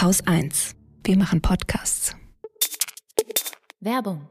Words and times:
Haus 0.00 0.26
1. 0.26 0.76
Wir 1.04 1.18
machen 1.18 1.42
Podcasts. 1.42 2.16
Werbung. 3.80 4.26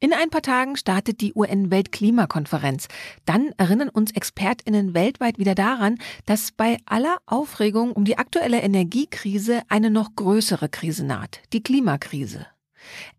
In 0.00 0.14
ein 0.14 0.30
paar 0.30 0.40
Tagen 0.40 0.76
startet 0.76 1.20
die 1.20 1.34
UN-Weltklimakonferenz. 1.34 2.88
Dann 3.26 3.50
erinnern 3.58 3.90
uns 3.90 4.12
ExpertInnen 4.12 4.94
weltweit 4.94 5.38
wieder 5.38 5.54
daran, 5.54 5.98
dass 6.24 6.52
bei 6.52 6.78
aller 6.86 7.18
Aufregung 7.26 7.92
um 7.92 8.06
die 8.06 8.16
aktuelle 8.16 8.62
Energiekrise 8.62 9.60
eine 9.68 9.90
noch 9.90 10.16
größere 10.16 10.70
Krise 10.70 11.04
naht. 11.04 11.42
Die 11.52 11.62
Klimakrise. 11.62 12.46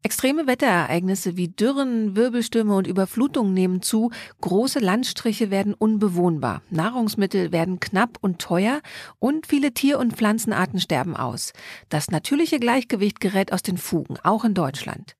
Extreme 0.03 0.47
Wetterereignisse 0.47 1.37
wie 1.37 1.49
Dürren, 1.49 2.15
Wirbelstürme 2.15 2.75
und 2.75 2.87
Überflutungen 2.87 3.53
nehmen 3.53 3.81
zu, 3.81 4.11
große 4.41 4.79
Landstriche 4.79 5.51
werden 5.51 5.73
unbewohnbar, 5.73 6.61
Nahrungsmittel 6.69 7.51
werden 7.51 7.79
knapp 7.79 8.17
und 8.21 8.39
teuer 8.39 8.81
und 9.19 9.47
viele 9.47 9.73
Tier- 9.73 9.99
und 9.99 10.13
Pflanzenarten 10.15 10.79
sterben 10.79 11.15
aus. 11.15 11.53
Das 11.89 12.09
natürliche 12.09 12.59
Gleichgewicht 12.59 13.19
gerät 13.19 13.53
aus 13.53 13.61
den 13.61 13.77
Fugen, 13.77 14.17
auch 14.23 14.43
in 14.43 14.53
Deutschland. 14.53 15.15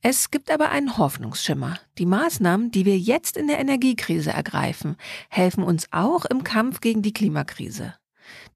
Es 0.00 0.30
gibt 0.30 0.50
aber 0.50 0.70
einen 0.70 0.96
Hoffnungsschimmer. 0.96 1.78
Die 1.98 2.06
Maßnahmen, 2.06 2.70
die 2.70 2.86
wir 2.86 2.98
jetzt 2.98 3.36
in 3.36 3.48
der 3.48 3.58
Energiekrise 3.58 4.30
ergreifen, 4.30 4.96
helfen 5.28 5.62
uns 5.62 5.88
auch 5.90 6.24
im 6.24 6.44
Kampf 6.44 6.80
gegen 6.80 7.02
die 7.02 7.12
Klimakrise. 7.12 7.94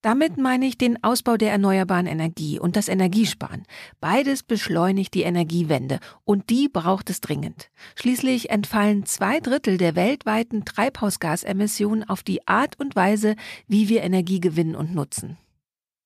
Damit 0.02 0.36
meine 0.36 0.66
ich 0.66 0.76
den 0.76 1.02
Ausbau 1.04 1.36
der 1.36 1.52
erneuerbaren 1.52 2.06
Energie 2.06 2.58
und 2.58 2.74
das 2.74 2.88
Energiesparen. 2.88 3.62
Beides 4.00 4.42
beschleunigt 4.42 5.14
die 5.14 5.22
Energiewende 5.22 6.00
und 6.24 6.50
die 6.50 6.68
braucht 6.68 7.08
es 7.08 7.20
dringend. 7.20 7.70
Schließlich 7.94 8.50
entfallen 8.50 9.06
zwei 9.06 9.38
Drittel 9.38 9.78
der 9.78 9.94
weltweiten 9.94 10.64
Treibhausgasemissionen 10.64 12.08
auf 12.08 12.24
die 12.24 12.46
Art 12.48 12.80
und 12.80 12.96
Weise, 12.96 13.36
wie 13.68 13.88
wir 13.88 14.02
Energie 14.02 14.40
gewinnen 14.40 14.74
und 14.74 14.92
nutzen. 14.92 15.38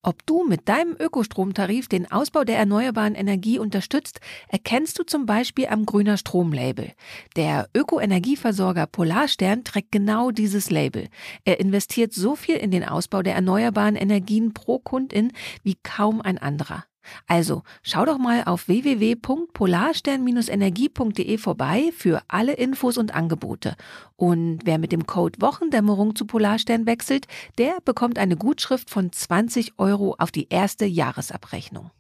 Ob 0.06 0.24
du 0.24 0.45
mit 0.45 0.69
deinem 0.69 0.95
Ökostromtarif 0.96 1.88
den 1.88 2.09
Ausbau 2.12 2.44
der 2.44 2.58
erneuerbaren 2.58 3.17
Energie 3.17 3.58
unterstützt, 3.58 4.20
erkennst 4.47 4.97
du 5.00 5.03
zum 5.03 5.27
Beispiel 5.27 5.67
am 5.67 5.84
Grüner 5.84 6.17
Strom-Label. 6.17 6.92
Der 7.34 7.69
Ökoenergieversorger 7.75 8.86
Polarstern 8.86 9.64
trägt 9.64 9.91
genau 9.91 10.31
dieses 10.31 10.70
Label. 10.70 11.08
Er 11.44 11.58
investiert 11.58 12.14
so 12.14 12.36
viel 12.36 12.55
in 12.55 12.70
den 12.70 12.84
Ausbau 12.84 13.22
der 13.22 13.34
erneuerbaren 13.34 13.97
Energien 13.97 14.55
pro 14.55 14.78
Kundin 14.78 15.33
wie 15.64 15.77
kaum 15.83 16.20
ein 16.20 16.38
anderer. 16.38 16.84
Also 17.27 17.62
schau 17.83 18.05
doch 18.05 18.19
mal 18.19 18.45
auf 18.45 18.69
www.polarstern-energie.de 18.69 21.39
vorbei 21.39 21.91
für 21.97 22.21
alle 22.29 22.53
Infos 22.55 22.99
und 22.99 23.15
Angebote. 23.15 23.77
Und 24.17 24.61
wer 24.65 24.79
mit 24.79 24.93
dem 24.93 25.07
Code 25.07 25.41
Wochendämmerung 25.41 26.15
zu 26.17 26.27
Polarstern 26.27 26.87
wechselt, 26.87 27.27
der 27.59 27.79
bekommt 27.84 28.19
eine 28.19 28.37
Gutschrift 28.37 28.91
von 28.91 29.12
20 29.12 29.79
Euro 29.79 30.17
auf 30.19 30.31
die 30.31 30.49
erste 30.49 30.87
Jahresabrechnung. 30.87 31.91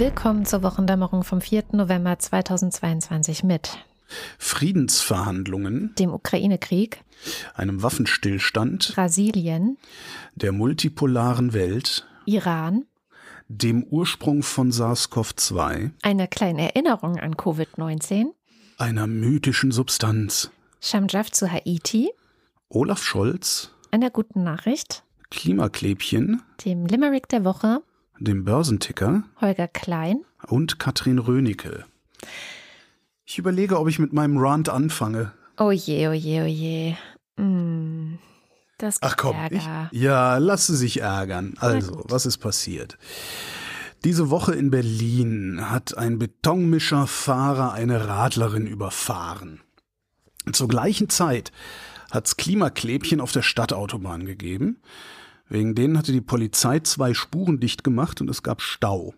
Willkommen 0.00 0.46
zur 0.46 0.62
Wochendämmerung 0.62 1.24
vom 1.24 1.42
4. 1.42 1.62
November 1.72 2.18
2022 2.18 3.44
mit 3.44 3.76
Friedensverhandlungen, 4.38 5.94
dem 5.98 6.14
Ukraine-Krieg, 6.14 7.04
einem 7.54 7.82
Waffenstillstand, 7.82 8.92
Brasilien, 8.94 9.76
der 10.34 10.52
multipolaren 10.52 11.52
Welt, 11.52 12.06
Iran, 12.24 12.86
dem 13.48 13.84
Ursprung 13.84 14.42
von 14.42 14.72
SARS-CoV-2, 14.72 15.90
einer 16.00 16.26
kleinen 16.28 16.60
Erinnerung 16.60 17.18
an 17.18 17.34
Covid-19, 17.34 18.28
einer 18.78 19.06
mythischen 19.06 19.70
Substanz, 19.70 20.50
Shamjaf 20.80 21.30
zu 21.30 21.52
Haiti, 21.52 22.08
Olaf 22.70 23.02
Scholz, 23.02 23.72
einer 23.90 24.08
guten 24.08 24.44
Nachricht, 24.44 25.04
Klimaklebchen, 25.30 26.40
dem 26.64 26.86
Limerick 26.86 27.28
der 27.28 27.44
Woche, 27.44 27.82
dem 28.20 28.44
Börsenticker 28.44 29.24
Holger 29.40 29.68
Klein 29.68 30.24
und 30.46 30.78
Katrin 30.78 31.18
Rönecke. 31.18 31.84
Ich 33.24 33.38
überlege, 33.38 33.78
ob 33.78 33.88
ich 33.88 33.98
mit 33.98 34.12
meinem 34.12 34.36
Rant 34.38 34.68
anfange. 34.68 35.32
Oh 35.58 35.70
je, 35.70 36.08
oh 36.08 36.12
je, 36.12 36.42
oh 36.42 36.46
je. 36.46 36.94
Mm, 37.36 38.18
das 38.78 38.98
Ach 39.00 39.16
komm, 39.16 39.36
ich, 39.50 39.62
ja, 39.92 40.38
lass 40.38 40.66
sie 40.66 40.76
sich 40.76 41.00
ärgern. 41.00 41.54
Also, 41.58 42.04
was 42.08 42.26
ist 42.26 42.38
passiert? 42.38 42.98
Diese 44.04 44.30
Woche 44.30 44.54
in 44.54 44.70
Berlin 44.70 45.70
hat 45.70 45.96
ein 45.96 46.18
Betonmischerfahrer 46.18 47.72
eine 47.72 48.08
Radlerin 48.08 48.66
überfahren. 48.66 49.60
Zur 50.52 50.68
gleichen 50.68 51.10
Zeit 51.10 51.52
hat's 52.10 52.36
Klimaklebchen 52.36 53.20
auf 53.20 53.32
der 53.32 53.42
Stadtautobahn 53.42 54.24
gegeben. 54.24 54.78
Wegen 55.50 55.74
denen 55.74 55.98
hatte 55.98 56.12
die 56.12 56.20
Polizei 56.20 56.78
zwei 56.78 57.12
Spuren 57.12 57.60
dicht 57.60 57.84
gemacht 57.84 58.20
und 58.20 58.30
es 58.30 58.42
gab 58.42 58.62
Stau. 58.62 59.12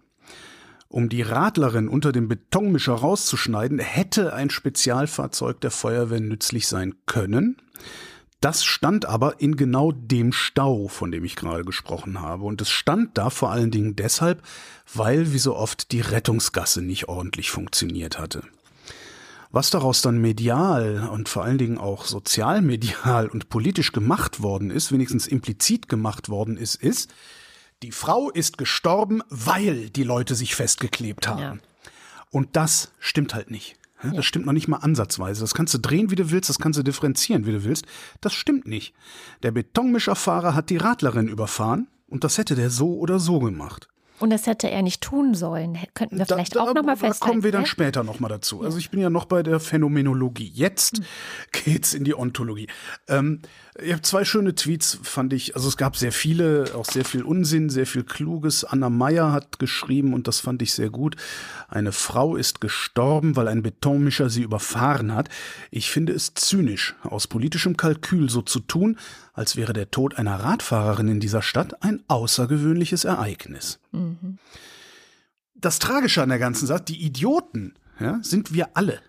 Um 0.89 1.09
die 1.09 1.23
Radlerin 1.23 1.89
unter 1.89 2.11
dem 2.11 2.27
Betonmischer 2.27 2.95
rauszuschneiden, 2.95 3.79
hätte 3.79 4.33
ein 4.33 4.51
Spezialfahrzeug 4.51 5.61
der 5.61 5.71
Feuerwehr 5.71 6.21
nützlich 6.21 6.67
sein 6.67 6.95
können. 7.07 7.59
Das 8.41 8.65
stand 8.65 9.07
aber 9.07 9.41
in 9.41 9.57
genau 9.57 9.93
dem 9.93 10.33
Stau, 10.33 10.89
von 10.89 11.13
dem 11.13 11.25
ich 11.25 11.37
gerade 11.37 11.65
gesprochen 11.65 12.21
habe. 12.21 12.45
Und 12.45 12.61
es 12.61 12.71
stand 12.71 13.17
da 13.17 13.31
vor 13.31 13.51
allen 13.53 13.71
Dingen 13.71 13.95
deshalb, 13.95 14.43
weil 14.93 15.33
wie 15.33 15.39
so 15.39 15.55
oft 15.55 15.93
die 15.93 16.01
Rettungsgasse 16.01 16.83
nicht 16.83 17.09
ordentlich 17.09 17.51
funktioniert 17.51 18.19
hatte. 18.19 18.43
Was 19.53 19.69
daraus 19.69 20.01
dann 20.01 20.19
medial 20.19 21.09
und 21.13 21.29
vor 21.29 21.45
allen 21.45 21.59
Dingen 21.59 21.77
auch 21.77 22.07
sozialmedial 22.07 23.29
und 23.29 23.51
politisch 23.51 23.93
gemacht 23.93 24.43
worden 24.43 24.71
ist, 24.71 24.91
wenigstens 24.93 25.27
implizit 25.27 25.89
gemacht 25.89 26.31
worden 26.31 26.57
ist, 26.57 26.75
ist, 26.75 27.13
die 27.83 27.93
Frau 27.93 28.31
ist 28.31 28.57
gestorben, 28.57 29.23
weil 29.29 29.91
die 29.91 30.05
Leute 30.05 30.35
sich 30.35 30.55
festgeklebt 30.55 31.29
haben. 31.29 31.41
Ja. 31.41 31.57
Und 32.31 32.57
das 32.57 32.93
stimmt 32.99 33.35
halt 33.35 33.51
nicht. 33.51 33.77
Das 34.15 34.25
stimmt 34.25 34.47
noch 34.47 34.53
nicht 34.53 34.67
mal 34.67 34.79
ansatzweise. 34.79 35.43
Das 35.43 35.55
kannst 35.55 35.75
du 35.75 35.79
drehen, 35.79 36.11
wie 36.11 36.17
du 36.17 36.31
willst, 36.31 36.49
das 36.49 36.59
kannst 36.59 36.79
du 36.79 36.83
differenzieren, 36.83 37.47
wie 37.47 37.53
du 37.53 37.63
willst. 37.63 37.85
Das 38.21 38.33
stimmt 38.33 38.67
nicht. 38.67 38.95
Der 39.43 39.53
Betonmischerfahrer 39.53 40.55
hat 40.55 40.71
die 40.71 40.77
Radlerin 40.77 41.29
überfahren 41.29 41.87
und 42.09 42.25
das 42.25 42.39
hätte 42.39 42.55
der 42.55 42.71
so 42.71 42.99
oder 42.99 43.21
so 43.21 43.39
gemacht. 43.39 43.89
Und 44.23 44.31
das 44.31 44.47
hätte 44.47 44.71
er 44.71 44.83
nicht 44.83 45.01
tun 45.01 45.35
sollen. 45.35 45.77
Könnten 45.95 46.17
wir 46.17 46.27
vielleicht 46.27 46.55
da, 46.55 46.61
auch 46.61 46.75
nochmal 46.75 46.97
festhalten. 46.97 47.19
Da 47.19 47.27
kommen 47.27 47.43
wir 47.43 47.51
dann 47.51 47.67
später 47.67 48.05
nochmal 48.05 48.29
dazu. 48.29 48.63
Also 48.63 48.79
ich 48.79 48.91
bin 48.91 49.01
ja 49.01 49.11
noch 49.11 49.25
bei 49.25 49.43
der 49.43 49.59
Phänomenologie. 49.59 50.49
Jetzt 50.55 50.99
hm. 50.99 51.05
geht's 51.65 51.93
in 51.93 52.05
die 52.05 52.17
Ontologie. 52.17 52.69
Ähm, 53.09 53.41
ich 53.81 53.91
habe 53.91 54.03
zwei 54.03 54.25
schöne 54.25 54.55
Tweets, 54.55 54.97
fand 55.03 55.33
ich. 55.33 55.57
Also 55.57 55.67
es 55.67 55.77
gab 55.77 55.97
sehr 55.97 56.13
viele, 56.13 56.67
auch 56.77 56.85
sehr 56.85 57.05
viel 57.05 57.23
Unsinn, 57.23 57.69
sehr 57.69 57.85
viel 57.85 58.05
Kluges. 58.05 58.63
Anna 58.63 58.91
Meyer 58.91 59.33
hat 59.33 59.59
geschrieben 59.59 60.15
und 60.15 60.29
das 60.29 60.39
fand 60.39 60.63
ich 60.63 60.73
sehr 60.73 60.91
gut. 60.91 61.17
Eine 61.69 61.91
Frau 61.91 62.37
ist 62.37 62.61
gestorben, 62.61 63.35
weil 63.35 63.49
ein 63.49 63.63
Betonmischer 63.65 64.31
sie 64.31 64.43
überfahren 64.43 65.15
hat. 65.17 65.31
Ich 65.73 65.91
finde 65.91 66.13
es 66.13 66.35
zynisch, 66.35 66.95
aus 67.03 67.27
politischem 67.27 67.77
Kalkül 67.77 68.31
so 68.31 68.43
zu 68.43 68.61
tun, 68.61 68.99
als 69.33 69.57
wäre 69.57 69.73
der 69.73 69.91
Tod 69.91 70.19
einer 70.19 70.37
Radfahrerin 70.37 71.09
in 71.09 71.21
dieser 71.21 71.43
Stadt 71.43 71.83
ein 71.83 72.03
außergewöhnliches 72.09 73.05
Ereignis. 73.05 73.79
Mhm. 73.93 74.39
Das 75.55 75.79
Tragische 75.79 76.23
an 76.23 76.29
der 76.29 76.39
ganzen 76.39 76.67
Sache, 76.67 76.83
die 76.83 77.03
Idioten 77.03 77.75
ja, 78.01 78.19
sind 78.23 78.53
wir 78.53 78.77
alle. 78.77 79.01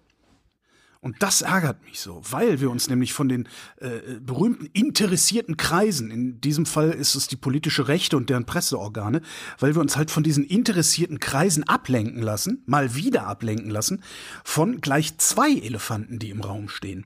Und 1.04 1.22
das 1.22 1.42
ärgert 1.42 1.84
mich 1.84 2.00
so, 2.00 2.22
weil 2.30 2.62
wir 2.62 2.72
uns 2.72 2.90
nämlich 2.90 3.12
von 3.12 3.28
den 3.28 3.50
äh, 3.82 4.20
berühmten 4.22 4.68
interessierten 4.68 5.58
Kreisen, 5.58 6.12
in 6.12 6.40
diesem 6.40 6.66
Fall 6.66 6.92
ist 6.92 7.16
es 7.16 7.28
die 7.28 7.36
politische 7.36 7.90
Rechte 7.90 8.16
und 8.16 8.30
deren 8.30 8.46
Presseorgane, 8.46 9.22
weil 9.60 9.76
wir 9.76 9.82
uns 9.82 9.98
halt 9.98 10.12
von 10.12 10.24
diesen 10.24 10.46
interessierten 10.46 11.20
Kreisen 11.20 11.66
ablenken 11.66 12.22
lassen, 12.22 12.64
mal 12.68 12.96
wieder 12.96 13.28
ablenken 13.28 13.70
lassen, 13.70 14.02
von 14.46 14.80
gleich 14.80 15.18
zwei 15.18 15.52
Elefanten, 15.52 16.20
die 16.20 16.30
im 16.30 16.40
Raum 16.40 16.70
stehen. 16.70 17.06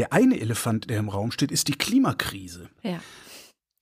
Der 0.00 0.14
eine 0.14 0.40
Elefant, 0.40 0.88
der 0.88 0.98
im 0.98 1.10
Raum 1.10 1.30
steht, 1.30 1.52
ist 1.52 1.68
die 1.68 1.74
Klimakrise. 1.74 2.70
Ja. 2.82 3.00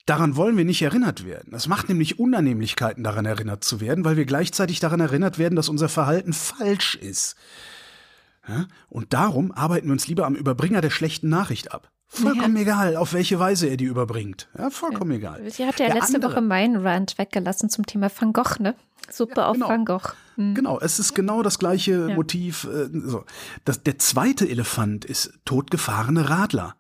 Daran 0.05 0.35
wollen 0.35 0.57
wir 0.57 0.65
nicht 0.65 0.83
erinnert 0.83 1.25
werden. 1.25 1.53
Das 1.53 1.69
macht 1.69 1.89
nämlich 1.89 2.19
Unannehmlichkeiten, 2.19 3.05
daran 3.05 3.25
erinnert 3.25 3.63
zu 3.63 3.81
werden, 3.81 4.05
weil 4.05 4.17
wir 4.17 4.25
gleichzeitig 4.25 4.81
daran 4.81 4.99
erinnert 4.99 5.39
werden, 5.39 5.55
dass 5.55 5.69
unser 5.69 5.89
Verhalten 5.89 6.33
falsch 6.33 6.97
ist. 6.97 7.37
Ja? 8.49 8.67
Und 8.89 9.13
darum 9.13 9.53
arbeiten 9.53 9.87
wir 9.87 9.93
uns 9.93 10.09
lieber 10.09 10.27
am 10.27 10.35
Überbringer 10.35 10.81
der 10.81 10.91
schlechten 10.91 11.29
Nachricht 11.29 11.71
ab. 11.71 11.89
Vollkommen 12.09 12.57
ja. 12.57 12.63
egal, 12.63 12.97
auf 12.97 13.13
welche 13.13 13.39
Weise 13.39 13.69
er 13.69 13.77
die 13.77 13.85
überbringt. 13.85 14.49
Ja, 14.59 14.71
vollkommen 14.71 15.13
ja. 15.13 15.19
egal. 15.19 15.49
Sie 15.53 15.67
hat 15.67 15.79
ja 15.79 15.87
der 15.87 15.95
letzte 15.95 16.17
andere. 16.17 16.33
Woche 16.33 16.41
meinen 16.41 16.85
Rant 16.85 17.17
weggelassen 17.17 17.71
zum 17.71 17.87
Thema 17.87 18.11
Van 18.19 18.33
Gogh, 18.33 18.57
ne? 18.59 18.75
Suppe 19.11 19.41
ja, 19.41 19.53
genau. 19.53 19.67
auf 19.67 19.71
Van 19.71 19.85
Gogh. 19.85 20.13
Mhm. 20.37 20.55
Genau, 20.55 20.81
es 20.81 20.99
ist 20.99 21.15
genau 21.15 21.43
das 21.43 21.59
gleiche 21.59 22.09
ja. 22.09 22.15
Motiv. 22.15 22.65
Äh, 22.65 22.89
so. 22.93 23.25
das, 23.65 23.83
der 23.83 23.99
zweite 23.99 24.49
Elefant 24.49 25.05
ist 25.05 25.33
totgefahrene 25.45 26.29
Radler. 26.29 26.75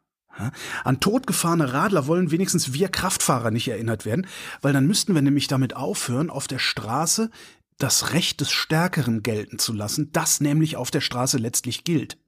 An 0.84 1.00
totgefahrene 1.00 1.72
Radler 1.72 2.06
wollen 2.06 2.30
wenigstens 2.30 2.72
wir 2.72 2.88
Kraftfahrer 2.88 3.50
nicht 3.50 3.66
erinnert 3.66 4.04
werden, 4.04 4.26
weil 4.60 4.72
dann 4.72 4.86
müssten 4.86 5.14
wir 5.14 5.22
nämlich 5.22 5.48
damit 5.48 5.74
aufhören, 5.74 6.30
auf 6.30 6.46
der 6.46 6.60
Straße 6.60 7.30
das 7.76 8.12
Recht 8.12 8.40
des 8.40 8.50
Stärkeren 8.50 9.22
gelten 9.22 9.58
zu 9.58 9.72
lassen, 9.72 10.10
das 10.12 10.40
nämlich 10.40 10.76
auf 10.76 10.90
der 10.90 11.00
Straße 11.00 11.38
letztlich 11.38 11.84
gilt. 11.84 12.18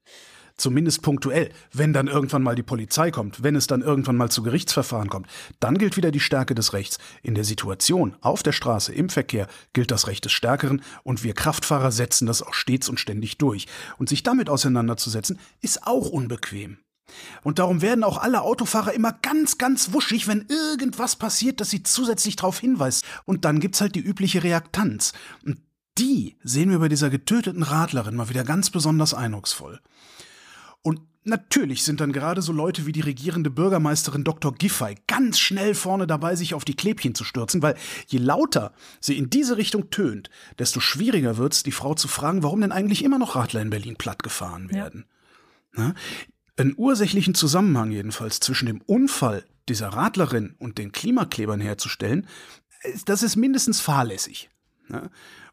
Zumindest 0.60 1.00
punktuell, 1.00 1.48
wenn 1.72 1.94
dann 1.94 2.06
irgendwann 2.06 2.42
mal 2.42 2.54
die 2.54 2.62
Polizei 2.62 3.10
kommt, 3.10 3.42
wenn 3.42 3.56
es 3.56 3.66
dann 3.66 3.80
irgendwann 3.80 4.18
mal 4.18 4.30
zu 4.30 4.42
Gerichtsverfahren 4.42 5.08
kommt, 5.08 5.26
dann 5.58 5.78
gilt 5.78 5.96
wieder 5.96 6.10
die 6.10 6.20
Stärke 6.20 6.54
des 6.54 6.74
Rechts. 6.74 6.98
In 7.22 7.34
der 7.34 7.44
Situation, 7.44 8.14
auf 8.20 8.42
der 8.42 8.52
Straße, 8.52 8.92
im 8.92 9.08
Verkehr, 9.08 9.48
gilt 9.72 9.90
das 9.90 10.06
Recht 10.06 10.26
des 10.26 10.32
Stärkeren 10.32 10.82
und 11.02 11.24
wir 11.24 11.32
Kraftfahrer 11.32 11.92
setzen 11.92 12.26
das 12.26 12.42
auch 12.42 12.52
stets 12.52 12.90
und 12.90 13.00
ständig 13.00 13.38
durch. 13.38 13.68
Und 13.96 14.10
sich 14.10 14.22
damit 14.22 14.50
auseinanderzusetzen, 14.50 15.38
ist 15.62 15.86
auch 15.86 16.10
unbequem. 16.10 16.76
Und 17.42 17.58
darum 17.58 17.80
werden 17.80 18.04
auch 18.04 18.18
alle 18.18 18.42
Autofahrer 18.42 18.92
immer 18.92 19.12
ganz, 19.12 19.56
ganz 19.56 19.94
wuschig, 19.94 20.28
wenn 20.28 20.44
irgendwas 20.50 21.16
passiert, 21.16 21.62
dass 21.62 21.70
sie 21.70 21.84
zusätzlich 21.84 22.36
darauf 22.36 22.58
hinweist. 22.58 23.06
Und 23.24 23.46
dann 23.46 23.60
gibt's 23.60 23.80
halt 23.80 23.94
die 23.94 24.00
übliche 24.00 24.44
Reaktanz. 24.44 25.14
Und 25.42 25.56
die 25.96 26.36
sehen 26.42 26.70
wir 26.70 26.80
bei 26.80 26.88
dieser 26.88 27.08
getöteten 27.08 27.62
Radlerin 27.62 28.14
mal 28.14 28.28
wieder 28.28 28.44
ganz 28.44 28.68
besonders 28.68 29.14
eindrucksvoll. 29.14 29.80
Natürlich 31.31 31.85
sind 31.85 32.00
dann 32.00 32.12
gerade 32.12 32.43
so 32.43 32.53
Leute 32.53 32.87
wie 32.87 32.93
die 32.93 33.03
regierende 33.03 33.50
Bürgermeisterin 33.50 34.25
Dr. 34.25 34.53
Giffey 34.53 34.97
ganz 35.06 35.38
schnell 35.38 35.77
vorne 35.77 36.09
dabei, 36.09 36.35
sich 36.35 36.55
auf 36.55 36.65
die 36.65 36.75
Klebchen 36.75 37.15
zu 37.15 37.23
stürzen, 37.23 37.62
weil 37.62 37.77
je 38.09 38.19
lauter 38.19 38.73
sie 38.99 39.17
in 39.17 39.31
diese 39.31 39.56
Richtung 39.56 39.91
tönt, 39.91 40.29
desto 40.59 40.81
schwieriger 40.81 41.37
wird's, 41.37 41.62
die 41.62 41.71
Frau 41.71 41.94
zu 41.94 42.09
fragen, 42.09 42.43
warum 42.43 42.62
denn 42.62 42.73
eigentlich 42.73 43.05
immer 43.05 43.21
noch 43.21 43.37
Radler 43.37 43.62
in 43.62 43.71
Berlin 43.71 43.94
plattgefahren 43.94 44.73
werden. 44.73 45.05
Ja. 45.77 45.94
Einen 46.56 46.75
ursächlichen 46.77 47.37
Zusammenhang 47.37 47.93
jedenfalls 47.93 48.41
zwischen 48.41 48.67
dem 48.67 48.81
Unfall 48.81 49.44
dieser 49.69 49.91
Radlerin 49.91 50.56
und 50.59 50.79
den 50.79 50.91
Klimaklebern 50.91 51.61
herzustellen, 51.61 52.27
das 53.05 53.23
ist 53.23 53.37
mindestens 53.37 53.81
fahrlässig. 53.81 54.50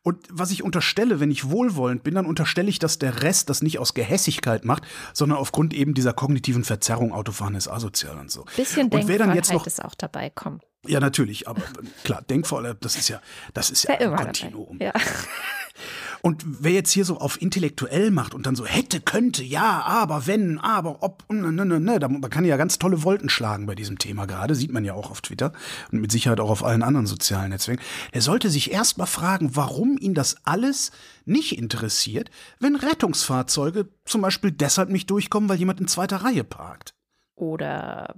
Und 0.08 0.26
was 0.32 0.52
ich 0.52 0.64
unterstelle, 0.64 1.20
wenn 1.20 1.32
ich 1.32 1.50
wohlwollend 1.50 2.02
bin, 2.02 2.16
dann 2.16 2.26
unterstelle 2.26 2.70
ich, 2.70 2.80
dass 2.80 2.98
der 2.98 3.24
Rest 3.24 3.50
das 3.50 3.62
nicht 3.62 3.78
aus 3.78 3.94
Gehässigkeit 3.94 4.64
macht, 4.64 4.84
sondern 5.12 5.38
aufgrund 5.38 5.74
eben 5.74 5.94
dieser 5.94 6.14
kognitiven 6.14 6.64
Verzerrung, 6.64 7.12
Autofahren 7.12 7.56
ist 7.56 7.68
asozial 7.68 8.18
und 8.18 8.32
so. 8.32 8.46
Bisschen 8.56 8.88
und 8.88 9.10
wer 9.10 9.18
dann 9.18 9.36
jetzt 9.36 9.52
noch 9.52 9.68
ist 9.68 9.84
auch 9.84 9.96
dabei 9.96 10.30
kommen. 10.30 10.62
Ja, 10.86 11.02
natürlich, 11.02 11.50
aber 11.50 11.62
klar, 12.06 12.22
Denkfall, 12.22 12.78
das 12.80 12.96
ist 12.96 13.10
ja, 13.10 13.20
das 13.54 13.70
ist 13.70 13.84
ja, 13.84 14.00
ja 14.00 14.10
ein 14.14 14.16
Kontinuum. 14.16 14.80
Ja. 14.82 14.94
Und 16.22 16.44
wer 16.46 16.72
jetzt 16.72 16.92
hier 16.92 17.06
so 17.06 17.18
auf 17.18 17.42
intellektuell 17.42 18.12
macht 18.12 18.34
und 18.34 18.46
dann 18.46 18.56
so 18.56 18.66
hätte, 18.66 19.00
könnte, 19.02 19.44
ja, 19.44 19.82
aber, 19.84 20.28
wenn, 20.28 20.60
aber, 20.60 21.04
ob, 21.04 21.24
ne, 21.32 21.52
ne, 21.52 21.66
ne, 21.66 21.80
ne, 21.80 22.00
da 22.00 22.08
man 22.08 22.30
kann 22.30 22.46
ja 22.46 22.58
ganz 22.58 22.80
tolle 22.80 23.04
Wolken 23.04 23.30
schlagen 23.30 23.66
bei 23.66 23.76
diesem 23.76 23.98
Thema 23.98 24.26
gerade, 24.26 24.56
sieht 24.56 24.72
man 24.72 24.86
ja 24.86 24.94
auch 24.94 25.12
auf 25.12 25.22
Twitter 25.22 25.54
und 25.92 26.02
mit 26.02 26.12
Sicherheit 26.12 26.40
auch 26.40 26.50
auf 26.50 26.64
allen 26.64 26.84
anderen 26.84 27.08
sozialen 27.08 27.50
Netzwerken. 27.50 27.84
Er 28.12 28.22
sollte 28.22 28.50
sich 28.50 28.72
erst 28.72 28.98
mal 28.98 29.06
fragen, 29.06 29.56
warum 29.56 29.98
ihn 29.98 30.14
das 30.14 30.38
alles 30.46 30.92
nicht 31.26 31.58
interessiert, 31.58 32.30
wenn 32.60 32.76
Rettungsfahrzeuge 32.76 33.90
zum 34.06 34.22
Beispiel 34.22 34.52
deshalb 34.52 34.90
nicht 34.90 35.10
durchkommen, 35.10 35.50
weil 35.50 35.60
jemand 35.60 35.80
in 35.80 35.88
zweiter 35.88 36.18
Reihe 36.18 36.44
parkt. 36.44 36.94
Oder 37.36 38.16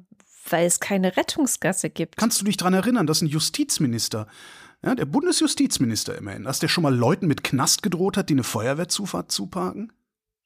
weil 0.49 0.65
es 0.65 0.79
keine 0.79 1.17
Rettungsgasse 1.17 1.89
gibt. 1.89 2.17
Kannst 2.17 2.39
du 2.39 2.45
dich 2.45 2.57
daran 2.57 2.73
erinnern, 2.73 3.07
dass 3.07 3.21
ein 3.21 3.27
Justizminister 3.27 4.27
ja, 4.83 4.95
der 4.95 5.05
Bundesjustizminister 5.05 6.17
immerhin, 6.17 6.43
dass 6.43 6.59
der 6.59 6.69
schon 6.69 6.83
mal 6.83 6.95
Leuten 6.95 7.27
mit 7.27 7.43
Knast 7.43 7.83
gedroht 7.83 8.15
hat, 8.15 8.29
die 8.29 8.33
eine 8.33 8.43
Feuerwehrzufahrt 8.43 9.31
zuparken? 9.31 9.91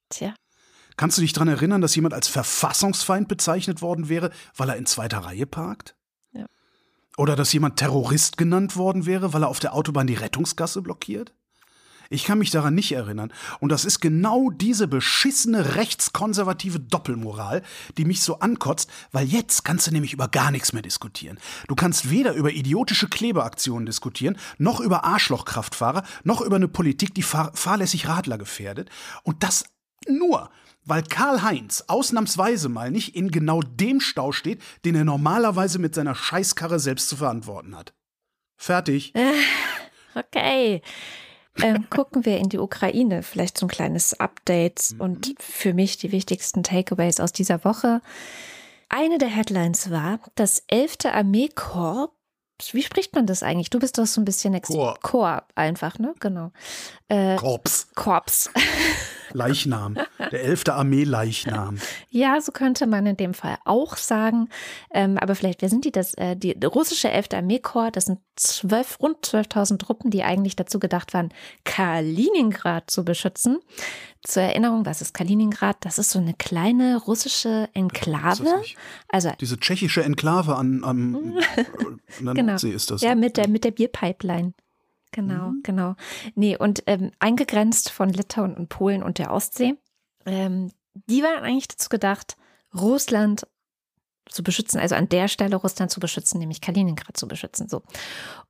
Tja. 0.10 0.34
Kannst 0.96 1.18
du 1.18 1.22
dich 1.22 1.34
daran 1.34 1.48
erinnern, 1.48 1.82
dass 1.82 1.96
jemand 1.96 2.14
als 2.14 2.28
Verfassungsfeind 2.28 3.28
bezeichnet 3.28 3.82
worden 3.82 4.10
wäre, 4.10 4.32
weil 4.56 4.70
er 4.70 4.78
in 4.78 4.86
zweiter 4.86 5.20
Reihe 5.20 5.46
parkt? 5.46 5.96
Ja. 6.32 6.46
Oder 7.18 7.36
dass 7.36 7.54
jemand 7.54 7.78
Terrorist 7.78 8.38
genannt 8.38 8.76
worden 8.76 9.06
wäre, 9.06 9.34
weil 9.34 9.44
er 9.44 9.50
auf 9.50 9.60
der 9.60 9.74
Autobahn 9.74 10.08
die 10.08 10.14
Rettungsgasse 10.16 10.82
blockiert? 10.82 11.34
Ich 12.10 12.26
kann 12.26 12.38
mich 12.38 12.52
daran 12.52 12.76
nicht 12.76 12.92
erinnern. 12.92 13.32
Und 13.60 13.72
das 13.72 13.86
ist 13.86 14.00
genau 14.00 14.50
diese 14.50 14.88
beschissene 14.88 15.76
rechtskonservative 15.76 16.80
Doppelmoral, 16.80 17.64
die 17.98 18.06
mich 18.06 18.22
so 18.22 18.40
ankotzt, 18.40 18.90
weil 19.12 19.28
jetzt 19.28 19.64
kannst 19.64 19.88
du 19.88 19.92
nämlich 19.92 20.14
über 20.14 20.28
gar 20.28 20.52
nichts 20.52 20.74
mehr 20.74 20.82
diskutieren. 20.82 21.40
Du 21.68 21.76
kannst 21.76 22.10
weder 22.10 22.34
über 22.34 22.52
idiotische 22.52 23.08
Klebeaktionen 23.08 23.86
diskutieren, 23.86 24.38
noch 24.58 24.80
über 24.80 25.04
Arschlochkraftfahrer, 25.04 26.04
noch 26.24 26.42
über 26.42 26.58
eine 26.58 26.68
Politik, 26.68 27.14
die 27.16 27.24
fahr 27.24 27.52
fahrlässig 27.54 28.08
Radler 28.08 28.38
gefährdet. 28.38 28.90
Und 29.24 29.44
das 29.44 29.66
nur, 30.08 30.50
weil 30.86 31.04
Karl-Heinz 31.04 31.86
ausnahmsweise 31.88 32.70
mal 32.70 32.92
nicht 32.92 33.16
in 33.16 33.32
genau 33.32 33.62
dem 33.62 34.02
Stau 34.02 34.32
steht, 34.32 34.62
den 34.86 34.96
er 34.96 35.06
normalerweise 35.06 35.80
mit 35.80 35.96
seiner 35.96 36.16
Scheißkarre 36.16 36.80
selbst 36.80 37.10
zu 37.10 37.16
verantworten 37.16 37.76
hat. 37.76 37.94
Fertig. 38.58 39.14
Okay 40.16 40.84
ähm, 41.62 41.90
gucken 41.90 42.26
wir 42.26 42.38
in 42.38 42.50
die 42.50 42.60
Ukraine. 42.60 43.24
Vielleicht 43.24 43.58
so 43.58 43.66
ein 43.66 43.70
kleines 43.70 44.20
Update 44.20 44.92
mhm. 44.94 45.02
und 45.02 45.36
für 45.40 45.74
mich 45.74 45.98
die 45.98 46.12
wichtigsten 46.12 46.64
Takeaways 46.64 47.20
aus 47.20 47.32
dieser 47.32 47.64
Woche. 47.64 48.02
Eine 48.90 49.18
der 49.18 49.30
Headlines 49.30 49.90
war, 49.90 50.20
das 50.36 50.64
11. 50.68 51.06
Armeekorps 51.12 52.14
wie 52.72 52.84
spricht 52.84 53.14
man 53.16 53.26
das 53.26 53.44
eigentlich? 53.44 53.70
Du 53.70 53.80
bist 53.80 53.98
doch 53.98 54.06
so 54.06 54.22
ein 54.22 54.26
bisschen 54.26 54.54
Ex 54.54 54.70
Korps. 54.70 55.02
Korps 55.02 55.48
einfach, 55.56 56.00
ne? 56.00 56.14
Genau. 56.20 56.52
Äh, 57.10 57.36
Korps. 57.36 57.90
Korps. 57.96 58.50
Leichnam. 59.34 59.98
Der 60.32 60.44
11. 60.44 60.70
Armee-Leichnam. 60.70 61.78
Ja, 62.10 62.40
so 62.42 62.52
könnte 62.52 62.88
man 62.88 63.06
in 63.06 63.18
dem 63.18 63.34
Fall 63.34 63.58
auch 63.66 63.98
sagen. 63.98 64.50
Ähm, 64.94 65.18
aber 65.18 65.36
vielleicht, 65.36 65.62
wer 65.62 65.70
sind 65.70 65.86
die? 65.86 65.92
Das, 65.92 66.14
äh, 66.16 66.36
die 66.36 66.56
russische 66.66 67.12
11. 67.12 67.28
Armeekorps, 67.34 67.92
das 67.94 68.06
sind 68.06 68.20
zwölf, 68.36 69.00
rund 69.00 69.18
12.000 69.26 69.78
Truppen, 69.80 70.12
die 70.12 70.24
eigentlich 70.24 70.56
dazu 70.56 70.80
gedacht 70.80 71.14
waren, 71.14 71.30
Kaliningrad 71.66 72.90
zu 72.90 73.06
beschützen. 73.06 73.60
Zur 74.22 74.44
Erinnerung, 74.44 74.86
was 74.86 75.02
ist 75.02 75.14
Kaliningrad? 75.14 75.78
Das 75.82 76.00
ist 76.00 76.12
so 76.12 76.20
eine 76.20 76.34
kleine 76.34 76.98
russische 76.98 77.70
Enklave. 77.74 78.62
Also 79.10 79.32
diese 79.40 79.60
tschechische 79.60 80.04
Enklave 80.04 80.56
an, 80.56 80.84
an, 80.84 81.16
an 81.16 82.26
der 82.26 82.34
genau. 82.34 82.52
Nordsee 82.54 82.72
ist 82.72 82.90
das. 82.90 83.02
Ja, 83.02 83.16
mit 83.16 83.38
der, 83.38 83.50
mit 83.50 83.66
der 83.66 83.72
Bierpipeline. 83.72 84.54
Genau, 85.14 85.52
mhm. 85.52 85.64
genau. 85.64 85.96
Nee, 86.36 86.58
und 86.58 86.84
ähm, 86.88 87.12
eingegrenzt 87.20 87.90
von 87.90 88.10
Litauen 88.10 88.56
und 88.56 88.68
Polen 88.68 89.02
und 89.02 89.20
der 89.20 89.32
Ostsee. 89.32 89.76
Ähm, 90.26 90.72
die 90.94 91.24
waren 91.24 91.44
eigentlich 91.44 91.70
dazu 91.70 91.88
gedacht, 91.88 92.36
Russland 92.76 93.48
zu 94.30 94.42
beschützen, 94.42 94.80
also 94.80 94.96
an 94.96 95.10
der 95.10 95.28
Stelle 95.28 95.56
Russland 95.56 95.92
zu 95.92 96.00
beschützen, 96.00 96.40
nämlich 96.40 96.62
Kaliningrad 96.62 97.16
zu 97.16 97.28
beschützen. 97.28 97.70
So. 97.70 97.84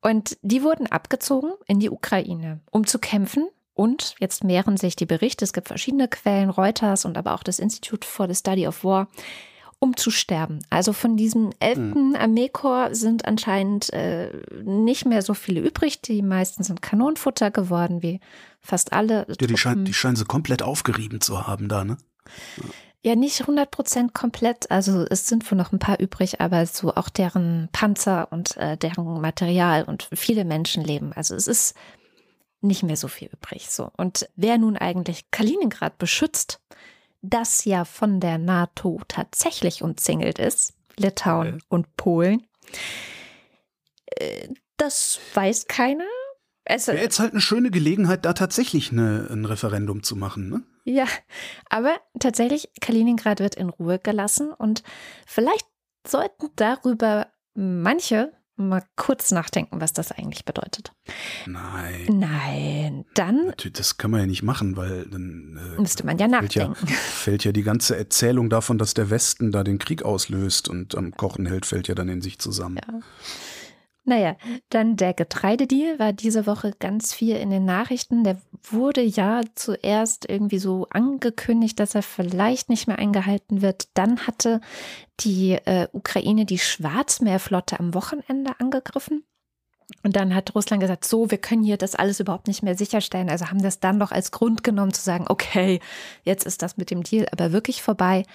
Und 0.02 0.38
die 0.42 0.64
wurden 0.64 0.88
abgezogen 0.88 1.52
in 1.68 1.80
die 1.80 1.90
Ukraine, 1.90 2.62
um 2.72 2.88
zu 2.88 3.00
kämpfen. 3.00 3.48
Und 3.74 4.16
jetzt 4.20 4.44
mehren 4.44 4.78
sich 4.78 4.96
die 4.96 5.08
Berichte, 5.08 5.44
es 5.44 5.52
gibt 5.52 5.68
verschiedene 5.68 6.08
Quellen, 6.08 6.52
Reuters 6.52 7.06
und 7.06 7.18
aber 7.18 7.34
auch 7.34 7.44
das 7.44 7.60
Institute 7.60 8.08
for 8.08 8.28
the 8.28 8.36
Study 8.36 8.68
of 8.68 8.84
War, 8.84 9.08
um 9.84 9.98
zu 9.98 10.12
sterben. 10.12 10.60
Also 10.70 10.94
von 10.94 11.18
diesem 11.18 11.50
11. 11.60 11.78
Mhm. 11.78 12.16
Armeekorps 12.18 13.02
sind 13.02 13.26
anscheinend 13.26 13.92
äh, 13.92 14.32
nicht 14.64 15.06
mehr 15.06 15.22
so 15.22 15.34
viele 15.34 15.60
übrig. 15.60 16.02
Die 16.02 16.22
meisten 16.22 16.64
sind 16.64 16.82
Kanonenfutter 16.82 17.52
geworden, 17.52 18.02
wie 18.02 18.22
fast 18.62 18.94
alle. 18.94 19.26
Ja, 19.28 19.46
die, 19.46 19.58
scheinen, 19.58 19.84
die 19.84 19.94
scheinen 19.94 20.16
sie 20.16 20.24
komplett 20.24 20.62
aufgerieben 20.62 21.20
zu 21.20 21.46
haben 21.46 21.68
da, 21.68 21.84
ne? 21.84 21.98
Ja. 22.56 23.12
ja 23.12 23.16
nicht 23.18 23.42
100 23.42 23.72
Prozent 23.72 24.14
komplett. 24.14 24.72
Also 24.72 25.06
es 25.10 25.28
sind 25.28 25.52
wohl 25.52 25.58
noch 25.58 25.74
ein 25.74 25.80
paar 25.80 26.00
übrig, 26.00 26.40
aber 26.40 26.66
so 26.66 26.96
auch 26.96 27.10
deren 27.10 27.68
Panzer 27.74 28.30
und 28.32 28.56
äh, 28.56 28.78
deren 28.78 29.20
Material 29.20 29.84
und 29.84 30.08
viele 30.14 30.46
Menschenleben. 30.46 31.12
Also 31.12 31.36
es 31.36 31.48
ist 31.48 31.76
nicht 32.62 32.84
mehr 32.84 32.96
so 32.96 33.10
viel 33.10 33.28
übrig. 33.28 33.70
So. 33.70 33.92
Und 33.98 34.30
wer 34.38 34.58
nun 34.58 34.78
eigentlich 34.78 35.30
Kaliningrad 35.30 35.98
beschützt, 35.98 36.62
das 37.24 37.66
ja 37.66 37.86
von 37.86 38.20
der 38.20 38.38
NATO 38.38 39.02
tatsächlich 39.08 39.82
umzingelt 39.82 40.38
ist, 40.38 40.74
Litauen 40.98 41.56
okay. 41.56 41.66
und 41.70 41.98
Polen. 41.98 42.46
Äh, 44.06 44.50
das 44.78 45.20
weiß 45.34 45.68
keiner. 45.68 46.06
Es 46.66 46.88
wäre 46.88 47.00
jetzt 47.00 47.20
halt 47.20 47.32
eine 47.32 47.42
schöne 47.42 47.72
Gelegenheit, 47.72 48.26
da 48.26 48.34
tatsächlich 48.34 48.92
eine, 48.92 49.28
ein 49.32 49.46
Referendum 49.46 50.04
zu 50.04 50.16
machen, 50.16 50.50
ne? 50.50 50.64
Ja, 50.86 51.08
aber 51.70 51.96
tatsächlich, 52.20 52.70
Kaliningrad 52.82 53.40
wird 53.40 53.56
in 53.56 53.70
Ruhe 53.70 54.00
gelassen 54.00 54.52
und 54.52 54.84
vielleicht 55.26 55.66
sollten 56.06 56.50
darüber 56.56 57.28
manche 57.54 58.34
mal 58.56 58.84
kurz 58.96 59.32
nachdenken, 59.32 59.82
was 59.82 59.94
das 59.94 60.12
eigentlich 60.12 60.46
bedeutet. 60.46 60.94
Nein. 61.46 62.06
Nein, 62.08 63.06
dann. 63.16 63.48
Natürlich, 63.48 63.78
das 63.78 63.98
kann 63.98 64.12
man 64.12 64.22
ja 64.22 64.26
nicht 64.28 64.44
machen, 64.44 64.76
weil 64.78 65.06
dann. 65.06 65.60
Äh, 65.78 65.82
müsste 65.82 66.06
man 66.06 66.18
ja 66.18 66.28
nachdenken. 66.28 66.76
Fällt 66.76 66.90
ja, 66.90 66.96
fällt 66.96 67.44
ja 67.46 67.52
die 67.52 67.64
ganze 67.64 67.98
Erzählung 67.98 68.50
davon, 68.50 68.78
dass 68.78 68.94
der 68.94 69.10
Westen 69.10 69.52
da 69.52 69.64
den 69.64 69.80
Krieg 69.80 70.04
auslöst 70.04 70.68
und 70.68 70.96
am 70.96 71.12
Kochen 71.12 71.46
hält, 71.46 71.66
fällt 71.66 71.88
ja 71.88 71.96
dann 71.96 72.10
in 72.10 72.22
sich 72.22 72.40
zusammen. 72.40 72.78
Ja. 72.78 73.00
Naja, 74.06 74.36
dann 74.70 74.98
der 74.98 75.14
Getreidedeal 75.14 75.98
war 75.98 76.12
diese 76.12 76.46
Woche 76.46 76.74
ganz 76.78 77.14
viel 77.14 77.38
in 77.38 77.50
den 77.50 77.64
Nachrichten. 77.64 78.26
Der 78.26 78.42
wurde 78.70 79.02
ja 79.02 79.42
zuerst 79.56 80.30
irgendwie 80.30 80.60
so 80.60 80.88
angekündigt, 80.90 81.80
dass 81.80 81.96
er 81.96 82.04
vielleicht 82.04 82.70
nicht 82.70 82.88
mehr 82.88 83.00
eingehalten 83.00 83.62
wird. 83.62 83.88
Dann 83.94 84.28
hatte 84.28 84.60
die 85.22 85.54
äh, 85.54 85.88
Ukraine 85.94 86.46
die 86.46 86.60
Schwarzmeerflotte 86.60 87.80
am 87.80 87.94
Wochenende 87.94 88.60
angegriffen. 88.60 89.24
Und 90.04 90.18
dann 90.18 90.36
hat 90.36 90.54
Russland 90.54 90.82
gesagt, 90.82 91.06
so, 91.06 91.32
wir 91.32 91.38
können 91.38 91.64
hier 91.64 91.78
das 91.78 91.96
alles 91.96 92.20
überhaupt 92.20 92.48
nicht 92.48 92.64
mehr 92.64 92.76
sicherstellen. 92.76 93.30
Also 93.30 93.50
haben 93.50 93.62
das 93.62 93.80
dann 93.80 94.00
doch 94.00 94.12
als 94.12 94.32
Grund 94.32 94.64
genommen 94.64 94.94
zu 94.94 95.02
sagen, 95.02 95.26
okay, 95.30 95.80
jetzt 96.24 96.46
ist 96.46 96.62
das 96.62 96.76
mit 96.76 96.92
dem 96.92 97.04
Deal 97.04 97.28
aber 97.32 97.54
wirklich 97.54 97.82
vorbei. 97.82 98.26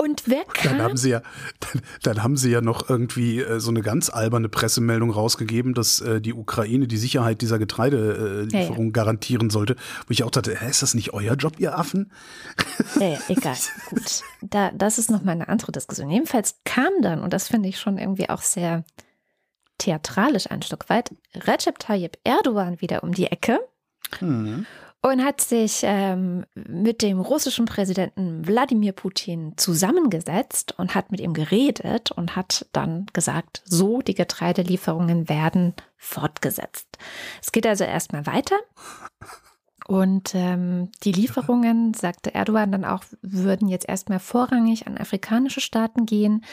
Und 0.00 0.22
wer 0.24 0.44
kam? 0.44 0.78
Dann 0.78 0.82
haben 0.82 0.96
sie 0.96 1.10
ja, 1.10 1.20
dann, 1.60 1.82
dann 2.02 2.22
haben 2.22 2.36
sie 2.38 2.50
ja 2.50 2.62
noch 2.62 2.88
irgendwie 2.88 3.40
äh, 3.40 3.60
so 3.60 3.68
eine 3.68 3.82
ganz 3.82 4.08
alberne 4.08 4.48
Pressemeldung 4.48 5.10
rausgegeben, 5.10 5.74
dass 5.74 6.00
äh, 6.00 6.22
die 6.22 6.32
Ukraine 6.32 6.86
die 6.86 6.96
Sicherheit 6.96 7.42
dieser 7.42 7.58
Getreidelieferung 7.58 8.78
ja, 8.78 8.84
ja. 8.84 8.90
garantieren 8.92 9.50
sollte. 9.50 9.76
Wo 10.06 10.12
ich 10.12 10.24
auch 10.24 10.30
dachte, 10.30 10.56
hä, 10.58 10.70
ist 10.70 10.80
das 10.80 10.94
nicht 10.94 11.12
euer 11.12 11.34
Job, 11.34 11.60
ihr 11.60 11.78
Affen? 11.78 12.12
Ja 12.98 13.18
egal, 13.28 13.56
gut. 13.90 14.22
Da, 14.40 14.70
das 14.70 14.96
ist 14.96 15.10
nochmal 15.10 15.34
eine 15.34 15.50
andere 15.50 15.70
Diskussion. 15.70 16.08
Jedenfalls 16.08 16.60
kam 16.64 17.02
dann, 17.02 17.20
und 17.20 17.34
das 17.34 17.48
finde 17.48 17.68
ich 17.68 17.78
schon 17.78 17.98
irgendwie 17.98 18.30
auch 18.30 18.40
sehr 18.40 18.84
theatralisch 19.76 20.50
ein 20.50 20.62
Stück 20.62 20.88
weit, 20.88 21.10
Recep 21.34 21.78
Tayyip 21.78 22.16
Erdogan 22.24 22.80
wieder 22.80 23.04
um 23.04 23.12
die 23.12 23.26
Ecke. 23.26 23.60
Mhm 24.22 24.64
und 25.02 25.24
hat 25.24 25.40
sich 25.40 25.80
ähm, 25.82 26.44
mit 26.54 27.02
dem 27.02 27.20
russischen 27.20 27.64
Präsidenten 27.64 28.46
Wladimir 28.46 28.92
Putin 28.92 29.54
zusammengesetzt 29.56 30.74
und 30.78 30.94
hat 30.94 31.10
mit 31.10 31.20
ihm 31.20 31.32
geredet 31.32 32.10
und 32.10 32.36
hat 32.36 32.66
dann 32.72 33.06
gesagt, 33.12 33.62
so 33.64 34.02
die 34.02 34.14
Getreidelieferungen 34.14 35.28
werden 35.28 35.74
fortgesetzt. 35.96 36.98
Es 37.42 37.50
geht 37.52 37.66
also 37.66 37.84
erstmal 37.84 38.26
weiter. 38.26 38.56
Und 39.90 40.36
ähm, 40.36 40.88
die 41.02 41.10
Lieferungen, 41.10 41.94
sagte 41.94 42.32
Erdogan 42.32 42.70
dann 42.70 42.84
auch, 42.84 43.02
würden 43.22 43.66
jetzt 43.66 43.88
erstmal 43.88 44.20
vorrangig 44.20 44.86
an 44.86 44.96
afrikanische 44.96 45.60
Staaten 45.60 46.06
gehen, 46.06 46.44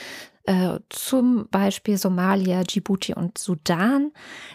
äh, 0.46 0.80
zum 0.90 1.48
Beispiel 1.52 2.00
Somalia, 2.00 2.64
Djibouti 2.64 3.14
und 3.14 3.38
Sudan. 3.38 4.12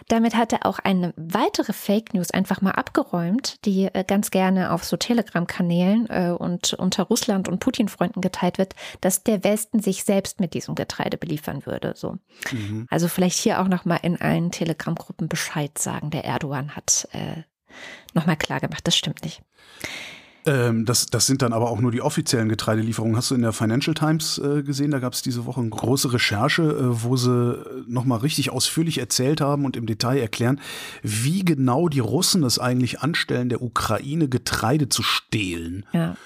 Damit 0.09 0.35
hat 0.35 0.51
er 0.51 0.65
auch 0.65 0.79
eine 0.79 1.13
weitere 1.15 1.71
Fake 1.71 2.13
News 2.13 2.31
einfach 2.31 2.59
mal 2.59 2.71
abgeräumt, 2.71 3.63
die 3.63 3.85
äh, 3.85 4.03
ganz 4.05 4.31
gerne 4.31 4.73
auf 4.73 4.83
so 4.83 4.97
Telegram-Kanälen 4.97 6.09
äh, 6.09 6.35
und 6.37 6.73
unter 6.73 7.03
Russland 7.03 7.47
und 7.47 7.59
Putin-Freunden 7.59 8.19
geteilt 8.19 8.57
wird, 8.57 8.75
dass 8.99 9.23
der 9.23 9.45
Westen 9.45 9.79
sich 9.79 10.03
selbst 10.03 10.41
mit 10.41 10.53
diesem 10.53 10.75
Getreide 10.75 11.17
beliefern 11.17 11.65
würde. 11.65 11.93
So. 11.95 12.17
Mhm. 12.51 12.85
Also 12.89 13.07
vielleicht 13.07 13.37
hier 13.39 13.61
auch 13.61 13.69
noch 13.69 13.85
mal 13.85 14.01
in 14.03 14.19
allen 14.19 14.51
Telegram-Gruppen 14.51 15.29
Bescheid 15.29 15.77
sagen. 15.77 16.09
Der 16.09 16.25
Erdogan 16.25 16.75
hat 16.75 17.07
äh, 17.13 17.43
noch 18.13 18.25
mal 18.25 18.35
klar 18.35 18.59
gemacht, 18.59 18.85
das 18.85 18.95
stimmt 18.95 19.23
nicht. 19.23 19.41
Ähm, 20.45 20.85
das, 20.85 21.05
das 21.05 21.25
sind 21.25 21.41
dann 21.41 21.53
aber 21.53 21.69
auch 21.69 21.79
nur 21.79 21.91
die 21.91 22.01
offiziellen 22.01 22.49
Getreidelieferungen. 22.49 23.15
Hast 23.15 23.31
du 23.31 23.35
in 23.35 23.41
der 23.41 23.53
Financial 23.53 23.93
Times 23.93 24.39
äh, 24.39 24.63
gesehen? 24.63 24.91
Da 24.91 24.99
gab 24.99 25.13
es 25.13 25.21
diese 25.21 25.45
Woche 25.45 25.61
eine 25.61 25.69
große 25.69 26.11
Recherche, 26.11 26.63
äh, 26.63 27.03
wo 27.03 27.15
sie 27.15 27.63
nochmal 27.87 28.19
richtig 28.19 28.51
ausführlich 28.51 28.97
erzählt 28.97 29.41
haben 29.41 29.65
und 29.65 29.77
im 29.77 29.85
Detail 29.85 30.19
erklären, 30.19 30.59
wie 31.01 31.45
genau 31.45 31.87
die 31.87 32.01
Russen 32.01 32.43
es 32.43 32.59
eigentlich 32.59 32.99
anstellen, 32.99 33.49
der 33.49 33.61
Ukraine 33.61 34.27
Getreide 34.27 34.89
zu 34.89 35.03
stehlen. 35.03 35.85
Ja. 35.93 36.17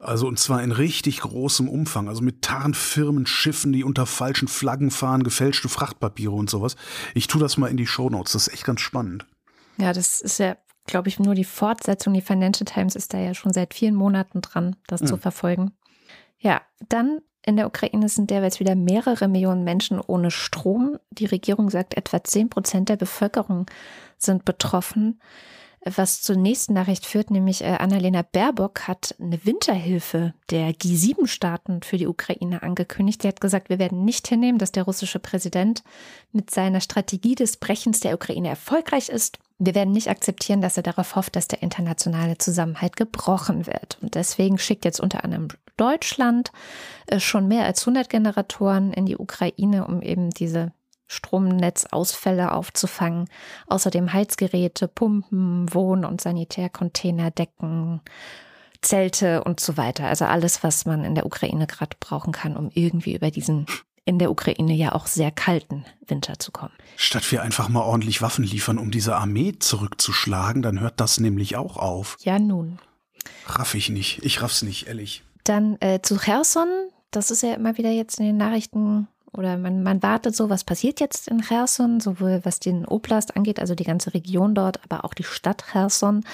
Also 0.00 0.26
und 0.26 0.38
zwar 0.38 0.62
in 0.62 0.72
richtig 0.72 1.20
großem 1.20 1.68
Umfang, 1.68 2.08
also 2.08 2.22
mit 2.22 2.40
Tarnfirmen, 2.40 3.26
Schiffen, 3.26 3.72
die 3.72 3.84
unter 3.84 4.06
falschen 4.06 4.48
Flaggen 4.48 4.90
fahren, 4.90 5.22
gefälschte 5.22 5.68
Frachtpapiere 5.68 6.32
und 6.32 6.48
sowas. 6.48 6.76
Ich 7.14 7.26
tue 7.26 7.40
das 7.40 7.58
mal 7.58 7.66
in 7.66 7.76
die 7.76 7.86
Shownotes, 7.86 8.32
das 8.32 8.46
ist 8.46 8.54
echt 8.54 8.64
ganz 8.64 8.80
spannend. 8.80 9.26
Ja, 9.76 9.92
das 9.92 10.22
ist 10.22 10.38
ja 10.38 10.56
glaube 10.86 11.08
ich, 11.08 11.18
nur 11.18 11.34
die 11.34 11.44
Fortsetzung. 11.44 12.14
Die 12.14 12.20
Financial 12.20 12.64
Times 12.64 12.96
ist 12.96 13.14
da 13.14 13.18
ja 13.18 13.34
schon 13.34 13.52
seit 13.52 13.74
vielen 13.74 13.94
Monaten 13.94 14.40
dran, 14.40 14.76
das 14.86 15.02
mhm. 15.02 15.06
zu 15.06 15.16
verfolgen. 15.16 15.72
Ja, 16.38 16.62
dann 16.88 17.20
in 17.44 17.56
der 17.56 17.66
Ukraine 17.66 18.08
sind 18.08 18.30
derweil 18.30 18.50
wieder 18.58 18.74
mehrere 18.74 19.28
Millionen 19.28 19.64
Menschen 19.64 20.00
ohne 20.00 20.30
Strom. 20.30 20.98
Die 21.10 21.26
Regierung 21.26 21.70
sagt, 21.70 21.96
etwa 21.96 22.22
10 22.22 22.50
Prozent 22.50 22.88
der 22.88 22.96
Bevölkerung 22.96 23.66
sind 24.18 24.44
betroffen. 24.44 25.20
Was 25.82 26.20
zur 26.20 26.36
nächsten 26.36 26.74
Nachricht 26.74 27.06
führt, 27.06 27.30
nämlich 27.30 27.62
äh, 27.62 27.68
Annalena 27.68 28.20
Baerbock 28.20 28.86
hat 28.86 29.14
eine 29.18 29.46
Winterhilfe 29.46 30.34
der 30.50 30.74
G7-Staaten 30.74 31.82
für 31.82 31.96
die 31.96 32.06
Ukraine 32.06 32.62
angekündigt. 32.62 33.22
Sie 33.22 33.28
hat 33.28 33.40
gesagt, 33.40 33.70
wir 33.70 33.78
werden 33.78 34.04
nicht 34.04 34.28
hinnehmen, 34.28 34.58
dass 34.58 34.72
der 34.72 34.82
russische 34.82 35.20
Präsident 35.20 35.82
mit 36.32 36.50
seiner 36.50 36.82
Strategie 36.82 37.34
des 37.34 37.56
Brechens 37.56 38.00
der 38.00 38.14
Ukraine 38.14 38.50
erfolgreich 38.50 39.08
ist. 39.08 39.38
Wir 39.62 39.74
werden 39.74 39.92
nicht 39.92 40.08
akzeptieren, 40.08 40.62
dass 40.62 40.78
er 40.78 40.82
darauf 40.82 41.16
hofft, 41.16 41.36
dass 41.36 41.46
der 41.46 41.62
internationale 41.62 42.38
Zusammenhalt 42.38 42.96
gebrochen 42.96 43.66
wird. 43.66 43.98
Und 44.00 44.14
deswegen 44.14 44.56
schickt 44.56 44.86
jetzt 44.86 45.00
unter 45.00 45.22
anderem 45.22 45.48
Deutschland 45.76 46.50
äh, 47.06 47.20
schon 47.20 47.46
mehr 47.46 47.66
als 47.66 47.82
100 47.82 48.08
Generatoren 48.08 48.94
in 48.94 49.04
die 49.04 49.18
Ukraine, 49.18 49.86
um 49.86 50.00
eben 50.00 50.30
diese 50.30 50.72
Stromnetzausfälle 51.08 52.52
aufzufangen. 52.52 53.28
Außerdem 53.66 54.14
Heizgeräte, 54.14 54.88
Pumpen, 54.88 55.72
Wohn- 55.74 56.06
und 56.06 56.22
Sanitärcontainer, 56.22 57.30
Decken, 57.30 58.00
Zelte 58.80 59.44
und 59.44 59.60
so 59.60 59.76
weiter. 59.76 60.06
Also 60.06 60.24
alles, 60.24 60.64
was 60.64 60.86
man 60.86 61.04
in 61.04 61.14
der 61.14 61.26
Ukraine 61.26 61.66
gerade 61.66 61.96
brauchen 62.00 62.32
kann, 62.32 62.56
um 62.56 62.70
irgendwie 62.72 63.14
über 63.14 63.30
diesen 63.30 63.66
in 64.04 64.18
der 64.18 64.30
Ukraine 64.30 64.74
ja 64.74 64.92
auch 64.92 65.06
sehr 65.06 65.30
kalten 65.30 65.84
Winter 66.06 66.38
zu 66.38 66.50
kommen. 66.50 66.72
Statt 66.96 67.30
wir 67.30 67.42
einfach 67.42 67.68
mal 67.68 67.82
ordentlich 67.82 68.22
Waffen 68.22 68.44
liefern, 68.44 68.78
um 68.78 68.90
diese 68.90 69.16
Armee 69.16 69.54
zurückzuschlagen, 69.58 70.62
dann 70.62 70.80
hört 70.80 71.00
das 71.00 71.20
nämlich 71.20 71.56
auch 71.56 71.76
auf. 71.76 72.16
Ja, 72.20 72.38
nun. 72.38 72.78
Raff 73.46 73.74
ich 73.74 73.90
nicht. 73.90 74.24
Ich 74.24 74.42
raff's 74.42 74.62
nicht, 74.62 74.86
ehrlich. 74.86 75.22
Dann 75.44 75.76
äh, 75.80 76.00
zu 76.02 76.16
Cherson. 76.16 76.68
Das 77.10 77.30
ist 77.30 77.42
ja 77.42 77.54
immer 77.54 77.76
wieder 77.76 77.90
jetzt 77.90 78.20
in 78.20 78.26
den 78.26 78.36
Nachrichten 78.36 79.08
oder 79.32 79.56
man, 79.56 79.82
man 79.82 80.02
wartet 80.02 80.34
so, 80.34 80.50
was 80.50 80.64
passiert 80.64 81.00
jetzt 81.00 81.28
in 81.28 81.42
Cherson, 81.42 82.00
sowohl 82.00 82.40
was 82.44 82.58
den 82.58 82.84
Oblast 82.84 83.36
angeht, 83.36 83.60
also 83.60 83.74
die 83.74 83.84
ganze 83.84 84.12
Region 84.14 84.54
dort, 84.54 84.82
aber 84.82 85.04
auch 85.04 85.14
die 85.14 85.24
Stadt 85.24 85.64
Cherson. 85.70 86.24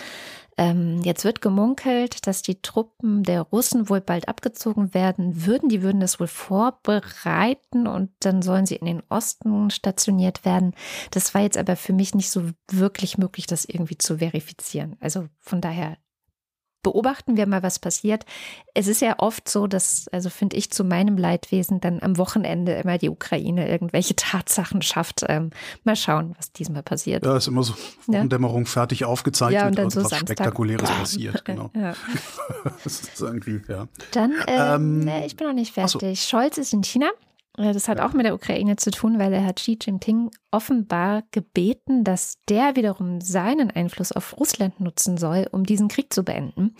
Ähm, 0.58 1.02
jetzt 1.02 1.24
wird 1.24 1.42
gemunkelt, 1.42 2.26
dass 2.26 2.40
die 2.40 2.62
Truppen 2.62 3.22
der 3.22 3.42
Russen 3.42 3.90
wohl 3.90 4.00
bald 4.00 4.28
abgezogen 4.28 4.94
werden 4.94 5.44
würden. 5.44 5.68
Die 5.68 5.82
würden 5.82 6.00
das 6.00 6.18
wohl 6.18 6.28
vorbereiten 6.28 7.86
und 7.86 8.10
dann 8.20 8.40
sollen 8.40 8.64
sie 8.64 8.76
in 8.76 8.86
den 8.86 9.02
Osten 9.10 9.70
stationiert 9.70 10.44
werden. 10.44 10.72
Das 11.10 11.34
war 11.34 11.42
jetzt 11.42 11.58
aber 11.58 11.76
für 11.76 11.92
mich 11.92 12.14
nicht 12.14 12.30
so 12.30 12.50
wirklich 12.70 13.18
möglich, 13.18 13.46
das 13.46 13.66
irgendwie 13.66 13.98
zu 13.98 14.18
verifizieren. 14.18 14.96
Also 15.00 15.28
von 15.40 15.60
daher 15.60 15.98
beobachten 16.86 17.36
wir 17.36 17.48
mal, 17.48 17.64
was 17.64 17.80
passiert. 17.80 18.24
Es 18.72 18.86
ist 18.86 19.02
ja 19.02 19.16
oft 19.18 19.48
so, 19.48 19.66
dass, 19.66 20.06
also 20.12 20.30
finde 20.30 20.56
ich 20.56 20.70
zu 20.70 20.84
meinem 20.84 21.18
Leidwesen, 21.18 21.80
dann 21.80 22.00
am 22.00 22.16
Wochenende 22.16 22.74
immer 22.74 22.96
die 22.96 23.10
Ukraine 23.10 23.68
irgendwelche 23.68 24.14
Tatsachen 24.16 24.82
schafft. 24.82 25.24
Ähm, 25.28 25.50
mal 25.82 25.96
schauen, 25.96 26.36
was 26.36 26.52
diesmal 26.52 26.84
passiert. 26.84 27.26
Ja, 27.26 27.36
ist 27.36 27.48
immer 27.48 27.64
so 27.64 27.74
Wochendämmerung 28.06 28.62
ja. 28.66 28.70
fertig 28.70 29.04
aufgezeichnet, 29.04 29.60
ja, 29.60 29.66
und 29.66 29.76
dann 29.76 29.90
so 29.90 30.04
was 30.04 30.10
Samstag. 30.10 30.28
Spektakuläres 30.28 30.88
passiert. 30.88 31.44
Genau. 31.44 31.70
Ja. 31.76 31.94
das 32.84 33.00
ist 33.00 33.20
irgendwie, 33.20 33.60
ja. 33.68 33.86
Dann, 34.12 34.32
äh, 34.46 34.74
ähm, 34.74 35.00
nee, 35.00 35.26
ich 35.26 35.36
bin 35.36 35.48
noch 35.48 35.54
nicht 35.54 35.74
fertig. 35.74 36.20
So. 36.20 36.28
Scholz 36.28 36.56
ist 36.56 36.72
in 36.72 36.82
China. 36.82 37.10
Äh, 37.56 37.72
das 37.72 37.88
hat 37.88 38.00
auch 38.00 38.12
mit 38.12 38.26
der 38.26 38.34
Ukraine 38.34 38.76
zu 38.76 38.90
tun, 38.90 39.18
weil 39.18 39.32
er 39.32 39.44
hat 39.44 39.56
Xi 39.56 39.78
Jinping 39.80 40.30
offenbar 40.50 41.22
gebeten, 41.30 42.04
dass 42.04 42.38
der 42.48 42.76
wiederum 42.76 43.20
seinen 43.20 43.70
Einfluss 43.70 44.12
auf 44.12 44.38
Russland 44.38 44.80
nutzen 44.80 45.16
soll, 45.16 45.48
um 45.50 45.64
diesen 45.64 45.88
Krieg 45.88 46.12
zu 46.12 46.22
beenden. 46.22 46.74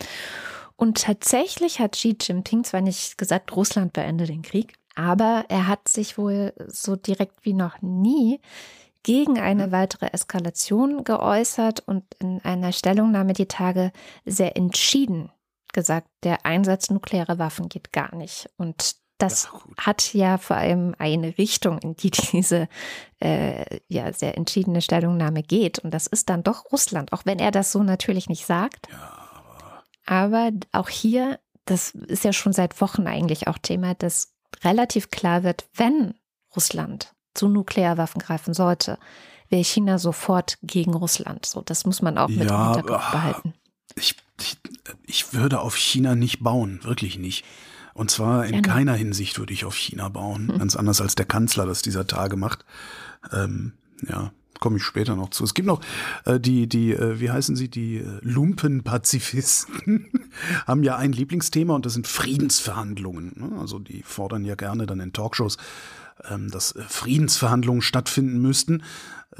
Und 0.75 1.01
tatsächlich 1.01 1.79
hat 1.79 1.93
Xi 1.93 2.17
Jinping 2.19 2.63
zwar 2.63 2.81
nicht 2.81 3.17
gesagt, 3.17 3.55
Russland 3.55 3.93
beende 3.93 4.25
den 4.25 4.43
Krieg, 4.43 4.73
aber 4.95 5.45
er 5.49 5.67
hat 5.67 5.87
sich 5.87 6.17
wohl 6.17 6.53
so 6.67 6.95
direkt 6.95 7.45
wie 7.45 7.53
noch 7.53 7.81
nie 7.81 8.39
gegen 9.03 9.39
eine 9.39 9.71
weitere 9.71 10.07
Eskalation 10.07 11.03
geäußert 11.03 11.81
und 11.87 12.03
in 12.19 12.43
einer 12.43 12.73
Stellungnahme 12.73 13.33
die 13.33 13.45
Tage 13.45 13.91
sehr 14.25 14.57
entschieden 14.57 15.31
gesagt, 15.73 16.09
der 16.23 16.45
Einsatz 16.45 16.89
nuklearer 16.89 17.37
Waffen 17.37 17.69
geht 17.69 17.93
gar 17.93 18.15
nicht. 18.15 18.49
Und 18.57 18.95
das 19.17 19.49
ja, 19.51 19.85
hat 19.85 20.13
ja 20.13 20.37
vor 20.37 20.57
allem 20.57 20.95
eine 20.97 21.37
Richtung, 21.37 21.79
in 21.79 21.95
die 21.95 22.11
diese 22.31 22.67
äh, 23.19 23.79
ja 23.87 24.13
sehr 24.13 24.37
entschiedene 24.37 24.81
Stellungnahme 24.81 25.43
geht. 25.43 25.79
Und 25.79 25.93
das 25.93 26.07
ist 26.07 26.29
dann 26.29 26.43
doch 26.43 26.71
Russland, 26.71 27.13
auch 27.13 27.25
wenn 27.25 27.39
er 27.39 27.51
das 27.51 27.71
so 27.71 27.83
natürlich 27.83 28.29
nicht 28.29 28.45
sagt. 28.45 28.87
Ja, 28.91 29.83
aber, 30.05 30.37
aber 30.37 30.51
auch 30.71 30.89
hier, 30.89 31.39
das 31.65 31.91
ist 31.91 32.23
ja 32.23 32.33
schon 32.33 32.53
seit 32.53 32.79
Wochen 32.81 33.07
eigentlich 33.07 33.47
auch 33.47 33.57
Thema, 33.57 33.93
dass 33.95 34.33
relativ 34.63 35.11
klar 35.11 35.43
wird, 35.43 35.67
wenn 35.75 36.15
Russland 36.55 37.13
zu 37.33 37.47
Nuklearwaffen 37.47 38.21
greifen 38.21 38.53
sollte, 38.53 38.97
wäre 39.49 39.63
China 39.63 39.99
sofort 39.99 40.57
gegen 40.63 40.93
Russland. 40.93 41.45
So, 41.45 41.61
das 41.61 41.85
muss 41.85 42.01
man 42.01 42.17
auch 42.17 42.29
mit 42.29 42.49
ja, 42.49 42.69
im 42.69 42.73
Hinterkopf 42.73 43.11
behalten. 43.11 43.53
Ich, 43.95 44.15
ich, 44.39 44.57
ich 45.05 45.33
würde 45.33 45.61
auf 45.61 45.75
China 45.75 46.15
nicht 46.15 46.43
bauen, 46.43 46.83
wirklich 46.83 47.17
nicht. 47.17 47.45
Und 47.97 48.11
zwar 48.11 48.45
in 48.45 48.51
Gerne. 48.51 48.67
keiner 48.67 48.93
Hinsicht 48.93 49.39
würde 49.39 49.53
ich 49.53 49.65
auf 49.65 49.75
China 49.75 50.07
bauen, 50.09 50.49
hm. 50.49 50.59
ganz 50.59 50.75
anders 50.75 51.01
als 51.01 51.15
der 51.15 51.25
Kanzler 51.25 51.65
das 51.65 51.81
dieser 51.81 52.05
Tage 52.05 52.37
macht. 52.37 52.63
Ähm, 53.33 53.73
ja, 54.07 54.31
komme 54.59 54.77
ich 54.77 54.83
später 54.83 55.15
noch 55.15 55.31
zu. 55.31 55.43
Es 55.43 55.55
gibt 55.55 55.67
noch 55.67 55.81
äh, 56.25 56.39
die, 56.39 56.67
die, 56.69 56.93
äh, 56.93 57.19
wie 57.19 57.31
heißen 57.31 57.55
sie, 57.55 57.69
die 57.69 57.97
äh, 57.97 58.19
Lumpenpazifisten 58.21 60.11
haben 60.67 60.83
ja 60.83 60.95
ein 60.95 61.11
Lieblingsthema 61.11 61.73
und 61.73 61.87
das 61.87 61.93
sind 61.93 62.05
Friedensverhandlungen. 62.05 63.33
Ne? 63.35 63.59
Also 63.59 63.79
die 63.79 64.03
fordern 64.03 64.45
ja 64.45 64.53
gerne 64.53 64.85
dann 64.85 64.99
in 64.99 65.11
Talkshows, 65.11 65.57
ähm, 66.29 66.51
dass 66.51 66.73
äh, 66.73 66.83
Friedensverhandlungen 66.87 67.81
stattfinden 67.81 68.39
müssten. 68.39 68.83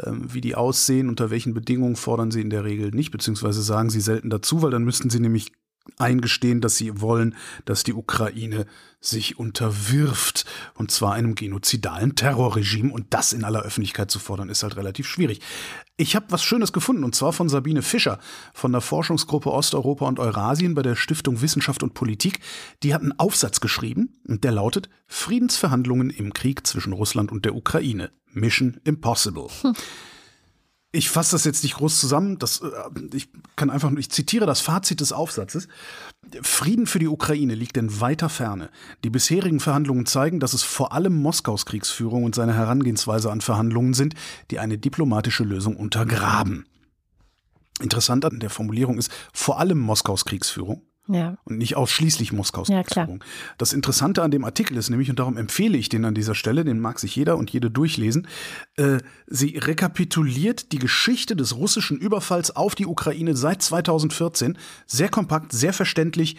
Ähm, 0.04 0.34
wie 0.34 0.42
die 0.42 0.56
aussehen, 0.56 1.10
unter 1.10 1.30
welchen 1.30 1.54
Bedingungen 1.54 1.96
fordern 1.96 2.32
sie 2.32 2.42
in 2.42 2.50
der 2.50 2.64
Regel 2.64 2.90
nicht, 2.90 3.12
beziehungsweise 3.12 3.62
sagen 3.62 3.92
sie 3.92 4.02
selten 4.02 4.32
dazu, 4.32 4.64
weil 4.64 4.72
dann 4.72 4.84
müssten 4.84 5.12
sie 5.12 5.20
nämlich 5.20 5.52
eingestehen, 5.98 6.62
dass 6.62 6.76
sie 6.76 7.02
wollen, 7.02 7.36
dass 7.66 7.84
die 7.84 7.94
Ukraine 7.94 8.66
sich 9.00 9.38
unterwirft, 9.38 10.46
und 10.74 10.92
zwar 10.92 11.14
einem 11.14 11.36
genozidalen 11.36 12.16
Terrorregime, 12.16 12.92
und 12.92 13.08
das 13.12 13.34
in 13.34 13.44
aller 13.44 13.62
Öffentlichkeit 13.62 14.12
zu 14.12 14.20
fordern, 14.20 14.50
ist 14.50 14.64
halt 14.64 14.76
relativ 14.76 15.08
schwierig. 15.08 15.42
Ich 15.98 16.16
habe 16.16 16.28
was 16.30 16.44
Schönes 16.44 16.74
gefunden, 16.74 17.04
und 17.04 17.16
zwar 17.16 17.34
von 17.34 17.50
Sabine 17.50 17.82
Fischer 17.82 18.20
von 18.54 18.72
der 18.72 18.82
Forschungsgruppe 18.82 19.52
Osteuropa 19.52 20.08
und 20.08 20.20
Eurasien 20.20 20.76
bei 20.76 20.82
der 20.82 20.96
Stiftung 20.96 21.42
Wissenschaft 21.42 21.84
und 21.84 21.94
Politik. 21.94 22.40
Die 22.84 22.94
hat 22.94 23.02
einen 23.02 23.18
Aufsatz 23.20 23.60
geschrieben, 23.60 24.20
und 24.28 24.44
der 24.44 24.52
lautet 24.52 24.90
Friedensverhandlungen 25.08 26.10
im 26.10 26.34
Krieg 26.34 26.66
zwischen 26.66 26.94
Russland 26.94 27.32
und 27.32 27.46
der 27.46 27.56
Ukraine. 27.56 28.12
Mission 28.34 28.80
Impossible. 28.84 29.48
Hm. 29.62 29.74
Ich 30.94 31.10
fasse 31.10 31.34
das 31.34 31.44
jetzt 31.44 31.64
nicht 31.64 31.76
groß 31.76 32.00
zusammen. 32.00 32.40
Das, 32.40 32.62
äh, 32.62 32.70
ich 33.14 33.30
kann 33.56 33.70
einfach, 33.70 33.92
ich 33.94 34.10
zitiere 34.10 34.46
das 34.46 34.62
Fazit 34.62 35.02
des 35.02 35.12
Aufsatzes. 35.12 35.68
Frieden 36.42 36.88
für 36.88 37.00
die 37.00 37.08
Ukraine 37.08 37.56
liegt 37.56 37.78
in 37.78 38.00
weiter 38.00 38.30
Ferne. 38.30 38.70
Die 39.04 39.10
bisherigen 39.10 39.60
Verhandlungen 39.60 40.06
zeigen, 40.06 40.40
dass 40.40 40.54
es 40.54 40.64
vor 40.64 40.94
allem 40.94 41.14
Moskaus 41.16 41.66
Kriegsführung 41.66 42.24
und 42.24 42.36
seine 42.36 42.54
Herangehensweise 42.54 43.32
an 43.32 43.42
Verhandlungen 43.42 43.94
sind, 43.94 44.16
die 44.50 44.60
eine 44.60 44.78
diplomatische 44.78 45.44
Lösung 45.44 45.76
untergraben. 45.76 46.66
Interessant 47.82 48.26
an 48.26 48.40
der 48.40 48.50
Formulierung 48.50 48.98
ist 48.98 49.12
vor 49.34 49.60
allem 49.60 49.80
Moskaus 49.80 50.26
Kriegsführung. 50.26 50.87
Ja. 51.08 51.38
Und 51.46 51.58
nicht 51.58 51.76
ausschließlich 51.76 52.34
Moskaus 52.34 52.68
ja, 52.68 52.84
Kriegsführung. 52.84 53.24
Das 53.58 53.74
Interessante 53.74 54.24
an 54.24 54.32
dem 54.32 54.44
Artikel 54.44 54.78
ist 54.78 54.90
nämlich, 54.90 55.10
und 55.10 55.20
darum 55.20 55.38
empfehle 55.38 55.78
ich 55.78 55.90
den 55.90 56.06
an 56.06 56.14
dieser 56.14 56.36
Stelle, 56.36 56.66
den 56.66 56.80
mag 56.80 57.00
sich 57.00 57.16
jeder 57.16 57.38
und 57.38 57.50
jede 57.50 57.72
durchlesen, 57.72 58.28
äh, 58.76 58.98
sie 59.28 59.58
rekapituliert 59.58 60.72
die 60.72 60.80
Geschichte 60.80 61.36
des 61.36 61.56
russischen 61.56 61.98
Überfalls 61.98 62.56
auf 62.56 62.76
die 62.76 62.86
Ukraine 62.86 63.36
seit 63.36 63.62
2014. 63.62 64.58
Sehr 64.86 65.10
kompakt, 65.10 65.52
sehr 65.52 65.74
verständlich, 65.74 66.38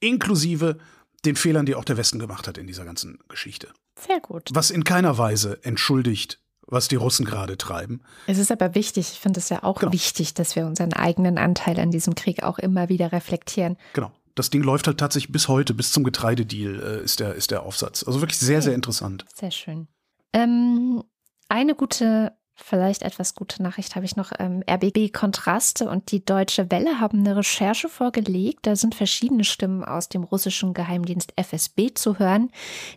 inklusive 0.00 0.78
den 1.24 1.36
Fehlern, 1.36 1.66
die 1.66 1.74
auch 1.74 1.84
der 1.84 1.96
Westen 1.96 2.18
gemacht 2.18 2.48
hat 2.48 2.58
in 2.58 2.66
dieser 2.66 2.84
ganzen 2.84 3.18
Geschichte. 3.28 3.68
Sehr 3.98 4.20
gut. 4.20 4.50
Was 4.52 4.70
in 4.70 4.84
keiner 4.84 5.18
Weise 5.18 5.62
entschuldigt, 5.62 6.40
was 6.70 6.88
die 6.88 6.96
Russen 6.96 7.24
gerade 7.24 7.58
treiben. 7.58 8.00
Es 8.26 8.38
ist 8.38 8.50
aber 8.50 8.74
wichtig, 8.74 9.12
ich 9.12 9.20
finde 9.20 9.40
es 9.40 9.48
ja 9.48 9.62
auch 9.62 9.80
genau. 9.80 9.92
wichtig, 9.92 10.34
dass 10.34 10.56
wir 10.56 10.66
unseren 10.66 10.92
eigenen 10.92 11.38
Anteil 11.38 11.78
an 11.78 11.90
diesem 11.90 12.14
Krieg 12.14 12.42
auch 12.42 12.58
immer 12.58 12.88
wieder 12.88 13.12
reflektieren. 13.12 13.76
Genau. 13.92 14.12
Das 14.34 14.50
Ding 14.50 14.62
läuft 14.62 14.86
halt 14.86 14.98
tatsächlich 14.98 15.32
bis 15.32 15.48
heute, 15.48 15.74
bis 15.74 15.92
zum 15.92 16.04
Getreidedeal 16.04 16.80
äh, 16.80 17.04
ist, 17.04 17.20
der, 17.20 17.34
ist 17.34 17.50
der 17.50 17.62
Aufsatz. 17.62 18.04
Also 18.04 18.20
wirklich 18.20 18.38
sehr, 18.38 18.58
okay. 18.58 18.64
sehr 18.64 18.74
interessant. 18.74 19.24
Sehr 19.34 19.50
schön. 19.50 19.88
Ähm, 20.32 21.02
eine 21.48 21.74
gute, 21.74 22.32
vielleicht 22.54 23.02
etwas 23.02 23.34
gute 23.34 23.62
Nachricht 23.62 23.96
habe 23.96 24.06
ich 24.06 24.16
noch. 24.16 24.30
Ähm, 24.38 24.62
RBB 24.70 25.12
Kontraste 25.12 25.88
und 25.88 26.12
die 26.12 26.24
Deutsche 26.24 26.70
Welle 26.70 27.00
haben 27.00 27.18
eine 27.18 27.36
Recherche 27.36 27.88
vorgelegt. 27.88 28.66
Da 28.66 28.76
sind 28.76 28.94
verschiedene 28.94 29.44
Stimmen 29.44 29.84
aus 29.84 30.08
dem 30.08 30.22
russischen 30.22 30.74
Geheimdienst 30.74 31.32
FSB 31.36 31.92
zu 31.94 32.18
hören, 32.18 32.50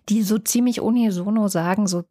die 0.10 0.22
so 0.22 0.38
ziemlich 0.38 0.82
unisono 0.82 1.48
sagen, 1.48 1.88
so 1.88 2.04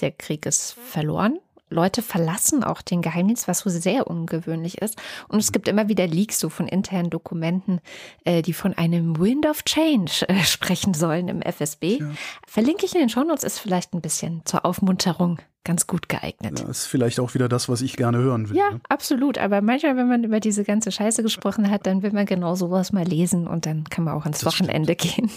der 0.00 0.10
Krieg 0.10 0.46
ist 0.46 0.72
verloren. 0.72 1.38
Leute 1.72 2.02
verlassen 2.02 2.62
auch 2.62 2.82
den 2.82 3.02
Geheimdienst, 3.02 3.48
was 3.48 3.60
so 3.60 3.70
sehr 3.70 4.06
ungewöhnlich 4.06 4.78
ist. 4.80 5.00
Und 5.28 5.40
es 5.40 5.52
gibt 5.52 5.68
immer 5.68 5.88
wieder 5.88 6.06
Leaks 6.06 6.38
so 6.38 6.48
von 6.48 6.68
internen 6.68 7.10
Dokumenten, 7.10 7.80
äh, 8.24 8.42
die 8.42 8.52
von 8.52 8.74
einem 8.74 9.18
Wind 9.18 9.46
of 9.46 9.64
Change 9.64 10.28
äh, 10.28 10.40
sprechen 10.44 10.94
sollen 10.94 11.28
im 11.28 11.42
FSB. 11.42 11.98
Ja. 11.98 12.10
Verlinke 12.46 12.86
ich 12.86 12.94
in 12.94 13.00
den 13.00 13.08
Shownotes, 13.08 13.42
ist 13.42 13.58
vielleicht 13.58 13.94
ein 13.94 14.00
bisschen 14.00 14.42
zur 14.44 14.64
Aufmunterung 14.64 15.38
ganz 15.64 15.86
gut 15.86 16.08
geeignet. 16.08 16.58
Das 16.58 16.68
ist 16.68 16.86
vielleicht 16.86 17.20
auch 17.20 17.34
wieder 17.34 17.48
das, 17.48 17.68
was 17.68 17.82
ich 17.82 17.96
gerne 17.96 18.18
hören 18.18 18.50
will. 18.50 18.56
Ja, 18.56 18.72
ne? 18.72 18.80
absolut. 18.88 19.38
Aber 19.38 19.60
manchmal, 19.60 19.96
wenn 19.96 20.08
man 20.08 20.24
über 20.24 20.40
diese 20.40 20.64
ganze 20.64 20.90
Scheiße 20.90 21.22
gesprochen 21.22 21.70
hat, 21.70 21.86
dann 21.86 22.02
will 22.02 22.12
man 22.12 22.26
genau 22.26 22.54
sowas 22.54 22.92
mal 22.92 23.04
lesen 23.04 23.46
und 23.46 23.66
dann 23.66 23.84
kann 23.84 24.04
man 24.04 24.14
auch 24.14 24.26
ins 24.26 24.40
das 24.40 24.52
Wochenende 24.52 24.96
stimmt. 24.98 25.14
gehen. 25.14 25.30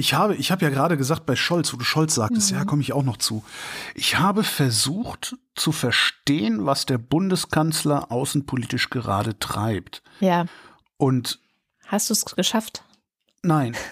Ich 0.00 0.14
habe, 0.14 0.34
ich 0.34 0.50
habe 0.50 0.64
ja 0.64 0.70
gerade 0.70 0.96
gesagt 0.96 1.26
bei 1.26 1.36
Scholz, 1.36 1.74
wo 1.74 1.76
du 1.76 1.84
Scholz 1.84 2.14
sagtest, 2.14 2.50
mhm. 2.50 2.58
ja, 2.58 2.64
komme 2.64 2.80
ich 2.80 2.94
auch 2.94 3.02
noch 3.02 3.18
zu. 3.18 3.44
Ich 3.94 4.18
habe 4.18 4.44
versucht 4.44 5.36
zu 5.54 5.72
verstehen, 5.72 6.64
was 6.64 6.86
der 6.86 6.96
Bundeskanzler 6.96 8.10
außenpolitisch 8.10 8.88
gerade 8.88 9.38
treibt. 9.38 10.02
Ja. 10.20 10.46
Und 10.96 11.38
hast 11.86 12.08
du 12.08 12.14
es 12.14 12.24
geschafft? 12.24 12.82
Nein. 13.42 13.76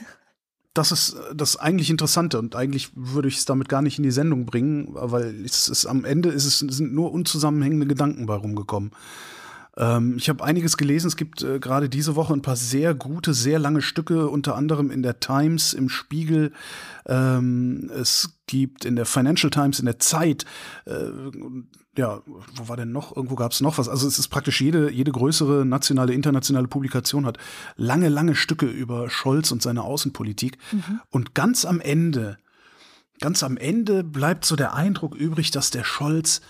Das 0.74 0.92
ist 0.92 1.16
das 1.34 1.56
eigentlich 1.56 1.90
Interessante 1.90 2.38
und 2.38 2.54
eigentlich 2.54 2.90
würde 2.94 3.26
ich 3.26 3.38
es 3.38 3.44
damit 3.46 3.68
gar 3.68 3.82
nicht 3.82 3.98
in 3.98 4.04
die 4.04 4.12
Sendung 4.12 4.46
bringen, 4.46 4.90
weil 4.92 5.44
es 5.44 5.68
ist 5.68 5.86
am 5.86 6.04
Ende 6.04 6.28
ist 6.28 6.44
es 6.44 6.60
sind 6.60 6.94
nur 6.94 7.10
unzusammenhängende 7.10 7.88
Gedanken 7.88 8.26
bei 8.26 8.36
rumgekommen. 8.36 8.92
Ähm, 9.78 10.16
ich 10.18 10.28
habe 10.28 10.44
einiges 10.44 10.76
gelesen. 10.76 11.06
Es 11.06 11.16
gibt 11.16 11.42
äh, 11.42 11.60
gerade 11.60 11.88
diese 11.88 12.16
Woche 12.16 12.34
ein 12.34 12.42
paar 12.42 12.56
sehr 12.56 12.94
gute, 12.94 13.32
sehr 13.32 13.58
lange 13.58 13.80
Stücke, 13.80 14.28
unter 14.28 14.56
anderem 14.56 14.90
in 14.90 15.02
der 15.02 15.20
Times, 15.20 15.72
im 15.72 15.88
Spiegel. 15.88 16.52
Ähm, 17.06 17.90
es 17.94 18.40
gibt 18.46 18.84
in 18.84 18.96
der 18.96 19.06
Financial 19.06 19.50
Times, 19.50 19.78
in 19.78 19.86
der 19.86 20.00
Zeit. 20.00 20.44
Äh, 20.84 21.10
ja, 21.96 22.22
wo 22.54 22.68
war 22.68 22.76
denn 22.76 22.92
noch? 22.92 23.16
Irgendwo 23.16 23.36
gab 23.36 23.52
es 23.52 23.60
noch 23.60 23.78
was. 23.78 23.88
Also 23.88 24.06
es 24.08 24.18
ist 24.18 24.28
praktisch 24.28 24.60
jede, 24.60 24.90
jede 24.90 25.12
größere 25.12 25.64
nationale, 25.64 26.12
internationale 26.12 26.68
Publikation 26.68 27.24
hat 27.24 27.38
lange, 27.76 28.08
lange 28.08 28.34
Stücke 28.34 28.66
über 28.66 29.08
Scholz 29.08 29.52
und 29.52 29.62
seine 29.62 29.82
Außenpolitik. 29.82 30.58
Mhm. 30.72 31.00
Und 31.10 31.34
ganz 31.34 31.64
am 31.64 31.80
Ende, 31.80 32.38
ganz 33.20 33.42
am 33.42 33.56
Ende 33.56 34.02
bleibt 34.02 34.44
so 34.44 34.56
der 34.56 34.74
Eindruck 34.74 35.14
übrig, 35.14 35.50
dass 35.50 35.70
der 35.70 35.84
Scholz 35.84 36.40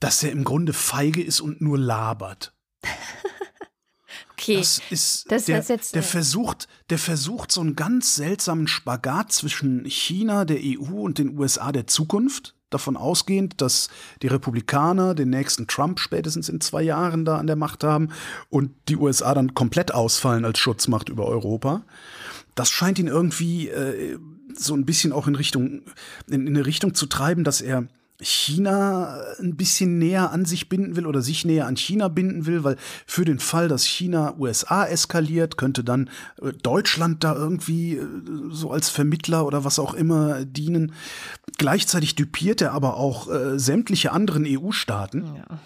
dass 0.00 0.22
er 0.22 0.32
im 0.32 0.44
Grunde 0.44 0.72
feige 0.72 1.22
ist 1.22 1.40
und 1.40 1.60
nur 1.60 1.78
labert. 1.78 2.54
okay. 4.32 4.56
Das 4.56 4.80
ist 4.90 5.30
das 5.30 5.44
der, 5.44 5.62
jetzt, 5.62 5.94
der 5.94 6.02
versucht, 6.02 6.66
der 6.88 6.98
versucht 6.98 7.52
so 7.52 7.60
einen 7.60 7.76
ganz 7.76 8.16
seltsamen 8.16 8.66
Spagat 8.66 9.30
zwischen 9.30 9.84
China, 9.84 10.44
der 10.44 10.58
EU 10.60 11.02
und 11.02 11.18
den 11.18 11.38
USA 11.38 11.70
der 11.70 11.86
Zukunft. 11.86 12.56
Davon 12.70 12.96
ausgehend, 12.96 13.60
dass 13.60 13.88
die 14.22 14.28
Republikaner 14.28 15.16
den 15.16 15.30
nächsten 15.30 15.66
Trump 15.66 15.98
spätestens 15.98 16.48
in 16.48 16.60
zwei 16.60 16.82
Jahren 16.82 17.24
da 17.24 17.36
an 17.36 17.48
der 17.48 17.56
Macht 17.56 17.82
haben 17.82 18.10
und 18.48 18.70
die 18.88 18.96
USA 18.96 19.34
dann 19.34 19.54
komplett 19.54 19.92
ausfallen 19.92 20.44
als 20.44 20.60
Schutzmacht 20.60 21.08
über 21.08 21.26
Europa. 21.26 21.84
Das 22.54 22.70
scheint 22.70 23.00
ihn 23.00 23.08
irgendwie 23.08 23.68
äh, 23.68 24.18
so 24.54 24.74
ein 24.74 24.86
bisschen 24.86 25.12
auch 25.12 25.26
in 25.26 25.34
Richtung, 25.34 25.82
in, 26.28 26.46
in 26.46 26.48
eine 26.48 26.64
Richtung 26.64 26.94
zu 26.94 27.06
treiben, 27.06 27.42
dass 27.42 27.60
er 27.60 27.88
China 28.22 29.20
ein 29.38 29.56
bisschen 29.56 29.98
näher 29.98 30.30
an 30.30 30.44
sich 30.44 30.68
binden 30.68 30.96
will 30.96 31.06
oder 31.06 31.22
sich 31.22 31.44
näher 31.44 31.66
an 31.66 31.76
China 31.76 32.08
binden 32.08 32.46
will, 32.46 32.64
weil 32.64 32.76
für 33.06 33.24
den 33.24 33.38
Fall, 33.38 33.68
dass 33.68 33.84
China 33.84 34.34
USA 34.38 34.84
eskaliert, 34.84 35.56
könnte 35.56 35.84
dann 35.84 36.10
äh, 36.42 36.52
Deutschland 36.52 37.24
da 37.24 37.34
irgendwie 37.34 37.96
äh, 37.96 38.06
so 38.50 38.70
als 38.70 38.88
Vermittler 38.88 39.46
oder 39.46 39.64
was 39.64 39.78
auch 39.78 39.94
immer 39.94 40.44
dienen. 40.44 40.92
Gleichzeitig 41.58 42.14
düpiert 42.14 42.60
er 42.60 42.72
aber 42.72 42.96
auch 42.96 43.30
äh, 43.30 43.58
sämtliche 43.58 44.12
anderen 44.12 44.44
EU-Staaten. 44.46 45.24
Ja. 45.36 45.58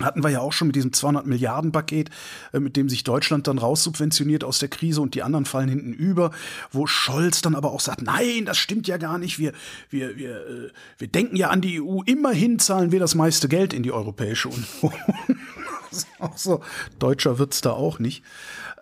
Hatten 0.00 0.22
wir 0.22 0.30
ja 0.30 0.40
auch 0.40 0.52
schon 0.52 0.68
mit 0.68 0.76
diesem 0.76 0.92
200 0.92 1.26
Milliarden 1.26 1.72
Paket, 1.72 2.10
äh, 2.52 2.60
mit 2.60 2.76
dem 2.76 2.88
sich 2.88 3.04
Deutschland 3.04 3.46
dann 3.46 3.58
raussubventioniert 3.58 4.44
aus 4.44 4.58
der 4.58 4.68
Krise 4.68 5.00
und 5.00 5.14
die 5.14 5.22
anderen 5.22 5.46
fallen 5.46 5.68
hinten 5.68 5.92
über, 5.92 6.32
wo 6.70 6.86
Scholz 6.86 7.40
dann 7.40 7.54
aber 7.54 7.72
auch 7.72 7.80
sagt, 7.80 8.02
nein, 8.02 8.44
das 8.44 8.58
stimmt 8.58 8.88
ja 8.88 8.98
gar 8.98 9.18
nicht, 9.18 9.38
wir, 9.38 9.52
wir, 9.90 10.16
wir, 10.16 10.36
äh, 10.46 10.70
wir 10.98 11.08
denken 11.08 11.36
ja 11.36 11.48
an 11.48 11.60
die 11.60 11.80
EU, 11.80 12.02
immerhin 12.04 12.58
zahlen 12.58 12.92
wir 12.92 13.00
das 13.00 13.14
meiste 13.14 13.48
Geld 13.48 13.72
in 13.72 13.82
die 13.82 13.92
Europäische 13.92 14.48
Union. 14.48 14.66
auch 16.18 16.36
so, 16.36 16.62
Deutscher 16.98 17.38
wird's 17.38 17.60
da 17.60 17.70
auch 17.70 17.98
nicht. 17.98 18.22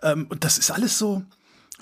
Ähm, 0.01 0.27
und 0.29 0.43
das 0.43 0.57
ist 0.57 0.71
alles 0.71 0.97
so, 0.97 1.23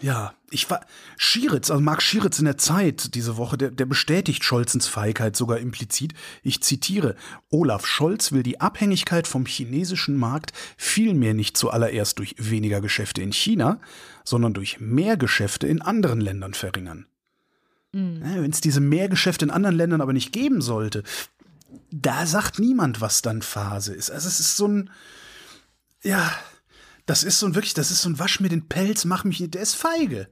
ja, 0.03 0.33
ich 0.49 0.69
war 0.69 0.85
Schieritz, 1.15 1.71
also 1.71 1.81
Marc 1.81 2.01
Schieritz 2.01 2.37
in 2.37 2.43
der 2.43 2.57
Zeit 2.57 3.15
diese 3.15 3.37
Woche, 3.37 3.57
der, 3.57 3.71
der 3.71 3.85
bestätigt 3.85 4.43
Scholzens 4.43 4.85
Feigheit 4.85 5.37
sogar 5.37 5.59
implizit. 5.59 6.13
Ich 6.43 6.61
zitiere: 6.61 7.15
Olaf 7.49 7.87
Scholz 7.87 8.33
will 8.33 8.43
die 8.43 8.59
Abhängigkeit 8.59 9.27
vom 9.27 9.45
chinesischen 9.45 10.17
Markt 10.17 10.51
vielmehr 10.75 11.33
nicht 11.33 11.55
zuallererst 11.55 12.19
durch 12.19 12.35
weniger 12.37 12.81
Geschäfte 12.81 13.21
in 13.21 13.31
China, 13.31 13.79
sondern 14.25 14.53
durch 14.53 14.81
mehr 14.81 15.15
Geschäfte 15.15 15.67
in 15.67 15.81
anderen 15.81 16.19
Ländern 16.19 16.53
verringern. 16.53 17.05
Mhm. 17.93 18.19
Wenn 18.23 18.51
es 18.51 18.59
diese 18.59 18.81
Mehrgeschäfte 18.81 19.45
in 19.45 19.51
anderen 19.51 19.77
Ländern 19.77 20.01
aber 20.01 20.11
nicht 20.11 20.33
geben 20.33 20.59
sollte, 20.59 21.03
da 21.91 22.25
sagt 22.25 22.59
niemand, 22.59 22.99
was 22.99 23.21
dann 23.21 23.41
Phase 23.41 23.93
ist. 23.93 24.11
Also 24.11 24.27
es 24.27 24.41
ist 24.41 24.57
so 24.57 24.67
ein, 24.67 24.89
ja, 26.03 26.29
das 27.05 27.23
ist 27.23 27.39
so 27.39 27.45
ein 27.45 27.55
wirklich, 27.55 27.73
das 27.73 27.91
ist 27.91 28.01
so 28.01 28.09
ein 28.09 28.19
Wasch 28.19 28.39
mir 28.39 28.49
den 28.49 28.67
Pelz, 28.67 29.05
mach 29.05 29.23
mich 29.23 29.39
nicht. 29.39 29.53
Der 29.53 29.61
ist 29.61 29.75
feige. 29.75 30.29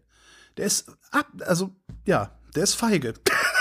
Der 0.58 0.66
ist 0.66 0.92
ab, 1.12 1.28
also 1.46 1.76
ja, 2.06 2.38
der 2.56 2.64
ist 2.64 2.76
feige. 2.76 3.14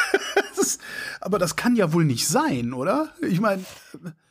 das 0.56 0.78
aber 1.20 1.38
das 1.38 1.56
kann 1.56 1.76
ja 1.76 1.92
wohl 1.92 2.04
nicht 2.04 2.26
sein, 2.26 2.72
oder? 2.72 3.14
Ich 3.22 3.40
meine. 3.40 3.64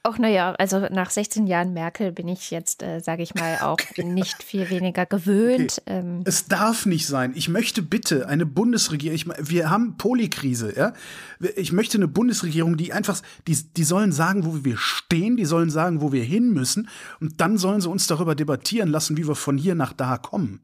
Auch 0.02 0.18
naja, 0.18 0.54
also 0.54 0.88
nach 0.92 1.10
16 1.10 1.46
Jahren 1.46 1.74
Merkel 1.74 2.14
bin 2.14 2.30
ich 2.30 2.52
jetzt, 2.52 2.84
äh, 2.84 3.02
sage 3.02 3.22
ich 3.22 3.36
mal, 3.36 3.58
auch 3.60 3.74
okay. 3.74 4.06
nicht 4.06 4.44
viel 4.44 4.70
weniger 4.70 5.06
gewöhnt. 5.06 5.82
Okay. 5.82 6.00
Ähm. 6.00 6.22
Es 6.24 6.46
darf 6.46 6.86
nicht 6.86 7.06
sein. 7.06 7.34
Ich 7.36 7.50
möchte 7.50 7.82
bitte 7.82 8.30
eine 8.30 8.46
Bundesregierung, 8.46 9.14
ich, 9.14 9.28
wir 9.50 9.70
haben 9.70 9.98
Polikrise, 9.98 10.74
ja. 10.74 10.94
Ich 11.58 11.74
möchte 11.74 11.98
eine 11.98 12.08
Bundesregierung, 12.08 12.78
die 12.78 12.94
einfach, 12.94 13.22
die, 13.46 13.58
die 13.76 13.84
sollen 13.84 14.14
sagen, 14.14 14.46
wo 14.46 14.64
wir 14.64 14.78
stehen, 14.78 15.36
die 15.36 15.44
sollen 15.44 15.70
sagen, 15.70 16.00
wo 16.00 16.14
wir 16.14 16.24
hin 16.24 16.54
müssen 16.54 16.88
und 17.20 17.42
dann 17.42 17.58
sollen 17.58 17.82
sie 17.82 17.90
uns 17.90 18.08
darüber 18.08 18.36
debattieren 18.36 18.88
lassen, 18.88 19.18
wie 19.18 19.28
wir 19.28 19.36
von 19.36 19.58
hier 19.58 19.76
nach 19.76 19.92
da 19.92 20.18
kommen. 20.18 20.62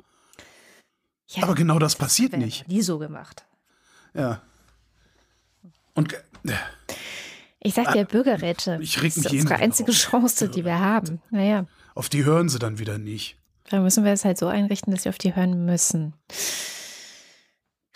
Ja, 1.28 1.44
Aber 1.44 1.56
genau 1.56 1.78
das 1.78 1.96
passiert 1.98 2.32
das 2.32 2.40
nicht. 2.40 2.68
Nie 2.70 2.82
so 2.82 3.00
gemacht. 3.00 3.46
Ja. 4.14 4.42
Und. 5.94 6.14
Äh, 6.14 6.54
ich 7.66 7.74
sag 7.74 7.94
dir, 7.94 8.02
ah, 8.02 8.04
Bürgerräte. 8.04 8.78
Ich 8.82 9.02
reg 9.02 9.16
mich 9.16 9.24
das 9.24 9.34
ist 9.34 9.42
unsere 9.42 9.60
einzige 9.60 9.92
auf. 9.92 9.98
Chance, 9.98 10.50
die 10.50 10.64
wir 10.64 10.80
haben. 10.80 11.22
Naja. 11.32 11.66
Auf 11.96 12.10
die 12.10 12.24
hören 12.24 12.50
sie 12.50 12.60
dann 12.60 12.80
wieder 12.80 12.98
nicht. 12.98 13.38
Da 13.70 13.80
müssen 13.80 14.04
wir 14.04 14.12
es 14.12 14.24
halt 14.24 14.38
so 14.38 14.48
einrichten, 14.48 14.94
dass 14.94 15.04
sie 15.04 15.10
auf 15.10 15.18
die 15.18 15.36
hören 15.36 15.66
müssen. 15.66 16.14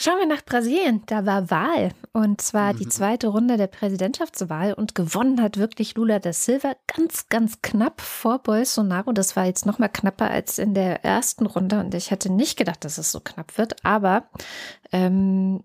Schauen 0.01 0.17
wir 0.17 0.25
nach 0.27 0.43
Brasilien. 0.45 1.03
Da 1.05 1.25
war 1.25 1.51
Wahl. 1.51 1.91
Und 2.13 2.41
zwar 2.41 2.73
die 2.73 2.85
mhm. 2.85 2.89
zweite 2.89 3.27
Runde 3.27 3.57
der 3.57 3.67
Präsidentschaftswahl. 3.67 4.73
Und 4.73 4.95
gewonnen 4.95 5.41
hat 5.41 5.57
wirklich 5.57 5.95
Lula 5.95 6.19
da 6.19 6.31
Silva 6.31 6.73
ganz, 6.87 7.27
ganz 7.27 7.61
knapp 7.61 7.99
vor 7.99 8.39
Bolsonaro. 8.39 9.11
Das 9.11 9.35
war 9.35 9.45
jetzt 9.45 9.65
noch 9.65 9.77
mal 9.77 9.89
knapper 9.89 10.31
als 10.31 10.57
in 10.57 10.73
der 10.73 11.03
ersten 11.03 11.45
Runde. 11.45 11.81
Und 11.81 11.93
ich 11.93 12.11
hätte 12.11 12.31
nicht 12.31 12.57
gedacht, 12.57 12.85
dass 12.85 12.97
es 12.97 13.11
so 13.11 13.19
knapp 13.19 13.57
wird. 13.57 13.85
Aber 13.85 14.29
ähm, 14.93 15.63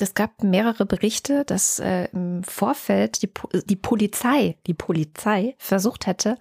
es 0.00 0.14
gab 0.14 0.42
mehrere 0.42 0.86
Berichte, 0.86 1.44
dass 1.44 1.78
äh, 1.78 2.08
im 2.12 2.42
Vorfeld 2.44 3.22
die, 3.22 3.30
die 3.66 3.76
Polizei, 3.76 4.56
die 4.66 4.74
Polizei 4.74 5.54
versucht 5.58 6.06
hätte, 6.06 6.38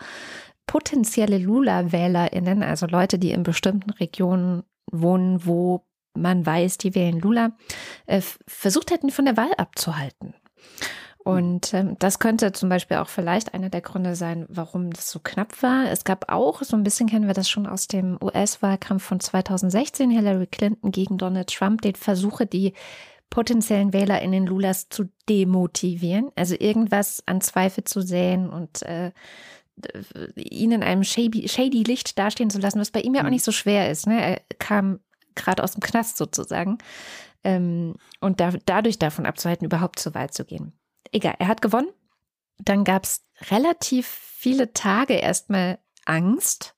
potenzielle 0.68 1.38
Lula-WählerInnen, 1.38 2.64
also 2.64 2.86
Leute, 2.86 3.20
die 3.20 3.32
in 3.32 3.44
bestimmten 3.44 3.90
Regionen 3.92 4.64
wohnen, 4.92 5.46
wo 5.46 5.86
man 6.14 6.46
weiß, 6.46 6.78
die 6.78 6.96
wählen 6.96 7.20
Lula, 7.20 7.52
äh, 8.06 8.22
versucht 8.48 8.92
hätten, 8.92 9.12
von 9.12 9.26
der 9.26 9.38
Wahl 9.38 9.52
abzuhalten. 9.58 10.34
Und 11.24 11.74
ähm, 11.76 11.98
das 12.00 12.18
könnte 12.18 12.52
zum 12.52 12.70
Beispiel 12.70 12.98
auch 12.98 13.10
vielleicht 13.10 13.54
einer 13.54 13.70
der 13.70 13.82
Gründe 13.82 14.16
sein, 14.16 14.46
warum 14.50 14.92
das 14.92 15.12
so 15.12 15.20
knapp 15.20 15.62
war. 15.62 15.86
Es 15.92 16.04
gab 16.04 16.32
auch, 16.32 16.64
so 16.64 16.76
ein 16.76 16.84
bisschen 16.84 17.08
kennen 17.08 17.28
wir 17.28 17.36
das 17.36 17.48
schon 17.48 17.68
aus 17.68 17.88
dem 17.88 18.18
US-Wahlkampf 18.22 19.04
von 19.04 19.20
2016, 19.20 20.10
Hillary 20.10 20.48
Clinton 20.48 20.92
gegen 20.92 21.20
Donald 21.20 21.54
Trump, 21.54 21.82
den 21.84 21.96
Versuche, 21.96 22.48
die 22.48 22.74
potenziellen 23.32 23.94
Wähler 23.94 24.22
in 24.22 24.32
den 24.32 24.46
Lulas 24.46 24.89
zu 24.89 25.06
demotivieren, 25.28 26.32
also 26.36 26.56
irgendwas 26.60 27.24
an 27.26 27.41
Zweifel 27.41 27.84
zu 27.84 28.02
säen 28.02 28.50
und 28.50 28.84
äh, 28.84 29.12
ihn 30.36 30.72
in 30.72 30.84
einem 30.84 31.04
shady, 31.04 31.48
shady 31.48 31.82
Licht 31.82 32.20
dastehen 32.20 32.52
zu 32.52 32.60
lassen, 32.60 32.80
was 32.80 32.91
bei 32.91 33.02
ihm 33.02 33.15
ja 33.15 33.22
auch 33.22 33.26
mhm. 33.26 33.32
nicht 33.32 33.44
so 33.44 33.52
schwer 33.52 33.89
ist. 33.89 34.06
Ne? 34.06 34.22
Er 34.22 34.41
kam 34.60 35.00
gerade 35.34 35.63
aus 35.63 35.72
dem 35.72 35.82
Knast 35.82 36.17
sozusagen. 36.17 36.78
Ähm, 37.44 37.96
und 38.20 38.39
da, 38.39 38.52
dadurch 38.65 39.00
davon 39.00 39.26
abzuhalten, 39.26 39.65
überhaupt 39.65 39.98
zur 39.98 40.13
Wahl 40.13 40.30
zu 40.30 40.46
gehen. 40.46 40.74
Egal, 41.12 41.36
er 41.39 41.48
hat 41.48 41.62
gewonnen. 41.62 41.89
Dann 42.60 42.84
gab 42.84 43.06
es 43.06 43.26
relativ 43.50 44.08
viele 44.08 44.74
Tage 44.74 45.13
erstmal 45.13 45.80
Angst, 46.06 46.76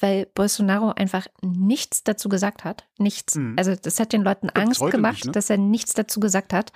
weil 0.00 0.26
Bolsonaro 0.26 0.92
einfach 0.92 1.26
nichts 1.42 2.02
dazu 2.04 2.28
gesagt 2.28 2.64
hat. 2.64 2.86
Nichts. 2.98 3.36
Mhm. 3.36 3.54
Also 3.56 3.74
das 3.74 4.00
hat 4.00 4.12
den 4.12 4.22
Leuten 4.22 4.50
Angst 4.50 4.80
gemacht, 4.80 5.14
nicht, 5.16 5.26
ne? 5.26 5.32
dass 5.32 5.50
er 5.50 5.58
nichts 5.58 5.92
dazu 5.92 6.20
gesagt 6.20 6.52
hat. 6.52 6.72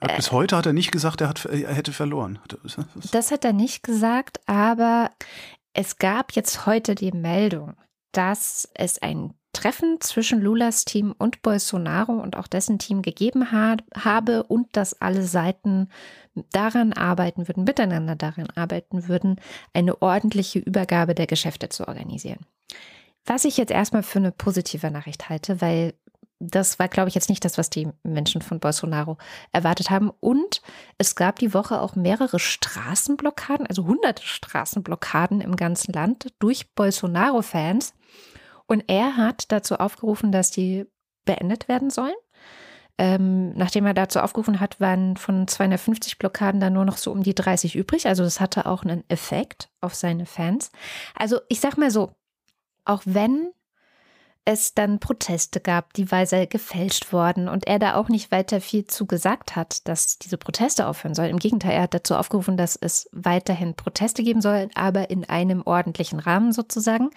hat 0.00 0.16
bis 0.16 0.32
heute 0.32 0.56
hat 0.56 0.66
er 0.66 0.72
nicht 0.72 0.92
gesagt, 0.92 1.20
er, 1.20 1.28
hat, 1.28 1.44
er 1.44 1.72
hätte 1.74 1.92
verloren. 1.92 2.38
Das 3.12 3.30
hat 3.30 3.44
er 3.44 3.52
nicht 3.52 3.82
gesagt, 3.82 4.40
aber 4.46 5.10
es 5.72 5.96
gab 5.96 6.32
jetzt 6.32 6.66
heute 6.66 6.94
die 6.94 7.12
Meldung, 7.12 7.74
dass 8.12 8.68
es 8.74 9.00
ein 9.00 9.34
Treffen 9.52 10.00
zwischen 10.00 10.40
Lulas 10.40 10.84
Team 10.84 11.14
und 11.16 11.42
Bolsonaro 11.42 12.12
und 12.12 12.36
auch 12.36 12.46
dessen 12.46 12.78
Team 12.78 13.02
gegeben 13.02 13.52
ha 13.52 13.76
habe 13.94 14.44
und 14.44 14.76
dass 14.76 15.00
alle 15.00 15.22
Seiten 15.22 15.88
daran 16.52 16.92
arbeiten 16.92 17.48
würden, 17.48 17.64
miteinander 17.64 18.16
daran 18.16 18.48
arbeiten 18.54 19.08
würden, 19.08 19.40
eine 19.74 20.00
ordentliche 20.00 20.58
Übergabe 20.58 21.14
der 21.14 21.26
Geschäfte 21.26 21.68
zu 21.68 21.86
organisieren. 21.86 22.40
Was 23.26 23.44
ich 23.44 23.56
jetzt 23.56 23.70
erstmal 23.70 24.02
für 24.02 24.18
eine 24.18 24.32
positive 24.32 24.90
Nachricht 24.90 25.28
halte, 25.28 25.60
weil 25.60 25.94
das 26.42 26.78
war, 26.78 26.88
glaube 26.88 27.08
ich, 27.08 27.14
jetzt 27.14 27.28
nicht 27.28 27.44
das, 27.44 27.56
was 27.56 27.70
die 27.70 27.88
Menschen 28.02 28.42
von 28.42 28.58
Bolsonaro 28.58 29.16
erwartet 29.52 29.90
haben. 29.90 30.10
Und 30.20 30.60
es 30.98 31.14
gab 31.14 31.38
die 31.38 31.54
Woche 31.54 31.80
auch 31.80 31.94
mehrere 31.94 32.40
Straßenblockaden, 32.40 33.66
also 33.66 33.86
hunderte 33.86 34.24
Straßenblockaden 34.24 35.40
im 35.40 35.54
ganzen 35.54 35.92
Land 35.92 36.34
durch 36.40 36.74
Bolsonaro-Fans 36.74 37.94
und 38.72 38.84
er 38.88 39.18
hat 39.18 39.52
dazu 39.52 39.74
aufgerufen, 39.76 40.32
dass 40.32 40.50
die 40.50 40.86
beendet 41.26 41.68
werden 41.68 41.90
sollen. 41.90 42.14
Ähm, 42.96 43.52
nachdem 43.52 43.84
er 43.84 43.92
dazu 43.92 44.18
aufgerufen 44.20 44.60
hat, 44.60 44.80
waren 44.80 45.18
von 45.18 45.46
250 45.46 46.16
Blockaden 46.16 46.58
dann 46.58 46.72
nur 46.72 46.86
noch 46.86 46.96
so 46.96 47.12
um 47.12 47.22
die 47.22 47.34
30 47.34 47.76
übrig. 47.76 48.06
Also 48.06 48.24
das 48.24 48.40
hatte 48.40 48.64
auch 48.64 48.82
einen 48.82 49.04
Effekt 49.10 49.68
auf 49.82 49.94
seine 49.94 50.24
Fans. 50.24 50.70
Also 51.14 51.40
ich 51.50 51.60
sag 51.60 51.76
mal 51.76 51.90
so, 51.90 52.14
auch 52.86 53.02
wenn 53.04 53.50
es 54.46 54.72
dann 54.72 55.00
Proteste 55.00 55.60
gab, 55.60 55.92
die 55.92 56.10
weise 56.10 56.46
gefälscht 56.46 57.12
wurden 57.12 57.48
und 57.48 57.66
er 57.66 57.78
da 57.78 57.96
auch 57.96 58.08
nicht 58.08 58.32
weiter 58.32 58.62
viel 58.62 58.86
zu 58.86 59.04
gesagt 59.04 59.54
hat, 59.54 59.86
dass 59.86 60.18
diese 60.18 60.38
Proteste 60.38 60.86
aufhören 60.86 61.14
sollen. 61.14 61.30
Im 61.30 61.38
Gegenteil, 61.38 61.72
er 61.72 61.82
hat 61.82 61.94
dazu 61.94 62.16
aufgerufen, 62.16 62.56
dass 62.56 62.76
es 62.76 63.06
weiterhin 63.12 63.74
Proteste 63.74 64.22
geben 64.22 64.40
soll, 64.40 64.70
aber 64.74 65.10
in 65.10 65.28
einem 65.28 65.60
ordentlichen 65.62 66.20
Rahmen 66.20 66.52
sozusagen 66.52 67.10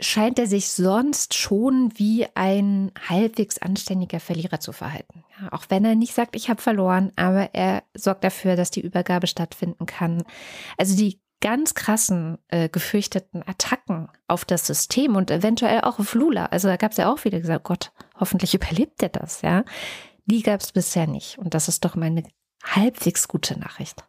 scheint 0.00 0.38
er 0.38 0.46
sich 0.46 0.70
sonst 0.70 1.34
schon 1.34 1.92
wie 1.96 2.26
ein 2.34 2.92
halbwegs 3.08 3.58
anständiger 3.58 4.20
Verlierer 4.20 4.60
zu 4.60 4.72
verhalten. 4.72 5.24
Auch 5.50 5.64
wenn 5.68 5.84
er 5.84 5.94
nicht 5.94 6.14
sagt, 6.14 6.36
ich 6.36 6.50
habe 6.50 6.60
verloren, 6.60 7.12
aber 7.16 7.54
er 7.54 7.82
sorgt 7.94 8.24
dafür, 8.24 8.56
dass 8.56 8.70
die 8.70 8.80
Übergabe 8.80 9.26
stattfinden 9.26 9.86
kann. 9.86 10.22
Also 10.76 10.96
die 10.96 11.20
ganz 11.40 11.74
krassen 11.74 12.38
äh, 12.48 12.68
gefürchteten 12.68 13.42
Attacken 13.46 14.08
auf 14.28 14.44
das 14.44 14.66
System 14.66 15.16
und 15.16 15.30
eventuell 15.30 15.80
auch 15.82 15.98
auf 15.98 16.14
Lula. 16.14 16.46
Also 16.46 16.68
da 16.68 16.76
gab 16.76 16.92
es 16.92 16.98
ja 16.98 17.10
auch 17.10 17.24
wieder 17.24 17.40
gesagt, 17.40 17.64
Gott, 17.64 17.92
hoffentlich 18.18 18.54
überlebt 18.54 19.02
er 19.02 19.08
das, 19.08 19.42
ja. 19.42 19.64
Die 20.26 20.42
gab 20.42 20.60
es 20.60 20.72
bisher 20.72 21.06
nicht. 21.06 21.38
Und 21.38 21.54
das 21.54 21.68
ist 21.68 21.84
doch 21.84 21.96
meine 21.96 22.22
halbwegs 22.62 23.26
gute 23.26 23.58
Nachricht. 23.58 24.04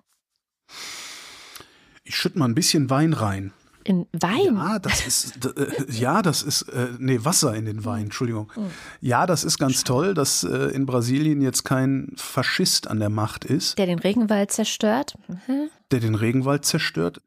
Ich 2.04 2.16
schütte 2.16 2.38
mal 2.38 2.46
ein 2.46 2.56
bisschen 2.56 2.90
Wein 2.90 3.14
rein. 3.14 3.54
In 3.84 4.08
Wein? 4.12 4.56
Ja, 4.56 4.80
das 4.80 5.02
ist, 5.08 5.46
äh, 5.46 5.92
ja, 5.92 6.22
das 6.22 6.44
ist, 6.44 6.64
äh, 6.70 6.88
nee, 7.00 7.20
Wasser 7.24 7.56
in 7.56 7.66
den 7.66 7.86
Wein, 7.86 8.06
Entschuldigung. 8.06 8.52
Oh. 8.56 8.62
Ja, 9.00 9.26
das 9.26 9.44
ist 9.44 9.58
ganz 9.58 9.84
toll, 9.84 10.14
dass 10.14 10.44
äh, 10.44 10.72
in 10.74 10.86
Brasilien 10.86 11.42
jetzt 11.42 11.64
kein 11.64 12.14
Faschist 12.16 12.88
an 12.88 13.00
der 13.00 13.10
Macht 13.10 13.46
ist. 13.46 13.78
Der 13.78 13.86
den 13.86 14.00
Regenwald 14.00 14.52
zerstört. 14.52 15.16
Mhm. 15.28 15.70
Der 15.92 16.00
den 16.00 16.16
Regenwald 16.16 16.66
zerstört. 16.66 17.22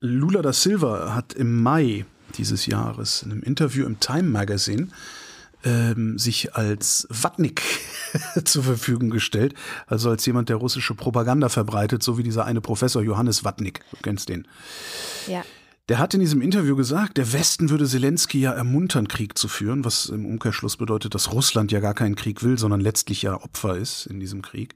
Lula 0.00 0.42
da 0.42 0.52
Silva 0.52 1.14
hat 1.14 1.32
im 1.32 1.62
Mai 1.62 2.04
dieses 2.36 2.66
Jahres 2.66 3.22
in 3.22 3.32
einem 3.32 3.42
Interview 3.42 3.86
im 3.86 3.98
Time 4.00 4.24
Magazine 4.24 4.88
ähm, 5.64 6.18
sich 6.18 6.54
als 6.54 7.06
Watnik 7.10 7.62
zur 8.44 8.62
Verfügung 8.62 9.10
gestellt, 9.10 9.54
also 9.86 10.10
als 10.10 10.24
jemand, 10.24 10.48
der 10.48 10.56
russische 10.56 10.94
Propaganda 10.94 11.48
verbreitet, 11.48 12.02
so 12.02 12.18
wie 12.18 12.22
dieser 12.22 12.44
eine 12.44 12.60
Professor 12.60 13.02
Johannes 13.02 13.44
Watnik, 13.44 13.80
du 13.90 13.96
kennst 14.02 14.28
den. 14.28 14.46
Ja. 15.26 15.44
Der 15.88 16.00
hat 16.00 16.14
in 16.14 16.20
diesem 16.20 16.42
Interview 16.42 16.74
gesagt, 16.74 17.16
der 17.16 17.32
Westen 17.32 17.70
würde 17.70 17.86
Zelensky 17.86 18.40
ja 18.40 18.50
ermuntern, 18.50 19.06
Krieg 19.06 19.38
zu 19.38 19.46
führen, 19.46 19.84
was 19.84 20.06
im 20.06 20.26
Umkehrschluss 20.26 20.76
bedeutet, 20.76 21.14
dass 21.14 21.32
Russland 21.32 21.70
ja 21.70 21.78
gar 21.78 21.94
keinen 21.94 22.16
Krieg 22.16 22.42
will, 22.42 22.58
sondern 22.58 22.80
letztlich 22.80 23.22
ja 23.22 23.40
Opfer 23.40 23.76
ist 23.76 24.06
in 24.06 24.18
diesem 24.18 24.42
Krieg. 24.42 24.74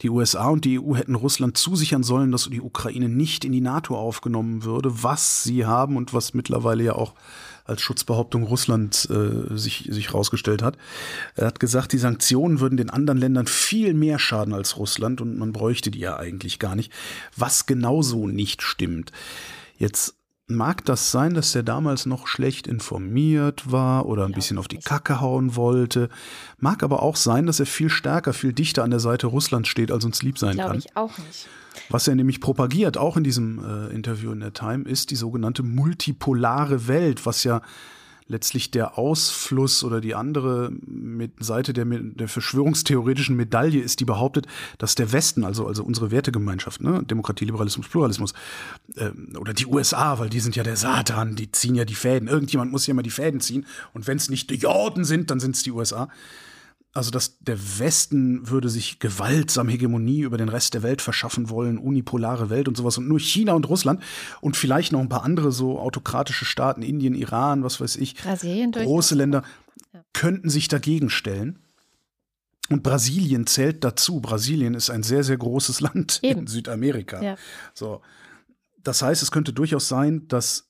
Die 0.00 0.10
USA 0.10 0.48
und 0.48 0.64
die 0.64 0.80
EU 0.80 0.96
hätten 0.96 1.14
Russland 1.14 1.56
zusichern 1.56 2.02
sollen, 2.02 2.32
dass 2.32 2.50
die 2.50 2.60
Ukraine 2.60 3.08
nicht 3.08 3.44
in 3.44 3.52
die 3.52 3.60
NATO 3.60 3.96
aufgenommen 3.96 4.64
würde, 4.64 5.04
was 5.04 5.44
sie 5.44 5.64
haben 5.64 5.96
und 5.96 6.12
was 6.12 6.34
mittlerweile 6.34 6.82
ja 6.82 6.96
auch 6.96 7.14
als 7.64 7.80
Schutzbehauptung 7.80 8.42
Russlands 8.42 9.08
äh, 9.10 9.56
sich, 9.56 9.88
sich 9.92 10.12
rausgestellt 10.12 10.60
hat. 10.60 10.76
Er 11.36 11.46
hat 11.46 11.60
gesagt, 11.60 11.92
die 11.92 11.98
Sanktionen 11.98 12.58
würden 12.58 12.76
den 12.76 12.90
anderen 12.90 13.18
Ländern 13.18 13.46
viel 13.46 13.94
mehr 13.94 14.18
schaden 14.18 14.54
als 14.54 14.76
Russland 14.76 15.20
und 15.20 15.38
man 15.38 15.52
bräuchte 15.52 15.92
die 15.92 16.00
ja 16.00 16.16
eigentlich 16.16 16.58
gar 16.58 16.74
nicht, 16.74 16.92
was 17.36 17.66
genauso 17.66 18.26
nicht 18.26 18.60
stimmt. 18.62 19.12
Jetzt 19.78 20.16
mag 20.54 20.84
das 20.84 21.10
sein, 21.10 21.34
dass 21.34 21.52
der 21.52 21.62
damals 21.62 22.06
noch 22.06 22.26
schlecht 22.26 22.66
informiert 22.66 23.70
war 23.70 24.06
oder 24.06 24.24
ein 24.24 24.32
bisschen 24.32 24.58
auf 24.58 24.68
die 24.68 24.78
Kacke 24.78 25.20
hauen 25.20 25.56
wollte. 25.56 26.08
Mag 26.58 26.82
aber 26.82 27.02
auch 27.02 27.16
sein, 27.16 27.46
dass 27.46 27.60
er 27.60 27.66
viel 27.66 27.90
stärker, 27.90 28.32
viel 28.32 28.52
dichter 28.52 28.84
an 28.84 28.90
der 28.90 29.00
Seite 29.00 29.26
Russlands 29.26 29.68
steht, 29.68 29.90
als 29.90 30.04
uns 30.04 30.22
lieb 30.22 30.38
sein 30.38 30.54
Glaube 30.54 30.70
kann. 30.70 30.78
ich 30.78 30.96
auch 30.96 31.16
nicht. 31.18 31.48
Was 31.88 32.08
er 32.08 32.14
nämlich 32.14 32.40
propagiert, 32.40 32.98
auch 32.98 33.16
in 33.16 33.24
diesem 33.24 33.58
äh, 33.64 33.94
Interview 33.94 34.32
in 34.32 34.40
der 34.40 34.52
Time, 34.52 34.84
ist 34.84 35.10
die 35.10 35.16
sogenannte 35.16 35.62
multipolare 35.62 36.86
Welt, 36.86 37.24
was 37.26 37.44
ja 37.44 37.62
letztlich 38.26 38.70
der 38.70 38.98
Ausfluss 38.98 39.84
oder 39.84 40.00
die 40.00 40.14
andere 40.14 40.72
Seite 41.38 41.72
der, 41.72 41.84
der 41.84 42.28
verschwörungstheoretischen 42.28 43.36
Medaille 43.36 43.80
ist, 43.80 44.00
die 44.00 44.04
behauptet, 44.04 44.46
dass 44.78 44.94
der 44.94 45.12
Westen, 45.12 45.44
also, 45.44 45.66
also 45.66 45.84
unsere 45.84 46.10
Wertegemeinschaft, 46.10 46.82
ne, 46.82 47.02
Demokratie, 47.02 47.44
Liberalismus, 47.44 47.88
Pluralismus, 47.88 48.32
äh, 48.96 49.10
oder 49.36 49.52
die 49.54 49.66
USA, 49.66 50.18
weil 50.18 50.28
die 50.28 50.40
sind 50.40 50.56
ja 50.56 50.62
der 50.62 50.76
Satan, 50.76 51.36
die 51.36 51.50
ziehen 51.52 51.74
ja 51.74 51.84
die 51.84 51.94
Fäden. 51.94 52.28
Irgendjemand 52.28 52.72
muss 52.72 52.86
ja 52.86 52.94
mal 52.94 53.02
die 53.02 53.10
Fäden 53.10 53.40
ziehen. 53.40 53.66
Und 53.92 54.06
wenn 54.06 54.16
es 54.16 54.28
nicht 54.28 54.50
die 54.50 54.56
Jorden 54.56 55.04
sind, 55.04 55.30
dann 55.30 55.40
sind 55.40 55.56
es 55.56 55.62
die 55.62 55.72
USA 55.72 56.08
also 56.94 57.10
dass 57.10 57.38
der 57.38 57.58
Westen 57.78 58.48
würde 58.48 58.68
sich 58.68 58.98
gewaltsam 58.98 59.68
Hegemonie 59.68 60.20
über 60.20 60.36
den 60.36 60.50
Rest 60.50 60.74
der 60.74 60.82
Welt 60.82 61.00
verschaffen 61.00 61.48
wollen, 61.48 61.78
unipolare 61.78 62.50
Welt 62.50 62.68
und 62.68 62.76
sowas 62.76 62.98
und 62.98 63.08
nur 63.08 63.18
China 63.18 63.54
und 63.54 63.68
Russland 63.68 64.02
und 64.40 64.56
vielleicht 64.56 64.92
noch 64.92 65.00
ein 65.00 65.08
paar 65.08 65.24
andere 65.24 65.52
so 65.52 65.78
autokratische 65.78 66.44
Staaten, 66.44 66.82
Indien, 66.82 67.14
Iran, 67.14 67.64
was 67.64 67.80
weiß 67.80 67.96
ich, 67.96 68.16
Brasilien 68.16 68.72
große 68.72 69.14
Länder 69.14 69.42
ja. 69.94 70.04
könnten 70.12 70.50
sich 70.50 70.68
dagegen 70.68 71.08
stellen. 71.08 71.58
Und 72.68 72.82
Brasilien 72.82 73.46
zählt 73.46 73.84
dazu. 73.84 74.20
Brasilien 74.20 74.74
ist 74.74 74.88
ein 74.88 75.02
sehr, 75.02 75.24
sehr 75.24 75.36
großes 75.36 75.80
Land 75.82 76.20
Eben. 76.22 76.40
in 76.40 76.46
Südamerika. 76.46 77.22
Ja. 77.22 77.36
So. 77.74 78.02
Das 78.82 79.02
heißt, 79.02 79.22
es 79.22 79.30
könnte 79.30 79.52
durchaus 79.52 79.88
sein, 79.88 80.28
dass 80.28 80.68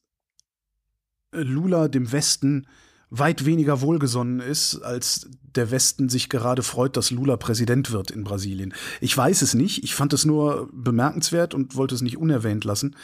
Lula 1.33 1.89
dem 1.89 2.13
Westen 2.13 2.67
weit 3.11 3.45
weniger 3.45 3.81
wohlgesonnen 3.81 4.41
ist, 4.41 4.77
als 4.83 5.29
der 5.55 5.71
Westen 5.71 6.09
sich 6.09 6.29
gerade 6.29 6.62
freut, 6.62 6.97
dass 6.97 7.11
Lula 7.11 7.37
Präsident 7.37 7.93
wird 7.93 8.11
in 8.11 8.25
Brasilien. 8.25 8.75
Ich 9.01 9.17
weiß 9.17 9.43
es 9.43 9.55
nicht. 9.55 9.85
Ich 9.85 9.95
fand 9.95 10.12
es 10.12 10.25
nur 10.25 10.69
bemerkenswert 10.73 11.55
und 11.55 11.77
wollte 11.77 11.95
es 11.95 12.03
nicht 12.03 12.17
unerwähnt 12.17 12.65
lassen. 12.65 12.97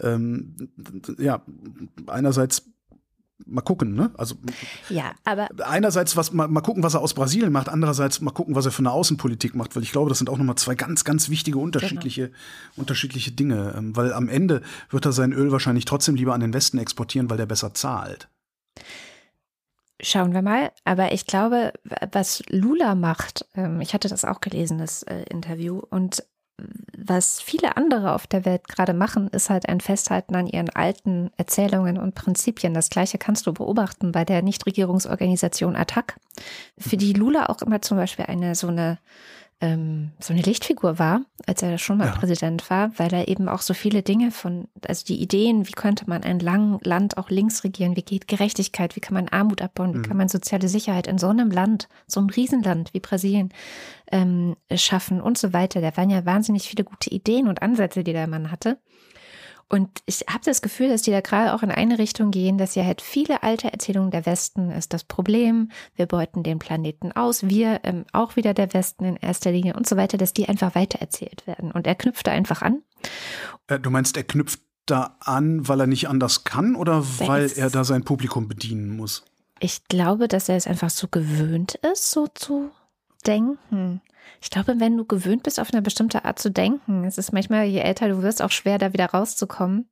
Ähm, 0.00 0.70
ja, 1.18 1.42
einerseits 2.06 2.62
mal 3.46 3.62
gucken, 3.62 3.94
ne? 3.94 4.10
Also 4.16 4.36
ja, 4.88 5.12
aber 5.24 5.48
einerseits 5.64 6.16
was 6.16 6.32
mal, 6.32 6.48
mal 6.48 6.60
gucken, 6.60 6.82
was 6.82 6.94
er 6.94 7.00
aus 7.00 7.14
Brasilien 7.14 7.52
macht, 7.52 7.68
andererseits 7.68 8.20
mal 8.20 8.30
gucken, 8.30 8.54
was 8.54 8.66
er 8.66 8.72
für 8.72 8.80
eine 8.80 8.92
Außenpolitik 8.92 9.54
macht, 9.54 9.74
weil 9.76 9.82
ich 9.82 9.92
glaube, 9.92 10.08
das 10.08 10.18
sind 10.18 10.28
auch 10.28 10.38
nochmal 10.38 10.56
zwei 10.56 10.74
ganz, 10.74 11.04
ganz 11.04 11.28
wichtige 11.28 11.58
unterschiedliche, 11.58 12.28
genau. 12.28 12.38
unterschiedliche 12.76 13.32
Dinge. 13.32 13.74
Ähm, 13.76 13.96
weil 13.96 14.12
am 14.12 14.28
Ende 14.28 14.62
wird 14.90 15.06
er 15.06 15.12
sein 15.12 15.32
Öl 15.32 15.52
wahrscheinlich 15.52 15.84
trotzdem 15.84 16.14
lieber 16.14 16.34
an 16.34 16.40
den 16.40 16.54
Westen 16.54 16.78
exportieren, 16.78 17.30
weil 17.30 17.38
der 17.38 17.46
besser 17.46 17.74
zahlt. 17.74 18.28
Schauen 20.02 20.32
wir 20.32 20.42
mal. 20.42 20.72
Aber 20.84 21.12
ich 21.12 21.26
glaube, 21.26 21.72
was 22.12 22.42
Lula 22.48 22.94
macht, 22.94 23.46
ähm, 23.54 23.80
ich 23.80 23.94
hatte 23.94 24.08
das 24.08 24.24
auch 24.24 24.40
gelesen, 24.40 24.78
das 24.78 25.02
äh, 25.02 25.24
Interview, 25.28 25.80
und 25.90 26.24
was 26.96 27.40
viele 27.40 27.76
andere 27.76 28.14
auf 28.14 28.26
der 28.26 28.44
Welt 28.44 28.68
gerade 28.68 28.92
machen, 28.92 29.28
ist 29.28 29.50
halt 29.50 29.68
ein 29.68 29.80
Festhalten 29.80 30.34
an 30.34 30.46
ihren 30.46 30.70
alten 30.70 31.30
Erzählungen 31.36 31.98
und 31.98 32.14
Prinzipien. 32.14 32.74
Das 32.74 32.90
gleiche 32.90 33.18
kannst 33.18 33.46
du 33.46 33.52
beobachten 33.52 34.12
bei 34.12 34.24
der 34.24 34.42
Nichtregierungsorganisation 34.42 35.76
ATTAC, 35.76 36.16
für 36.78 36.96
die 36.96 37.12
Lula 37.12 37.46
auch 37.46 37.62
immer 37.62 37.80
zum 37.82 37.96
Beispiel 37.96 38.26
eine 38.26 38.54
so 38.54 38.68
eine 38.68 38.98
ähm, 39.60 40.12
so 40.18 40.32
eine 40.32 40.42
Lichtfigur 40.42 40.98
war, 40.98 41.22
als 41.46 41.62
er 41.62 41.76
schon 41.76 41.98
mal 41.98 42.06
ja. 42.06 42.12
Präsident 42.12 42.70
war, 42.70 42.98
weil 42.98 43.12
er 43.12 43.28
eben 43.28 43.48
auch 43.48 43.60
so 43.60 43.74
viele 43.74 44.02
Dinge 44.02 44.30
von, 44.30 44.68
also 44.86 45.04
die 45.04 45.20
Ideen, 45.20 45.68
wie 45.68 45.72
könnte 45.72 46.08
man 46.08 46.22
ein 46.22 46.38
lang 46.38 46.80
Land 46.82 47.18
auch 47.18 47.28
links 47.28 47.62
regieren, 47.62 47.94
wie 47.94 48.02
geht 48.02 48.26
Gerechtigkeit, 48.26 48.96
wie 48.96 49.00
kann 49.00 49.14
man 49.14 49.28
Armut 49.28 49.60
abbauen, 49.60 49.92
mhm. 49.92 49.98
wie 49.98 50.08
kann 50.08 50.16
man 50.16 50.28
soziale 50.28 50.68
Sicherheit 50.68 51.06
in 51.06 51.18
so 51.18 51.28
einem 51.28 51.50
Land, 51.50 51.88
so 52.06 52.20
einem 52.20 52.30
Riesenland 52.30 52.94
wie 52.94 53.00
Brasilien 53.00 53.50
ähm, 54.10 54.56
schaffen 54.74 55.20
und 55.20 55.36
so 55.36 55.52
weiter. 55.52 55.82
Da 55.82 55.96
waren 55.96 56.10
ja 56.10 56.24
wahnsinnig 56.24 56.68
viele 56.68 56.84
gute 56.84 57.10
Ideen 57.10 57.46
und 57.46 57.60
Ansätze, 57.60 58.02
die 58.02 58.14
der 58.14 58.26
Mann 58.26 58.50
hatte. 58.50 58.78
Und 59.70 59.88
ich 60.04 60.24
habe 60.28 60.44
das 60.44 60.62
Gefühl, 60.62 60.88
dass 60.88 61.02
die 61.02 61.12
da 61.12 61.20
gerade 61.20 61.54
auch 61.54 61.62
in 61.62 61.70
eine 61.70 61.98
Richtung 61.98 62.32
gehen, 62.32 62.58
dass 62.58 62.74
ja 62.74 62.84
halt 62.84 63.00
viele 63.00 63.44
alte 63.44 63.72
Erzählungen 63.72 64.10
der 64.10 64.26
Westen 64.26 64.72
ist 64.72 64.92
das 64.92 65.04
Problem. 65.04 65.70
Wir 65.94 66.06
beuten 66.06 66.42
den 66.42 66.58
Planeten 66.58 67.12
aus, 67.12 67.48
wir 67.48 67.80
ähm, 67.84 68.04
auch 68.12 68.34
wieder 68.34 68.52
der 68.52 68.74
Westen 68.74 69.04
in 69.04 69.16
erster 69.16 69.52
Linie 69.52 69.74
und 69.74 69.88
so 69.88 69.96
weiter, 69.96 70.18
dass 70.18 70.32
die 70.32 70.48
einfach 70.48 70.74
weitererzählt 70.74 71.46
werden. 71.46 71.70
Und 71.70 71.86
er 71.86 71.94
knüpft 71.94 72.26
da 72.26 72.32
einfach 72.32 72.62
an. 72.62 72.82
Äh, 73.68 73.78
du 73.78 73.90
meinst, 73.90 74.16
er 74.16 74.24
knüpft 74.24 74.60
da 74.86 75.16
an, 75.20 75.68
weil 75.68 75.78
er 75.78 75.86
nicht 75.86 76.08
anders 76.08 76.42
kann 76.42 76.74
oder 76.74 77.04
weil 77.20 77.52
er 77.54 77.70
da 77.70 77.84
sein 77.84 78.02
Publikum 78.02 78.48
bedienen 78.48 78.96
muss? 78.96 79.24
Ich 79.60 79.84
glaube, 79.84 80.26
dass 80.26 80.48
er 80.48 80.56
es 80.56 80.66
einfach 80.66 80.90
so 80.90 81.06
gewöhnt 81.06 81.76
ist, 81.92 82.10
so 82.10 82.26
zu 82.26 82.72
denken. 83.24 84.00
Ich 84.40 84.50
glaube, 84.50 84.76
wenn 84.78 84.96
du 84.96 85.04
gewöhnt 85.04 85.42
bist, 85.42 85.60
auf 85.60 85.72
eine 85.72 85.82
bestimmte 85.82 86.24
Art 86.24 86.38
zu 86.38 86.50
denken, 86.50 87.04
es 87.04 87.18
ist 87.18 87.32
manchmal, 87.32 87.66
je 87.66 87.80
älter 87.80 88.08
du 88.08 88.22
wirst, 88.22 88.42
auch 88.42 88.50
schwer, 88.50 88.78
da 88.78 88.92
wieder 88.92 89.06
rauszukommen. 89.06 89.88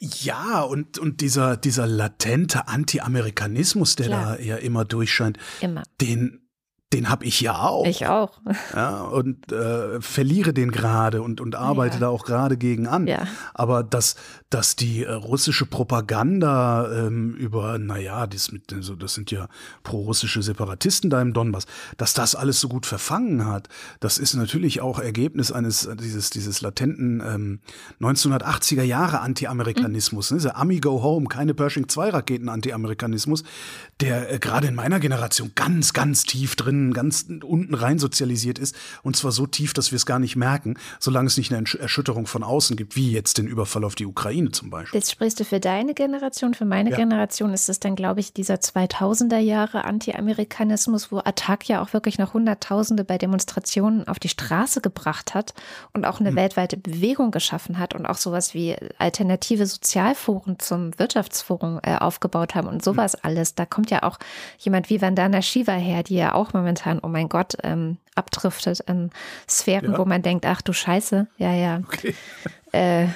Ja, 0.00 0.62
und, 0.62 0.98
und 0.98 1.20
dieser, 1.20 1.56
dieser 1.56 1.86
latente 1.86 2.68
Anti-Amerikanismus, 2.68 3.96
der 3.96 4.06
Klar. 4.06 4.36
da 4.36 4.42
ja 4.42 4.56
immer 4.56 4.84
durchscheint, 4.84 5.38
immer. 5.60 5.82
den 6.00 6.47
den 6.94 7.10
habe 7.10 7.26
ich 7.26 7.42
ja 7.42 7.58
auch. 7.58 7.86
Ich 7.86 8.06
auch. 8.06 8.40
Ja, 8.74 9.02
und 9.02 9.52
äh, 9.52 10.00
verliere 10.00 10.54
den 10.54 10.70
gerade 10.70 11.20
und, 11.20 11.38
und 11.38 11.54
arbeite 11.54 11.96
ja. 11.96 12.00
da 12.00 12.08
auch 12.08 12.24
gerade 12.24 12.56
gegen 12.56 12.86
an. 12.86 13.06
Ja. 13.06 13.26
Aber 13.52 13.82
dass, 13.82 14.16
dass 14.48 14.74
die 14.74 15.04
äh, 15.04 15.12
russische 15.12 15.66
Propaganda 15.66 16.90
ähm, 16.90 17.34
über, 17.34 17.78
naja, 17.78 18.26
das, 18.26 18.52
mit, 18.52 18.72
also 18.72 18.94
das 18.94 19.12
sind 19.12 19.30
ja 19.30 19.48
pro-russische 19.82 20.42
Separatisten 20.42 21.10
da 21.10 21.20
im 21.20 21.34
Donbass, 21.34 21.66
dass 21.98 22.14
das 22.14 22.34
alles 22.34 22.58
so 22.58 22.68
gut 22.68 22.86
verfangen 22.86 23.44
hat, 23.44 23.68
das 24.00 24.16
ist 24.16 24.32
natürlich 24.32 24.80
auch 24.80 24.98
Ergebnis 24.98 25.52
eines 25.52 25.84
äh, 25.84 25.94
dieses, 25.94 26.30
dieses 26.30 26.62
latenten 26.62 27.20
ähm, 27.20 27.60
1980er 28.00 28.82
Jahre 28.82 29.20
Anti-Amerikanismus. 29.20 30.30
Mhm. 30.30 30.36
Ne? 30.36 30.40
Dieser 30.40 30.56
Ami 30.56 30.80
Go 30.80 31.02
Home, 31.02 31.26
keine 31.26 31.52
Pershing-2-Raketen 31.52 32.48
Anti-Amerikanismus, 32.48 33.44
der 34.00 34.32
äh, 34.32 34.38
gerade 34.38 34.68
in 34.68 34.74
meiner 34.74 35.00
Generation 35.00 35.52
ganz, 35.54 35.92
ganz 35.92 36.22
tief 36.22 36.56
drin 36.56 36.77
unten, 36.78 36.92
ganz 36.92 37.26
unten 37.42 37.74
rein 37.74 37.98
sozialisiert 37.98 38.58
ist. 38.58 38.76
Und 39.02 39.16
zwar 39.16 39.32
so 39.32 39.46
tief, 39.46 39.72
dass 39.72 39.90
wir 39.90 39.96
es 39.96 40.06
gar 40.06 40.18
nicht 40.18 40.36
merken, 40.36 40.74
solange 41.00 41.26
es 41.26 41.36
nicht 41.36 41.52
eine 41.52 41.66
Erschütterung 41.78 42.26
von 42.26 42.42
außen 42.42 42.76
gibt, 42.76 42.96
wie 42.96 43.12
jetzt 43.12 43.38
den 43.38 43.46
Überfall 43.46 43.84
auf 43.84 43.94
die 43.94 44.06
Ukraine 44.06 44.50
zum 44.50 44.70
Beispiel. 44.70 44.98
Jetzt 44.98 45.10
sprichst 45.10 45.40
du 45.40 45.44
für 45.44 45.60
deine 45.60 45.94
Generation. 45.94 46.54
Für 46.54 46.64
meine 46.64 46.90
ja. 46.90 46.96
Generation 46.96 47.52
ist 47.52 47.68
es 47.68 47.80
dann, 47.80 47.96
glaube 47.96 48.20
ich, 48.20 48.32
dieser 48.32 48.56
2000er 48.56 49.38
Jahre 49.38 49.84
Anti-Amerikanismus, 49.84 51.10
wo 51.12 51.18
Attac 51.18 51.68
ja 51.68 51.82
auch 51.82 51.92
wirklich 51.92 52.18
noch 52.18 52.34
Hunderttausende 52.34 53.04
bei 53.04 53.18
Demonstrationen 53.18 54.06
auf 54.06 54.18
die 54.18 54.28
Straße 54.28 54.80
gebracht 54.80 55.34
hat 55.34 55.54
und 55.92 56.04
auch 56.04 56.20
eine 56.20 56.30
hm. 56.30 56.36
weltweite 56.36 56.76
Bewegung 56.76 57.30
geschaffen 57.30 57.78
hat 57.78 57.94
und 57.94 58.06
auch 58.06 58.16
sowas 58.16 58.54
wie 58.54 58.76
alternative 58.98 59.66
Sozialforen 59.66 60.58
zum 60.58 60.98
Wirtschaftsforum 60.98 61.80
äh, 61.82 61.96
aufgebaut 61.96 62.54
haben 62.54 62.68
und 62.68 62.84
sowas 62.84 63.14
hm. 63.14 63.20
alles. 63.22 63.54
Da 63.54 63.66
kommt 63.66 63.90
ja 63.90 64.02
auch 64.02 64.18
jemand 64.58 64.90
wie 64.90 65.00
Vandana 65.00 65.42
Shiva 65.42 65.72
her, 65.72 66.02
die 66.02 66.16
ja 66.16 66.34
auch 66.34 66.52
momentan 66.52 66.67
momentan, 66.68 67.00
oh 67.02 67.08
mein 67.08 67.28
Gott, 67.28 67.54
ähm, 67.62 67.96
abdriftet 68.14 68.80
in 68.80 69.10
Sphären, 69.48 69.92
ja. 69.92 69.98
wo 69.98 70.04
man 70.04 70.22
denkt, 70.22 70.44
ach 70.46 70.62
du 70.62 70.72
Scheiße, 70.72 71.26
ja, 71.38 71.54
ja. 71.54 71.80
Okay. 71.86 72.14
Äh, 72.72 73.06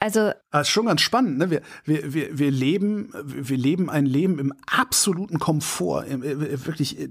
also. 0.00 0.28
Das 0.28 0.36
ah, 0.50 0.60
ist 0.62 0.70
schon 0.70 0.86
ganz 0.86 1.02
spannend, 1.02 1.38
ne? 1.38 1.50
Wir, 1.50 1.60
wir, 1.84 2.14
wir, 2.14 2.38
wir, 2.38 2.50
leben, 2.50 3.12
wir 3.24 3.56
leben 3.56 3.90
ein 3.90 4.06
Leben 4.06 4.38
im 4.38 4.54
absoluten 4.66 5.38
Komfort, 5.38 6.06
äh, 6.06 6.66
wirklich 6.66 6.98
äh, 6.98 7.08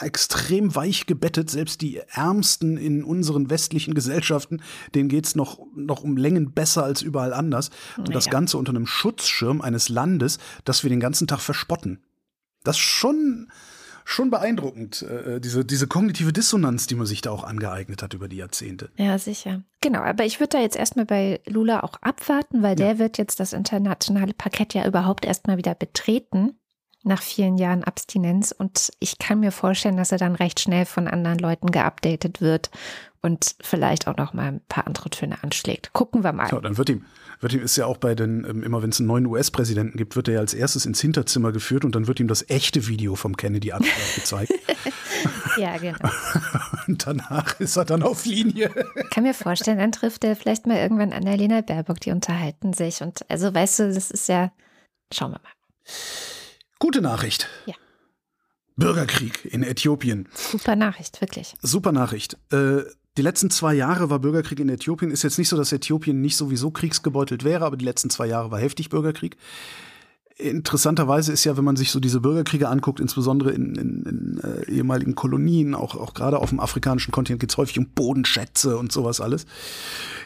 extrem 0.00 0.74
weich 0.74 1.06
gebettet. 1.06 1.50
Selbst 1.50 1.80
die 1.80 2.00
Ärmsten 2.12 2.76
in 2.76 3.02
unseren 3.02 3.50
westlichen 3.50 3.94
Gesellschaften, 3.94 4.62
denen 4.94 5.08
geht's 5.08 5.34
noch, 5.34 5.58
noch 5.74 6.04
um 6.04 6.16
Längen 6.16 6.52
besser 6.52 6.84
als 6.84 7.02
überall 7.02 7.34
anders. 7.34 7.70
Und 7.96 8.04
naja. 8.04 8.14
das 8.14 8.30
Ganze 8.30 8.56
unter 8.56 8.70
einem 8.70 8.86
Schutzschirm 8.86 9.60
eines 9.60 9.88
Landes, 9.88 10.38
das 10.64 10.84
wir 10.84 10.90
den 10.90 11.00
ganzen 11.00 11.26
Tag 11.26 11.40
verspotten. 11.40 11.98
Das 12.64 12.76
ist 12.76 12.82
schon, 12.82 13.50
schon 14.04 14.30
beeindruckend, 14.30 15.02
äh, 15.02 15.40
diese, 15.40 15.64
diese 15.64 15.86
kognitive 15.86 16.32
Dissonanz, 16.32 16.86
die 16.86 16.94
man 16.94 17.06
sich 17.06 17.20
da 17.20 17.30
auch 17.30 17.44
angeeignet 17.44 18.02
hat 18.02 18.14
über 18.14 18.28
die 18.28 18.36
Jahrzehnte. 18.36 18.90
Ja, 18.96 19.18
sicher. 19.18 19.62
Genau, 19.80 20.00
aber 20.00 20.24
ich 20.24 20.40
würde 20.40 20.56
da 20.56 20.60
jetzt 20.60 20.76
erstmal 20.76 21.06
bei 21.06 21.40
Lula 21.46 21.82
auch 21.82 22.00
abwarten, 22.02 22.62
weil 22.62 22.78
ja. 22.78 22.86
der 22.86 22.98
wird 22.98 23.18
jetzt 23.18 23.40
das 23.40 23.52
internationale 23.52 24.34
Parkett 24.34 24.74
ja 24.74 24.86
überhaupt 24.86 25.24
erstmal 25.24 25.56
wieder 25.56 25.74
betreten 25.74 26.56
nach 27.04 27.22
vielen 27.22 27.58
Jahren 27.58 27.84
Abstinenz 27.84 28.54
und 28.56 28.90
ich 29.00 29.18
kann 29.18 29.40
mir 29.40 29.52
vorstellen, 29.52 29.96
dass 29.96 30.12
er 30.12 30.18
dann 30.18 30.34
recht 30.34 30.60
schnell 30.60 30.86
von 30.86 31.08
anderen 31.08 31.38
Leuten 31.38 31.70
geupdatet 31.70 32.40
wird 32.40 32.70
und 33.22 33.54
vielleicht 33.60 34.08
auch 34.08 34.16
noch 34.16 34.34
mal 34.34 34.48
ein 34.48 34.60
paar 34.68 34.86
andere 34.86 35.08
Töne 35.10 35.42
anschlägt. 35.42 35.92
Gucken 35.92 36.24
wir 36.24 36.32
mal. 36.32 36.48
Ja, 36.50 36.60
dann 36.60 36.76
wird 36.76 36.88
ihm, 36.88 37.04
wird 37.40 37.52
ihm 37.52 37.62
ist 37.62 37.76
ja 37.76 37.86
auch 37.86 37.96
bei 37.96 38.14
den, 38.14 38.44
ähm, 38.44 38.62
immer 38.62 38.82
wenn 38.82 38.90
es 38.90 38.98
einen 38.98 39.06
neuen 39.06 39.26
US-Präsidenten 39.26 39.96
gibt, 39.96 40.16
wird 40.16 40.28
er 40.28 40.34
ja 40.34 40.40
als 40.40 40.54
erstes 40.54 40.86
ins 40.86 41.00
Hinterzimmer 41.00 41.52
geführt 41.52 41.84
und 41.84 41.94
dann 41.94 42.06
wird 42.08 42.20
ihm 42.20 42.28
das 42.28 42.48
echte 42.50 42.88
Video 42.88 43.14
vom 43.14 43.36
Kennedy-Anschlag 43.36 43.96
gezeigt. 44.16 44.52
ja, 45.56 45.76
genau. 45.78 45.98
und 46.88 47.06
danach 47.06 47.58
ist 47.60 47.76
er 47.76 47.84
dann 47.84 48.02
auf 48.02 48.24
Linie. 48.26 48.70
Ich 48.96 49.10
kann 49.10 49.22
mir 49.22 49.34
vorstellen, 49.34 49.78
dann 49.78 49.92
trifft 49.92 50.24
er 50.24 50.34
vielleicht 50.34 50.66
mal 50.66 50.76
irgendwann 50.76 51.12
Annalena 51.12 51.60
Baerbock, 51.60 52.00
die 52.00 52.10
unterhalten 52.10 52.72
sich. 52.72 53.02
Und 53.02 53.28
also, 53.30 53.54
weißt 53.54 53.80
du, 53.80 53.94
das 53.94 54.10
ist 54.10 54.28
ja, 54.28 54.52
schauen 55.12 55.32
wir 55.32 55.40
mal. 55.40 55.52
Gute 56.82 57.00
Nachricht. 57.00 57.46
Ja. 57.66 57.74
Bürgerkrieg 58.74 59.44
in 59.44 59.62
Äthiopien. 59.62 60.28
Super 60.34 60.74
Nachricht, 60.74 61.20
wirklich. 61.20 61.54
Super 61.62 61.92
Nachricht. 61.92 62.36
Äh, 62.50 62.82
die 63.16 63.22
letzten 63.22 63.50
zwei 63.50 63.72
Jahre 63.72 64.10
war 64.10 64.18
Bürgerkrieg 64.18 64.58
in 64.58 64.68
Äthiopien. 64.68 65.12
Ist 65.12 65.22
jetzt 65.22 65.38
nicht 65.38 65.48
so, 65.48 65.56
dass 65.56 65.70
Äthiopien 65.70 66.20
nicht 66.20 66.36
sowieso 66.36 66.72
kriegsgebeutelt 66.72 67.44
wäre, 67.44 67.64
aber 67.64 67.76
die 67.76 67.84
letzten 67.84 68.10
zwei 68.10 68.26
Jahre 68.26 68.50
war 68.50 68.58
heftig 68.58 68.88
Bürgerkrieg. 68.88 69.36
interessanterweise 70.38 71.32
ist 71.32 71.44
ja, 71.44 71.56
wenn 71.56 71.62
man 71.62 71.76
sich 71.76 71.92
so 71.92 72.00
diese 72.00 72.20
Bürgerkriege 72.20 72.68
anguckt, 72.68 72.98
insbesondere 72.98 73.52
in, 73.52 73.76
in, 73.76 74.02
in 74.02 74.40
äh, 74.42 74.68
ehemaligen 74.68 75.14
Kolonien, 75.14 75.76
auch, 75.76 75.94
auch 75.94 76.14
gerade 76.14 76.40
auf 76.40 76.48
dem 76.48 76.58
afrikanischen 76.58 77.12
Kontinent 77.12 77.38
geht 77.38 77.50
es 77.50 77.56
häufig 77.58 77.78
um 77.78 77.90
Bodenschätze 77.90 78.76
und 78.76 78.90
sowas 78.90 79.20
alles. 79.20 79.46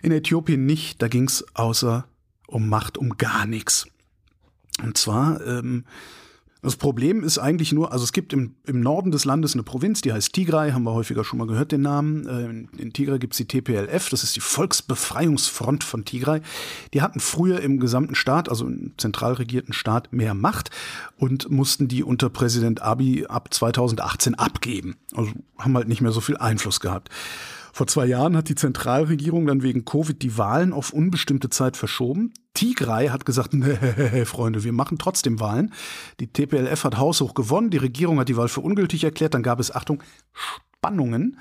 In 0.01 0.11
Äthiopien 0.11 0.65
nicht, 0.65 1.03
da 1.03 1.09
ging 1.09 1.25
es 1.25 1.45
außer 1.53 2.07
um 2.47 2.67
Macht, 2.71 2.97
um 2.97 3.19
gar 3.19 3.45
nichts. 3.45 3.89
Und 4.83 4.97
zwar 4.97 5.47
ähm, 5.47 5.85
das 6.63 6.77
Problem 6.77 7.23
ist 7.23 7.39
eigentlich 7.39 7.73
nur, 7.73 7.93
also 7.93 8.03
es 8.03 8.13
gibt 8.13 8.33
im, 8.33 8.55
im 8.67 8.81
Norden 8.81 9.11
des 9.11 9.25
Landes 9.25 9.55
eine 9.55 9.63
Provinz, 9.63 10.01
die 10.01 10.13
heißt 10.13 10.33
Tigray, 10.33 10.73
haben 10.73 10.85
wir 10.85 10.95
häufiger 10.95 11.23
schon 11.23 11.39
mal 11.39 11.47
gehört, 11.47 11.71
den 11.71 11.83
Namen. 11.83 12.27
Äh, 12.27 12.83
in 12.83 12.93
Tigray 12.93 13.19
gibt 13.19 13.35
es 13.35 13.37
die 13.37 13.47
TPLF, 13.47 14.09
das 14.09 14.23
ist 14.23 14.37
die 14.37 14.41
Volksbefreiungsfront 14.41 15.85
von 15.85 16.05
Tigray. 16.05 16.41
Die 16.95 17.03
hatten 17.03 17.21
früher 17.21 17.61
im 17.61 17.79
gesamten 17.79 18.15
Staat, 18.15 18.49
also 18.49 18.67
im 18.67 18.95
zentral 18.97 19.35
regierten 19.35 19.75
Staat, 19.75 20.13
mehr 20.13 20.35
Macht 20.35 20.71
und 21.19 21.51
mussten 21.51 21.89
die 21.89 22.03
unter 22.03 22.31
Präsident 22.31 22.83
Abiy 22.83 23.27
ab 23.27 23.53
2018 23.53 24.35
abgeben. 24.35 24.97
Also 25.15 25.31
haben 25.59 25.77
halt 25.77 25.89
nicht 25.89 26.01
mehr 26.01 26.13
so 26.13 26.21
viel 26.21 26.37
Einfluss 26.37 26.81
gehabt. 26.81 27.11
Vor 27.77 27.87
zwei 27.87 28.07
Jahren 28.07 28.39
hat 28.39 28.49
die 28.49 28.55
Zentralregierung 28.55 29.47
dann 29.47 29.63
wegen 29.63 29.85
Covid 29.85 30.23
die 30.23 30.39
Wahlen 30.39 30.73
auf 30.73 30.95
unbestimmte 30.95 31.51
Zeit 31.51 31.77
verschoben. 31.77 32.33
Tigray 32.55 33.09
hat 33.09 33.27
gesagt, 33.27 33.53
nee, 33.53 34.25
Freunde, 34.25 34.65
wir 34.65 34.73
machen 34.73 34.97
trotzdem 34.97 35.41
Wahlen. 35.41 35.75
Die 36.19 36.27
TPLF 36.27 36.85
hat 36.85 36.97
haushoch 36.97 37.35
gewonnen, 37.35 37.69
die 37.69 37.77
Regierung 37.77 38.19
hat 38.19 38.31
die 38.31 38.37
Wahl 38.39 38.49
für 38.49 38.63
ungültig 38.63 39.05
erklärt, 39.05 39.35
dann 39.35 39.43
gab 39.43 39.61
es, 39.61 39.75
Achtung, 39.75 40.03
Spannungen. 40.33 41.39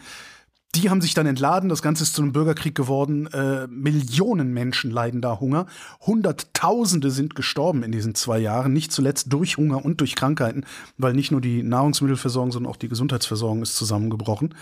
Die 0.75 0.89
haben 0.89 0.99
sich 0.99 1.13
dann 1.13 1.25
entladen, 1.25 1.69
das 1.69 1.81
Ganze 1.81 2.03
ist 2.03 2.15
zu 2.15 2.21
einem 2.21 2.33
Bürgerkrieg 2.33 2.75
geworden. 2.75 3.27
Äh, 3.27 3.67
Millionen 3.67 4.53
Menschen 4.53 4.91
leiden 4.91 5.21
da 5.21 5.39
Hunger. 5.39 5.67
Hunderttausende 6.01 7.11
sind 7.11 7.35
gestorben 7.35 7.81
in 7.81 7.93
diesen 7.93 8.13
zwei 8.13 8.39
Jahren, 8.39 8.73
nicht 8.73 8.91
zuletzt 8.91 9.31
durch 9.31 9.55
Hunger 9.55 9.85
und 9.85 10.01
durch 10.01 10.15
Krankheiten, 10.15 10.65
weil 10.97 11.13
nicht 11.13 11.31
nur 11.31 11.39
die 11.39 11.63
Nahrungsmittelversorgung, 11.63 12.51
sondern 12.51 12.73
auch 12.73 12.75
die 12.75 12.89
Gesundheitsversorgung 12.89 13.61
ist 13.61 13.77
zusammengebrochen. 13.77 14.53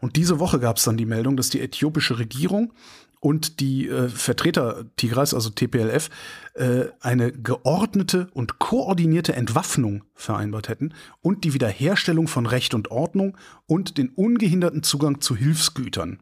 Und 0.00 0.16
diese 0.16 0.38
Woche 0.38 0.60
gab 0.60 0.76
es 0.76 0.84
dann 0.84 0.96
die 0.96 1.06
Meldung, 1.06 1.36
dass 1.36 1.50
die 1.50 1.60
äthiopische 1.60 2.18
Regierung 2.18 2.72
und 3.24 3.60
die 3.60 3.88
äh, 3.88 4.10
Vertreter 4.10 4.84
Tigras, 4.96 5.32
also 5.32 5.48
TPLF, 5.48 6.10
äh, 6.54 6.88
eine 7.00 7.32
geordnete 7.32 8.28
und 8.34 8.58
koordinierte 8.58 9.32
Entwaffnung 9.34 10.04
vereinbart 10.14 10.68
hätten 10.68 10.92
und 11.22 11.44
die 11.44 11.54
Wiederherstellung 11.54 12.28
von 12.28 12.44
Recht 12.44 12.74
und 12.74 12.90
Ordnung 12.90 13.38
und 13.66 13.96
den 13.96 14.10
ungehinderten 14.10 14.82
Zugang 14.82 15.22
zu 15.22 15.36
Hilfsgütern. 15.36 16.20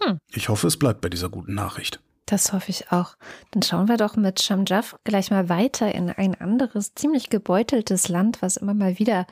Hm. 0.00 0.18
Ich 0.32 0.48
hoffe, 0.48 0.66
es 0.66 0.78
bleibt 0.78 1.02
bei 1.02 1.10
dieser 1.10 1.28
guten 1.28 1.54
Nachricht. 1.54 2.00
Das 2.28 2.52
hoffe 2.52 2.68
ich 2.68 2.92
auch. 2.92 3.16
Dann 3.52 3.62
schauen 3.62 3.88
wir 3.88 3.96
doch 3.96 4.16
mit 4.16 4.42
Shamjaf 4.42 4.98
gleich 5.02 5.30
mal 5.30 5.48
weiter 5.48 5.94
in 5.94 6.10
ein 6.10 6.38
anderes, 6.38 6.94
ziemlich 6.94 7.30
gebeuteltes 7.30 8.08
Land, 8.08 8.42
was 8.42 8.58
immer 8.58 8.74
mal 8.74 8.98
wieder 8.98 9.26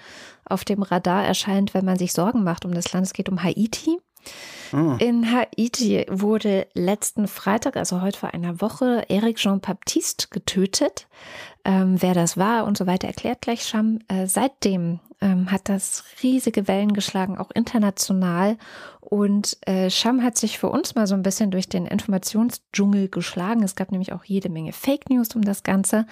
auf 0.46 0.64
dem 0.64 0.82
Radar 0.82 1.22
erscheint, 1.22 1.74
wenn 1.74 1.84
man 1.84 1.98
sich 1.98 2.14
Sorgen 2.14 2.42
macht 2.42 2.64
um 2.64 2.72
das 2.72 2.90
Land. 2.94 3.06
Es 3.06 3.12
geht 3.12 3.28
um 3.28 3.42
Haiti. 3.42 3.98
Oh. 4.72 4.96
In 4.98 5.30
Haiti 5.30 6.06
wurde 6.08 6.66
letzten 6.72 7.28
Freitag, 7.28 7.76
also 7.76 8.00
heute 8.00 8.18
vor 8.18 8.32
einer 8.32 8.62
Woche, 8.62 9.04
Eric 9.10 9.36
Jean-Baptiste 9.36 10.28
getötet. 10.30 11.06
Ähm, 11.66 12.00
wer 12.00 12.14
das 12.14 12.38
war 12.38 12.64
und 12.64 12.78
so 12.78 12.86
weiter, 12.86 13.08
erklärt 13.08 13.42
gleich 13.42 13.66
Sham. 13.66 13.98
Äh, 14.08 14.26
seitdem 14.26 15.00
ähm, 15.20 15.50
hat 15.52 15.68
das 15.68 16.04
riesige 16.22 16.66
Wellen 16.66 16.94
geschlagen, 16.94 17.36
auch 17.36 17.50
international. 17.50 18.56
Und 19.08 19.56
äh, 19.68 19.88
Sham 19.88 20.22
hat 20.22 20.36
sich 20.36 20.58
für 20.58 20.68
uns 20.68 20.96
mal 20.96 21.06
so 21.06 21.14
ein 21.14 21.22
bisschen 21.22 21.52
durch 21.52 21.68
den 21.68 21.86
Informationsdschungel 21.86 23.08
geschlagen. 23.08 23.62
Es 23.62 23.76
gab 23.76 23.92
nämlich 23.92 24.12
auch 24.12 24.24
jede 24.24 24.48
Menge 24.48 24.72
Fake 24.72 25.08
News 25.08 25.34
um 25.36 25.42
das 25.42 25.62
Ganze 25.62 26.06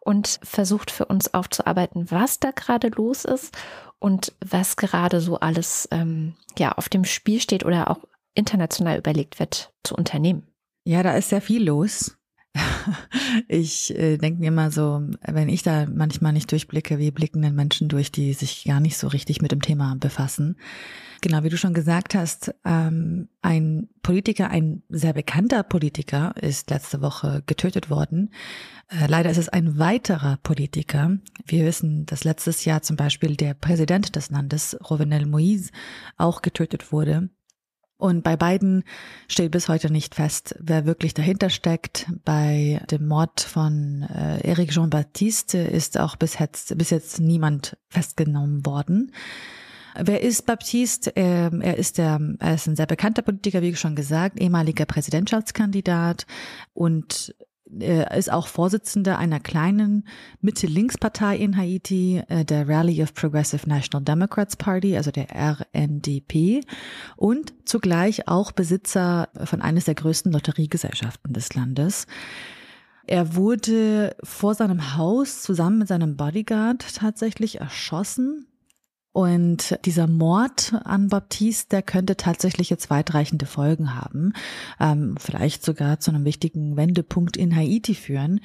und 0.00 0.40
versucht 0.42 0.90
für 0.90 1.04
uns 1.04 1.32
aufzuarbeiten, 1.34 2.10
was 2.10 2.40
da 2.40 2.50
gerade 2.50 2.88
los 2.88 3.24
ist 3.24 3.56
und 4.00 4.32
was 4.44 4.76
gerade 4.76 5.20
so 5.20 5.38
alles 5.38 5.88
ähm, 5.92 6.34
ja 6.58 6.72
auf 6.72 6.88
dem 6.88 7.04
Spiel 7.04 7.40
steht 7.40 7.64
oder 7.64 7.88
auch 7.90 8.00
international 8.34 8.98
überlegt 8.98 9.38
wird 9.38 9.72
zu 9.84 9.94
unternehmen. 9.94 10.48
Ja, 10.84 11.04
da 11.04 11.14
ist 11.16 11.28
sehr 11.28 11.42
viel 11.42 11.64
los. 11.64 12.16
Ich 13.48 13.96
äh, 13.96 14.18
denke 14.18 14.40
mir 14.40 14.48
immer 14.48 14.70
so, 14.70 15.02
wenn 15.26 15.48
ich 15.48 15.62
da 15.62 15.86
manchmal 15.86 16.32
nicht 16.32 16.50
durchblicke, 16.50 16.98
wie 16.98 17.10
blicken 17.10 17.42
denn 17.42 17.54
Menschen 17.54 17.88
durch, 17.88 18.12
die 18.12 18.32
sich 18.34 18.64
gar 18.64 18.80
nicht 18.80 18.98
so 18.98 19.08
richtig 19.08 19.40
mit 19.40 19.52
dem 19.52 19.62
Thema 19.62 19.96
befassen. 19.98 20.56
Genau, 21.22 21.44
wie 21.44 21.48
du 21.48 21.56
schon 21.56 21.72
gesagt 21.72 22.14
hast, 22.14 22.52
ähm, 22.64 23.28
ein 23.42 23.88
Politiker, 24.02 24.50
ein 24.50 24.82
sehr 24.88 25.12
bekannter 25.12 25.62
Politiker 25.62 26.34
ist 26.40 26.70
letzte 26.70 27.00
Woche 27.00 27.42
getötet 27.46 27.90
worden. 27.90 28.30
Äh, 28.88 29.06
leider 29.06 29.30
ist 29.30 29.38
es 29.38 29.48
ein 29.48 29.78
weiterer 29.78 30.38
Politiker. 30.42 31.16
Wir 31.46 31.64
wissen, 31.64 32.06
dass 32.06 32.24
letztes 32.24 32.64
Jahr 32.64 32.82
zum 32.82 32.96
Beispiel 32.96 33.36
der 33.36 33.54
Präsident 33.54 34.16
des 34.16 34.30
Landes, 34.30 34.76
Rovenel 34.90 35.24
Moïse, 35.24 35.70
auch 36.16 36.42
getötet 36.42 36.90
wurde. 36.90 37.30
Und 38.02 38.24
bei 38.24 38.36
beiden 38.36 38.82
steht 39.28 39.52
bis 39.52 39.68
heute 39.68 39.88
nicht 39.88 40.16
fest, 40.16 40.56
wer 40.58 40.86
wirklich 40.86 41.14
dahinter 41.14 41.50
steckt. 41.50 42.06
Bei 42.24 42.82
dem 42.90 43.06
Mord 43.06 43.40
von 43.40 44.02
äh, 44.12 44.40
Eric 44.40 44.72
Jean-Baptiste 44.72 45.58
ist 45.58 46.00
auch 46.00 46.16
bis 46.16 46.36
jetzt, 46.36 46.76
bis 46.76 46.90
jetzt 46.90 47.20
niemand 47.20 47.76
festgenommen 47.86 48.66
worden. 48.66 49.12
Wer 49.94 50.20
ist 50.20 50.46
Baptiste? 50.46 51.12
Ähm, 51.14 51.60
er 51.60 51.76
ist 51.76 51.96
der, 51.96 52.18
er 52.40 52.54
ist 52.54 52.66
ein 52.66 52.74
sehr 52.74 52.86
bekannter 52.86 53.22
Politiker, 53.22 53.62
wie 53.62 53.76
schon 53.76 53.94
gesagt, 53.94 54.40
ehemaliger 54.40 54.84
Präsidentschaftskandidat 54.84 56.26
und 56.74 57.36
er 57.78 58.14
ist 58.16 58.30
auch 58.30 58.46
Vorsitzender 58.46 59.18
einer 59.18 59.40
kleinen 59.40 60.06
Mitte-Links-Partei 60.40 61.36
in 61.36 61.56
Haiti, 61.56 62.22
äh, 62.28 62.44
der 62.44 62.68
Rally 62.68 63.02
of 63.02 63.14
Progressive 63.14 63.68
National 63.68 64.04
Democrats 64.04 64.56
Party, 64.56 64.96
also 64.96 65.10
der 65.10 65.28
RNDP, 65.30 66.62
und 67.16 67.54
zugleich 67.64 68.28
auch 68.28 68.52
Besitzer 68.52 69.28
von 69.44 69.62
eines 69.62 69.84
der 69.84 69.94
größten 69.94 70.32
Lotteriegesellschaften 70.32 71.32
des 71.32 71.54
Landes. 71.54 72.06
Er 73.06 73.34
wurde 73.34 74.16
vor 74.22 74.54
seinem 74.54 74.96
Haus 74.96 75.42
zusammen 75.42 75.78
mit 75.78 75.88
seinem 75.88 76.16
Bodyguard 76.16 76.84
tatsächlich 76.94 77.60
erschossen. 77.60 78.46
Und 79.12 79.78
dieser 79.84 80.06
Mord 80.06 80.72
an 80.84 81.08
Baptiste, 81.08 81.68
der 81.68 81.82
könnte 81.82 82.16
tatsächlich 82.16 82.70
jetzt 82.70 82.88
weitreichende 82.88 83.44
Folgen 83.44 83.94
haben, 83.94 84.32
ähm, 84.80 85.16
vielleicht 85.18 85.66
sogar 85.66 86.00
zu 86.00 86.10
einem 86.10 86.24
wichtigen 86.24 86.78
Wendepunkt 86.78 87.36
in 87.36 87.54
Haiti 87.54 87.94
führen. 87.94 88.40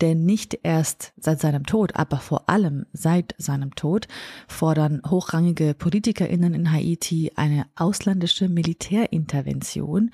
Denn 0.00 0.24
nicht 0.24 0.60
erst 0.62 1.12
seit 1.16 1.40
seinem 1.40 1.66
Tod, 1.66 1.96
aber 1.96 2.18
vor 2.18 2.48
allem 2.48 2.86
seit 2.92 3.34
seinem 3.36 3.74
Tod 3.74 4.06
fordern 4.46 5.02
hochrangige 5.08 5.74
PolitikerInnen 5.74 6.54
in 6.54 6.70
Haiti 6.70 7.32
eine 7.34 7.66
ausländische 7.74 8.48
Militärintervention, 8.48 10.12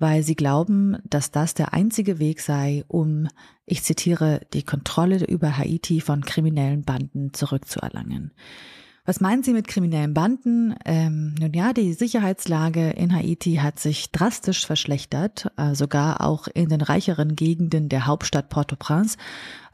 weil 0.00 0.24
sie 0.24 0.34
glauben, 0.34 0.96
dass 1.04 1.30
das 1.30 1.54
der 1.54 1.72
einzige 1.72 2.18
Weg 2.18 2.40
sei, 2.40 2.84
um 2.88 3.28
ich 3.66 3.84
zitiere, 3.84 4.40
die 4.52 4.64
Kontrolle 4.64 5.24
über 5.24 5.56
Haiti 5.56 6.00
von 6.00 6.24
kriminellen 6.24 6.82
Banden 6.82 7.32
zurückzuerlangen. 7.32 8.32
Was 9.06 9.20
meinen 9.20 9.42
Sie 9.42 9.52
mit 9.52 9.68
kriminellen 9.68 10.14
Banden? 10.14 10.74
Ähm, 10.86 11.34
nun 11.38 11.52
ja, 11.52 11.74
die 11.74 11.92
Sicherheitslage 11.92 12.88
in 12.90 13.14
Haiti 13.14 13.56
hat 13.56 13.78
sich 13.78 14.10
drastisch 14.12 14.64
verschlechtert, 14.64 15.52
äh, 15.58 15.74
sogar 15.74 16.22
auch 16.22 16.48
in 16.48 16.70
den 16.70 16.80
reicheren 16.80 17.36
Gegenden 17.36 17.90
der 17.90 18.06
Hauptstadt 18.06 18.48
Port-au-Prince. 18.48 19.18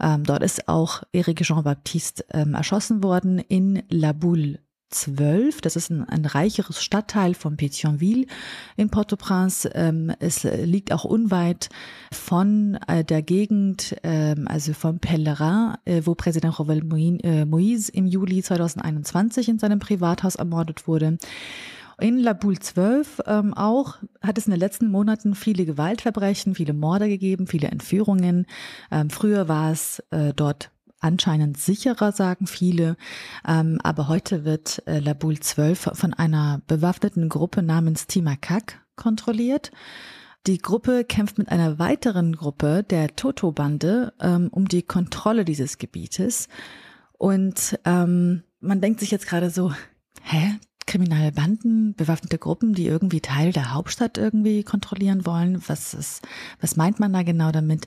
Ähm, 0.01 0.25
dort 0.25 0.43
ist 0.43 0.67
auch 0.67 1.05
Eric 1.13 1.43
Jean-Baptiste 1.43 2.25
ähm, 2.33 2.55
erschossen 2.55 3.05
worden 3.05 3.39
in 3.39 3.85
La 3.89 4.13
Boule 4.13 4.59
12. 4.91 5.61
Das 5.61 5.77
ist 5.77 5.91
ein, 5.91 6.09
ein 6.09 6.25
reicheres 6.25 6.83
Stadtteil 6.83 7.35
von 7.35 7.57
Pétionville 7.57 8.27
in 8.77 8.91
Port-au-Prince. 8.91 9.71
Ähm, 9.75 10.13
es 10.19 10.45
liegt 10.45 10.93
auch 10.93 11.05
unweit 11.05 11.69
von 12.13 12.79
äh, 12.89 13.05
der 13.05 13.23
Gegend, 13.23 13.97
ähm, 14.03 14.47
also 14.49 14.73
vom 14.73 14.99
Pellerin, 14.99 15.75
äh, 15.85 16.03
wo 16.05 16.15
Präsident 16.15 16.59
Jovenel 16.59 16.85
äh, 17.23 17.43
Moïse 17.45 17.91
im 17.93 18.07
Juli 18.07 18.43
2021 18.43 19.49
in 19.49 19.59
seinem 19.59 19.79
Privathaus 19.79 20.35
ermordet 20.35 20.87
wurde. 20.87 21.19
In 22.01 22.19
La 22.19 22.33
Boule 22.33 22.59
12 22.59 23.21
ähm, 23.27 23.53
auch 23.53 23.99
hat 24.23 24.39
es 24.39 24.47
in 24.47 24.53
den 24.53 24.61
letzten 24.61 24.91
Monaten 24.91 25.35
viele 25.35 25.67
Gewaltverbrechen, 25.67 26.55
viele 26.55 26.73
Morde 26.73 27.09
gegeben, 27.09 27.47
viele 27.47 27.69
Entführungen. 27.69 28.47
Ähm, 28.91 29.11
früher 29.11 29.49
war 29.49 29.71
es 29.71 30.03
äh, 30.11 30.33
dort 30.35 30.71
anscheinend 31.01 31.59
sicherer, 31.59 32.13
sagen 32.13 32.47
viele. 32.47 32.97
Ähm, 33.47 33.79
aber 33.83 34.09
heute 34.09 34.45
wird 34.45 34.83
äh, 34.87 34.99
Labul 35.01 35.41
12 35.41 35.91
von 35.95 36.15
einer 36.15 36.63
bewaffneten 36.67 37.29
Gruppe 37.29 37.63
namens 37.63 38.07
Timakak 38.07 38.81
kontrolliert. 38.97 39.73
Die 40.47 40.59
Gruppe 40.59 41.05
kämpft 41.05 41.37
mit 41.37 41.51
einer 41.51 41.79
weiteren 41.79 42.35
Gruppe, 42.35 42.83
der 42.83 43.15
Toto-Bande, 43.15 44.15
ähm, 44.21 44.49
um 44.51 44.69
die 44.69 44.83
Kontrolle 44.83 45.45
dieses 45.45 45.77
Gebietes. 45.77 46.49
Und 47.13 47.79
ähm, 47.85 48.43
man 48.61 48.81
denkt 48.81 49.01
sich 49.01 49.11
jetzt 49.11 49.27
gerade 49.27 49.51
so, 49.51 49.73
hä? 50.23 50.59
Kriminelle 50.91 51.31
Banden, 51.31 51.95
bewaffnete 51.95 52.37
Gruppen, 52.37 52.75
die 52.75 52.87
irgendwie 52.87 53.21
Teil 53.21 53.53
der 53.53 53.73
Hauptstadt 53.73 54.19
irgendwie 54.19 54.65
kontrollieren 54.65 55.25
wollen. 55.25 55.63
Was 55.69 55.95
ist, 55.95 56.23
was 56.61 56.75
meint 56.75 56.99
man 56.99 57.13
da 57.13 57.23
genau 57.23 57.53
damit? 57.53 57.87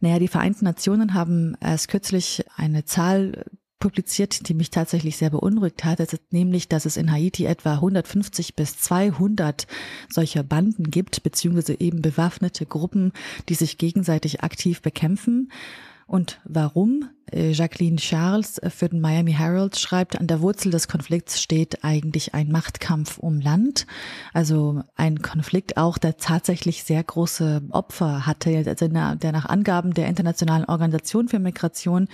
Naja, 0.00 0.18
die 0.18 0.28
Vereinten 0.28 0.66
Nationen 0.66 1.14
haben 1.14 1.56
erst 1.62 1.88
kürzlich 1.88 2.44
eine 2.54 2.84
Zahl 2.84 3.46
publiziert, 3.78 4.48
die 4.48 4.54
mich 4.54 4.70
tatsächlich 4.70 5.16
sehr 5.16 5.30
beunruhigt 5.30 5.84
hat, 5.84 5.98
das 5.98 6.12
ist 6.12 6.32
nämlich, 6.32 6.68
dass 6.68 6.84
es 6.84 6.96
in 6.96 7.10
Haiti 7.10 7.46
etwa 7.46 7.74
150 7.74 8.54
bis 8.54 8.78
200 8.78 9.66
solcher 10.08 10.44
Banden 10.44 10.90
gibt, 10.90 11.22
beziehungsweise 11.22 11.80
eben 11.80 12.00
bewaffnete 12.00 12.64
Gruppen, 12.64 13.12
die 13.48 13.54
sich 13.54 13.78
gegenseitig 13.78 14.42
aktiv 14.42 14.82
bekämpfen. 14.82 15.50
Und 16.12 16.42
warum? 16.44 17.08
Äh, 17.32 17.52
Jacqueline 17.52 17.96
Charles 17.96 18.60
für 18.68 18.90
den 18.90 19.00
Miami 19.00 19.32
Herald 19.32 19.78
schreibt, 19.78 20.20
an 20.20 20.26
der 20.26 20.42
Wurzel 20.42 20.70
des 20.70 20.86
Konflikts 20.86 21.40
steht 21.40 21.84
eigentlich 21.84 22.34
ein 22.34 22.52
Machtkampf 22.52 23.16
um 23.16 23.40
Land. 23.40 23.86
Also 24.34 24.82
ein 24.94 25.22
Konflikt 25.22 25.78
auch, 25.78 25.96
der 25.96 26.18
tatsächlich 26.18 26.84
sehr 26.84 27.02
große 27.02 27.62
Opfer 27.70 28.26
hatte, 28.26 28.54
also 28.54 28.88
der 28.88 29.32
nach 29.32 29.46
Angaben 29.46 29.94
der 29.94 30.06
Internationalen 30.06 30.66
Organisation 30.66 31.28
für 31.28 31.38
Migration 31.38 32.08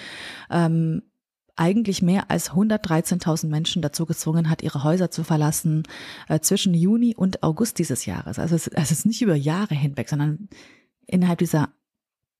ähm, 0.49 1.03
eigentlich 1.57 2.01
mehr 2.01 2.31
als 2.31 2.53
113.000 2.53 3.49
Menschen 3.49 3.83
dazu 3.83 4.07
gezwungen 4.07 4.49
hat, 4.49 4.63
ihre 4.63 4.85
Häuser 4.85 5.11
zu 5.11 5.25
verlassen 5.25 5.83
äh, 6.29 6.39
zwischen 6.39 6.73
Juni 6.73 7.17
und 7.17 7.43
August 7.43 7.81
dieses 7.81 8.07
Jahres. 8.07 8.39
Also 8.39 8.55
es, 8.55 8.69
es 8.69 8.93
ist 8.93 9.07
nicht 9.07 9.23
über 9.23 9.35
Jahre 9.35 9.75
hinweg, 9.75 10.09
sondern 10.09 10.49
innerhalb 11.09 11.41
dieser 11.41 11.71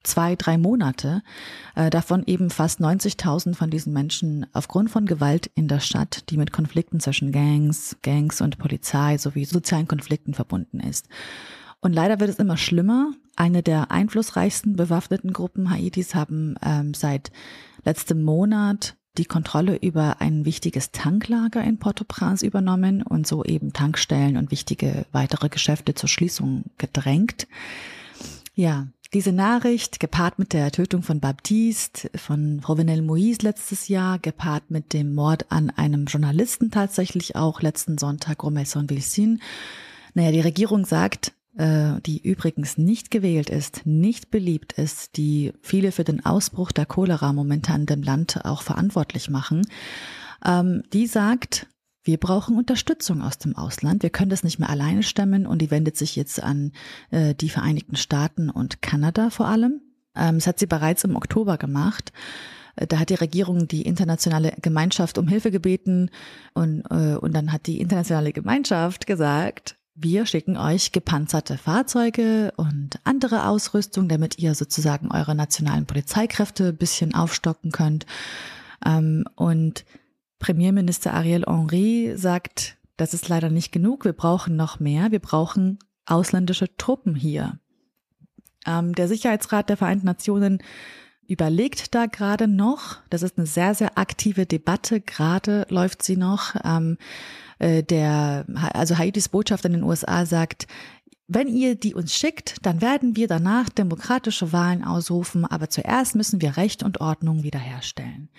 zwei, 0.03 0.37
drei 0.37 0.59
Monate, 0.59 1.23
äh, 1.75 1.91
davon 1.91 2.23
eben 2.27 2.51
fast 2.51 2.81
90.000 2.81 3.55
von 3.55 3.71
diesen 3.71 3.93
Menschen 3.93 4.47
aufgrund 4.53 4.91
von 4.91 5.07
Gewalt 5.07 5.51
in 5.55 5.69
der 5.69 5.81
Stadt, 5.81 6.31
die 6.31 6.37
mit 6.37 6.53
Konflikten 6.53 7.01
zwischen 7.01 7.33
Gangs, 7.33 7.97
Gangs 8.03 8.41
und 8.41 8.59
Polizei 8.59 9.19
sowie 9.19 9.45
sozialen 9.45 9.89
Konflikten 9.89 10.35
verbunden 10.35 10.81
ist. 10.81 11.09
Und 11.81 11.93
leider 11.93 12.21
wird 12.21 12.31
es 12.31 12.39
immer 12.39 12.57
schlimmer. 12.57 13.13
Eine 13.37 13.63
der 13.63 13.91
einflussreichsten 13.91 14.77
bewaffneten 14.77 15.33
Gruppen 15.33 15.71
Haitis 15.71 16.15
haben 16.15 16.57
ähm, 16.63 16.95
seit 16.95 17.31
letztem 17.85 18.23
Monat 18.23 18.97
die 19.17 19.25
Kontrolle 19.25 19.77
über 19.77 20.21
ein 20.21 20.45
wichtiges 20.45 20.93
Tanklager 20.93 21.63
in 21.63 21.79
Port-au-Prince 21.79 22.47
übernommen 22.47 23.03
und 23.03 23.27
so 23.27 23.45
eben 23.45 23.73
Tankstellen 23.73 24.37
und 24.37 24.51
wichtige 24.51 25.07
weitere 25.13 25.49
Geschäfte 25.49 25.95
zur 25.95 26.09
Schließung 26.09 26.65
gedrängt. 26.79 27.49
Ja, 28.55 28.89
diese 29.15 29.33
Nachricht, 29.33 30.01
gepaart 30.01 30.39
mit 30.39 30.53
der 30.53 30.71
Tötung 30.71 31.03
von 31.03 31.21
Baptiste, 31.21 32.11
von 32.15 32.61
Rovenel 32.61 33.01
Moïse 33.01 33.43
letztes 33.43 33.89
Jahr, 33.89 34.19
gepaart 34.19 34.71
mit 34.71 34.93
dem 34.93 35.15
Mord 35.15 35.47
an 35.51 35.71
einem 35.71 36.05
Journalisten 36.05 36.71
tatsächlich 36.71 37.35
auch 37.35 37.63
letzten 37.63 37.97
Sonntag, 37.97 38.43
Romelson 38.43 38.91
Vilsin. 38.91 39.41
Naja, 40.13 40.31
die 40.31 40.41
Regierung 40.41 40.85
sagt, 40.85 41.33
äh, 41.57 42.01
die 42.05 42.21
übrigens 42.21 42.77
nicht 42.77 43.11
gewählt 43.11 43.49
ist, 43.49 43.87
nicht 43.87 44.31
beliebt 44.31 44.75
ist, 44.75 45.17
die 45.17 45.53
viele 45.63 45.91
für 45.91 46.05
den 46.05 46.27
Ausbruch 46.27 46.71
der 46.71 46.85
Cholera 46.85 47.33
momentan 47.33 47.87
dem 47.87 48.03
Land 48.03 48.45
auch 48.45 48.61
verantwortlich 48.61 49.31
machen, 49.31 49.67
ähm, 50.45 50.83
die 50.93 51.07
sagt, 51.07 51.67
wir 52.09 52.17
brauchen 52.17 52.57
Unterstützung 52.57 53.21
aus 53.21 53.37
dem 53.37 53.55
Ausland. 53.55 54.03
Wir 54.03 54.09
können 54.09 54.31
das 54.31 54.43
nicht 54.43 54.59
mehr 54.59 54.71
alleine 54.71 55.03
stemmen 55.03 55.47
und 55.47 55.61
die 55.61 55.71
wendet 55.71 55.99
sich 55.99 56.17
jetzt 56.17 56.43
an 56.43 56.73
äh, 57.11 57.35
die 57.35 57.51
Vereinigten 57.51 57.97
Staaten 57.97 58.49
und 58.49 58.81
Kanada 58.81 59.29
vor 59.29 59.47
allem. 59.47 59.83
Ähm, 60.17 60.37
das 60.37 60.47
hat 60.47 60.59
sie 60.59 60.65
bereits 60.65 61.05
im 61.05 61.17
Oktober 61.17 61.59
gemacht. 61.59 62.15
Äh, 62.77 62.87
da 62.87 62.99
hat 62.99 63.11
die 63.11 63.15
Regierung 63.15 63.69
die 63.69 63.83
internationale 63.83 64.55
Gemeinschaft 64.63 65.19
um 65.19 65.29
Hilfe 65.29 65.51
gebeten 65.51 66.09
und, 66.55 66.81
äh, 66.91 67.17
und 67.17 67.35
dann 67.35 67.53
hat 67.53 67.67
die 67.67 67.79
internationale 67.79 68.33
Gemeinschaft 68.33 69.07
gesagt, 69.07 69.77
wir 69.95 70.25
schicken 70.25 70.57
euch 70.57 70.93
gepanzerte 70.93 71.59
Fahrzeuge 71.59 72.55
und 72.57 73.01
andere 73.05 73.47
Ausrüstung, 73.47 74.09
damit 74.09 74.39
ihr 74.39 74.55
sozusagen 74.55 75.11
eure 75.13 75.35
nationalen 75.35 75.85
Polizeikräfte 75.85 76.69
ein 76.69 76.77
bisschen 76.79 77.15
aufstocken 77.15 77.71
könnt. 77.71 78.07
Ähm, 78.87 79.27
und 79.37 79.85
Premierminister 80.39 81.15
Ariel 81.15 81.45
Henry 81.47 82.15
sagt, 82.17 82.77
das 82.97 83.15
ist 83.15 83.29
leider 83.29 83.51
nicht 83.51 83.73
genug, 83.73 84.05
wir 84.05 84.13
brauchen 84.13 84.57
noch 84.57 84.81
mehr, 84.81 85.11
wir 85.11 85.21
brauchen 85.21 85.79
ausländische 86.07 86.77
Truppen 86.77 87.15
hier. 87.15 87.59
Ähm, 88.67 88.95
der 88.95 89.09
Sicherheitsrat 89.09 89.69
der 89.69 89.77
Vereinten 89.77 90.07
Nationen 90.07 90.63
überlegt 91.27 91.95
da 91.95 92.07
gerade 92.07 92.49
noch, 92.49 92.97
das 93.11 93.23
ist 93.23 93.37
eine 93.37 93.47
sehr, 93.47 93.75
sehr 93.75 93.99
aktive 93.99 94.47
Debatte, 94.47 95.01
gerade 95.01 95.67
läuft 95.69 96.03
sie 96.03 96.17
noch. 96.17 96.55
Ähm, 96.65 96.97
äh, 97.59 97.83
der, 97.83 98.47
also 98.73 98.97
Haitis 98.97 99.29
Botschafter 99.29 99.67
in 99.67 99.75
den 99.75 99.83
USA 99.83 100.25
sagt, 100.25 100.67
wenn 101.29 101.47
ihr 101.47 101.75
die 101.75 101.95
uns 101.95 102.15
schickt, 102.15 102.57
dann 102.63 102.81
werden 102.81 103.15
wir 103.15 103.29
danach 103.29 103.69
demokratische 103.69 104.51
Wahlen 104.53 104.83
ausrufen, 104.83 105.45
aber 105.45 105.69
zuerst 105.69 106.15
müssen 106.15 106.41
wir 106.41 106.57
Recht 106.57 106.83
und 106.83 107.03
Ordnung 107.03 107.43
wiederherstellen. 107.43 108.31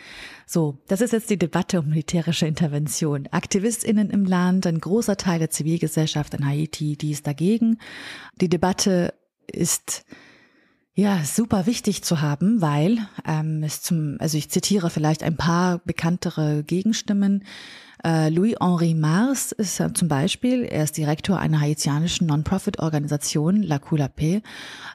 So, 0.48 0.80
das 0.88 1.02
ist 1.02 1.14
jetzt 1.14 1.30
die 1.30 1.38
Debatte 1.38 1.80
um 1.80 1.90
militärische 1.90 2.48
Intervention. 2.48 3.28
AktivistInnen 3.30 4.10
im 4.10 4.26
Land, 4.26 4.66
ein 4.66 4.80
großer 4.80 5.18
Teil 5.18 5.38
der 5.38 5.52
Zivilgesellschaft 5.52 6.34
in 6.34 6.46
Haiti, 6.46 6.98
die 6.98 7.12
ist 7.12 7.28
dagegen. 7.28 7.78
Die 8.42 8.50
Debatte 8.50 9.14
ist 9.46 10.04
ja, 10.96 11.24
super 11.24 11.66
wichtig 11.66 12.04
zu 12.04 12.20
haben, 12.20 12.62
weil 12.62 12.98
ähm, 13.26 13.64
es 13.64 13.82
zum, 13.82 14.18
also 14.20 14.38
ich 14.38 14.50
zitiere 14.50 14.90
vielleicht 14.90 15.24
ein 15.24 15.38
paar 15.38 15.78
bekanntere 15.78 16.64
Gegenstimmen. 16.64 17.46
Äh, 18.04 18.30
Louis-Henri 18.30 18.94
Mars 18.94 19.52
ist 19.52 19.82
zum 19.94 20.08
Beispiel, 20.08 20.64
er 20.64 20.84
ist 20.84 20.98
Direktor 20.98 21.38
einer 21.38 21.60
haitianischen 21.60 22.28
Non-Profit-Organisation, 22.28 23.62
La 23.64 23.78
Coulapé. 23.78 24.42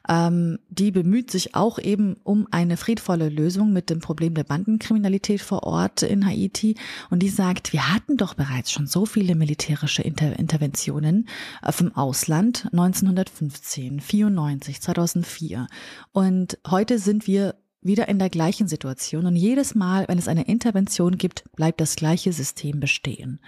Ähm, 0.09 0.59
die 0.70 0.90
bemüht 0.90 1.30
sich 1.30 1.55
auch 1.55 1.78
eben 1.78 2.16
um 2.24 2.46
eine 2.50 2.76
friedvolle 2.76 3.28
Lösung 3.28 3.72
mit 3.72 3.90
dem 3.90 4.00
Problem 4.00 4.34
der 4.34 4.44
Bandenkriminalität 4.44 5.42
vor 5.42 5.64
Ort 5.64 6.02
in 6.02 6.26
Haiti. 6.26 6.76
Und 7.11 7.20
die 7.20 7.28
sagt, 7.28 7.72
wir 7.72 7.92
hatten 7.92 8.16
doch 8.16 8.34
bereits 8.34 8.72
schon 8.72 8.86
so 8.86 9.07
viele 9.07 9.34
militärische 9.34 10.02
Inter 10.02 10.38
Interventionen 10.38 11.28
äh, 11.62 11.72
vom 11.72 11.94
Ausland 11.94 12.68
1915, 12.72 14.00
94, 14.00 14.80
2004. 14.80 15.66
Und 16.12 16.59
heute 16.66 16.98
sind 16.98 17.26
wir 17.26 17.55
wieder 17.85 18.09
in 18.09 18.18
der 18.18 18.30
gleichen 18.30 18.66
Situation 18.66 19.26
und 19.26 19.37
jedes 19.37 19.74
Mal, 19.74 20.07
wenn 20.09 20.18
es 20.18 20.28
eine 20.28 20.47
Intervention 20.47 21.18
gibt, 21.18 21.45
bleibt 21.55 21.80
das 21.80 21.97
gleiche 21.97 22.32
System 22.32 22.80
bestehen. 22.80 23.41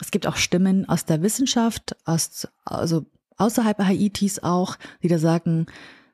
Es 0.00 0.10
gibt 0.10 0.26
auch 0.26 0.36
Stimmen 0.36 0.88
aus 0.88 1.04
der 1.04 1.22
Wissenschaft, 1.22 1.96
aus, 2.04 2.48
also 2.64 3.06
außerhalb 3.36 3.78
Haitis 3.78 4.42
auch, 4.42 4.76
die 5.02 5.08
da 5.08 5.18
sagen, 5.18 5.66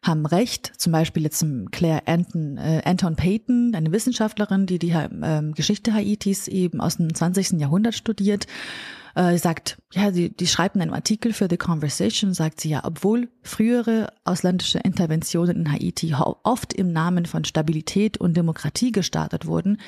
haben 0.02 0.24
recht. 0.26 0.72
Zum 0.78 0.92
Beispiel 0.92 1.24
jetzt 1.24 1.44
Claire 1.72 2.06
Anton, 2.06 2.56
äh, 2.56 2.82
Anton 2.84 3.16
Payton, 3.16 3.74
eine 3.74 3.92
Wissenschaftlerin, 3.92 4.66
die 4.66 4.78
die 4.78 4.90
äh, 4.90 5.52
Geschichte 5.52 5.92
Haitis 5.92 6.48
eben 6.48 6.80
aus 6.80 6.96
dem 6.96 7.12
20. 7.12 7.60
Jahrhundert 7.60 7.94
studiert 7.94 8.46
äh, 9.14 9.36
sagt, 9.38 9.78
ja, 9.92 10.10
die, 10.10 10.34
die 10.34 10.46
schreibt 10.46 10.76
in 10.76 10.82
einem 10.82 10.94
Artikel 10.94 11.32
für 11.32 11.48
The 11.48 11.56
Conversation, 11.56 12.34
sagt 12.34 12.60
sie 12.60 12.70
ja, 12.70 12.84
obwohl 12.84 13.28
frühere 13.42 14.12
ausländische 14.24 14.78
Interventionen 14.78 15.56
in 15.56 15.72
Haiti 15.72 16.14
oft 16.14 16.72
im 16.72 16.92
Namen 16.92 17.26
von 17.26 17.44
Stabilität 17.44 18.18
und 18.18 18.36
Demokratie 18.36 18.92
gestartet 18.92 19.46
wurden, 19.46 19.78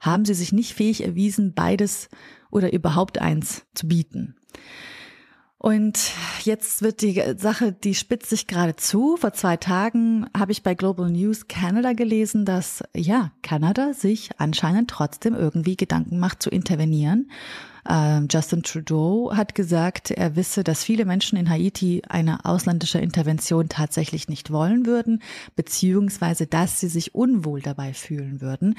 haben 0.00 0.24
sie 0.24 0.34
sich 0.34 0.52
nicht 0.52 0.74
fähig 0.74 1.04
erwiesen, 1.04 1.54
beides 1.54 2.08
oder 2.50 2.72
überhaupt 2.72 3.18
eins 3.18 3.64
zu 3.74 3.88
bieten. 3.88 4.36
Und 5.58 6.10
jetzt 6.42 6.82
wird 6.82 7.02
die 7.02 7.22
Sache, 7.36 7.72
die 7.72 7.94
spitzt 7.94 8.30
sich 8.30 8.48
gerade 8.48 8.74
zu. 8.74 9.16
Vor 9.16 9.32
zwei 9.32 9.56
Tagen 9.56 10.26
habe 10.36 10.50
ich 10.50 10.64
bei 10.64 10.74
Global 10.74 11.08
News 11.08 11.46
Canada 11.46 11.92
gelesen, 11.92 12.44
dass 12.44 12.82
ja, 12.96 13.30
Kanada 13.42 13.94
sich 13.94 14.30
anscheinend 14.38 14.90
trotzdem 14.90 15.34
irgendwie 15.34 15.76
Gedanken 15.76 16.18
macht 16.18 16.42
zu 16.42 16.50
intervenieren 16.50 17.30
Justin 17.84 18.62
Trudeau 18.62 19.32
hat 19.34 19.56
gesagt, 19.56 20.12
er 20.12 20.36
wisse, 20.36 20.62
dass 20.62 20.84
viele 20.84 21.04
Menschen 21.04 21.36
in 21.36 21.50
Haiti 21.50 22.02
eine 22.08 22.44
ausländische 22.44 23.00
Intervention 23.00 23.68
tatsächlich 23.68 24.28
nicht 24.28 24.52
wollen 24.52 24.86
würden, 24.86 25.20
beziehungsweise 25.56 26.46
dass 26.46 26.78
sie 26.78 26.88
sich 26.88 27.14
unwohl 27.14 27.60
dabei 27.60 27.92
fühlen 27.92 28.40
würden. 28.40 28.76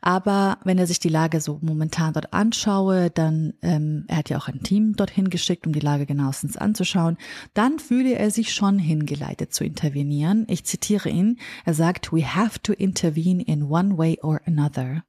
Aber 0.00 0.58
wenn 0.64 0.78
er 0.78 0.86
sich 0.86 0.98
die 0.98 1.10
Lage 1.10 1.42
so 1.42 1.58
momentan 1.60 2.14
dort 2.14 2.32
anschaue, 2.32 3.10
dann, 3.10 3.52
ähm, 3.60 4.04
er 4.08 4.18
hat 4.18 4.30
ja 4.30 4.38
auch 4.38 4.48
ein 4.48 4.62
Team 4.62 4.96
dorthin 4.96 5.28
geschickt, 5.28 5.66
um 5.66 5.74
die 5.74 5.80
Lage 5.80 6.06
genauestens 6.06 6.56
anzuschauen, 6.56 7.18
dann 7.52 7.78
fühle 7.78 8.14
er 8.14 8.30
sich 8.30 8.54
schon 8.54 8.78
hingeleitet 8.78 9.52
zu 9.52 9.64
intervenieren. 9.64 10.46
Ich 10.48 10.64
zitiere 10.64 11.10
ihn. 11.10 11.38
Er 11.66 11.74
sagt, 11.74 12.12
we 12.12 12.24
have 12.24 12.60
to 12.62 12.72
intervene 12.72 13.42
in 13.42 13.64
one 13.64 13.98
way 13.98 14.18
or 14.22 14.40
another. 14.46 15.02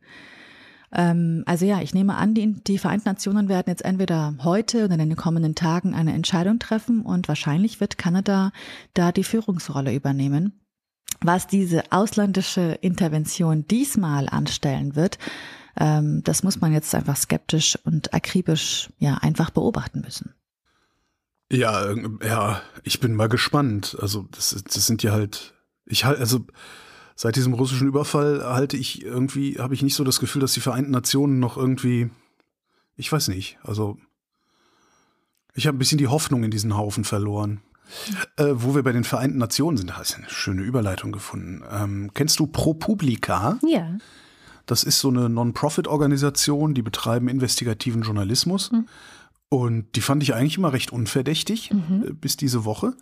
Ähm, 0.91 1.43
also 1.45 1.65
ja, 1.65 1.81
ich 1.81 1.93
nehme 1.93 2.15
an, 2.15 2.33
die, 2.33 2.53
die 2.63 2.77
Vereinten 2.77 3.09
Nationen 3.09 3.49
werden 3.49 3.67
jetzt 3.67 3.85
entweder 3.85 4.35
heute 4.43 4.85
oder 4.85 4.93
in 4.93 5.09
den 5.09 5.15
kommenden 5.15 5.55
Tagen 5.55 5.93
eine 5.93 6.13
Entscheidung 6.13 6.59
treffen 6.59 7.01
und 7.01 7.27
wahrscheinlich 7.27 7.79
wird 7.79 7.97
Kanada 7.97 8.51
da 8.93 9.11
die 9.11 9.23
Führungsrolle 9.23 9.93
übernehmen. 9.93 10.59
Was 11.21 11.47
diese 11.47 11.91
ausländische 11.91 12.77
Intervention 12.81 13.65
diesmal 13.67 14.29
anstellen 14.29 14.95
wird, 14.95 15.17
Ähm, 15.79 16.23
das 16.23 16.43
muss 16.43 16.59
man 16.59 16.73
jetzt 16.73 16.93
einfach 16.93 17.15
skeptisch 17.15 17.77
und 17.85 18.13
akribisch 18.13 18.89
ja 18.97 19.15
einfach 19.15 19.49
beobachten 19.49 20.01
müssen. 20.01 20.33
Ja, 21.51 21.95
ja, 22.23 22.61
ich 22.83 22.99
bin 22.99 23.15
mal 23.15 23.29
gespannt. 23.29 23.95
Also 24.01 24.27
das, 24.31 24.63
das 24.63 24.85
sind 24.85 25.03
ja 25.03 25.13
halt, 25.13 25.53
ich 25.85 26.03
halt, 26.05 26.19
also 26.19 26.45
seit 27.21 27.35
diesem 27.35 27.53
russischen 27.53 27.89
Überfall 27.89 28.45
halte 28.45 28.77
ich 28.77 29.03
irgendwie, 29.03 29.59
habe 29.59 29.73
ich 29.73 29.83
nicht 29.83 29.95
so 29.95 30.05
das 30.05 30.21
Gefühl, 30.21 30.39
dass 30.39 30.53
die 30.53 30.61
Vereinten 30.61 30.91
Nationen 30.91 31.39
noch 31.39 31.57
irgendwie, 31.57 32.09
ich 32.95 33.11
weiß 33.11 33.27
nicht, 33.27 33.57
also 33.61 33.97
ich 35.53 35.67
habe 35.67 35.75
ein 35.75 35.79
bisschen 35.79 35.97
die 35.97 36.07
Hoffnung 36.07 36.45
in 36.45 36.51
diesen 36.51 36.77
Haufen 36.77 37.03
verloren. 37.03 37.59
Äh, 38.37 38.51
wo 38.53 38.73
wir 38.73 38.83
bei 38.83 38.93
den 38.93 39.03
Vereinten 39.03 39.37
Nationen 39.37 39.75
sind, 39.75 39.89
da 39.89 39.97
hast 39.97 40.13
du 40.13 40.19
eine 40.19 40.29
schöne 40.29 40.61
Überleitung 40.61 41.11
gefunden. 41.11 41.61
Ähm, 41.69 42.11
kennst 42.13 42.39
du 42.39 42.47
ProPublica? 42.47 43.59
Ja. 43.67 43.97
Das 44.65 44.83
ist 44.83 44.99
so 44.99 45.09
eine 45.09 45.27
Non-Profit-Organisation, 45.27 46.73
die 46.73 46.83
betreiben 46.83 47.27
investigativen 47.27 48.03
Journalismus. 48.03 48.71
Mhm. 48.71 48.87
Und 49.49 49.95
die 49.95 50.01
fand 50.01 50.23
ich 50.23 50.35
eigentlich 50.35 50.57
immer 50.57 50.71
recht 50.71 50.93
unverdächtig, 50.93 51.71
mhm. 51.73 52.05
Äh, 52.07 52.13
bis 52.13 52.37
diese 52.37 52.63
Woche. 52.63 52.93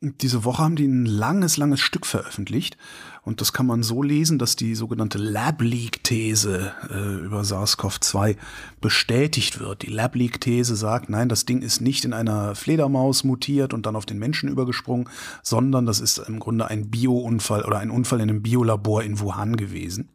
Diese 0.00 0.44
Woche 0.44 0.62
haben 0.62 0.76
die 0.76 0.86
ein 0.86 1.06
langes, 1.06 1.56
langes 1.56 1.80
Stück 1.80 2.06
veröffentlicht. 2.06 2.76
Und 3.22 3.40
das 3.40 3.52
kann 3.52 3.66
man 3.66 3.82
so 3.82 4.02
lesen, 4.02 4.38
dass 4.38 4.54
die 4.56 4.74
sogenannte 4.74 5.18
Lab-Leak-These 5.18 6.72
äh, 6.90 7.24
über 7.24 7.42
SARS-CoV-2 7.42 8.36
bestätigt 8.80 9.60
wird. 9.60 9.82
Die 9.82 9.90
Lab-Leak-These 9.90 10.76
sagt, 10.76 11.08
nein, 11.08 11.28
das 11.28 11.46
Ding 11.46 11.62
ist 11.62 11.80
nicht 11.80 12.04
in 12.04 12.12
einer 12.12 12.54
Fledermaus 12.54 13.24
mutiert 13.24 13.72
und 13.72 13.86
dann 13.86 13.96
auf 13.96 14.04
den 14.04 14.18
Menschen 14.18 14.50
übergesprungen, 14.50 15.08
sondern 15.42 15.86
das 15.86 16.00
ist 16.00 16.18
im 16.18 16.38
Grunde 16.38 16.68
ein 16.68 16.90
Bio-Unfall 16.90 17.64
oder 17.64 17.78
ein 17.78 17.90
Unfall 17.90 18.20
in 18.20 18.28
einem 18.28 18.42
Biolabor 18.42 19.02
in 19.02 19.20
Wuhan 19.20 19.56
gewesen. 19.56 20.10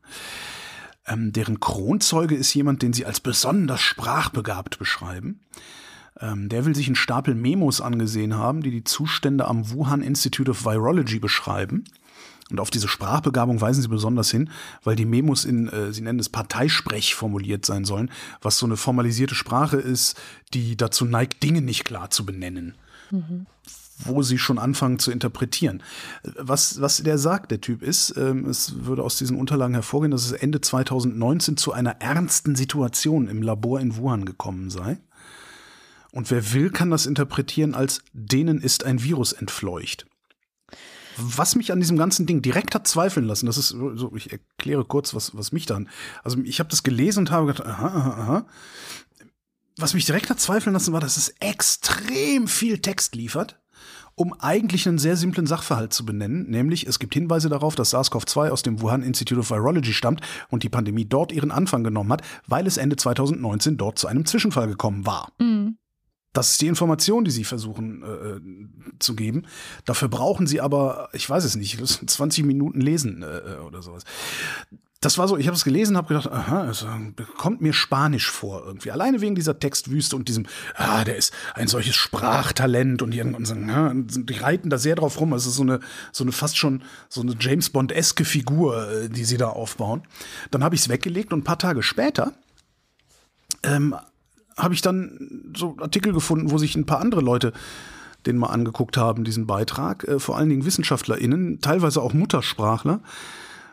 Ähm, 1.07 1.33
deren 1.33 1.59
Kronzeuge 1.59 2.35
ist 2.35 2.53
jemand, 2.53 2.83
den 2.83 2.93
sie 2.93 3.05
als 3.05 3.19
besonders 3.19 3.81
sprachbegabt 3.81 4.77
beschreiben. 4.77 5.41
Ähm, 6.21 6.49
der 6.49 6.65
will 6.65 6.75
sich 6.75 6.87
einen 6.87 6.95
Stapel 6.95 7.35
Memos 7.35 7.81
angesehen 7.81 8.35
haben, 8.35 8.61
die 8.61 8.71
die 8.71 8.83
Zustände 8.83 9.47
am 9.47 9.71
Wuhan 9.71 10.01
Institute 10.01 10.51
of 10.51 10.65
Virology 10.65 11.19
beschreiben. 11.19 11.85
Und 12.51 12.59
auf 12.59 12.71
diese 12.71 12.87
Sprachbegabung 12.87 13.61
weisen 13.61 13.81
sie 13.81 13.87
besonders 13.87 14.31
hin, 14.31 14.49
weil 14.83 14.95
die 14.95 15.05
Memos 15.05 15.45
in, 15.45 15.67
äh, 15.69 15.93
sie 15.93 16.01
nennen 16.01 16.19
es 16.19 16.29
Parteisprech 16.29 17.13
formuliert 17.13 17.65
sein 17.65 17.85
sollen, 17.85 18.09
was 18.41 18.57
so 18.57 18.65
eine 18.65 18.77
formalisierte 18.77 19.35
Sprache 19.35 19.77
ist, 19.77 20.19
die 20.53 20.75
dazu 20.75 21.05
neigt, 21.05 21.43
Dinge 21.43 21.61
nicht 21.61 21.85
klar 21.85 22.09
zu 22.09 22.25
benennen. 22.25 22.75
Mhm 23.11 23.45
wo 24.05 24.21
sie 24.21 24.37
schon 24.37 24.59
anfangen 24.59 24.99
zu 24.99 25.11
interpretieren. 25.11 25.83
Was, 26.37 26.79
was 26.81 27.03
der 27.03 27.17
sagt, 27.17 27.51
der 27.51 27.61
Typ 27.61 27.83
ist, 27.83 28.15
ähm, 28.17 28.45
es 28.45 28.85
würde 28.85 29.03
aus 29.03 29.17
diesen 29.17 29.37
Unterlagen 29.37 29.73
hervorgehen, 29.73 30.11
dass 30.11 30.25
es 30.25 30.31
Ende 30.31 30.61
2019 30.61 31.57
zu 31.57 31.73
einer 31.73 31.99
ernsten 31.99 32.55
Situation 32.55 33.27
im 33.27 33.41
Labor 33.41 33.79
in 33.79 33.97
Wuhan 33.97 34.25
gekommen 34.25 34.69
sei. 34.69 34.97
Und 36.11 36.31
wer 36.31 36.53
will, 36.53 36.69
kann 36.71 36.89
das 36.89 37.05
interpretieren 37.05 37.75
als 37.75 38.01
denen 38.13 38.61
ist 38.61 38.83
ein 38.83 39.03
Virus 39.03 39.33
entfleucht. 39.33 40.07
Was 41.17 41.55
mich 41.55 41.71
an 41.71 41.79
diesem 41.79 41.97
ganzen 41.97 42.25
Ding 42.25 42.41
direkt 42.41 42.75
hat 42.75 42.87
zweifeln 42.87 43.25
lassen, 43.25 43.45
das 43.45 43.57
ist 43.57 43.69
so, 43.69 44.15
ich 44.15 44.31
erkläre 44.31 44.85
kurz, 44.85 45.13
was, 45.13 45.35
was 45.35 45.51
mich 45.51 45.65
dann, 45.65 45.89
also 46.23 46.39
ich 46.43 46.59
habe 46.59 46.69
das 46.69 46.83
gelesen 46.83 47.19
und 47.19 47.31
habe 47.31 47.47
gedacht, 47.47 47.65
aha, 47.65 47.87
aha, 47.87 48.09
aha. 48.09 48.45
Was 49.77 49.93
mich 49.93 50.05
direkt 50.05 50.29
hat 50.29 50.39
zweifeln 50.39 50.73
lassen, 50.73 50.93
war, 50.93 51.01
dass 51.01 51.17
es 51.17 51.29
extrem 51.39 52.47
viel 52.47 52.79
Text 52.79 53.15
liefert 53.15 53.59
um 54.19 54.33
eigentlich 54.37 54.85
einen 54.85 54.97
sehr 54.97 55.15
simplen 55.15 55.47
Sachverhalt 55.47 55.93
zu 55.93 56.05
benennen, 56.05 56.49
nämlich 56.49 56.85
es 56.85 56.99
gibt 56.99 57.13
Hinweise 57.13 57.47
darauf, 57.47 57.75
dass 57.75 57.93
SARS-CoV-2 57.93 58.49
aus 58.49 58.63
dem 58.63 58.81
Wuhan 58.81 59.01
Institute 59.01 59.39
of 59.39 59.49
Virology 59.49 59.93
stammt 59.93 60.19
und 60.49 60.63
die 60.63 60.69
Pandemie 60.69 61.05
dort 61.05 61.31
ihren 61.31 61.51
Anfang 61.51 61.85
genommen 61.85 62.11
hat, 62.11 62.21
weil 62.45 62.67
es 62.67 62.75
Ende 62.75 62.97
2019 62.97 63.77
dort 63.77 63.97
zu 63.97 64.07
einem 64.07 64.25
Zwischenfall 64.25 64.67
gekommen 64.67 65.05
war. 65.05 65.31
Mhm. 65.39 65.77
Das 66.33 66.51
ist 66.51 66.61
die 66.61 66.67
Information, 66.67 67.25
die 67.25 67.31
sie 67.31 67.43
versuchen 67.43 68.03
äh, 68.03 68.99
zu 68.99 69.15
geben. 69.15 69.47
Dafür 69.85 70.09
brauchen 70.09 70.45
sie 70.47 70.61
aber, 70.61 71.09
ich 71.13 71.29
weiß 71.29 71.43
es 71.43 71.55
nicht, 71.55 71.79
20 72.09 72.45
Minuten 72.45 72.81
lesen 72.81 73.23
äh, 73.23 73.59
oder 73.61 73.81
sowas 73.81 74.03
das 75.01 75.17
war 75.17 75.29
so, 75.29 75.37
ich 75.37 75.47
habe 75.47 75.55
es 75.55 75.63
gelesen, 75.63 75.95
habe 75.95 76.09
gedacht, 76.09 76.29
aha, 76.29 76.69
es 76.69 76.85
kommt 77.37 77.61
mir 77.61 77.71
Spanisch 77.71 78.29
vor 78.29 78.63
irgendwie. 78.65 78.91
Alleine 78.91 79.21
wegen 79.21 79.33
dieser 79.33 79.57
Textwüste 79.57 80.15
und 80.15 80.27
diesem, 80.27 80.45
ah, 80.75 81.05
der 81.05 81.15
ist 81.15 81.33
ein 81.53 81.67
solches 81.67 81.95
Sprachtalent 81.95 83.01
und 83.01 83.11
die, 83.11 83.21
und 83.21 83.45
so, 83.45 83.55
die 83.55 84.33
reiten 84.33 84.69
da 84.69 84.77
sehr 84.77 84.95
drauf 84.95 85.21
rum. 85.21 85.31
Es 85.31 85.45
ist 85.45 85.55
so 85.55 85.63
eine, 85.63 85.79
so 86.11 86.25
eine 86.25 86.33
fast 86.33 86.57
schon 86.57 86.83
so 87.07 87.21
eine 87.21 87.35
James 87.39 87.69
Bond-eske 87.69 88.25
Figur, 88.25 88.91
äh, 88.91 89.09
die 89.09 89.23
sie 89.23 89.37
da 89.37 89.47
aufbauen. 89.47 90.03
Dann 90.51 90.65
habe 90.65 90.75
ich 90.75 90.81
es 90.81 90.89
weggelegt 90.89 91.31
und 91.31 91.39
ein 91.39 91.43
paar 91.45 91.59
Tage 91.59 91.81
später 91.81 92.33
ähm, 93.63 93.95
habe 94.59 94.73
ich 94.73 94.81
dann 94.81 95.51
so 95.55 95.75
Artikel 95.79 96.13
gefunden, 96.13 96.51
wo 96.51 96.57
sich 96.57 96.75
ein 96.75 96.85
paar 96.85 96.99
andere 96.99 97.21
Leute 97.21 97.53
den 98.25 98.37
mal 98.37 98.47
angeguckt 98.47 98.97
haben, 98.97 99.23
diesen 99.23 99.47
Beitrag, 99.47 100.03
äh, 100.07 100.19
vor 100.19 100.37
allen 100.37 100.49
Dingen 100.49 100.65
WissenschaftlerInnen, 100.65 101.61
teilweise 101.61 102.01
auch 102.01 102.13
Muttersprachler, 102.13 103.01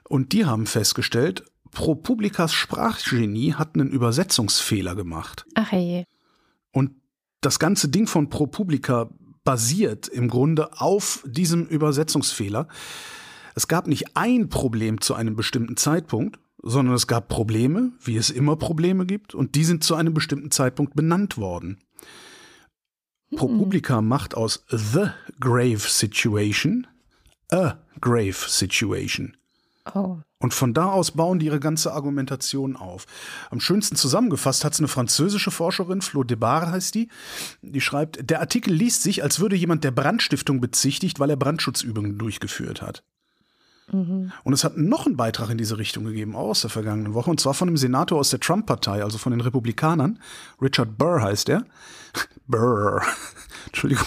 und 0.09 0.33
die 0.33 0.45
haben 0.45 0.67
festgestellt, 0.67 1.45
ProPublicas 1.73 2.53
Sprachgenie 2.53 3.55
hat 3.55 3.75
einen 3.75 3.91
Übersetzungsfehler 3.91 4.95
gemacht. 4.95 5.45
Ach 5.55 5.73
je. 5.73 6.05
Und 6.73 6.93
das 7.41 7.59
ganze 7.59 7.89
Ding 7.89 8.07
von 8.07 8.31
ProPublica 8.31 9.11
basiert 9.45 10.09
im 10.09 10.29
Grunde 10.29 10.81
auf 10.81 11.23
diesem 11.27 11.67
Übersetzungsfehler. 11.67 12.69
Es 13.55 13.69
gab 13.69 13.89
nicht 13.89 14.17
ein 14.17 14.49
Problem 14.49 15.01
zu 15.01 15.15
einem 15.15 15.37
bestimmten 15.37 15.77
Zeitpunkt, 15.77 16.39
sondern 16.67 16.95
es 16.95 17.07
gab 17.07 17.29
Probleme, 17.29 17.93
wie 18.03 18.17
es 18.17 18.31
immer 18.31 18.57
Probleme 18.57 19.07
gibt, 19.07 19.35
und 19.35 19.55
die 19.55 19.65
sind 19.65 19.85
zu 19.85 19.95
einem 19.95 20.15
bestimmten 20.15 20.51
Zeitpunkt 20.51 20.95
benannt 20.95 21.39
worden. 21.39 21.79
ProPublica 23.35 24.03
macht 24.03 24.35
aus 24.35 24.65
The 24.69 25.11
Grave 25.41 25.79
Situation 25.79 26.87
a 27.53 27.79
Grave 28.01 28.37
Situation. 28.49 29.37
Oh. 29.95 30.19
Und 30.39 30.53
von 30.53 30.75
da 30.75 30.87
aus 30.91 31.13
bauen 31.13 31.39
die 31.39 31.47
ihre 31.47 31.61
ganze 31.61 31.93
Argumentation 31.93 32.77
auf. 32.77 33.07
Am 33.51 33.61
schönsten 33.61 33.97
zusammengefasst 33.97 34.65
hat 34.65 34.75
es 34.75 34.81
eine 34.81 34.89
französische 34.89 35.51
Forscherin, 35.51 36.03
Flo 36.03 36.25
Debar 36.25 36.71
heißt 36.71 36.95
die, 36.95 37.09
die 37.63 37.81
schreibt, 37.81 38.29
der 38.29 38.41
Artikel 38.41 38.73
liest 38.73 39.03
sich, 39.03 39.23
als 39.23 39.41
würde 39.41 39.57
jemand 39.57 39.85
der 39.85 39.93
Brandstiftung 39.93 40.61
bezichtigt, 40.61 41.21
weil 41.21 41.31
er 41.31 41.37
Brandschutzübungen 41.37 42.19
durchgeführt 42.19 42.83
hat. 42.83 43.05
Mhm. 43.93 44.33
Und 44.45 44.53
es 44.53 44.65
hat 44.65 44.77
noch 44.77 45.07
einen 45.07 45.17
Beitrag 45.17 45.51
in 45.51 45.59
diese 45.59 45.79
Richtung 45.79 46.05
gegeben, 46.05 46.35
auch 46.35 46.49
aus 46.49 46.63
der 46.63 46.71
vergangenen 46.71 47.15
Woche, 47.15 47.31
und 47.31 47.41
zwar 47.41 47.55
von 47.55 47.69
einem 47.69 47.77
Senator 47.77 48.19
aus 48.19 48.31
der 48.31 48.41
Trump-Partei, 48.41 49.03
also 49.03 49.19
von 49.19 49.33
den 49.33 49.41
Republikanern. 49.41 50.19
Richard 50.61 50.99
Burr 50.99 51.23
heißt 51.23 51.49
er. 51.49 51.65
Burr. 52.47 53.03
Entschuldigung 53.67 54.07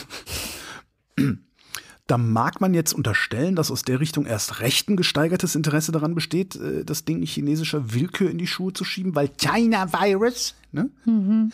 da 2.10 2.18
mag 2.18 2.60
man 2.60 2.74
jetzt 2.74 2.94
unterstellen, 2.94 3.56
dass 3.56 3.70
aus 3.70 3.84
der 3.84 4.00
Richtung 4.00 4.26
erst 4.26 4.62
recht 4.62 4.90
ein 4.90 4.98
gesteigertes 4.98 5.56
Interesse 5.56 5.92
daran 5.92 6.16
besteht, 6.16 6.56
äh, 6.56 6.84
das 6.84 7.06
Ding 7.06 7.22
chinesischer 7.22 7.94
Willkür 7.94 8.32
in 8.32 8.40
die 8.40 8.48
Schuhe 8.48 8.74
zu 8.74 8.84
schieben, 8.84 9.16
weil 9.16 9.30
China 9.38 9.94
Virus, 9.94 10.56
ne? 10.72 10.90
Mhm. 11.06 11.52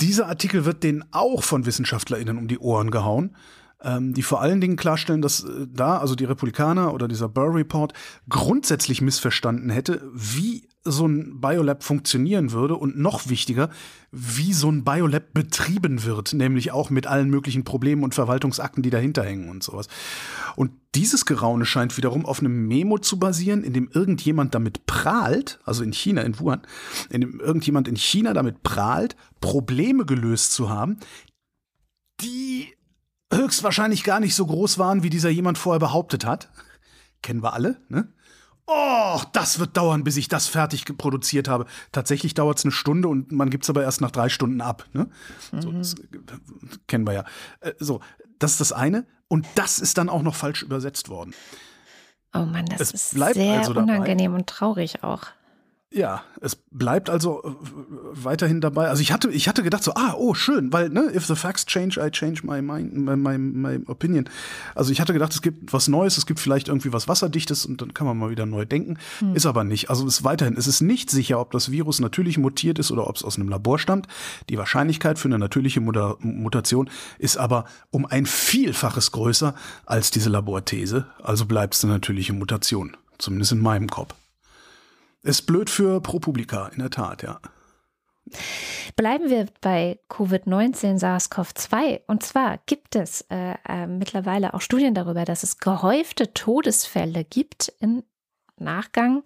Dieser 0.00 0.28
Artikel 0.28 0.64
wird 0.64 0.84
denen 0.84 1.04
auch 1.10 1.42
von 1.42 1.66
WissenschaftlerInnen 1.66 2.38
um 2.38 2.48
die 2.48 2.58
Ohren 2.58 2.90
gehauen, 2.90 3.36
ähm, 3.82 4.12
die 4.14 4.22
vor 4.22 4.40
allen 4.40 4.60
Dingen 4.60 4.76
klarstellen, 4.76 5.22
dass 5.22 5.44
äh, 5.44 5.66
da, 5.68 5.98
also 5.98 6.14
die 6.14 6.24
Republikaner 6.24 6.92
oder 6.94 7.08
dieser 7.08 7.28
Burr 7.28 7.54
Report, 7.54 7.92
grundsätzlich 8.28 9.00
missverstanden 9.00 9.70
hätte, 9.70 10.02
wie 10.12 10.68
so 10.84 11.06
ein 11.06 11.40
Biolab 11.40 11.82
funktionieren 11.82 12.52
würde 12.52 12.74
und 12.74 12.98
noch 12.98 13.28
wichtiger, 13.28 13.68
wie 14.10 14.52
so 14.52 14.70
ein 14.70 14.84
Biolab 14.84 15.32
betrieben 15.32 16.04
wird, 16.04 16.32
nämlich 16.32 16.72
auch 16.72 16.90
mit 16.90 17.06
allen 17.06 17.28
möglichen 17.28 17.64
Problemen 17.64 18.02
und 18.02 18.14
Verwaltungsakten, 18.14 18.82
die 18.82 18.90
dahinter 18.90 19.22
hängen 19.22 19.50
und 19.50 19.62
sowas. 19.62 19.88
Und 20.56 20.72
dieses 20.94 21.26
Geraune 21.26 21.66
scheint 21.66 21.96
wiederum 21.96 22.26
auf 22.26 22.40
einem 22.40 22.66
Memo 22.66 22.98
zu 22.98 23.18
basieren, 23.18 23.62
in 23.62 23.74
dem 23.74 23.90
irgendjemand 23.92 24.54
damit 24.54 24.86
prahlt, 24.86 25.60
also 25.64 25.84
in 25.84 25.92
China, 25.92 26.22
in 26.22 26.38
Wuhan, 26.40 26.62
in 27.10 27.20
dem 27.20 27.40
irgendjemand 27.40 27.86
in 27.86 27.96
China 27.96 28.32
damit 28.32 28.62
prahlt, 28.62 29.14
Probleme 29.40 30.06
gelöst 30.06 30.52
zu 30.52 30.70
haben, 30.70 30.98
die 32.20 32.77
höchstwahrscheinlich 33.32 34.04
gar 34.04 34.20
nicht 34.20 34.34
so 34.34 34.46
groß 34.46 34.78
waren, 34.78 35.02
wie 35.02 35.10
dieser 35.10 35.30
jemand 35.30 35.58
vorher 35.58 35.80
behauptet 35.80 36.24
hat. 36.24 36.50
Kennen 37.22 37.42
wir 37.42 37.52
alle, 37.52 37.80
ne? 37.88 38.12
Oh, 38.70 39.20
das 39.32 39.58
wird 39.58 39.78
dauern, 39.78 40.04
bis 40.04 40.18
ich 40.18 40.28
das 40.28 40.46
fertig 40.46 40.84
produziert 40.98 41.48
habe. 41.48 41.64
Tatsächlich 41.90 42.34
dauert 42.34 42.58
es 42.58 42.64
eine 42.66 42.72
Stunde 42.72 43.08
und 43.08 43.32
man 43.32 43.48
gibt 43.48 43.64
es 43.64 43.70
aber 43.70 43.82
erst 43.82 44.02
nach 44.02 44.10
drei 44.10 44.28
Stunden 44.28 44.60
ab. 44.60 44.84
Ne? 44.92 45.08
Mhm. 45.52 45.62
So, 45.62 45.72
das 45.72 45.94
kennen 46.86 47.06
wir 47.06 47.14
ja. 47.14 47.24
Äh, 47.60 47.72
so, 47.78 48.00
das 48.38 48.52
ist 48.52 48.60
das 48.60 48.72
eine. 48.72 49.06
Und 49.26 49.46
das 49.54 49.78
ist 49.78 49.96
dann 49.96 50.10
auch 50.10 50.22
noch 50.22 50.34
falsch 50.34 50.62
übersetzt 50.62 51.08
worden. 51.08 51.34
Oh 52.34 52.40
Mann, 52.40 52.66
das 52.66 52.92
es 52.92 52.94
ist 52.94 53.10
sehr 53.34 53.58
also 53.58 53.72
unangenehm 53.72 54.34
und 54.34 54.46
traurig 54.46 55.02
auch. 55.02 55.28
Ja, 55.90 56.22
es 56.42 56.54
bleibt 56.70 57.08
also 57.08 57.42
äh, 57.42 57.50
weiterhin 58.12 58.60
dabei. 58.60 58.88
Also 58.88 59.00
ich 59.00 59.10
hatte, 59.10 59.30
ich 59.30 59.48
hatte 59.48 59.62
gedacht 59.62 59.82
so, 59.82 59.94
ah, 59.94 60.14
oh, 60.18 60.34
schön, 60.34 60.70
weil, 60.70 60.90
ne, 60.90 61.10
if 61.14 61.24
the 61.24 61.34
facts 61.34 61.64
change, 61.64 61.98
I 61.98 62.10
change 62.10 62.42
my 62.44 62.60
mind, 62.60 62.94
my, 62.94 63.16
my, 63.16 63.38
my 63.38 63.80
opinion. 63.86 64.28
Also 64.74 64.92
ich 64.92 65.00
hatte 65.00 65.14
gedacht, 65.14 65.32
es 65.32 65.40
gibt 65.40 65.72
was 65.72 65.88
Neues, 65.88 66.18
es 66.18 66.26
gibt 66.26 66.40
vielleicht 66.40 66.68
irgendwie 66.68 66.92
was 66.92 67.08
Wasserdichtes 67.08 67.64
und 67.64 67.80
dann 67.80 67.94
kann 67.94 68.06
man 68.06 68.18
mal 68.18 68.28
wieder 68.28 68.44
neu 68.44 68.66
denken. 68.66 68.98
Hm. 69.20 69.34
Ist 69.34 69.46
aber 69.46 69.64
nicht. 69.64 69.88
Also 69.88 70.06
es 70.06 70.18
ist 70.18 70.24
weiterhin, 70.24 70.58
es 70.58 70.66
ist 70.66 70.82
nicht 70.82 71.10
sicher, 71.10 71.40
ob 71.40 71.52
das 71.52 71.70
Virus 71.70 72.00
natürlich 72.00 72.36
mutiert 72.36 72.78
ist 72.78 72.90
oder 72.90 73.08
ob 73.08 73.16
es 73.16 73.24
aus 73.24 73.36
einem 73.36 73.48
Labor 73.48 73.78
stammt. 73.78 74.08
Die 74.50 74.58
Wahrscheinlichkeit 74.58 75.18
für 75.18 75.28
eine 75.28 75.38
natürliche 75.38 75.80
Muta 75.80 76.16
Mutation 76.20 76.90
ist 77.18 77.38
aber 77.38 77.64
um 77.90 78.04
ein 78.04 78.26
Vielfaches 78.26 79.10
größer 79.12 79.54
als 79.86 80.10
diese 80.10 80.28
Laborthese. 80.28 81.06
Also 81.22 81.46
bleibt 81.46 81.74
es 81.74 81.82
eine 81.82 81.94
natürliche 81.94 82.34
Mutation. 82.34 82.94
Zumindest 83.16 83.52
in 83.52 83.60
meinem 83.60 83.88
Kopf. 83.88 84.14
Ist 85.22 85.42
blöd 85.42 85.68
für 85.68 86.00
ProPublica, 86.00 86.68
in 86.68 86.78
der 86.78 86.90
Tat, 86.90 87.22
ja. 87.22 87.40
Bleiben 88.96 89.30
wir 89.30 89.46
bei 89.60 89.98
Covid-19 90.10 90.98
SARS-CoV-2. 90.98 92.00
Und 92.06 92.22
zwar 92.22 92.58
gibt 92.66 92.94
es 92.96 93.22
äh, 93.30 93.54
äh, 93.68 93.86
mittlerweile 93.86 94.54
auch 94.54 94.60
Studien 94.60 94.94
darüber, 94.94 95.24
dass 95.24 95.42
es 95.42 95.58
gehäufte 95.58 96.34
Todesfälle 96.34 97.24
gibt 97.24 97.72
im 97.80 98.02
Nachgang 98.58 99.22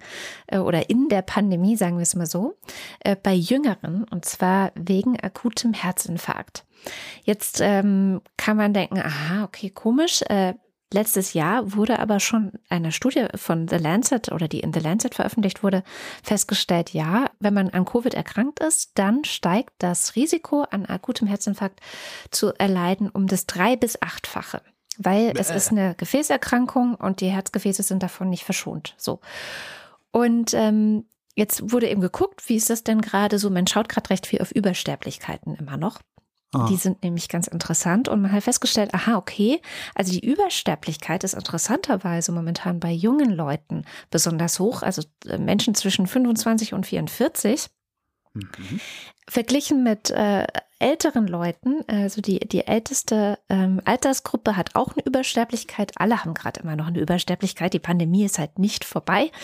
äh, 0.47 0.59
oder 0.59 0.91
in 0.91 1.09
der 1.09 1.23
Pandemie, 1.23 1.77
sagen 1.77 1.97
wir 1.97 2.03
es 2.03 2.15
mal 2.15 2.27
so, 2.27 2.59
äh, 3.01 3.17
bei 3.17 3.35
Jüngeren 3.35 4.05
und 4.05 4.25
zwar 4.25 4.73
wegen 4.75 5.19
akutem 5.19 5.73
Herzinfarkt. 5.73 6.65
Jetzt 7.25 7.61
ähm, 7.61 8.21
kann 8.37 8.57
man 8.57 8.75
denken, 8.75 8.99
aha, 8.99 9.45
okay, 9.45 9.71
komisch. 9.71 10.23
Letztes 10.93 11.33
Jahr 11.33 11.75
wurde 11.75 11.99
aber 11.99 12.21
schon 12.21 12.53
eine 12.69 12.93
Studie 12.93 13.27
von 13.35 13.67
The 13.67 13.77
Lancet 13.77 14.31
oder 14.31 14.47
die 14.47 14.61
in 14.61 14.73
The 14.73 14.81
Lancet 14.81 15.15
veröffentlicht 15.15 15.63
wurde, 15.63 15.83
festgestellt, 16.23 16.91
ja, 16.93 17.31
wenn 17.41 17.55
man 17.55 17.71
an 17.71 17.87
Covid 17.87 18.13
erkrankt 18.13 18.61
ist, 18.61 18.93
dann 18.95 19.25
steigt 19.25 19.73
das 19.79 20.17
Risiko 20.17 20.63
an 20.71 20.85
akutem 20.85 21.27
Herzinfarkt 21.27 21.81
zu 22.31 22.53
erleiden 22.59 23.09
um 23.09 23.27
das 23.27 23.47
drei- 23.47 23.77
bis 23.77 24.01
achtfache. 24.03 24.61
Weil 24.99 25.33
es 25.39 25.49
ist 25.49 25.71
eine 25.71 25.95
Gefäßerkrankung 25.95 26.95
und 26.95 27.21
die 27.21 27.31
Herzgefäße 27.31 27.83
sind 27.83 28.03
davon 28.03 28.29
nicht 28.29 28.45
verschont. 28.45 28.95
So. 28.99 29.21
Und 30.11 30.53
ähm, 30.53 31.07
jetzt 31.35 31.73
wurde 31.73 31.89
eben 31.89 32.03
geguckt, 32.03 32.47
wie 32.49 32.57
ist 32.57 32.69
das 32.69 32.85
denn 32.85 33.01
gerade 33.01 33.39
so? 33.39 33.49
Man 33.49 33.67
schaut 33.67 33.89
gerade 33.89 34.11
recht 34.11 34.27
viel 34.27 34.43
auf 34.43 34.53
Übersterblichkeiten 34.53 35.55
immer 35.55 35.79
noch. 35.79 36.01
Ah. 36.55 36.67
Die 36.69 36.77
sind 36.77 37.03
nämlich 37.03 37.29
ganz 37.29 37.47
interessant 37.47 38.09
und 38.09 38.21
man 38.21 38.31
hat 38.31 38.45
festgestellt, 38.45 38.93
aha, 38.93 39.17
okay, 39.17 39.61
also 39.95 40.13
die 40.13 40.25
Übersterblichkeit 40.25 41.25
ist 41.25 41.33
interessanterweise 41.33 42.31
momentan 42.31 42.79
bei 42.79 42.93
jungen 42.93 43.31
Leuten 43.31 43.85
besonders 44.11 44.61
hoch, 44.61 44.83
also 44.83 45.03
äh, 45.27 45.39
Menschen 45.39 45.75
zwischen 45.75 46.07
25 46.07 46.75
und 46.75 46.87
44. 46.87 47.69
Mhm. 48.35 48.81
Verglichen 49.29 49.83
mit 49.83 50.11
äh, 50.11 50.47
älteren 50.79 51.27
Leuten, 51.27 51.85
also 51.87 52.21
die, 52.21 52.41
die 52.41 52.67
älteste 52.67 53.39
ähm, 53.49 53.81
Altersgruppe 53.85 54.57
hat 54.57 54.75
auch 54.75 54.95
eine 54.95 55.05
Übersterblichkeit. 55.07 55.93
Alle 55.97 56.25
haben 56.25 56.35
gerade 56.35 56.61
immer 56.61 56.77
noch 56.77 56.89
eine 56.89 56.99
Übersterblichkeit. 56.99 57.73
Die 57.73 57.79
Pandemie 57.79 58.25
ist 58.25 58.39
halt 58.39 58.59
nicht 58.59 58.85
vorbei. 58.85 59.31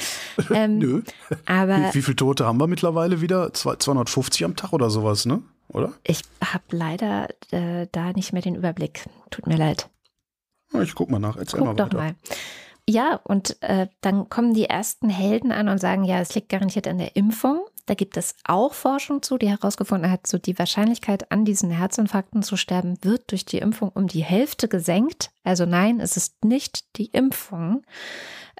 Ähm, 0.50 0.78
Nö. 0.78 1.02
Aber 1.46 1.76
wie, 1.76 1.94
wie 1.94 2.02
viele 2.02 2.16
Tote 2.16 2.46
haben 2.46 2.58
wir 2.58 2.66
mittlerweile 2.66 3.20
wieder? 3.20 3.52
250 3.52 4.44
am 4.44 4.56
Tag 4.56 4.72
oder 4.72 4.88
sowas, 4.88 5.26
ne? 5.26 5.42
Oder? 5.68 5.92
Ich 6.04 6.22
habe 6.42 6.64
leider 6.70 7.28
äh, 7.50 7.86
da 7.92 8.12
nicht 8.12 8.32
mehr 8.32 8.42
den 8.42 8.54
Überblick. 8.54 9.04
Tut 9.30 9.46
mir 9.46 9.56
leid. 9.56 9.88
Ich 10.82 10.94
guck 10.94 11.10
mal 11.10 11.18
nach. 11.18 11.36
Erzähl 11.36 11.60
guck 11.60 11.68
mal 11.68 11.74
doch 11.74 11.92
mal. 11.92 12.14
Ja, 12.88 13.20
und 13.22 13.62
äh, 13.62 13.88
dann 14.00 14.30
kommen 14.30 14.54
die 14.54 14.64
ersten 14.64 15.10
Helden 15.10 15.52
an 15.52 15.68
und 15.68 15.78
sagen, 15.78 16.04
ja, 16.04 16.20
es 16.20 16.34
liegt 16.34 16.48
garantiert 16.48 16.88
an 16.88 16.96
der 16.96 17.16
Impfung. 17.16 17.60
Da 17.84 17.92
gibt 17.92 18.16
es 18.16 18.34
auch 18.44 18.72
Forschung 18.72 19.20
zu, 19.20 19.36
die 19.36 19.50
herausgefunden 19.50 20.10
hat, 20.10 20.26
so 20.26 20.38
die 20.38 20.58
Wahrscheinlichkeit 20.58 21.30
an 21.30 21.44
diesen 21.44 21.70
Herzinfarkten 21.70 22.42
zu 22.42 22.56
sterben 22.56 22.96
wird 23.02 23.30
durch 23.30 23.44
die 23.44 23.58
Impfung 23.58 23.90
um 23.90 24.06
die 24.06 24.24
Hälfte 24.24 24.68
gesenkt. 24.68 25.30
Also 25.44 25.66
nein, 25.66 26.00
es 26.00 26.16
ist 26.16 26.42
nicht 26.46 26.96
die 26.96 27.08
Impfung, 27.08 27.82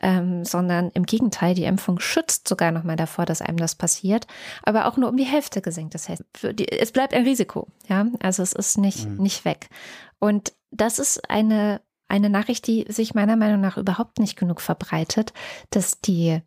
ähm, 0.02 0.44
sondern 0.44 0.90
im 0.90 1.06
Gegenteil, 1.06 1.54
die 1.54 1.64
Impfung 1.64 1.98
schützt 1.98 2.48
sogar 2.48 2.70
noch 2.70 2.84
mal 2.84 2.96
davor, 2.96 3.24
dass 3.24 3.40
einem 3.40 3.56
das 3.56 3.76
passiert, 3.76 4.26
aber 4.62 4.88
auch 4.88 4.98
nur 4.98 5.08
um 5.08 5.16
die 5.16 5.24
Hälfte 5.24 5.62
gesenkt. 5.62 5.94
Das 5.94 6.10
heißt, 6.10 6.22
die, 6.52 6.70
es 6.70 6.92
bleibt 6.92 7.14
ein 7.14 7.24
Risiko, 7.24 7.66
ja, 7.88 8.06
also 8.20 8.42
es 8.42 8.52
ist 8.52 8.76
nicht, 8.76 9.08
mhm. 9.08 9.22
nicht 9.22 9.46
weg. 9.46 9.70
Und 10.18 10.52
das 10.70 10.98
ist 10.98 11.30
eine, 11.30 11.80
eine 12.08 12.30
Nachricht, 12.30 12.66
die 12.66 12.86
sich 12.88 13.14
meiner 13.14 13.36
Meinung 13.36 13.60
nach 13.60 13.76
überhaupt 13.76 14.18
nicht 14.18 14.36
genug 14.36 14.60
verbreitet, 14.60 15.32
dass 15.70 16.00
die 16.00 16.40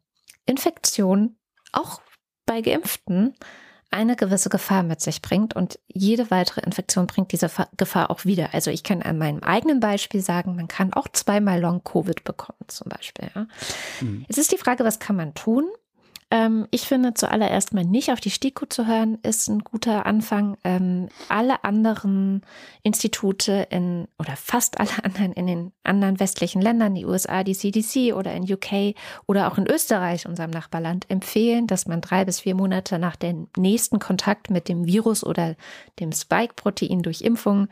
Infektion 0.45 1.37
auch 1.71 2.01
bei 2.45 2.61
Geimpften 2.61 3.35
eine 3.91 4.15
gewisse 4.15 4.49
Gefahr 4.49 4.83
mit 4.83 5.01
sich 5.01 5.21
bringt 5.21 5.53
und 5.53 5.77
jede 5.87 6.31
weitere 6.31 6.61
Infektion 6.61 7.07
bringt 7.07 7.33
diese 7.33 7.51
Gefahr 7.75 8.09
auch 8.09 8.23
wieder. 8.23 8.53
Also 8.53 8.71
ich 8.71 8.83
kann 8.83 9.01
an 9.01 9.17
meinem 9.17 9.43
eigenen 9.43 9.81
Beispiel 9.81 10.21
sagen, 10.21 10.55
man 10.55 10.69
kann 10.69 10.93
auch 10.93 11.09
zweimal 11.09 11.59
Long-Covid 11.59 12.23
bekommen 12.23 12.59
zum 12.67 12.87
Beispiel. 12.87 13.29
Ja. 13.35 13.47
Mhm. 13.99 14.25
Jetzt 14.29 14.37
ist 14.37 14.51
die 14.53 14.57
Frage, 14.57 14.85
was 14.85 14.99
kann 14.99 15.17
man 15.17 15.33
tun? 15.33 15.69
Ähm, 16.31 16.65
ich 16.71 16.83
finde 16.83 17.13
zuallererst 17.13 17.73
mal 17.73 17.83
nicht 17.83 18.09
auf 18.11 18.21
die 18.21 18.29
STIKO 18.29 18.65
zu 18.65 18.87
hören, 18.87 19.17
ist 19.21 19.49
ein 19.49 19.59
guter 19.59 20.05
Anfang. 20.05 20.57
Ähm, 20.63 21.09
alle 21.27 21.65
anderen 21.65 22.41
Institute 22.83 23.67
in 23.69 24.07
oder 24.17 24.37
fast 24.37 24.79
alle 24.79 25.03
anderen 25.03 25.33
in 25.33 25.45
den 25.45 25.71
anderen 25.83 26.21
westlichen 26.21 26.61
Ländern, 26.61 26.95
die 26.95 27.05
USA, 27.05 27.43
die 27.43 27.55
CDC 27.55 28.13
oder 28.13 28.33
in 28.33 28.51
UK 28.51 28.95
oder 29.27 29.51
auch 29.51 29.57
in 29.57 29.67
Österreich, 29.67 30.25
unserem 30.25 30.51
Nachbarland, 30.51 31.05
empfehlen, 31.09 31.67
dass 31.67 31.85
man 31.85 31.99
drei 31.99 32.23
bis 32.23 32.39
vier 32.39 32.55
Monate 32.55 32.97
nach 32.97 33.17
dem 33.17 33.49
nächsten 33.57 33.99
Kontakt 33.99 34.49
mit 34.49 34.69
dem 34.69 34.85
Virus 34.85 35.25
oder 35.25 35.55
dem 35.99 36.13
Spike-Protein 36.13 37.01
durch 37.01 37.21
Impfung 37.21 37.67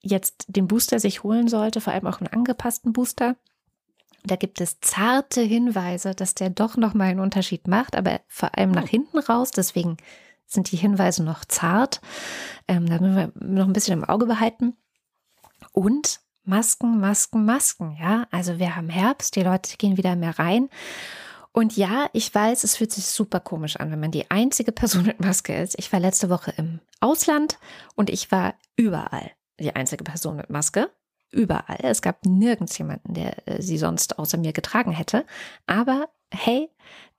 jetzt 0.00 0.46
den 0.48 0.66
Booster 0.66 0.98
sich 0.98 1.22
holen 1.22 1.48
sollte, 1.48 1.82
vor 1.82 1.92
allem 1.92 2.06
auch 2.06 2.20
einen 2.20 2.32
angepassten 2.32 2.94
Booster. 2.94 3.36
Da 4.24 4.36
gibt 4.36 4.60
es 4.60 4.80
zarte 4.80 5.40
Hinweise, 5.40 6.14
dass 6.14 6.34
der 6.34 6.50
doch 6.50 6.76
noch 6.76 6.94
mal 6.94 7.04
einen 7.04 7.20
Unterschied 7.20 7.68
macht, 7.68 7.96
aber 7.96 8.20
vor 8.28 8.56
allem 8.56 8.70
nach 8.70 8.84
oh. 8.84 8.88
hinten 8.88 9.18
raus. 9.18 9.50
Deswegen 9.50 9.96
sind 10.46 10.70
die 10.72 10.76
Hinweise 10.76 11.22
noch 11.22 11.44
zart. 11.44 12.00
Ähm, 12.68 12.86
da 12.86 12.98
müssen 12.98 13.16
wir 13.16 13.32
noch 13.34 13.66
ein 13.66 13.72
bisschen 13.72 13.98
im 13.98 14.04
Auge 14.04 14.26
behalten. 14.26 14.76
Und 15.72 16.20
Masken, 16.44 17.00
Masken, 17.00 17.44
Masken. 17.44 17.96
Ja, 18.00 18.26
also 18.30 18.58
wir 18.58 18.76
haben 18.76 18.88
Herbst, 18.88 19.36
die 19.36 19.42
Leute 19.42 19.76
gehen 19.76 19.96
wieder 19.96 20.16
mehr 20.16 20.38
rein. 20.38 20.68
Und 21.52 21.76
ja, 21.76 22.08
ich 22.12 22.32
weiß, 22.32 22.64
es 22.64 22.76
fühlt 22.76 22.92
sich 22.92 23.06
super 23.06 23.40
komisch 23.40 23.76
an, 23.76 23.90
wenn 23.90 24.00
man 24.00 24.10
die 24.10 24.30
einzige 24.30 24.72
Person 24.72 25.02
mit 25.06 25.20
Maske 25.20 25.54
ist. 25.54 25.78
Ich 25.78 25.92
war 25.92 26.00
letzte 26.00 26.30
Woche 26.30 26.52
im 26.56 26.80
Ausland 27.00 27.58
und 27.94 28.10
ich 28.10 28.30
war 28.30 28.54
überall 28.76 29.30
die 29.58 29.74
einzige 29.74 30.04
Person 30.04 30.36
mit 30.36 30.50
Maske 30.50 30.90
überall. 31.30 31.78
Es 31.82 32.02
gab 32.02 32.24
nirgends 32.24 32.76
jemanden, 32.78 33.14
der 33.14 33.48
äh, 33.48 33.62
sie 33.62 33.78
sonst 33.78 34.18
außer 34.18 34.38
mir 34.38 34.52
getragen 34.52 34.92
hätte. 34.92 35.24
Aber 35.66 36.08
hey, 36.32 36.70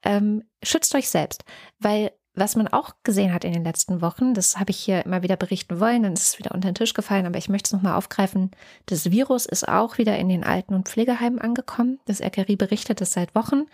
ähm, 0.02 0.44
schützt 0.62 0.94
euch 0.94 1.08
selbst, 1.08 1.44
weil 1.78 2.12
was 2.34 2.56
man 2.56 2.68
auch 2.68 2.94
gesehen 3.02 3.32
hat 3.34 3.44
in 3.44 3.52
den 3.52 3.64
letzten 3.64 4.00
Wochen, 4.00 4.32
das 4.32 4.58
habe 4.58 4.70
ich 4.70 4.78
hier 4.78 5.04
immer 5.04 5.22
wieder 5.22 5.36
berichten 5.36 5.80
wollen, 5.80 6.02
dann 6.02 6.14
ist 6.14 6.30
es 6.30 6.38
wieder 6.38 6.52
unter 6.52 6.70
den 6.70 6.74
Tisch 6.74 6.94
gefallen, 6.94 7.26
aber 7.26 7.36
ich 7.36 7.50
möchte 7.50 7.68
es 7.68 7.72
nochmal 7.72 7.94
aufgreifen. 7.94 8.50
Das 8.86 9.10
Virus 9.10 9.44
ist 9.44 9.68
auch 9.68 9.98
wieder 9.98 10.18
in 10.18 10.30
den 10.30 10.42
Alten- 10.42 10.74
und 10.74 10.88
Pflegeheimen 10.88 11.38
angekommen. 11.38 12.00
Das 12.06 12.22
RKI 12.22 12.56
berichtet 12.56 13.02
es 13.02 13.12
seit 13.12 13.34
Wochen. 13.34 13.66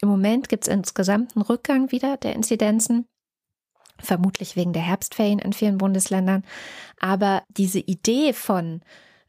Im 0.00 0.08
Moment 0.08 0.48
gibt 0.48 0.64
es 0.64 0.68
insgesamt 0.68 1.34
einen 1.34 1.42
Rückgang 1.42 1.90
wieder 1.90 2.16
der 2.16 2.34
Inzidenzen 2.34 3.06
vermutlich 3.98 4.56
wegen 4.56 4.72
der 4.72 4.82
Herbstferien 4.82 5.38
in 5.38 5.52
vielen 5.52 5.78
Bundesländern. 5.78 6.44
Aber 7.00 7.42
diese 7.48 7.78
Idee 7.78 8.32
von 8.32 8.80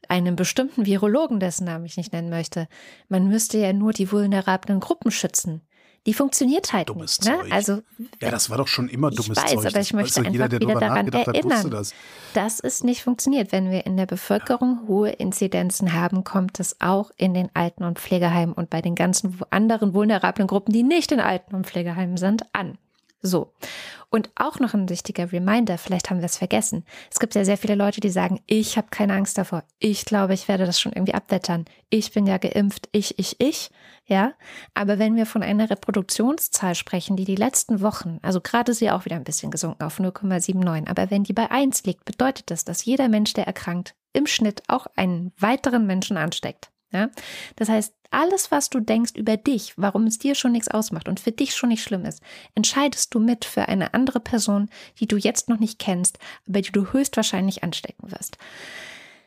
einem 0.08 0.36
bestimmten 0.36 0.86
Virologen, 0.86 1.40
dessen 1.40 1.64
Namen 1.64 1.84
ich 1.84 1.96
nicht 1.96 2.12
nennen 2.12 2.30
möchte, 2.30 2.68
man 3.08 3.28
müsste 3.28 3.58
ja 3.58 3.72
nur 3.72 3.92
die 3.92 4.10
vulnerablen 4.10 4.80
Gruppen 4.80 5.10
schützen. 5.10 5.62
Die 6.06 6.14
funktioniert 6.14 6.72
halt 6.72 6.88
dummes 6.88 7.20
nicht. 7.20 7.28
Ne? 7.28 7.52
Also, 7.52 7.82
ja, 8.22 8.30
das 8.30 8.48
war 8.48 8.58
doch 8.58 8.68
schon 8.68 8.88
immer 8.88 9.10
dummes 9.10 9.38
ich 9.38 9.42
weiß, 9.42 9.50
Zeug. 9.50 9.66
aber 9.66 9.80
ich 9.80 9.92
möchte 9.92 10.20
einfach 10.20 10.32
jeder, 10.32 10.50
wieder 10.52 10.78
daran 10.78 11.08
erinnern, 11.08 11.64
hat, 11.64 11.72
das. 11.72 11.94
dass 12.32 12.60
es 12.60 12.84
nicht 12.84 13.02
funktioniert. 13.02 13.50
Wenn 13.50 13.72
wir 13.72 13.86
in 13.86 13.96
der 13.96 14.06
Bevölkerung 14.06 14.82
ja. 14.82 14.88
hohe 14.88 15.10
Inzidenzen 15.10 15.92
haben, 15.94 16.22
kommt 16.22 16.60
es 16.60 16.80
auch 16.80 17.10
in 17.16 17.34
den 17.34 17.50
Alten- 17.54 17.82
und 17.82 17.98
Pflegeheimen 17.98 18.54
und 18.54 18.70
bei 18.70 18.80
den 18.80 18.94
ganzen 18.94 19.40
anderen 19.50 19.94
vulnerablen 19.94 20.46
Gruppen, 20.46 20.72
die 20.72 20.84
nicht 20.84 21.10
in 21.10 21.18
Alten- 21.18 21.56
und 21.56 21.66
Pflegeheimen 21.66 22.16
sind, 22.16 22.44
an. 22.52 22.78
So. 23.22 23.52
Und 24.08 24.30
auch 24.36 24.60
noch 24.60 24.72
ein 24.72 24.88
wichtiger 24.88 25.32
Reminder, 25.32 25.78
vielleicht 25.78 26.10
haben 26.10 26.20
wir 26.20 26.26
es 26.26 26.38
vergessen. 26.38 26.84
Es 27.10 27.18
gibt 27.18 27.34
ja 27.34 27.44
sehr 27.44 27.58
viele 27.58 27.74
Leute, 27.74 28.00
die 28.00 28.10
sagen, 28.10 28.40
ich 28.46 28.76
habe 28.76 28.88
keine 28.90 29.14
Angst 29.14 29.36
davor. 29.36 29.64
Ich 29.78 30.04
glaube, 30.04 30.34
ich 30.34 30.48
werde 30.48 30.64
das 30.64 30.80
schon 30.80 30.92
irgendwie 30.92 31.14
abwettern. 31.14 31.64
Ich 31.90 32.12
bin 32.12 32.26
ja 32.26 32.38
geimpft. 32.38 32.88
Ich, 32.92 33.18
ich, 33.18 33.40
ich. 33.40 33.70
Ja. 34.06 34.32
Aber 34.74 34.98
wenn 34.98 35.16
wir 35.16 35.26
von 35.26 35.42
einer 35.42 35.68
Reproduktionszahl 35.68 36.74
sprechen, 36.74 37.16
die 37.16 37.24
die 37.24 37.34
letzten 37.34 37.80
Wochen, 37.80 38.18
also 38.22 38.40
gerade 38.40 38.74
sie 38.74 38.90
auch 38.90 39.04
wieder 39.04 39.16
ein 39.16 39.24
bisschen 39.24 39.50
gesunken 39.50 39.82
auf 39.82 39.98
0,79, 39.98 40.88
aber 40.88 41.10
wenn 41.10 41.24
die 41.24 41.32
bei 41.32 41.50
1 41.50 41.84
liegt, 41.84 42.04
bedeutet 42.04 42.50
das, 42.50 42.64
dass 42.64 42.84
jeder 42.84 43.08
Mensch, 43.08 43.32
der 43.32 43.46
erkrankt, 43.46 43.96
im 44.12 44.26
Schnitt 44.26 44.62
auch 44.68 44.86
einen 44.94 45.32
weiteren 45.38 45.86
Menschen 45.86 46.16
ansteckt. 46.16 46.70
Ja? 46.92 47.10
Das 47.56 47.68
heißt, 47.68 47.94
alles, 48.10 48.50
was 48.50 48.70
du 48.70 48.80
denkst 48.80 49.12
über 49.16 49.36
dich, 49.36 49.74
warum 49.76 50.06
es 50.06 50.18
dir 50.18 50.34
schon 50.34 50.52
nichts 50.52 50.68
ausmacht 50.68 51.08
und 51.08 51.20
für 51.20 51.32
dich 51.32 51.54
schon 51.54 51.70
nicht 51.70 51.82
schlimm 51.82 52.04
ist, 52.04 52.22
entscheidest 52.54 53.14
du 53.14 53.18
mit 53.18 53.44
für 53.44 53.68
eine 53.68 53.94
andere 53.94 54.20
Person, 54.20 54.68
die 55.00 55.06
du 55.06 55.16
jetzt 55.16 55.48
noch 55.48 55.58
nicht 55.58 55.78
kennst, 55.78 56.18
aber 56.48 56.62
die 56.62 56.72
du 56.72 56.92
höchstwahrscheinlich 56.92 57.62
anstecken 57.62 58.10
wirst. 58.10 58.38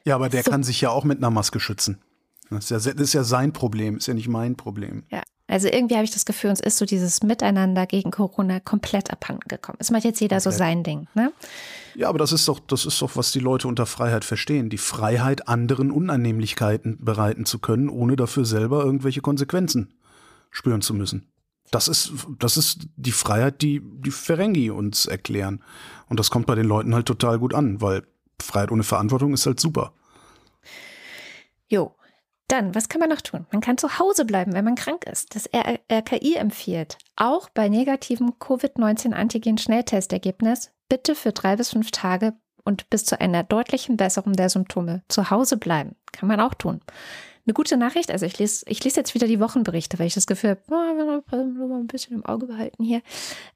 Ja, 0.05 0.15
aber 0.15 0.29
der 0.29 0.43
so. 0.43 0.51
kann 0.51 0.63
sich 0.63 0.81
ja 0.81 0.89
auch 0.89 1.03
mit 1.03 1.17
einer 1.17 1.29
Maske 1.29 1.59
schützen. 1.59 2.01
Das 2.49 2.71
ist, 2.71 2.85
ja, 2.85 2.93
das 2.93 3.01
ist 3.01 3.13
ja 3.13 3.23
sein 3.23 3.53
Problem, 3.53 3.97
ist 3.97 4.07
ja 4.07 4.13
nicht 4.13 4.27
mein 4.27 4.55
Problem. 4.55 5.03
Ja, 5.11 5.21
also 5.47 5.67
irgendwie 5.67 5.95
habe 5.95 6.05
ich 6.05 6.11
das 6.11 6.25
Gefühl, 6.25 6.51
uns 6.51 6.59
ist 6.59 6.77
so 6.77 6.85
dieses 6.85 7.21
Miteinander 7.23 7.85
gegen 7.85 8.11
Corona 8.11 8.59
komplett 8.59 9.11
abhanden 9.11 9.47
gekommen. 9.47 9.77
Es 9.79 9.91
macht 9.91 10.03
jetzt 10.03 10.21
jeder 10.21 10.37
okay. 10.37 10.43
so 10.43 10.51
sein 10.51 10.83
Ding, 10.83 11.07
ne? 11.13 11.31
Ja, 11.95 12.09
aber 12.09 12.17
das 12.17 12.31
ist 12.31 12.47
doch, 12.47 12.59
das 12.59 12.85
ist 12.85 13.01
doch, 13.01 13.15
was 13.15 13.31
die 13.31 13.39
Leute 13.39 13.67
unter 13.67 13.85
Freiheit 13.85 14.25
verstehen. 14.25 14.69
Die 14.69 14.77
Freiheit, 14.77 15.47
anderen 15.47 15.91
Unannehmlichkeiten 15.91 17.03
bereiten 17.03 17.45
zu 17.45 17.59
können, 17.59 17.89
ohne 17.89 18.15
dafür 18.15 18.45
selber 18.45 18.83
irgendwelche 18.83 19.21
Konsequenzen 19.21 19.93
spüren 20.51 20.81
zu 20.81 20.93
müssen. 20.93 21.31
Das 21.71 21.87
ist, 21.87 22.11
das 22.39 22.57
ist 22.57 22.87
die 22.95 23.11
Freiheit, 23.11 23.61
die 23.61 23.81
die 23.83 24.11
Ferengi 24.11 24.71
uns 24.71 25.05
erklären. 25.05 25.63
Und 26.07 26.19
das 26.19 26.31
kommt 26.31 26.47
bei 26.47 26.55
den 26.55 26.65
Leuten 26.65 26.95
halt 26.95 27.05
total 27.05 27.37
gut 27.37 27.53
an, 27.53 27.81
weil 27.81 28.07
Freiheit 28.41 28.71
ohne 28.71 28.83
Verantwortung 28.83 29.33
ist 29.33 29.45
halt 29.45 29.59
super. 29.59 29.93
Jo, 31.67 31.93
dann, 32.47 32.73
was 32.73 32.89
kann 32.89 32.99
man 32.99 33.09
noch 33.09 33.21
tun? 33.21 33.45
Man 33.51 33.61
kann 33.61 33.77
zu 33.77 33.99
Hause 33.99 34.25
bleiben, 34.25 34.53
wenn 34.53 34.65
man 34.65 34.73
krank 34.73 35.05
ist. 35.05 35.35
Das 35.35 35.47
RKI 35.53 36.33
empfiehlt, 36.35 36.97
auch 37.15 37.49
bei 37.49 37.69
negativem 37.69 38.39
Covid-19-Antigen-Schnelltestergebnis, 38.39 40.71
bitte 40.89 41.15
für 41.15 41.31
drei 41.31 41.55
bis 41.55 41.69
fünf 41.69 41.91
Tage 41.91 42.33
und 42.63 42.89
bis 42.89 43.05
zu 43.05 43.19
einer 43.19 43.43
deutlichen 43.43 43.97
Besserung 43.97 44.33
der 44.33 44.49
Symptome 44.49 45.03
zu 45.07 45.29
Hause 45.29 45.57
bleiben. 45.57 45.95
Kann 46.11 46.27
man 46.27 46.39
auch 46.39 46.53
tun. 46.53 46.81
Eine 47.45 47.53
gute 47.53 47.77
Nachricht, 47.77 48.11
also 48.11 48.25
ich 48.25 48.37
lese, 48.37 48.65
ich 48.67 48.83
lese 48.83 48.97
jetzt 48.97 49.15
wieder 49.15 49.25
die 49.25 49.39
Wochenberichte, 49.39 49.97
weil 49.97 50.07
ich 50.07 50.13
das 50.13 50.27
Gefühl 50.27 50.51
habe, 50.51 50.61
oh, 50.69 51.75
ein 51.75 51.87
bisschen 51.87 52.17
im 52.17 52.25
Auge 52.25 52.45
behalten 52.45 52.83
hier. 52.83 53.01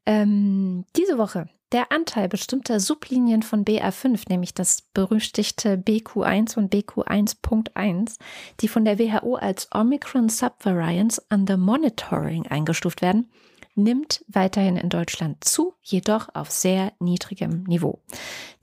Ähm, 0.05 0.85
diese 0.95 1.17
Woche 1.17 1.47
der 1.73 1.91
Anteil 1.91 2.29
bestimmter 2.29 2.79
Sublinien 2.79 3.41
von 3.41 3.65
BA5, 3.65 4.29
nämlich 4.29 4.53
das 4.53 4.81
berüchtigte 4.93 5.75
BQ1 5.75 6.57
und 6.57 6.73
BQ1.1, 6.73 8.17
die 8.61 8.67
von 8.67 8.85
der 8.85 8.99
WHO 8.99 9.35
als 9.35 9.69
Omicron 9.73 10.29
Subvariants 10.29 11.21
under 11.31 11.57
Monitoring 11.57 12.47
eingestuft 12.47 13.01
werden, 13.01 13.29
nimmt 13.75 14.23
weiterhin 14.27 14.77
in 14.77 14.89
Deutschland 14.89 15.43
zu, 15.43 15.73
jedoch 15.81 16.29
auf 16.33 16.51
sehr 16.51 16.93
niedrigem 16.99 17.63
Niveau. 17.63 17.99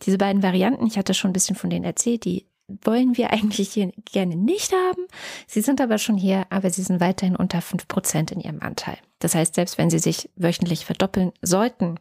Diese 0.03 0.19
beiden 0.19 0.43
Varianten, 0.43 0.87
ich 0.87 0.99
hatte 0.99 1.15
schon 1.15 1.31
ein 1.31 1.35
bisschen 1.35 1.57
von 1.57 1.71
denen 1.71 1.85
erzählt, 1.85 2.25
die 2.25 2.47
wollen 2.83 3.17
wir 3.17 3.33
eigentlich 3.33 3.73
hier 3.73 3.93
gerne 4.05 4.37
nicht 4.37 4.73
haben. 4.73 5.07
Sie 5.47 5.61
sind 5.61 5.81
aber 5.81 5.99
schon 5.99 6.17
hier, 6.17 6.47
aber 6.51 6.71
sie 6.71 6.83
sind 6.83 7.01
weiterhin 7.01 7.37
unter 7.37 7.61
5 7.61 7.89
Prozent 7.89 8.31
in 8.31 8.41
ihrem 8.41 8.61
Anteil. 8.61 8.97
Das 9.19 9.35
heißt, 9.35 9.55
selbst 9.55 9.77
wenn 9.79 9.91
sie 9.91 9.99
sich 9.99 10.31
wöchentlich 10.37 10.85
verdoppeln 10.85 11.33
sollten, 11.43 11.97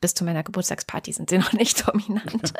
bis 0.00 0.14
zu 0.14 0.24
meiner 0.24 0.42
Geburtstagsparty 0.42 1.12
sind 1.12 1.30
sie 1.30 1.38
noch 1.38 1.52
nicht 1.52 1.86
dominant. 1.86 2.32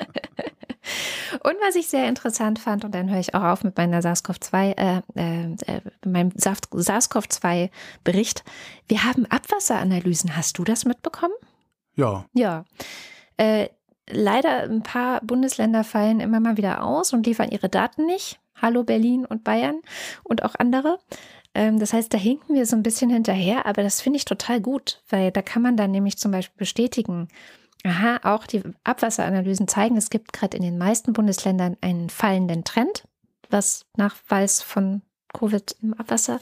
und 1.42 1.56
was 1.66 1.74
ich 1.76 1.88
sehr 1.88 2.08
interessant 2.08 2.58
fand, 2.58 2.84
und 2.84 2.94
dann 2.94 3.10
höre 3.10 3.20
ich 3.20 3.34
auch 3.34 3.42
auf 3.42 3.64
mit 3.64 3.76
meiner 3.76 4.00
SARS-CoV-2, 4.00 4.76
äh, 4.76 5.02
äh, 5.14 5.56
meinem 6.06 6.30
SARS-CoV-2-Bericht. 6.30 8.44
Wir 8.88 9.04
haben 9.04 9.26
Abwasseranalysen. 9.26 10.36
Hast 10.36 10.58
du 10.58 10.64
das 10.64 10.84
mitbekommen? 10.84 11.34
Ja. 11.94 12.26
Ja. 12.32 12.64
Äh, 13.36 13.68
leider 14.08 14.64
ein 14.64 14.82
paar 14.82 15.20
Bundesländer 15.22 15.84
fallen 15.84 16.20
immer 16.20 16.40
mal 16.40 16.56
wieder 16.56 16.82
aus 16.84 17.12
und 17.12 17.26
liefern 17.26 17.50
ihre 17.50 17.68
Daten 17.68 18.06
nicht. 18.06 18.40
Hallo 18.60 18.84
Berlin 18.84 19.26
und 19.26 19.44
Bayern 19.44 19.80
und 20.22 20.44
auch 20.44 20.54
andere. 20.56 20.98
Ähm, 21.54 21.78
das 21.78 21.92
heißt, 21.92 22.12
da 22.12 22.18
hinken 22.18 22.54
wir 22.54 22.66
so 22.66 22.76
ein 22.76 22.82
bisschen 22.82 23.10
hinterher, 23.10 23.66
aber 23.66 23.82
das 23.82 24.00
finde 24.00 24.18
ich 24.18 24.24
total 24.24 24.60
gut, 24.60 25.02
weil 25.08 25.30
da 25.30 25.42
kann 25.42 25.62
man 25.62 25.76
dann 25.76 25.90
nämlich 25.90 26.18
zum 26.18 26.32
Beispiel 26.32 26.58
bestätigen, 26.58 27.28
aha, 27.84 28.20
auch 28.22 28.46
die 28.46 28.62
Abwasseranalysen 28.82 29.68
zeigen, 29.68 29.96
es 29.96 30.10
gibt 30.10 30.32
gerade 30.32 30.56
in 30.56 30.62
den 30.62 30.78
meisten 30.78 31.12
Bundesländern 31.12 31.76
einen 31.80 32.10
fallenden 32.10 32.64
Trend, 32.64 33.04
was 33.50 33.86
Nachweis 33.96 34.62
von 34.62 35.02
Covid 35.32 35.76
im 35.82 35.94
Abwasser 35.94 36.40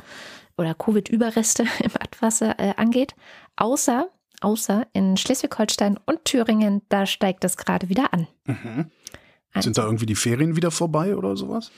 oder 0.56 0.74
Covid-Überreste 0.74 1.64
im 1.82 1.96
Abwasser 1.96 2.58
äh, 2.58 2.74
angeht, 2.76 3.14
außer 3.56 4.08
außer 4.42 4.86
in 4.92 5.16
Schleswig-Holstein 5.16 5.98
und 6.04 6.24
Thüringen, 6.24 6.82
da 6.88 7.06
steigt 7.06 7.44
es 7.44 7.56
gerade 7.56 7.88
wieder 7.88 8.12
an. 8.12 8.26
Mhm. 8.46 8.90
Sind 9.60 9.76
da 9.78 9.84
irgendwie 9.84 10.06
die 10.06 10.14
Ferien 10.14 10.56
wieder 10.56 10.70
vorbei 10.70 11.14
oder 11.16 11.36
sowas? 11.36 11.70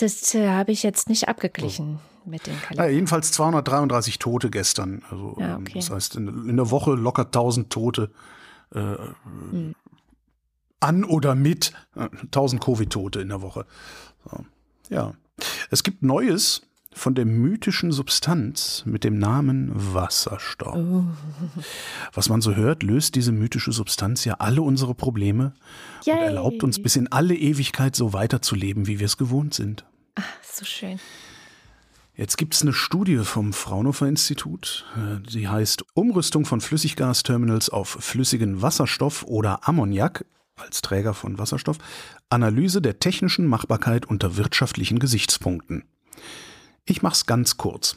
Das 0.00 0.34
äh, 0.34 0.48
habe 0.48 0.72
ich 0.72 0.82
jetzt 0.82 1.08
nicht 1.08 1.28
abgeglichen 1.28 1.98
oh. 1.98 2.30
mit 2.30 2.46
den 2.46 2.58
Kalendern. 2.60 2.86
Ja, 2.86 2.92
jedenfalls 2.92 3.32
233 3.32 4.18
Tote 4.18 4.50
gestern. 4.50 5.02
Also 5.10 5.36
ja, 5.38 5.56
ähm, 5.56 5.60
okay. 5.60 5.74
das 5.74 5.90
heißt 5.90 6.16
in, 6.16 6.48
in, 6.48 6.56
der 6.56 6.70
Woche 6.70 6.94
locker 6.94 7.26
1000 7.26 7.70
Tote 7.70 8.10
äh, 8.74 8.78
hm. 8.80 9.74
an 10.80 11.04
oder 11.04 11.34
mit 11.34 11.72
äh, 11.96 12.08
1000 12.22 12.62
Covid-Tote 12.62 13.20
in 13.20 13.28
der 13.28 13.42
Woche. 13.42 13.66
So. 14.24 14.44
Ja, 14.88 15.12
es 15.70 15.82
gibt 15.82 16.02
Neues 16.02 16.62
von 16.92 17.14
der 17.14 17.24
mythischen 17.24 17.92
Substanz 17.92 18.82
mit 18.84 19.04
dem 19.04 19.18
Namen 19.18 19.70
Wasserstoff. 19.74 20.76
Oh. 20.76 21.04
Was 22.12 22.28
man 22.28 22.40
so 22.40 22.56
hört, 22.56 22.82
löst 22.82 23.14
diese 23.14 23.32
mythische 23.32 23.72
Substanz 23.72 24.24
ja 24.24 24.34
alle 24.38 24.62
unsere 24.62 24.94
Probleme 24.94 25.54
Yay. 26.04 26.16
und 26.16 26.22
erlaubt 26.22 26.64
uns 26.64 26.82
bis 26.82 26.96
in 26.96 27.10
alle 27.12 27.36
Ewigkeit 27.36 27.94
so 27.94 28.12
weiterzuleben, 28.12 28.86
wie 28.86 28.98
wir 28.98 29.06
es 29.06 29.16
gewohnt 29.16 29.54
sind. 29.54 29.84
Ach, 30.20 30.44
so 30.44 30.64
schön. 30.64 30.98
Jetzt 32.14 32.36
gibt 32.36 32.54
es 32.54 32.62
eine 32.62 32.74
Studie 32.74 33.18
vom 33.18 33.54
Fraunhofer 33.54 34.06
Institut, 34.06 34.84
die 35.32 35.48
heißt 35.48 35.84
Umrüstung 35.94 36.44
von 36.44 36.60
Flüssiggasterminals 36.60 37.70
auf 37.70 37.88
flüssigen 37.88 38.60
Wasserstoff 38.60 39.22
oder 39.22 39.66
Ammoniak 39.66 40.26
als 40.56 40.82
Träger 40.82 41.14
von 41.14 41.38
Wasserstoff, 41.38 41.78
Analyse 42.28 42.82
der 42.82 42.98
technischen 42.98 43.46
Machbarkeit 43.46 44.04
unter 44.04 44.36
wirtschaftlichen 44.36 44.98
Gesichtspunkten. 44.98 45.84
Ich 46.84 47.00
mach's 47.00 47.24
ganz 47.24 47.56
kurz. 47.56 47.96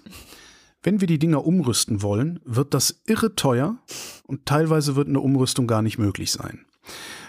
Wenn 0.82 1.01
wir 1.01 1.07
die 1.07 1.19
Dinger 1.19 1.45
umrüsten 1.45 2.01
wollen, 2.01 2.39
wird 2.45 2.74
das 2.74 3.01
irre 3.05 3.36
teuer 3.36 3.78
und 4.26 4.45
teilweise 4.45 4.95
wird 4.95 5.09
eine 5.09 5.19
Umrüstung 5.19 5.67
gar 5.67 5.82
nicht 5.82 5.97
möglich 5.97 6.32
sein. 6.32 6.65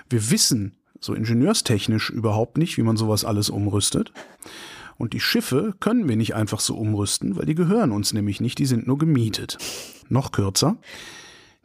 Wir 0.09 0.30
wissen 0.30 0.76
so 1.01 1.12
ingenieurstechnisch 1.12 2.11
überhaupt 2.11 2.57
nicht, 2.57 2.76
wie 2.76 2.82
man 2.82 2.97
sowas 2.97 3.24
alles 3.24 3.51
umrüstet. 3.51 4.12
Und 4.97 5.12
die 5.12 5.20
Schiffe 5.20 5.74
können 5.80 6.09
wir 6.09 6.16
nicht 6.16 6.34
einfach 6.34 6.61
so 6.61 6.76
umrüsten, 6.76 7.36
weil 7.36 7.47
die 7.47 7.55
gehören 7.55 7.92
uns 7.92 8.12
nämlich 8.12 8.40
nicht, 8.40 8.59
die 8.59 8.66
sind 8.66 8.86
nur 8.86 8.99
gemietet. 8.99 9.59
Noch 10.09 10.32
kürzer. 10.32 10.76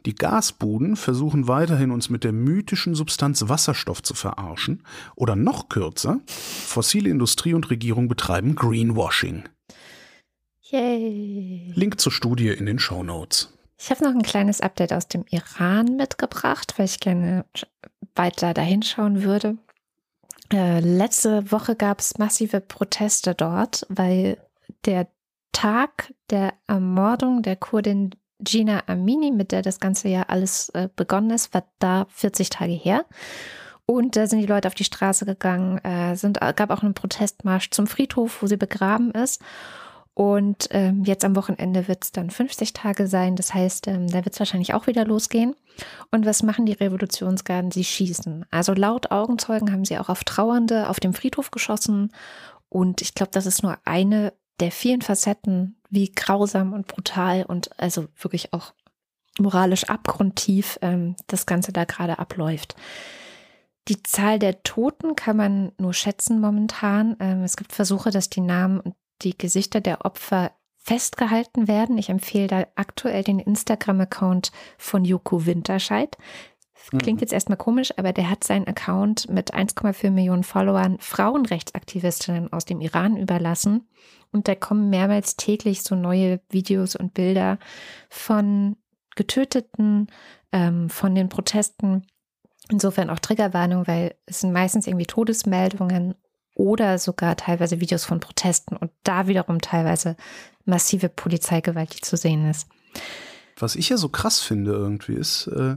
Die 0.06 0.14
Gasbuden 0.14 0.96
versuchen 0.96 1.46
weiterhin 1.46 1.90
uns 1.90 2.08
mit 2.08 2.24
der 2.24 2.32
mythischen 2.32 2.94
Substanz 2.94 3.48
Wasserstoff 3.48 4.02
zu 4.02 4.14
verarschen. 4.14 4.82
Oder 5.14 5.36
noch 5.36 5.68
kürzer, 5.68 6.20
fossile 6.26 7.10
Industrie 7.10 7.54
und 7.54 7.70
Regierung 7.70 8.08
betreiben 8.08 8.54
Greenwashing. 8.54 9.44
Yay. 10.62 11.72
Link 11.74 12.00
zur 12.00 12.12
Studie 12.12 12.48
in 12.48 12.66
den 12.66 12.78
Show 12.78 13.02
Notes. 13.02 13.52
Ich 13.78 13.90
habe 13.90 14.04
noch 14.04 14.10
ein 14.10 14.22
kleines 14.22 14.60
Update 14.60 14.92
aus 14.92 15.08
dem 15.08 15.24
Iran 15.30 15.96
mitgebracht, 15.96 16.74
weil 16.76 16.86
ich 16.86 17.00
gerne 17.00 17.44
weiter 18.14 18.54
dahin 18.54 18.82
schauen 18.82 19.22
würde. 19.22 19.56
Äh, 20.52 20.80
letzte 20.80 21.52
Woche 21.52 21.76
gab 21.76 22.00
es 22.00 22.18
massive 22.18 22.60
Proteste 22.60 23.34
dort, 23.34 23.86
weil 23.88 24.38
der 24.84 25.08
Tag 25.52 26.12
der 26.30 26.54
Ermordung 26.66 27.42
der 27.42 27.56
Kurdin 27.56 28.10
Gina 28.40 28.82
Amini, 28.86 29.30
mit 29.30 29.52
der 29.52 29.62
das 29.62 29.80
ganze 29.80 30.08
Jahr 30.08 30.30
alles 30.30 30.70
äh, 30.70 30.88
begonnen 30.94 31.30
ist, 31.30 31.52
war 31.52 31.64
da 31.78 32.06
40 32.10 32.50
Tage 32.50 32.72
her. 32.72 33.04
Und 33.86 34.16
da 34.16 34.26
sind 34.26 34.40
die 34.40 34.46
Leute 34.46 34.68
auf 34.68 34.74
die 34.74 34.84
Straße 34.84 35.26
gegangen, 35.26 35.78
äh, 35.78 36.14
sind, 36.14 36.40
gab 36.40 36.70
auch 36.70 36.82
einen 36.82 36.94
Protestmarsch 36.94 37.70
zum 37.70 37.86
Friedhof, 37.86 38.40
wo 38.40 38.46
sie 38.46 38.56
begraben 38.56 39.10
ist. 39.10 39.42
Und 40.20 40.68
ähm, 40.72 41.04
jetzt 41.04 41.24
am 41.24 41.34
Wochenende 41.34 41.88
wird 41.88 42.04
es 42.04 42.12
dann 42.12 42.28
50 42.28 42.74
Tage 42.74 43.06
sein. 43.06 43.36
Das 43.36 43.54
heißt, 43.54 43.88
ähm, 43.88 44.06
da 44.06 44.22
wird 44.22 44.34
es 44.34 44.38
wahrscheinlich 44.38 44.74
auch 44.74 44.86
wieder 44.86 45.06
losgehen. 45.06 45.56
Und 46.10 46.26
was 46.26 46.42
machen 46.42 46.66
die 46.66 46.74
Revolutionsgarden? 46.74 47.70
Sie 47.70 47.84
schießen. 47.84 48.44
Also 48.50 48.74
laut 48.74 49.10
Augenzeugen 49.12 49.72
haben 49.72 49.86
sie 49.86 49.98
auch 49.98 50.10
auf 50.10 50.22
Trauernde 50.24 50.90
auf 50.90 51.00
dem 51.00 51.14
Friedhof 51.14 51.50
geschossen. 51.50 52.12
Und 52.68 53.00
ich 53.00 53.14
glaube, 53.14 53.32
das 53.32 53.46
ist 53.46 53.62
nur 53.62 53.78
eine 53.86 54.34
der 54.60 54.70
vielen 54.70 55.00
Facetten, 55.00 55.80
wie 55.88 56.12
grausam 56.12 56.74
und 56.74 56.86
brutal 56.86 57.44
und 57.44 57.70
also 57.80 58.08
wirklich 58.20 58.52
auch 58.52 58.74
moralisch 59.38 59.84
abgrundtief 59.84 60.78
ähm, 60.82 61.16
das 61.28 61.46
Ganze 61.46 61.72
da 61.72 61.84
gerade 61.84 62.18
abläuft. 62.18 62.76
Die 63.88 64.02
Zahl 64.02 64.38
der 64.38 64.62
Toten 64.64 65.16
kann 65.16 65.38
man 65.38 65.72
nur 65.78 65.94
schätzen 65.94 66.42
momentan. 66.42 67.16
Ähm, 67.20 67.42
es 67.42 67.56
gibt 67.56 67.72
Versuche, 67.72 68.10
dass 68.10 68.28
die 68.28 68.42
Namen 68.42 68.80
und 68.80 68.94
die 69.22 69.36
Gesichter 69.36 69.80
der 69.80 70.04
Opfer 70.04 70.52
festgehalten 70.82 71.68
werden. 71.68 71.98
Ich 71.98 72.08
empfehle 72.08 72.46
da 72.46 72.66
aktuell 72.74 73.22
den 73.22 73.38
Instagram-Account 73.38 74.50
von 74.78 75.04
Joko 75.04 75.46
Winterscheid. 75.46 76.16
klingt 76.98 77.20
jetzt 77.20 77.34
erstmal 77.34 77.58
komisch, 77.58 77.92
aber 77.98 78.12
der 78.12 78.30
hat 78.30 78.42
seinen 78.42 78.66
Account 78.66 79.28
mit 79.28 79.54
1,4 79.54 80.10
Millionen 80.10 80.42
Followern 80.42 80.98
Frauenrechtsaktivistinnen 80.98 82.52
aus 82.52 82.64
dem 82.64 82.80
Iran 82.80 83.16
überlassen. 83.16 83.88
Und 84.32 84.48
da 84.48 84.54
kommen 84.54 84.88
mehrmals 84.88 85.36
täglich 85.36 85.82
so 85.82 85.94
neue 85.94 86.40
Videos 86.48 86.96
und 86.96 87.14
Bilder 87.14 87.58
von 88.08 88.76
Getöteten, 89.16 90.06
ähm, 90.52 90.88
von 90.88 91.14
den 91.14 91.28
Protesten. 91.28 92.06
Insofern 92.70 93.10
auch 93.10 93.18
Triggerwarnung, 93.18 93.86
weil 93.86 94.14
es 94.26 94.40
sind 94.40 94.52
meistens 94.52 94.86
irgendwie 94.86 95.06
Todesmeldungen 95.06 96.14
oder 96.60 96.98
sogar 96.98 97.36
teilweise 97.36 97.80
Videos 97.80 98.04
von 98.04 98.20
Protesten 98.20 98.76
und 98.76 98.90
da 99.02 99.26
wiederum 99.26 99.62
teilweise 99.62 100.16
massive 100.66 101.08
Polizeigewalt, 101.08 101.96
die 101.96 102.02
zu 102.02 102.18
sehen 102.18 102.48
ist. 102.48 102.68
Was 103.58 103.76
ich 103.76 103.88
ja 103.88 103.96
so 103.96 104.10
krass 104.10 104.40
finde 104.40 104.72
irgendwie 104.72 105.14
ist, 105.14 105.46
äh, 105.46 105.76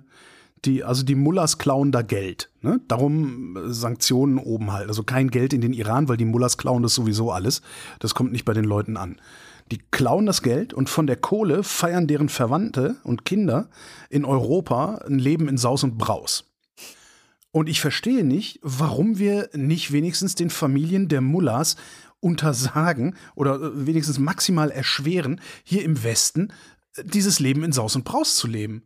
die, 0.66 0.84
also 0.84 1.04
die 1.04 1.16
Mullahs 1.16 1.58
klauen 1.58 1.92
da 1.94 2.02
Geld. 2.02 2.50
Ne? 2.62 2.82
Darum 2.90 3.56
äh, 3.56 3.74
Sanktionen 3.74 4.38
oben 4.38 4.74
halt. 4.74 4.90
Also 4.90 5.04
kein 5.04 5.30
Geld 5.30 5.54
in 5.54 5.62
den 5.62 5.74
Iran, 5.74 6.10
weil 6.10 6.18
die 6.18 6.26
Mullahs 6.26 6.58
klauen 6.58 6.84
das 6.84 6.96
sowieso 6.96 7.32
alles. 7.32 7.62
Das 8.00 8.14
kommt 8.14 8.34
nicht 8.34 8.46
bei 8.46 8.54
den 8.54 8.66
Leuten 8.66 8.98
an. 8.98 9.22
Die 9.72 9.80
klauen 9.92 10.26
das 10.26 10.42
Geld 10.42 10.74
und 10.74 10.90
von 10.90 11.08
der 11.08 11.16
Kohle 11.16 11.64
feiern 11.64 12.08
deren 12.08 12.28
Verwandte 12.28 12.98
und 13.04 13.24
Kinder 13.24 13.70
in 14.10 14.26
Europa 14.26 15.02
ein 15.08 15.20
Leben 15.20 15.48
in 15.48 15.58
Saus 15.58 15.84
und 15.86 15.98
Braus. 15.98 16.53
Und 17.54 17.70
ich 17.70 17.82
verstehe 17.82 18.24
nicht, 18.24 18.60
warum 18.64 19.20
wir 19.20 19.48
nicht 19.54 19.92
wenigstens 19.92 20.34
den 20.34 20.50
Familien 20.50 21.08
der 21.08 21.22
Mullahs 21.22 21.76
untersagen 22.20 23.16
oder 23.36 23.62
äh, 23.62 23.86
wenigstens 23.86 24.18
maximal 24.18 24.72
erschweren, 24.72 25.40
hier 25.64 25.84
im 25.84 26.04
Westen 26.04 26.52
äh, 26.96 27.04
dieses 27.06 27.40
Leben 27.40 27.64
in 27.64 27.72
Saus 27.72 27.96
und 27.96 28.06
Braus 28.06 28.38
zu 28.38 28.48
leben. 28.48 28.82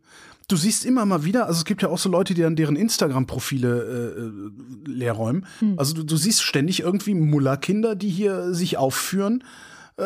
Du 0.48 0.56
siehst 0.56 0.84
immer 0.84 1.06
mal 1.06 1.24
wieder, 1.24 1.46
also 1.46 1.60
es 1.60 1.64
gibt 1.64 1.80
ja 1.80 1.88
auch 1.88 1.96
so 1.96 2.10
Leute, 2.10 2.34
die 2.34 2.42
dann 2.42 2.56
deren 2.56 2.76
Instagram-Profile 2.76 4.12
äh, 4.14 4.20
äh 4.20 4.92
leer 4.92 5.14
räumen. 5.14 5.46
Hm. 5.60 5.78
Also 5.78 5.94
du, 5.94 6.02
du, 6.02 6.18
siehst 6.18 6.42
ständig 6.42 6.80
irgendwie 6.80 7.14
Mullerkinder, 7.14 7.96
die 7.96 8.10
hier 8.10 8.52
sich 8.52 8.76
aufführen, 8.76 9.44
äh, 9.96 10.02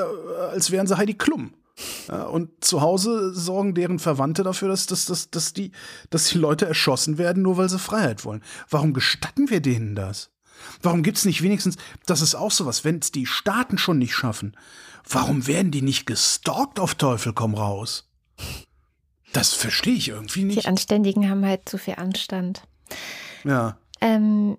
als 0.53 0.71
wären 0.71 0.87
sie 0.87 0.97
Heidi 0.97 1.15
Klum. 1.15 1.53
Ja, 2.09 2.25
und 2.25 2.65
zu 2.65 2.81
Hause 2.83 3.35
sorgen 3.35 3.75
deren 3.75 3.99
Verwandte 3.99 4.43
dafür, 4.43 4.69
dass, 4.69 4.87
dass, 4.87 5.07
dass, 5.07 5.31
dass, 5.31 5.53
die, 5.53 5.73
dass 6.11 6.27
die 6.27 6.39
Leute 6.39 6.67
erschossen 6.67 7.19
werden, 7.19 7.43
nur 7.43 7.57
weil 7.57 7.69
sie 7.69 7.79
Freiheit 7.79 8.25
wollen. 8.25 8.43
Warum 8.69 8.93
gestatten 8.93 9.51
wir 9.51 9.61
denen 9.61 9.95
das? 9.95 10.31
Warum 10.83 11.03
gibt 11.03 11.19
es 11.19 11.25
nicht 11.25 11.43
wenigstens, 11.43 11.77
das 12.07 12.21
ist 12.21 12.35
auch 12.35 12.51
sowas, 12.51 12.85
wenn 12.85 12.99
es 12.99 13.11
die 13.11 13.27
Staaten 13.27 13.79
schon 13.79 13.99
nicht 13.99 14.15
schaffen, 14.15 14.57
warum 15.09 15.47
werden 15.47 15.71
die 15.71 15.83
nicht 15.83 16.07
gestalkt 16.07 16.79
auf 16.79 16.95
Teufel 16.95 17.33
komm 17.33 17.55
raus? 17.55 18.09
Das 19.33 19.55
verstehe 19.55 19.95
ich 19.95 20.09
irgendwie 20.09 20.45
nicht. 20.45 20.63
Die 20.63 20.69
Anständigen 20.69 21.29
haben 21.29 21.45
halt 21.45 21.69
zu 21.69 21.79
viel 21.79 21.95
Anstand. 21.95 22.63
Ja. 23.45 23.79
Ähm, 24.01 24.59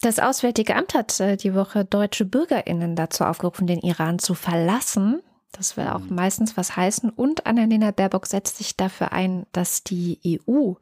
das 0.00 0.18
Auswärtige 0.18 0.74
Amt 0.74 0.94
hat 0.94 1.20
äh, 1.20 1.36
die 1.36 1.54
Woche 1.54 1.84
deutsche 1.84 2.24
BürgerInnen 2.24 2.96
dazu 2.96 3.24
aufgerufen, 3.24 3.66
den 3.66 3.80
Iran 3.80 4.18
zu 4.18 4.34
verlassen. 4.34 5.22
Das 5.52 5.76
will 5.76 5.86
auch 5.86 6.00
mhm. 6.00 6.14
meistens 6.14 6.56
was 6.56 6.76
heißen. 6.76 7.10
Und 7.10 7.46
Annalena 7.46 7.90
Baerbock 7.90 8.26
setzt 8.26 8.58
sich 8.58 8.76
dafür 8.76 9.12
ein, 9.12 9.46
dass 9.52 9.84
die 9.84 10.40
EU 10.48 10.74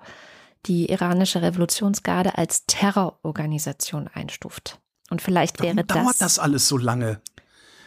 die 0.66 0.91
iranische 0.91 1.43
Revolutionsgarde 1.43 2.39
als 2.39 2.66
Terrororganisation 2.66 4.09
einstuft. 4.09 4.79
Und 5.11 5.23
vielleicht 5.23 5.59
Warum 5.61 5.77
wäre 5.77 5.87
das. 5.87 5.97
dauert 5.97 6.21
das 6.21 6.39
alles 6.39 6.68
so 6.68 6.77
lange? 6.77 7.21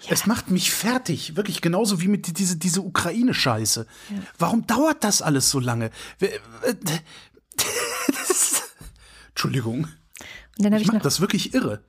Ja. 0.01 0.11
Es 0.11 0.25
macht 0.25 0.51
mich 0.51 0.71
fertig, 0.71 1.37
wirklich 1.37 1.61
genauso 1.61 2.01
wie 2.01 2.09
mit 2.09 2.37
diese, 2.37 2.57
diese 2.57 2.81
Ukraine-Scheiße. 2.81 3.87
Ja. 4.09 4.15
Warum 4.37 4.67
dauert 4.67 5.03
das 5.03 5.21
alles 5.21 5.49
so 5.49 5.59
lange? 5.59 5.91
Entschuldigung. 9.29 9.87
ich, 10.57 10.65
ich 10.65 10.87
mache 10.87 10.99
das 10.99 11.21
wirklich 11.21 11.53
irre. 11.53 11.83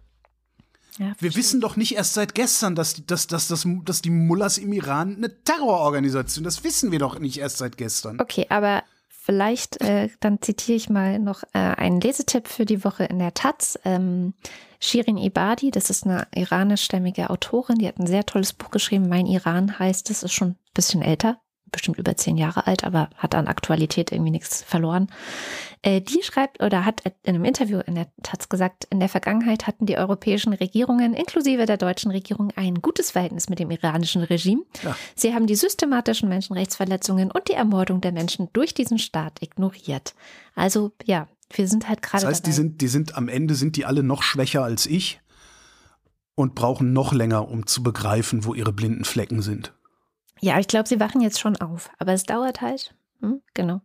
Ja, 0.98 1.12
wir 1.18 1.34
wissen 1.34 1.60
doch 1.60 1.76
nicht 1.76 1.96
erst 1.96 2.14
seit 2.14 2.34
gestern, 2.34 2.74
dass, 2.74 3.04
dass, 3.06 3.26
dass, 3.26 3.48
dass, 3.48 3.66
dass 3.84 4.02
die 4.02 4.10
Mullahs 4.10 4.58
im 4.58 4.72
Iran 4.72 5.16
eine 5.16 5.42
Terrororganisation, 5.42 6.44
das 6.44 6.62
wissen 6.62 6.92
wir 6.92 7.00
doch 7.00 7.18
nicht 7.18 7.38
erst 7.38 7.58
seit 7.58 7.76
gestern. 7.76 8.20
Okay, 8.20 8.46
aber 8.48 8.84
vielleicht, 9.08 9.80
äh, 9.80 10.08
dann 10.20 10.40
zitiere 10.40 10.76
ich 10.76 10.90
mal 10.90 11.18
noch 11.18 11.42
äh, 11.52 11.58
einen 11.58 12.00
Lesetipp 12.00 12.46
für 12.46 12.64
die 12.64 12.84
Woche 12.84 13.04
in 13.04 13.18
der 13.18 13.34
Taz. 13.34 13.78
Ähm, 13.84 14.34
Shirin 14.80 15.16
Ibadi, 15.16 15.70
das 15.70 15.90
ist 15.90 16.04
eine 16.04 16.28
iranischstämmige 16.34 17.30
Autorin, 17.30 17.78
die 17.78 17.88
hat 17.88 17.98
ein 17.98 18.06
sehr 18.06 18.26
tolles 18.26 18.52
Buch 18.52 18.70
geschrieben. 18.70 19.08
Mein 19.08 19.26
Iran 19.26 19.78
heißt 19.78 20.10
es, 20.10 20.22
ist 20.22 20.32
schon 20.32 20.50
ein 20.50 20.58
bisschen 20.74 21.02
älter, 21.02 21.40
bestimmt 21.74 21.98
über 21.98 22.16
zehn 22.16 22.36
Jahre 22.36 22.66
alt, 22.66 22.84
aber 22.84 23.10
hat 23.16 23.34
an 23.34 23.46
Aktualität 23.46 24.12
irgendwie 24.12 24.30
nichts 24.30 24.62
verloren. 24.62 25.08
Äh, 25.82 26.00
die 26.00 26.22
schreibt 26.22 26.62
oder 26.62 26.84
hat 26.86 27.02
in 27.24 27.34
einem 27.34 27.44
Interview 27.44 27.80
in 27.80 27.94
der 27.94 28.06
Taz 28.22 28.48
gesagt, 28.48 28.86
in 28.90 29.00
der 29.00 29.10
Vergangenheit 29.10 29.66
hatten 29.66 29.84
die 29.84 29.98
europäischen 29.98 30.54
Regierungen 30.54 31.12
inklusive 31.12 31.66
der 31.66 31.76
deutschen 31.76 32.10
Regierung 32.10 32.52
ein 32.56 32.80
gutes 32.80 33.10
Verhältnis 33.10 33.50
mit 33.50 33.58
dem 33.58 33.70
iranischen 33.70 34.22
Regime. 34.22 34.62
Ja. 34.82 34.96
Sie 35.14 35.34
haben 35.34 35.46
die 35.46 35.56
systematischen 35.56 36.28
Menschenrechtsverletzungen 36.28 37.30
und 37.30 37.48
die 37.48 37.54
Ermordung 37.54 38.00
der 38.00 38.12
Menschen 38.12 38.48
durch 38.54 38.72
diesen 38.72 38.98
Staat 38.98 39.42
ignoriert. 39.42 40.14
Also 40.54 40.92
ja, 41.04 41.28
wir 41.52 41.68
sind 41.68 41.88
halt 41.88 42.00
gerade. 42.00 42.22
Das 42.22 42.30
heißt, 42.30 42.44
dabei. 42.44 42.50
die 42.50 42.56
sind, 42.56 42.80
die 42.80 42.88
sind 42.88 43.16
am 43.16 43.28
Ende 43.28 43.54
sind 43.54 43.76
die 43.76 43.84
alle 43.84 44.02
noch 44.02 44.22
schwächer 44.22 44.62
als 44.62 44.86
ich 44.86 45.20
und 46.34 46.54
brauchen 46.54 46.92
noch 46.92 47.12
länger, 47.12 47.48
um 47.48 47.66
zu 47.66 47.82
begreifen, 47.82 48.44
wo 48.44 48.54
ihre 48.54 48.72
blinden 48.72 49.04
Flecken 49.04 49.42
sind. 49.42 49.72
Ja, 50.40 50.58
ich 50.58 50.68
glaube, 50.68 50.88
sie 50.88 51.00
wachen 51.00 51.20
jetzt 51.20 51.40
schon 51.40 51.56
auf, 51.56 51.90
aber 51.98 52.12
es 52.12 52.24
dauert 52.24 52.60
halt. 52.60 52.94
Hm, 53.20 53.40
genau. 53.54 53.80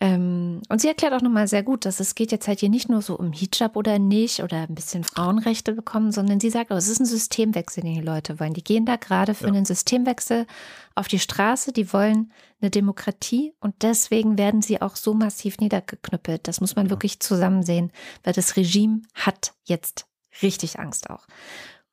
Ähm, 0.00 0.62
und 0.68 0.80
sie 0.80 0.86
erklärt 0.86 1.12
auch 1.12 1.22
nochmal 1.22 1.48
sehr 1.48 1.64
gut, 1.64 1.84
dass 1.84 1.98
es 1.98 2.14
geht 2.14 2.30
jetzt 2.30 2.46
halt 2.46 2.60
hier 2.60 2.68
nicht 2.68 2.88
nur 2.88 3.02
so 3.02 3.18
um 3.18 3.32
Hijab 3.32 3.74
oder 3.74 3.98
nicht 3.98 4.42
oder 4.44 4.58
ein 4.58 4.74
bisschen 4.74 5.02
Frauenrechte 5.02 5.72
bekommen, 5.72 6.12
sondern 6.12 6.38
sie 6.38 6.50
sagt, 6.50 6.70
oh, 6.70 6.76
es 6.76 6.86
ist 6.88 7.00
ein 7.00 7.06
Systemwechsel, 7.06 7.82
den 7.82 7.94
die 7.94 8.00
Leute 8.00 8.38
wollen. 8.38 8.54
Die 8.54 8.62
gehen 8.62 8.86
da 8.86 8.94
gerade 8.94 9.34
für 9.34 9.46
ja. 9.46 9.52
einen 9.52 9.64
Systemwechsel 9.64 10.46
auf 10.94 11.08
die 11.08 11.18
Straße, 11.18 11.72
die 11.72 11.92
wollen 11.92 12.32
eine 12.60 12.70
Demokratie 12.70 13.54
und 13.58 13.82
deswegen 13.82 14.38
werden 14.38 14.62
sie 14.62 14.80
auch 14.80 14.94
so 14.94 15.14
massiv 15.14 15.58
niedergeknüppelt. 15.58 16.46
Das 16.46 16.60
muss 16.60 16.76
man 16.76 16.86
ja. 16.86 16.90
wirklich 16.90 17.18
zusammen 17.18 17.64
sehen, 17.64 17.90
weil 18.22 18.34
das 18.34 18.56
Regime 18.56 19.02
hat 19.14 19.54
jetzt 19.64 20.06
richtig 20.42 20.78
Angst 20.78 21.10
auch. 21.10 21.26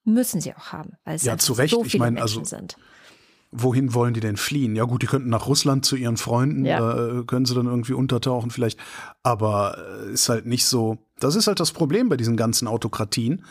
Müssen 0.04 0.42
sie 0.42 0.54
auch 0.54 0.72
haben, 0.72 0.94
weil 1.06 1.16
es 1.16 1.24
ja, 1.24 1.40
zu 1.40 1.54
Recht. 1.54 1.72
so 1.72 1.84
viele 1.84 1.88
ich 1.88 2.00
meine, 2.00 2.20
Menschen 2.20 2.42
also, 2.42 2.56
sind 2.56 2.78
wohin 3.58 3.94
wollen 3.94 4.14
die 4.14 4.20
denn 4.20 4.38
fliehen? 4.38 4.76
Ja 4.76 4.84
gut, 4.84 5.02
die 5.02 5.08
könnten 5.08 5.30
nach 5.30 5.48
Russland 5.48 5.86
zu 5.86 5.96
ihren 5.96 6.18
Freunden, 6.18 6.66
ja. 6.66 6.80
da 6.80 7.20
äh, 7.20 7.24
können 7.24 7.46
sie 7.46 7.56
dann 7.56 7.68
irgendwie 7.68 7.94
untertauchen 7.94 8.52
vielleicht. 8.52 8.80
Aber 9.24 9.78
äh, 9.78 10.12
ist 10.12 10.30
halt 10.30 10.46
nicht 10.46 10.66
so. 10.66 10.98
Das 11.20 11.36
ist 11.36 11.48
halt 11.48 11.60
das 11.60 11.72
Problem 11.72 12.10
bei 12.10 12.18
diesen 12.18 12.38
ganzen 12.38 12.68
Autokratien. 12.68 13.46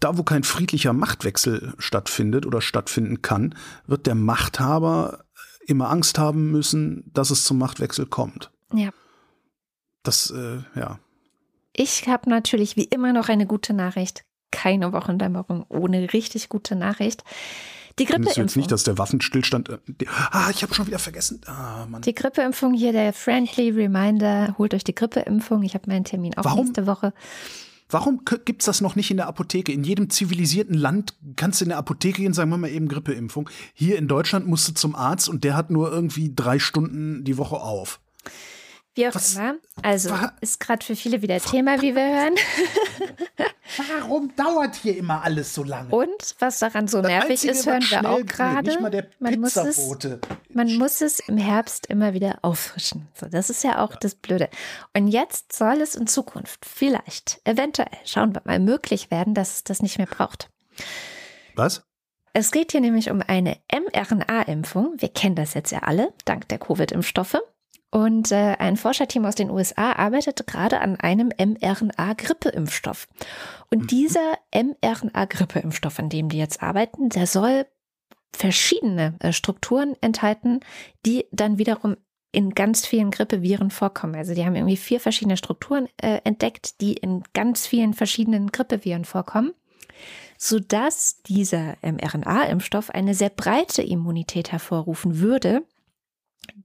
Da, 0.00 0.16
wo 0.16 0.22
kein 0.22 0.44
friedlicher 0.44 0.92
Machtwechsel 0.92 1.74
stattfindet 1.78 2.46
oder 2.46 2.60
stattfinden 2.60 3.22
kann, 3.22 3.54
wird 3.86 4.06
der 4.06 4.14
Machthaber 4.14 5.24
immer 5.66 5.90
Angst 5.90 6.18
haben 6.18 6.50
müssen, 6.50 7.10
dass 7.12 7.30
es 7.30 7.44
zum 7.44 7.58
Machtwechsel 7.58 8.06
kommt. 8.06 8.50
Ja. 8.72 8.90
Das, 10.02 10.30
äh, 10.30 10.62
ja. 10.78 10.98
Ich 11.72 12.08
habe 12.08 12.30
natürlich 12.30 12.76
wie 12.76 12.84
immer 12.84 13.12
noch 13.12 13.28
eine 13.28 13.46
gute 13.46 13.74
Nachricht. 13.74 14.24
Keine 14.50 14.92
Wochendämmerung 14.92 15.66
ohne 15.68 16.12
richtig 16.12 16.48
gute 16.48 16.74
Nachricht. 16.74 17.22
Die 17.98 18.04
Grippeimpfung. 18.04 18.44
jetzt 18.44 18.56
nicht, 18.56 18.70
dass 18.70 18.84
der 18.84 18.98
Waffenstillstand. 18.98 19.68
Äh, 19.68 19.78
die, 19.86 20.06
ah, 20.08 20.50
ich 20.50 20.62
habe 20.62 20.74
schon 20.74 20.86
wieder 20.86 20.98
vergessen. 20.98 21.40
Ah, 21.46 21.86
Mann. 21.88 22.02
Die 22.02 22.14
Grippeimpfung 22.14 22.74
hier, 22.74 22.92
der 22.92 23.12
Friendly 23.12 23.70
Reminder, 23.70 24.54
holt 24.58 24.74
euch 24.74 24.84
die 24.84 24.94
Grippeimpfung. 24.94 25.62
Ich 25.62 25.74
habe 25.74 25.88
meinen 25.88 26.04
Termin 26.04 26.36
auch 26.36 26.44
Warum? 26.44 26.66
nächste 26.66 26.86
Woche. 26.86 27.12
Warum 27.90 28.20
gibt 28.44 28.60
es 28.60 28.66
das 28.66 28.82
noch 28.82 28.96
nicht 28.96 29.10
in 29.10 29.16
der 29.16 29.28
Apotheke? 29.28 29.72
In 29.72 29.82
jedem 29.82 30.10
zivilisierten 30.10 30.74
Land 30.74 31.14
kannst 31.36 31.60
du 31.60 31.64
in 31.64 31.70
der 31.70 31.78
Apotheke 31.78 32.20
gehen, 32.20 32.34
sagen 32.34 32.50
wir 32.50 32.58
mal 32.58 32.68
eben 32.68 32.86
Grippeimpfung. 32.86 33.48
Hier 33.72 33.96
in 33.96 34.08
Deutschland 34.08 34.46
musst 34.46 34.68
du 34.68 34.74
zum 34.74 34.94
Arzt 34.94 35.28
und 35.28 35.42
der 35.42 35.56
hat 35.56 35.70
nur 35.70 35.90
irgendwie 35.90 36.32
drei 36.34 36.58
Stunden 36.58 37.24
die 37.24 37.38
Woche 37.38 37.56
auf. 37.56 38.00
Wie 38.98 39.06
auch 39.06 39.14
was, 39.14 39.36
immer. 39.36 39.54
Also 39.80 40.12
ist 40.40 40.58
gerade 40.58 40.84
für 40.84 40.96
viele 40.96 41.22
wieder 41.22 41.38
Thema, 41.38 41.80
wie 41.80 41.94
wir 41.94 42.02
hören. 42.02 42.34
Warum 44.00 44.34
dauert 44.34 44.74
hier 44.74 44.96
immer 44.96 45.22
alles 45.22 45.54
so 45.54 45.62
lange? 45.62 45.94
Und 45.94 46.34
was 46.40 46.58
daran 46.58 46.88
so 46.88 47.00
nervig 47.00 47.44
ist, 47.44 47.64
hören 47.64 47.84
wir 47.88 48.10
auch 48.10 48.26
gerade. 48.26 48.76
Man, 49.20 49.38
muss 49.38 49.54
es, 49.54 49.96
man 50.52 50.74
muss 50.78 51.00
es 51.00 51.20
im 51.20 51.36
Herbst 51.36 51.86
immer 51.86 52.12
wieder 52.12 52.40
auffrischen. 52.42 53.06
So, 53.14 53.26
das 53.26 53.50
ist 53.50 53.62
ja 53.62 53.84
auch 53.84 53.92
ja. 53.92 53.98
das 54.00 54.16
Blöde. 54.16 54.48
Und 54.94 55.06
jetzt 55.06 55.52
soll 55.52 55.80
es 55.80 55.94
in 55.94 56.08
Zukunft 56.08 56.64
vielleicht, 56.64 57.40
eventuell, 57.44 57.96
schauen 58.04 58.34
wir 58.34 58.42
mal, 58.46 58.58
möglich 58.58 59.12
werden, 59.12 59.32
dass 59.32 59.54
es 59.54 59.64
das 59.64 59.80
nicht 59.80 59.98
mehr 59.98 60.08
braucht. 60.08 60.50
Was? 61.54 61.84
Es 62.32 62.50
geht 62.50 62.72
hier 62.72 62.80
nämlich 62.80 63.12
um 63.12 63.22
eine 63.24 63.58
mRNA-Impfung. 63.72 64.94
Wir 64.98 65.08
kennen 65.08 65.36
das 65.36 65.54
jetzt 65.54 65.70
ja 65.70 65.84
alle, 65.84 66.12
dank 66.24 66.48
der 66.48 66.58
Covid-Impfstoffe. 66.58 67.38
Und 67.90 68.32
äh, 68.32 68.56
ein 68.58 68.76
Forscherteam 68.76 69.24
aus 69.24 69.34
den 69.34 69.50
USA 69.50 69.92
arbeitet 69.92 70.46
gerade 70.46 70.80
an 70.80 70.96
einem 70.96 71.30
mRNA-Grippeimpfstoff. 71.38 73.08
Und 73.70 73.82
mhm. 73.82 73.86
dieser 73.86 74.38
mRNA-Grippeimpfstoff, 74.54 75.98
an 75.98 76.10
dem 76.10 76.28
die 76.28 76.38
jetzt 76.38 76.62
arbeiten, 76.62 77.08
der 77.08 77.26
soll 77.26 77.66
verschiedene 78.34 79.14
äh, 79.20 79.32
Strukturen 79.32 79.96
enthalten, 80.02 80.60
die 81.06 81.26
dann 81.32 81.56
wiederum 81.56 81.96
in 82.30 82.50
ganz 82.50 82.86
vielen 82.86 83.10
Grippeviren 83.10 83.70
vorkommen. 83.70 84.14
Also 84.14 84.34
die 84.34 84.44
haben 84.44 84.54
irgendwie 84.54 84.76
vier 84.76 85.00
verschiedene 85.00 85.38
Strukturen 85.38 85.88
äh, 85.96 86.20
entdeckt, 86.24 86.80
die 86.82 86.92
in 86.92 87.22
ganz 87.32 87.66
vielen 87.66 87.94
verschiedenen 87.94 88.52
Grippeviren 88.52 89.06
vorkommen, 89.06 89.54
sodass 90.36 91.22
dieser 91.22 91.76
mRNA-Impfstoff 91.80 92.90
eine 92.90 93.14
sehr 93.14 93.30
breite 93.30 93.82
Immunität 93.82 94.52
hervorrufen 94.52 95.20
würde, 95.20 95.62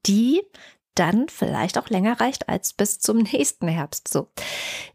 die 0.05 0.41
dann 0.95 1.27
vielleicht 1.29 1.77
auch 1.77 1.89
länger 1.89 2.19
reicht 2.19 2.49
als 2.49 2.73
bis 2.73 2.99
zum 2.99 3.17
nächsten 3.17 3.67
Herbst. 3.67 4.07
So, 4.07 4.29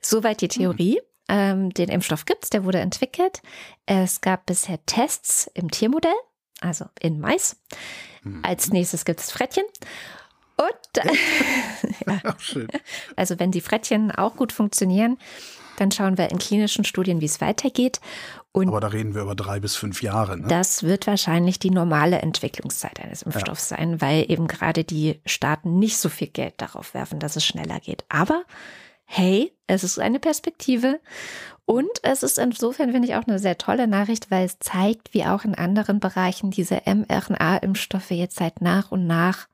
soweit 0.01 0.41
die 0.41 0.49
Theorie. 0.49 1.01
Ähm, 1.31 1.71
den 1.75 1.91
Impfstoff 1.91 2.25
gibt's, 2.25 2.49
der 2.49 2.65
wurde 2.65 2.79
entwickelt. 2.79 3.43
Es 3.85 4.23
gab 4.23 4.47
bisher 4.47 4.85
Tests 4.87 5.51
im 5.53 5.71
Tiermodell, 5.71 6.17
also 6.61 6.87
in 7.01 7.21
Mais. 7.21 7.57
Als 8.43 8.71
nächstes 8.71 9.05
gibt 9.05 9.21
es 9.21 9.31
Frettchen. 9.31 9.65
Und 10.57 11.05
ja. 12.07 12.35
Also 13.15 13.39
wenn 13.39 13.51
die 13.51 13.61
Frettchen 13.61 14.11
auch 14.11 14.37
gut 14.37 14.53
funktionieren, 14.53 15.19
dann 15.81 15.91
schauen 15.91 16.19
wir 16.19 16.31
in 16.31 16.39
klinischen 16.39 16.85
Studien, 16.85 17.21
wie 17.21 17.27
es 17.27 17.41
weitergeht. 17.41 18.01
Und 18.53 18.69
Aber 18.69 18.81
da 18.81 18.89
reden 18.89 19.15
wir 19.15 19.23
über 19.23 19.35
drei 19.35 19.61
bis 19.61 19.77
fünf 19.77 20.03
Jahre. 20.03 20.37
Ne? 20.39 20.49
das 20.49 20.83
wird 20.83 21.07
wahrscheinlich 21.07 21.59
die 21.59 21.71
normale 21.71 22.19
Entwicklungszeit 22.21 22.99
eines 23.01 23.23
Impfstoffs 23.23 23.69
sein, 23.69 24.01
weil 24.01 24.31
eben 24.31 24.47
gerade 24.49 24.85
die 24.85 25.21
Staaten 25.27 25.79
nicht 25.79 25.99
so 25.99 26.09
viel 26.09 26.29
Geld 26.29 26.55
darauf 26.59 26.95
werfen, 26.95 27.21
dass 27.21 27.37
es 27.37 27.45
schneller 27.45 27.79
geht. 27.81 28.05
Aber 28.09 28.43
hey, 29.05 29.53
es 29.67 29.85
ist 29.85 29.99
eine 29.99 30.19
Perspektive 30.19 31.01
und 31.65 31.91
es 32.03 32.23
ist 32.23 32.39
insofern, 32.39 32.93
finde 32.93 33.09
ich, 33.09 33.15
auch 33.15 33.27
eine 33.27 33.39
sehr 33.39 33.59
tolle 33.59 33.87
Nachricht, 33.87 34.31
weil 34.31 34.47
es 34.47 34.59
zeigt, 34.59 35.13
wie 35.13 35.25
auch 35.25 35.45
in 35.45 35.55
anderen 35.55 36.01
Bereichen 36.01 36.51
diese 36.51 36.81
mRNA-Impfstoffe 36.87 38.11
jetzt 38.11 38.41
halt 38.41 38.61
nach 38.61 38.91
und 38.91 39.07
nach 39.07 39.49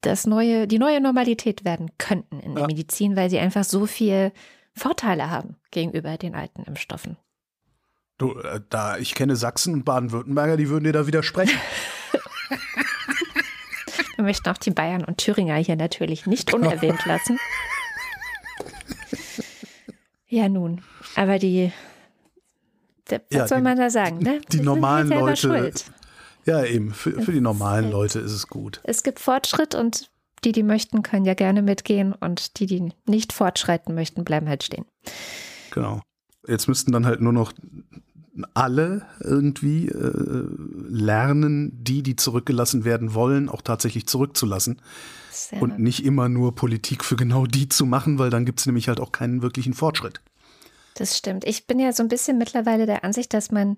das 0.00 0.26
neue, 0.26 0.66
die 0.66 0.78
neue 0.78 1.00
Normalität 1.00 1.64
werden 1.64 1.90
könnten 1.98 2.40
in 2.40 2.54
der 2.54 2.62
Ja. 2.62 2.66
Medizin, 2.66 3.16
weil 3.16 3.30
sie 3.30 3.38
einfach 3.38 3.64
so 3.64 3.86
viel 3.86 4.32
Vorteile 4.76 5.30
haben 5.30 5.56
gegenüber 5.70 6.16
den 6.18 6.34
alten 6.34 6.62
Impfstoffen. 6.64 7.16
Du, 8.18 8.38
äh, 8.38 8.60
da 8.70 8.96
ich 8.98 9.14
kenne 9.14 9.36
Sachsen 9.36 9.74
und 9.74 9.84
Baden-Württemberger, 9.84 10.56
die 10.56 10.68
würden 10.68 10.84
dir 10.84 10.92
da 10.92 11.06
widersprechen. 11.06 11.58
Wir 14.16 14.24
möchten 14.24 14.48
auch 14.48 14.58
die 14.58 14.70
Bayern 14.70 15.04
und 15.04 15.18
Thüringer 15.18 15.56
hier 15.56 15.76
natürlich 15.76 16.26
nicht 16.26 16.54
unerwähnt 16.54 17.04
lassen. 17.06 17.38
Ja, 20.28 20.48
nun, 20.48 20.82
aber 21.16 21.38
die, 21.38 21.72
der, 23.10 23.20
was 23.30 23.38
Ja, 23.38 23.48
soll 23.48 23.58
die- 23.58 23.64
man 23.64 23.76
da 23.78 23.90
sagen, 23.90 24.18
ne? 24.18 24.40
die 24.50 24.56
sind 24.56 24.64
normalen 24.66 25.08
Leute- 25.08 25.36
schuld. 25.36 25.84
Ja, 26.46 26.62
eben. 26.64 26.92
Für, 26.92 27.22
für 27.22 27.32
die 27.32 27.40
normalen 27.40 27.90
Leute 27.90 28.18
ist 28.20 28.32
es 28.32 28.48
gut. 28.48 28.80
Es 28.84 29.02
gibt 29.02 29.18
Fortschritt 29.18 29.74
und 29.74 30.10
die, 30.44 30.52
die 30.52 30.62
möchten, 30.62 31.02
können 31.02 31.24
ja 31.24 31.34
gerne 31.34 31.62
mitgehen 31.62 32.12
und 32.12 32.58
die, 32.58 32.66
die 32.66 32.92
nicht 33.06 33.32
fortschreiten 33.32 33.94
möchten, 33.94 34.24
bleiben 34.24 34.48
halt 34.48 34.62
stehen. 34.62 34.84
Genau. 35.70 36.00
Jetzt 36.46 36.68
müssten 36.68 36.92
dann 36.92 37.06
halt 37.06 37.20
nur 37.20 37.32
noch 37.32 37.52
alle 38.52 39.06
irgendwie 39.20 39.88
äh, 39.88 40.48
lernen, 40.88 41.70
die, 41.84 42.02
die 42.02 42.16
zurückgelassen 42.16 42.84
werden 42.84 43.14
wollen, 43.14 43.48
auch 43.48 43.62
tatsächlich 43.62 44.06
zurückzulassen. 44.06 44.82
Ja- 45.52 45.60
Und 45.60 45.78
nicht 45.78 46.04
immer 46.04 46.28
nur 46.28 46.54
Politik 46.54 47.04
für 47.04 47.16
genau 47.16 47.46
die 47.46 47.68
zu 47.68 47.86
machen, 47.86 48.18
weil 48.18 48.30
dann 48.30 48.44
gibt 48.44 48.60
es 48.60 48.66
nämlich 48.66 48.88
halt 48.88 49.00
auch 49.00 49.12
keinen 49.12 49.42
wirklichen 49.42 49.74
Fortschritt. 49.74 50.20
Das 50.94 51.16
stimmt. 51.16 51.44
Ich 51.44 51.66
bin 51.66 51.78
ja 51.78 51.92
so 51.92 52.02
ein 52.02 52.08
bisschen 52.08 52.38
mittlerweile 52.38 52.86
der 52.86 53.04
Ansicht, 53.04 53.34
dass 53.34 53.50
man 53.50 53.76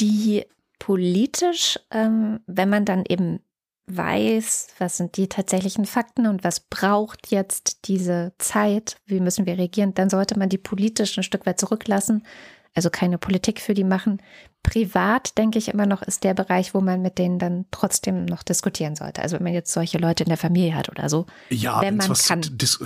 die 0.00 0.44
politisch, 0.78 1.78
ähm, 1.90 2.40
wenn 2.46 2.68
man 2.68 2.84
dann 2.84 3.04
eben 3.08 3.40
weiß, 3.86 4.68
was 4.78 4.96
sind 4.96 5.16
die 5.16 5.28
tatsächlichen 5.28 5.86
Fakten 5.86 6.26
und 6.26 6.44
was 6.44 6.60
braucht 6.60 7.30
jetzt 7.30 7.88
diese 7.88 8.32
Zeit, 8.38 8.96
wie 9.06 9.20
müssen 9.20 9.46
wir 9.46 9.58
regieren, 9.58 9.94
dann 9.94 10.10
sollte 10.10 10.38
man 10.38 10.48
die 10.48 10.58
politisch 10.58 11.16
ein 11.16 11.22
Stück 11.22 11.46
weit 11.46 11.60
zurücklassen, 11.60 12.24
also 12.74 12.90
keine 12.90 13.16
Politik 13.16 13.60
für 13.60 13.72
die 13.74 13.84
machen. 13.84 14.20
Privat, 14.62 15.38
denke 15.38 15.58
ich 15.58 15.68
immer 15.68 15.86
noch, 15.86 16.02
ist 16.02 16.24
der 16.24 16.34
Bereich, 16.34 16.74
wo 16.74 16.80
man 16.80 17.00
mit 17.00 17.16
denen 17.18 17.38
dann 17.38 17.66
trotzdem 17.70 18.24
noch 18.24 18.42
diskutieren 18.42 18.96
sollte. 18.96 19.22
Also 19.22 19.36
wenn 19.36 19.44
man 19.44 19.54
jetzt 19.54 19.72
solche 19.72 19.96
Leute 19.98 20.24
in 20.24 20.28
der 20.28 20.36
Familie 20.36 20.74
hat 20.74 20.88
oder 20.90 21.08
so, 21.08 21.24
Ja, 21.48 21.80
wenn 21.80 21.96
man 21.96 22.12
kann. 22.12 22.42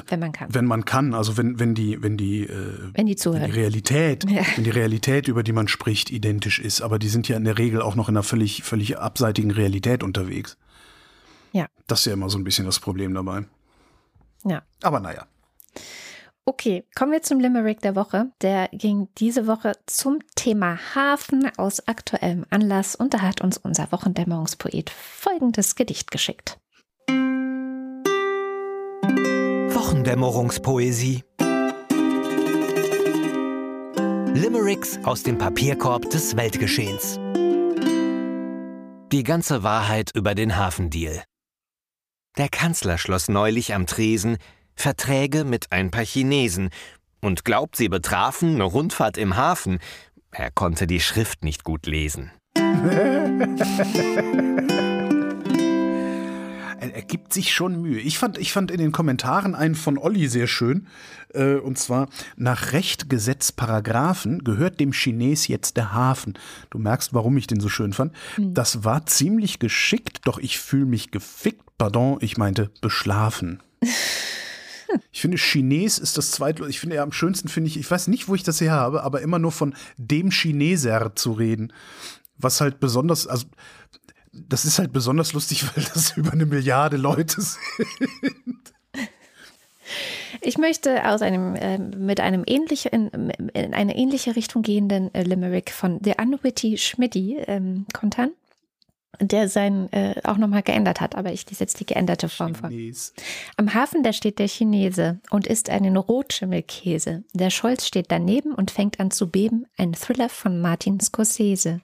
wenn 0.09 0.21
man 0.21 0.33
kann, 0.33 0.55
wenn 0.55 0.67
man 0.67 0.85
kann, 0.85 1.15
also 1.15 1.39
wenn, 1.39 1.59
wenn 1.59 1.75
die, 1.75 2.01
wenn 2.03 2.19
die, 2.19 2.43
äh, 2.43 2.91
wenn 2.93 3.07
die 3.07 3.17
wenn 3.25 3.45
die 3.47 3.51
Realität, 3.51 4.31
Ja. 4.31 4.43
wenn 4.55 4.65
die 4.65 4.71
Realität, 4.71 5.27
über 5.27 5.43
die 5.43 5.53
man 5.53 5.67
spricht, 5.69 6.11
identisch 6.11 6.59
ist, 6.59 6.83
aber 6.83 6.99
die 6.99 7.09
sind 7.09 7.27
ja 7.29 7.39
in 7.39 7.45
der 7.45 7.57
Regel 7.57 7.81
auch 7.81 7.97
noch 7.97 8.11
in 8.11 8.17
einer 8.17 8.23
völlig, 8.23 8.63
völlig 8.63 8.99
abseitigen 8.99 9.51
Realität 9.51 10.03
unterwegs. 10.03 10.59
Ja. 11.53 11.67
Das 11.87 12.01
ist 12.01 12.07
ja 12.07 12.13
immer 12.13 12.31
so 12.31 12.39
ein 12.39 12.45
bisschen 12.45 12.67
das 12.67 12.81
Problem 12.81 13.15
dabei. 13.15 13.45
Ja. 14.45 14.63
Aber 14.83 15.01
naja. 15.01 15.27
Okay, 16.47 16.85
kommen 16.97 17.13
wir 17.13 17.23
zum 17.23 17.39
Limerick 17.39 17.81
der 17.81 17.95
Woche. 17.95 18.33
Der 18.41 18.69
ging 18.73 19.09
diese 19.19 19.47
Woche 19.47 19.73
zum 19.87 20.19
Thema 20.35 20.79
Hafen 20.95 21.51
aus 21.57 21.87
aktuellem 21.87 22.47
Anlass 22.51 22.97
und 22.97 23.15
da 23.15 23.21
hat 23.21 23.41
uns 23.41 23.59
unser 23.59 23.93
Wochendämmerungspoet 23.93 24.91
folgendes 24.91 25.77
Gedicht 25.77 26.11
geschickt. 26.11 26.59
Wochendämmerungspoesie. 29.73 31.23
Limericks 34.35 34.99
aus 35.05 35.23
dem 35.23 35.39
Papierkorb 35.39 36.09
des 36.11 36.37
Weltgeschehens. 36.37 37.19
Die 39.13 39.23
ganze 39.25 39.63
Wahrheit 39.63 40.11
über 40.15 40.35
den 40.35 40.57
Hafendeal. 40.57 41.23
Der 42.37 42.49
Kanzler 42.49 42.99
schloss 42.99 43.29
neulich 43.29 43.75
am 43.75 43.87
Tresen 43.87 44.39
Verträge 44.75 45.45
mit 45.45 45.73
ein 45.73 45.91
paar 45.91 46.05
Chinesen 46.05 46.71
und 47.21 47.45
glaubt, 47.45 47.77
sie 47.77 47.89
betrafen 47.89 48.55
eine 48.55 48.65
Rundfahrt 48.65 49.19
im 49.19 49.37
Hafen. 49.37 49.79
Er 50.31 50.51
konnte 50.51 50.87
die 50.87 51.01
Schrift 51.01 51.45
nicht 51.45 51.65
gut 51.65 51.87
lesen. 51.87 52.33
Gibt 57.11 57.33
sich 57.33 57.53
schon 57.53 57.83
Mühe. 57.83 57.99
Ich 57.99 58.19
fand, 58.19 58.39
ich 58.39 58.53
fand 58.53 58.71
in 58.71 58.79
den 58.79 58.93
Kommentaren 58.93 59.57
einen 59.57 59.75
von 59.75 59.99
Olli 59.99 60.29
sehr 60.29 60.47
schön. 60.47 60.87
Äh, 61.35 61.55
und 61.57 61.77
zwar, 61.77 62.09
nach 62.37 62.73
Recht, 62.73 63.11
Gesetz, 63.11 63.51
Paragraphen 63.51 64.45
gehört 64.45 64.79
dem 64.79 64.93
Chines 64.93 65.49
jetzt 65.49 65.77
der 65.77 65.93
Hafen. 65.93 66.39
Du 66.71 66.79
merkst, 66.79 67.13
warum 67.13 67.37
ich 67.37 67.49
den 67.49 67.59
so 67.59 67.69
schön 67.69 67.93
fand. 67.93 68.15
Das 68.39 68.85
war 68.85 69.07
ziemlich 69.07 69.59
geschickt, 69.59 70.21
doch 70.23 70.39
ich 70.39 70.61
fühle 70.61 70.87
mich 70.87 71.11
gefickt. 71.11 71.65
Pardon, 71.79 72.19
ich 72.21 72.37
meinte 72.37 72.71
beschlafen. 72.81 73.61
Ich 75.13 75.21
finde, 75.21 75.37
Chines 75.37 76.01
ist 76.01 76.19
das 76.19 76.33
zweite. 76.33 76.67
Ich 76.69 76.81
finde 76.81 76.97
ja 76.97 77.05
am 77.05 77.13
schönsten, 77.13 77.47
finde 77.47 77.69
ich, 77.69 77.79
ich 77.79 77.89
weiß 77.89 78.09
nicht, 78.09 78.27
wo 78.27 78.35
ich 78.35 78.43
das 78.43 78.61
her 78.61 78.73
habe, 78.73 79.05
aber 79.05 79.21
immer 79.21 79.39
nur 79.39 79.53
von 79.53 79.77
dem 79.99 80.31
Chineser 80.31 81.15
zu 81.15 81.31
reden. 81.31 81.73
Was 82.37 82.61
halt 82.61 82.81
besonders, 82.81 83.29
also 83.29 83.47
das 84.33 84.65
ist 84.65 84.79
halt 84.79 84.93
besonders 84.93 85.33
lustig, 85.33 85.65
weil 85.77 85.85
das 85.85 86.17
über 86.17 86.33
eine 86.33 86.47
Milliarde 86.47 86.97
Leute 86.97 87.41
sind. 87.41 87.59
Ich 90.41 90.57
möchte 90.57 91.09
aus 91.09 91.21
einem 91.23 91.57
äh, 91.57 91.79
mit 91.79 92.21
einem 92.21 92.45
ähnlichen 92.47 92.93
in, 92.93 93.31
in 93.31 93.75
eine 93.75 93.97
ähnliche 93.97 94.37
Richtung 94.37 94.63
gehenden 94.63 95.13
äh, 95.15 95.23
Limerick 95.23 95.71
von 95.71 96.01
The 96.03 96.15
Unwitty 96.21 96.79
Schmidty 96.79 97.39
ähm, 97.47 97.87
kontern, 97.93 98.31
der 99.21 99.49
sein 99.49 99.93
äh, 99.93 100.15
auch 100.23 100.39
nochmal 100.39 100.63
geändert 100.63 101.01
hat, 101.01 101.17
aber 101.17 101.33
ich 101.33 101.49
lese 101.51 101.65
jetzt 101.65 101.81
die 101.81 101.87
geänderte 101.87 102.29
Form 102.29 102.55
vor. 102.55 102.71
Am 103.57 103.75
Hafen, 103.75 104.05
da 104.05 104.13
steht 104.13 104.39
der 104.39 104.49
Chinese 104.49 105.19
und 105.31 105.49
isst 105.49 105.69
einen 105.69 105.97
Rotschimmelkäse. 105.97 107.25
Der 107.35 107.51
Scholz 107.51 107.87
steht 107.87 108.07
daneben 108.11 108.55
und 108.55 108.71
fängt 108.71 109.01
an 109.01 109.11
zu 109.11 109.29
beben. 109.29 109.67
Ein 109.77 109.93
Thriller 109.93 110.29
von 110.29 110.61
Martin 110.61 111.01
Scorsese. 111.01 111.81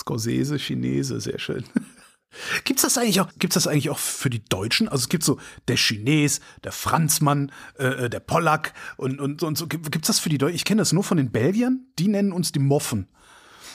Scorsese, 0.00 0.58
Chinese, 0.58 1.20
sehr 1.20 1.38
schön. 1.38 1.64
Gibt's 2.64 2.82
das 2.82 2.96
eigentlich 2.96 3.20
auch, 3.20 3.28
gibt's 3.40 3.54
das 3.54 3.66
eigentlich 3.66 3.90
auch 3.90 3.98
für 3.98 4.30
die 4.30 4.44
Deutschen? 4.44 4.88
Also 4.88 5.02
es 5.02 5.08
gibt 5.08 5.24
so 5.24 5.40
der 5.66 5.74
Chines, 5.76 6.40
der 6.62 6.70
Franzmann, 6.70 7.50
äh, 7.76 8.08
der 8.08 8.20
Pollack 8.20 8.72
und, 8.96 9.20
und, 9.20 9.42
und 9.42 9.58
so. 9.58 9.66
Gibt- 9.66 9.90
Gibt's 9.90 10.06
das 10.06 10.20
für 10.20 10.28
die 10.28 10.38
Deutschen? 10.38 10.54
Ich 10.54 10.64
kenne 10.64 10.80
das 10.80 10.92
nur 10.92 11.02
von 11.02 11.16
den 11.16 11.32
Belgiern. 11.32 11.86
Die 11.98 12.06
nennen 12.06 12.32
uns 12.32 12.52
die 12.52 12.60
Moffen. 12.60 13.08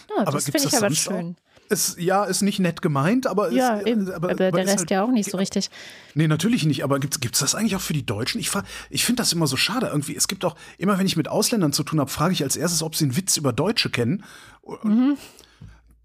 Ja, 0.09 0.21
Aber 0.21 0.31
das 0.31 0.45
gibt's 0.45 0.61
finde 0.63 0.67
ich 0.67 0.71
das 0.95 1.09
aber 1.09 1.17
schön. 1.19 1.35
Ist, 1.67 1.99
ja, 1.99 2.23
ist 2.23 2.43
nicht 2.43 2.59
nett 2.59 2.81
gemeint, 2.81 3.27
aber 3.27 3.51
Ja, 3.51 3.75
ist, 3.79 3.87
eben. 3.87 4.09
Aber, 4.09 4.33
der 4.35 4.49
ist 4.49 4.55
Rest 4.55 4.77
halt- 4.77 4.91
ja 4.91 5.03
auch 5.03 5.11
nicht 5.11 5.29
so 5.29 5.37
richtig. 5.37 5.69
Nee, 6.13 6.27
natürlich 6.29 6.63
nicht, 6.65 6.83
aber 6.85 6.99
gibt's 6.99 7.19
gibt's 7.19 7.39
das 7.39 7.55
eigentlich 7.55 7.75
auch 7.75 7.81
für 7.81 7.93
die 7.93 8.05
Deutschen? 8.05 8.39
Ich, 8.39 8.51
ich 8.89 9.03
finde 9.03 9.21
das 9.21 9.33
immer 9.33 9.47
so 9.47 9.57
schade. 9.57 9.87
Irgendwie, 9.87 10.15
es 10.15 10.29
gibt 10.29 10.45
auch, 10.45 10.55
immer 10.77 10.97
wenn 10.97 11.07
ich 11.07 11.17
mit 11.17 11.27
Ausländern 11.27 11.73
zu 11.73 11.83
tun 11.83 11.99
habe, 11.99 12.09
frage 12.09 12.31
ich 12.33 12.41
als 12.43 12.55
erstes, 12.55 12.83
ob 12.83 12.95
sie 12.95 13.03
einen 13.03 13.17
Witz 13.17 13.35
über 13.35 13.51
Deutsche 13.51 13.89
kennen. 13.89 14.23
Und 14.61 15.17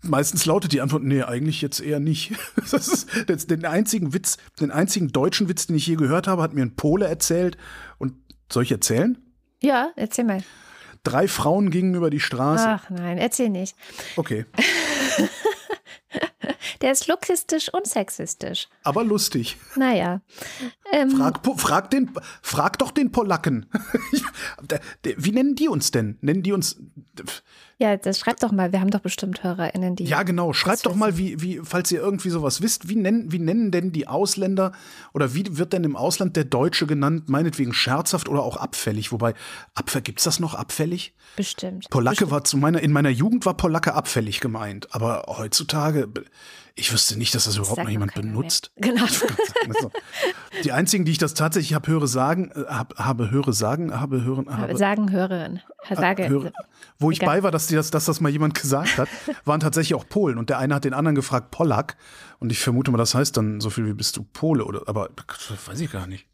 Meistens 0.02 0.46
lautet 0.46 0.72
die 0.72 0.80
Antwort, 0.80 1.02
nee, 1.02 1.22
eigentlich 1.22 1.60
jetzt 1.60 1.80
eher 1.80 2.00
nicht. 2.00 2.32
Das 2.70 2.88
ist 2.88 3.08
das, 3.26 3.46
den 3.46 3.64
einzigen 3.64 4.12
Witz, 4.14 4.36
den 4.60 4.70
einzigen 4.70 5.08
deutschen 5.08 5.48
Witz, 5.48 5.66
den 5.66 5.76
ich 5.76 5.86
je 5.86 5.96
gehört 5.96 6.26
habe, 6.26 6.42
hat 6.42 6.54
mir 6.54 6.62
ein 6.62 6.76
Pole 6.76 7.06
erzählt. 7.06 7.56
Und 7.98 8.14
soll 8.50 8.62
ich 8.62 8.72
erzählen? 8.72 9.18
Ja, 9.60 9.90
erzähl 9.96 10.24
mal. 10.24 10.42
Drei 11.02 11.28
Frauen 11.28 11.70
gingen 11.70 11.94
über 11.94 12.10
die 12.10 12.20
Straße. 12.20 12.66
Ach 12.66 12.90
nein, 12.90 13.18
erzähl 13.18 13.48
nicht. 13.48 13.76
Okay. 14.16 14.46
Der 16.80 16.92
ist 16.92 17.06
lokistisch 17.06 17.72
und 17.72 17.86
sexistisch. 17.86 18.68
Aber 18.84 19.04
lustig. 19.04 19.56
Naja. 19.76 20.20
Ähm, 20.92 21.10
Frag, 21.10 21.40
frag, 21.58 21.90
den, 21.90 22.10
frag 22.42 22.78
doch 22.78 22.90
den 22.90 23.12
Polacken. 23.12 23.66
Wie 25.16 25.32
nennen 25.32 25.54
die 25.54 25.68
uns 25.68 25.90
denn? 25.90 26.18
Nennen 26.20 26.42
die 26.42 26.52
uns. 26.52 26.80
ja, 27.78 27.96
das 27.96 28.18
schreibt 28.18 28.42
doch 28.42 28.52
mal. 28.52 28.72
Wir 28.72 28.80
haben 28.80 28.90
doch 28.90 29.00
bestimmt 29.00 29.42
HörerInnen, 29.42 29.96
die. 29.96 30.04
Ja, 30.04 30.22
genau. 30.22 30.52
Schreibt 30.52 30.86
doch 30.86 30.94
mal, 30.94 31.16
wie, 31.16 31.40
wie, 31.40 31.60
falls 31.62 31.92
ihr 31.92 32.00
irgendwie 32.00 32.30
sowas 32.30 32.60
wisst, 32.62 32.88
wie 32.88 32.96
nennen, 32.96 33.30
wie 33.30 33.38
nennen 33.38 33.70
denn 33.70 33.92
die 33.92 34.08
Ausländer 34.08 34.72
oder 35.12 35.34
wie 35.34 35.58
wird 35.58 35.72
denn 35.72 35.84
im 35.84 35.96
Ausland 35.96 36.36
der 36.36 36.44
Deutsche 36.44 36.86
genannt? 36.86 37.28
Meinetwegen 37.28 37.72
scherzhaft 37.72 38.28
oder 38.28 38.42
auch 38.42 38.56
abfällig. 38.56 39.12
Wobei, 39.12 39.34
Abfall, 39.74 40.02
gibt's 40.02 40.24
das 40.24 40.40
noch 40.40 40.54
abfällig? 40.54 41.14
Bestimmt. 41.36 41.88
Polacke 41.90 42.30
war 42.30 42.44
zu 42.44 42.56
meiner, 42.56 42.80
in 42.80 42.92
meiner 42.92 43.10
Jugend 43.10 43.46
war 43.46 43.56
Polacke 43.56 43.94
abfällig 43.94 44.40
gemeint. 44.40 44.88
Aber 44.94 45.24
heutzutage, 45.28 46.08
ich 46.74 46.92
wüsste 46.92 47.18
nicht, 47.18 47.34
dass 47.34 47.44
das 47.44 47.56
überhaupt 47.56 47.82
noch 47.82 47.88
jemand 47.88 48.12
keiner 48.12 48.26
mehr. 48.26 48.34
benutzt. 48.34 48.72
Genau. 48.80 49.02
Also, 49.02 49.90
die 50.64 50.72
einzigen, 50.72 51.04
die 51.04 51.12
ich 51.12 51.18
das 51.18 51.34
tatsächlich 51.34 51.74
habe 51.74 51.90
höre 51.90 52.06
sagen, 52.06 52.50
äh, 52.54 52.64
hab, 52.68 52.98
habe 52.98 53.30
höre 53.30 53.52
sagen, 53.52 54.00
habe 54.00 54.24
hören, 54.24 54.48
habe, 54.56 54.76
Sagen 54.76 55.10
Hörerin. 55.12 55.60
Sage. 55.94 56.28
höre, 56.28 56.52
wo 56.98 57.10
ich 57.10 57.18
Egal. 57.18 57.36
bei 57.36 57.42
war, 57.42 57.50
dass, 57.50 57.66
das, 57.66 57.90
dass 57.90 58.04
das 58.04 58.20
mal 58.20 58.30
jemand 58.30 58.54
gesagt 58.54 58.98
hat, 58.98 59.08
waren 59.44 59.60
tatsächlich 59.60 59.94
auch 59.94 60.08
Polen. 60.08 60.38
Und 60.38 60.48
der 60.50 60.58
eine 60.58 60.74
hat 60.74 60.84
den 60.84 60.94
anderen 60.94 61.14
gefragt, 61.14 61.50
Polak. 61.50 61.96
Und 62.38 62.50
ich 62.50 62.58
vermute 62.58 62.90
mal, 62.90 62.98
das 62.98 63.14
heißt 63.14 63.36
dann 63.36 63.60
so 63.60 63.70
viel 63.70 63.86
wie 63.86 63.94
bist 63.94 64.16
du 64.16 64.22
Pole 64.22 64.64
oder, 64.64 64.82
aber 64.86 65.10
weiß 65.66 65.80
ich 65.80 65.92
gar 65.92 66.06
nicht. 66.06 66.26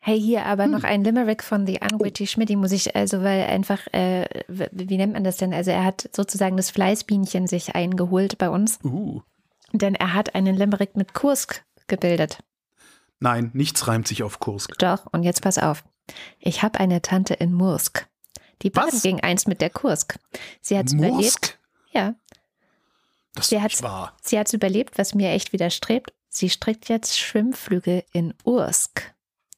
Hey, 0.00 0.20
hier 0.20 0.46
aber 0.46 0.64
Hm. 0.64 0.70
noch 0.70 0.84
ein 0.84 1.02
Limerick 1.04 1.42
von 1.42 1.66
The 1.66 1.80
Unwitty 1.80 2.26
Schmidt, 2.26 2.48
die 2.48 2.56
muss 2.56 2.72
ich, 2.72 2.94
also, 2.94 3.22
weil 3.22 3.42
einfach, 3.44 3.86
äh, 3.92 4.26
wie 4.48 4.96
nennt 4.96 5.12
man 5.12 5.24
das 5.24 5.36
denn? 5.38 5.52
Also, 5.52 5.70
er 5.72 5.84
hat 5.84 6.08
sozusagen 6.14 6.56
das 6.56 6.70
Fleißbienchen 6.70 7.46
sich 7.46 7.74
eingeholt 7.74 8.38
bei 8.38 8.48
uns, 8.48 8.78
Uh. 8.84 9.22
denn 9.72 9.94
er 9.96 10.14
hat 10.14 10.34
einen 10.34 10.56
Limerick 10.56 10.96
mit 10.96 11.14
Kursk 11.14 11.64
gebildet. 11.88 12.38
Nein, 13.20 13.50
nichts 13.54 13.88
reimt 13.88 14.06
sich 14.06 14.22
auf 14.22 14.38
Kursk. 14.38 14.78
Doch, 14.78 15.06
und 15.12 15.24
jetzt 15.24 15.42
pass 15.42 15.58
auf. 15.58 15.82
Ich 16.38 16.62
habe 16.62 16.78
eine 16.78 17.02
Tante 17.02 17.34
in 17.34 17.52
Mursk. 17.52 18.06
Die 18.62 18.74
Was? 18.74 18.86
baden 18.86 19.00
ging 19.02 19.20
einst 19.20 19.48
mit 19.48 19.60
der 19.60 19.70
Kursk. 19.70 20.18
Sie 20.60 20.78
hat's 20.78 20.92
überlebt. 20.92 21.14
Mursk? 21.16 21.58
Ja, 21.90 22.14
Das 23.34 23.46
ist 23.46 23.50
Sie 23.50 23.60
hat's- 23.60 23.82
wahr. 23.82 24.16
sie 24.22 24.38
hat's 24.38 24.52
überlebt, 24.52 24.96
was 24.98 25.14
mir 25.14 25.30
echt 25.30 25.52
widerstrebt. 25.52 26.12
Sie 26.28 26.48
strickt 26.50 26.88
jetzt 26.88 27.18
Schwimmflügel 27.18 28.04
in 28.12 28.34
Ursk. 28.44 29.14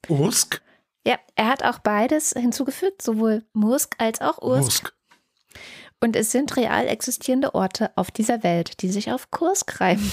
Ursk? 0.09 0.63
Ja, 1.07 1.17
er 1.35 1.47
hat 1.49 1.63
auch 1.65 1.79
beides 1.79 2.33
hinzugefügt, 2.33 3.03
sowohl 3.03 3.43
Mursk 3.53 3.95
als 3.99 4.21
auch 4.21 4.43
Ursk. 4.43 4.65
Ursk. 4.85 4.95
Und 6.01 6.17
es 6.17 6.31
sind 6.31 6.57
real 6.57 6.87
existierende 6.89 7.55
Orte 7.55 7.91
auf 7.97 8.11
dieser 8.11 8.43
Welt, 8.43 8.81
die 8.83 8.89
sich 8.91 9.13
auf 9.13 9.31
Kursk 9.31 9.81
reimen. 9.81 10.11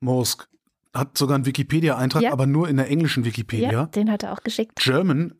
Mursk. 0.00 0.48
Hat 0.92 1.18
sogar 1.18 1.34
einen 1.34 1.46
Wikipedia-Eintrag, 1.46 2.22
Ja. 2.22 2.32
aber 2.32 2.46
nur 2.46 2.68
in 2.68 2.76
der 2.76 2.88
englischen 2.88 3.24
Wikipedia. 3.24 3.70
Ja, 3.72 3.86
den 3.86 4.10
hat 4.10 4.22
er 4.22 4.32
auch 4.32 4.42
geschickt. 4.44 4.76
German, 4.76 5.34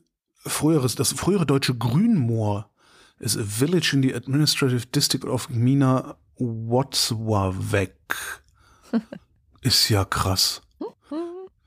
früheres, 0.45 0.97
das 0.97 1.13
frühere 1.13 1.47
deutsche 1.47 1.77
Grünmoor, 1.77 2.69
is 3.21 3.37
a 3.37 3.45
village 3.45 3.93
in 3.95 4.03
the 4.03 4.13
administrative 4.15 4.87
district 4.87 5.25
of 5.25 5.47
Gmina 5.49 6.17
Włocławek. 6.39 7.95
ist 9.61 9.89
ja 9.89 10.05
krass. 10.05 10.61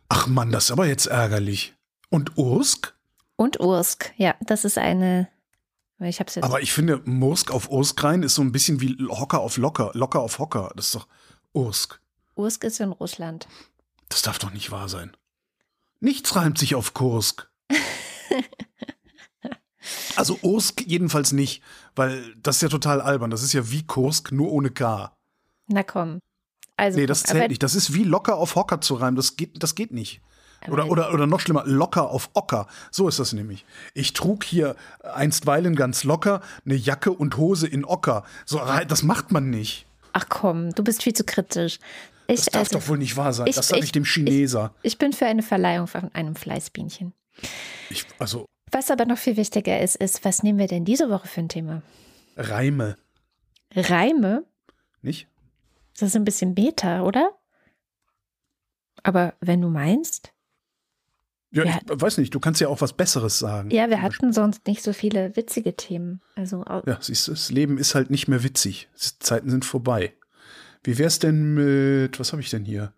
Ach 0.10 0.28
Mann, 0.28 0.52
das 0.52 0.66
ist 0.66 0.72
aber 0.72 0.88
jetzt 0.88 1.08
ärgerlich. 1.08 1.74
Und 2.10 2.38
Ursk? 2.38 2.96
Und 3.36 3.60
Ursk, 3.60 4.14
ja, 4.18 4.36
das 4.42 4.66
ist 4.66 4.78
eine. 4.78 5.28
Ich 6.00 6.20
hab's 6.20 6.36
jetzt. 6.36 6.44
Aber 6.44 6.62
ich 6.62 6.74
finde, 6.74 7.02
Mursk 7.06 7.52
auf 7.52 7.72
Ursk 7.72 8.04
rein 8.04 8.24
ist 8.24 8.36
so 8.36 8.42
ein 8.42 8.52
bisschen 8.52 8.82
wie 8.82 8.96
Hocker 9.10 9.40
auf 9.40 9.58
Locker, 9.58 9.92
Locker 9.94 10.20
auf 10.22 10.40
Hocker. 10.40 10.72
Das 10.76 10.88
ist 10.88 10.96
doch 10.96 11.08
Ursk. 11.54 12.00
Ursk 12.36 12.64
ist 12.64 12.80
in 12.80 12.92
Russland. 12.92 13.48
Das 14.10 14.22
darf 14.22 14.38
doch 14.40 14.52
nicht 14.52 14.72
wahr 14.72 14.90
sein. 14.90 15.18
Nichts 16.00 16.36
reimt 16.36 16.58
sich 16.58 16.76
auf 16.76 16.94
Kursk. 16.94 17.50
Also 20.16 20.38
Ursk 20.42 20.84
jedenfalls 20.86 21.32
nicht, 21.32 21.62
weil 21.96 22.36
das 22.42 22.58
ist 22.58 22.62
ja 22.64 22.70
total 22.70 23.02
albern. 23.02 23.30
Das 23.30 23.44
ist 23.44 23.54
ja 23.54 23.72
wie 23.72 23.84
Kursk, 23.86 24.32
nur 24.32 24.52
ohne 24.52 24.72
K. 24.72 25.16
Na 25.68 25.84
komm. 25.84 26.20
Also, 26.76 27.00
Nee, 27.00 27.06
das 27.06 27.24
zählt 27.24 27.50
nicht. 27.50 27.64
Das 27.64 27.76
ist 27.76 27.94
wie 27.94 28.04
locker 28.04 28.36
auf 28.36 28.56
Hocker 28.56 28.82
zu 28.82 28.96
reimen. 28.96 29.16
Das 29.16 29.36
geht, 29.38 29.62
das 29.62 29.76
geht 29.76 29.92
nicht. 29.92 30.22
Oder, 30.70 30.88
oder, 30.90 31.14
oder 31.14 31.28
noch 31.28 31.40
schlimmer, 31.40 31.64
locker 31.66 32.10
auf 32.10 32.30
Ocker. 32.34 32.68
So 32.92 33.08
ist 33.08 33.20
das 33.20 33.34
nämlich. 33.34 33.66
Ich 33.94 34.14
trug 34.14 34.44
hier 34.44 34.76
einstweilen 35.04 35.76
ganz 35.76 36.04
locker 36.04 36.42
eine 36.66 36.76
Jacke 36.76 37.12
und 37.12 37.38
Hose 37.38 37.68
in 37.68 37.86
Ocker. 37.86 38.24
So, 38.46 38.62
das 38.88 39.04
macht 39.04 39.32
man 39.32 39.50
nicht. 39.50 39.86
Ach 40.14 40.26
komm, 40.30 40.72
du 40.74 40.84
bist 40.84 41.04
viel 41.04 41.14
zu 41.14 41.24
kritisch. 41.24 41.80
Ich, 42.28 42.38
Das 42.42 42.46
darf 42.48 42.62
also, 42.64 42.80
doch 42.80 42.88
wohl 42.90 42.98
nicht 42.98 43.16
wahr 43.16 43.32
sein. 43.34 43.48
ich- 43.48 43.56
das 43.56 43.68
sage 43.70 43.80
ich, 43.80 43.86
ich- 43.86 43.92
dem 43.94 44.04
Chineser. 44.04 44.74
ich 44.82 44.98
bin 44.98 45.14
für 45.14 45.26
eine 45.26 45.44
Verleihung 45.44 45.88
von 45.88 46.14
einem 46.14 46.36
Fleißbienchen. 46.36 47.14
Ich, 47.90 48.06
also, 48.20 48.46
Was 48.72 48.92
aber 48.92 49.06
noch 49.06 49.18
viel 49.18 49.38
wichtiger 49.38 49.80
ist, 49.80 49.96
ist, 49.96 50.26
was 50.26 50.44
nehmen 50.44 50.60
wir 50.60 50.68
denn 50.68 50.84
diese 50.84 51.10
Woche 51.10 51.28
für 51.28 51.40
ein 51.42 51.50
Thema? 51.50 51.82
Reime, 52.36 52.98
Reime? 53.76 54.44
nicht? 55.02 55.28
Das 56.00 56.10
ist 56.10 56.16
ein 56.16 56.26
bisschen 56.26 56.54
Beta, 56.54 57.02
oder? 57.04 57.32
Aber 59.04 59.36
wenn 59.40 59.62
du 59.62 59.70
meinst, 59.70 60.34
Ja, 61.52 61.64
ich 61.64 61.82
weiß 61.88 62.18
nicht, 62.18 62.36
du 62.36 62.40
kannst 62.40 62.60
ja 62.60 62.68
auch 62.68 62.82
was 62.82 62.94
Besseres 62.94 63.40
sagen. 63.40 63.70
ja, 63.72 63.90
wir 63.90 64.02
hatten 64.02 64.34
sonst 64.34 64.68
nicht 64.68 64.84
so 64.84 64.92
viele 64.92 65.36
witzige 65.36 65.76
Themen. 65.76 66.22
Also 66.36 66.64
Ja, 66.86 66.98
siehst 67.00 67.28
du, 67.28 67.32
das 67.32 67.50
Leben 67.52 67.78
ist 67.78 67.96
halt 67.96 68.10
nicht 68.10 68.28
mehr 68.28 68.44
witzig. 68.44 68.90
Die 68.96 69.20
Zeiten 69.20 69.50
sind 69.50 69.64
vorbei. 69.64 70.14
Wie 70.84 70.98
wär's 70.98 71.20
denn 71.20 71.54
mit, 71.54 72.20
was 72.20 72.34
habe 72.34 72.42
ich 72.42 72.50
denn 72.50 72.66
hier? 72.66 72.94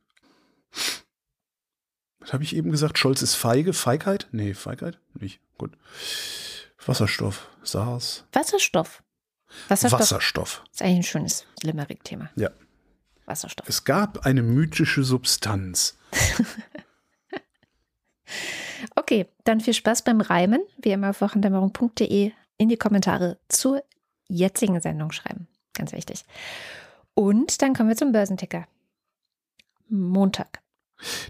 Was 2.19 2.33
habe 2.33 2.43
ich 2.43 2.55
eben 2.55 2.71
gesagt? 2.71 2.97
Scholz 2.97 3.21
ist 3.21 3.35
feige? 3.35 3.73
Feigheit? 3.73 4.27
Nee, 4.31 4.53
Feigheit? 4.53 4.99
Nicht. 5.13 5.39
Gut. 5.57 5.71
Wasserstoff. 6.85 7.49
SARS. 7.63 8.25
Wasserstoff. 8.33 9.03
Wasserstoff 9.67 9.99
Wasserstoff. 9.99 10.63
ist 10.71 10.81
eigentlich 10.81 10.97
ein 10.97 11.03
schönes 11.03 11.45
Limerick-Thema. 11.63 12.29
Ja. 12.35 12.49
Wasserstoff. 13.25 13.67
Es 13.69 13.83
gab 13.83 14.25
eine 14.25 14.41
mythische 14.41 15.03
Substanz. 15.03 15.97
Okay, 18.95 19.25
dann 19.43 19.59
viel 19.59 19.73
Spaß 19.73 20.03
beim 20.03 20.21
Reimen. 20.21 20.61
Wie 20.81 20.91
immer 20.91 21.11
auf 21.11 21.21
wochendämmerung.de 21.21 22.31
in 22.57 22.69
die 22.69 22.77
Kommentare 22.77 23.39
zur 23.47 23.83
jetzigen 24.27 24.79
Sendung 24.81 25.11
schreiben. 25.11 25.47
Ganz 25.73 25.91
wichtig. 25.91 26.25
Und 27.13 27.61
dann 27.61 27.73
kommen 27.73 27.89
wir 27.89 27.97
zum 27.97 28.11
Börsenticker. 28.11 28.67
Montag. 29.87 30.61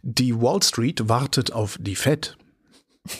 Die 0.02 0.40
Wall 0.40 0.62
Street 0.64 1.08
wartet 1.08 1.54
auf 1.54 1.78
die 1.80 1.96
Fed. 1.96 2.38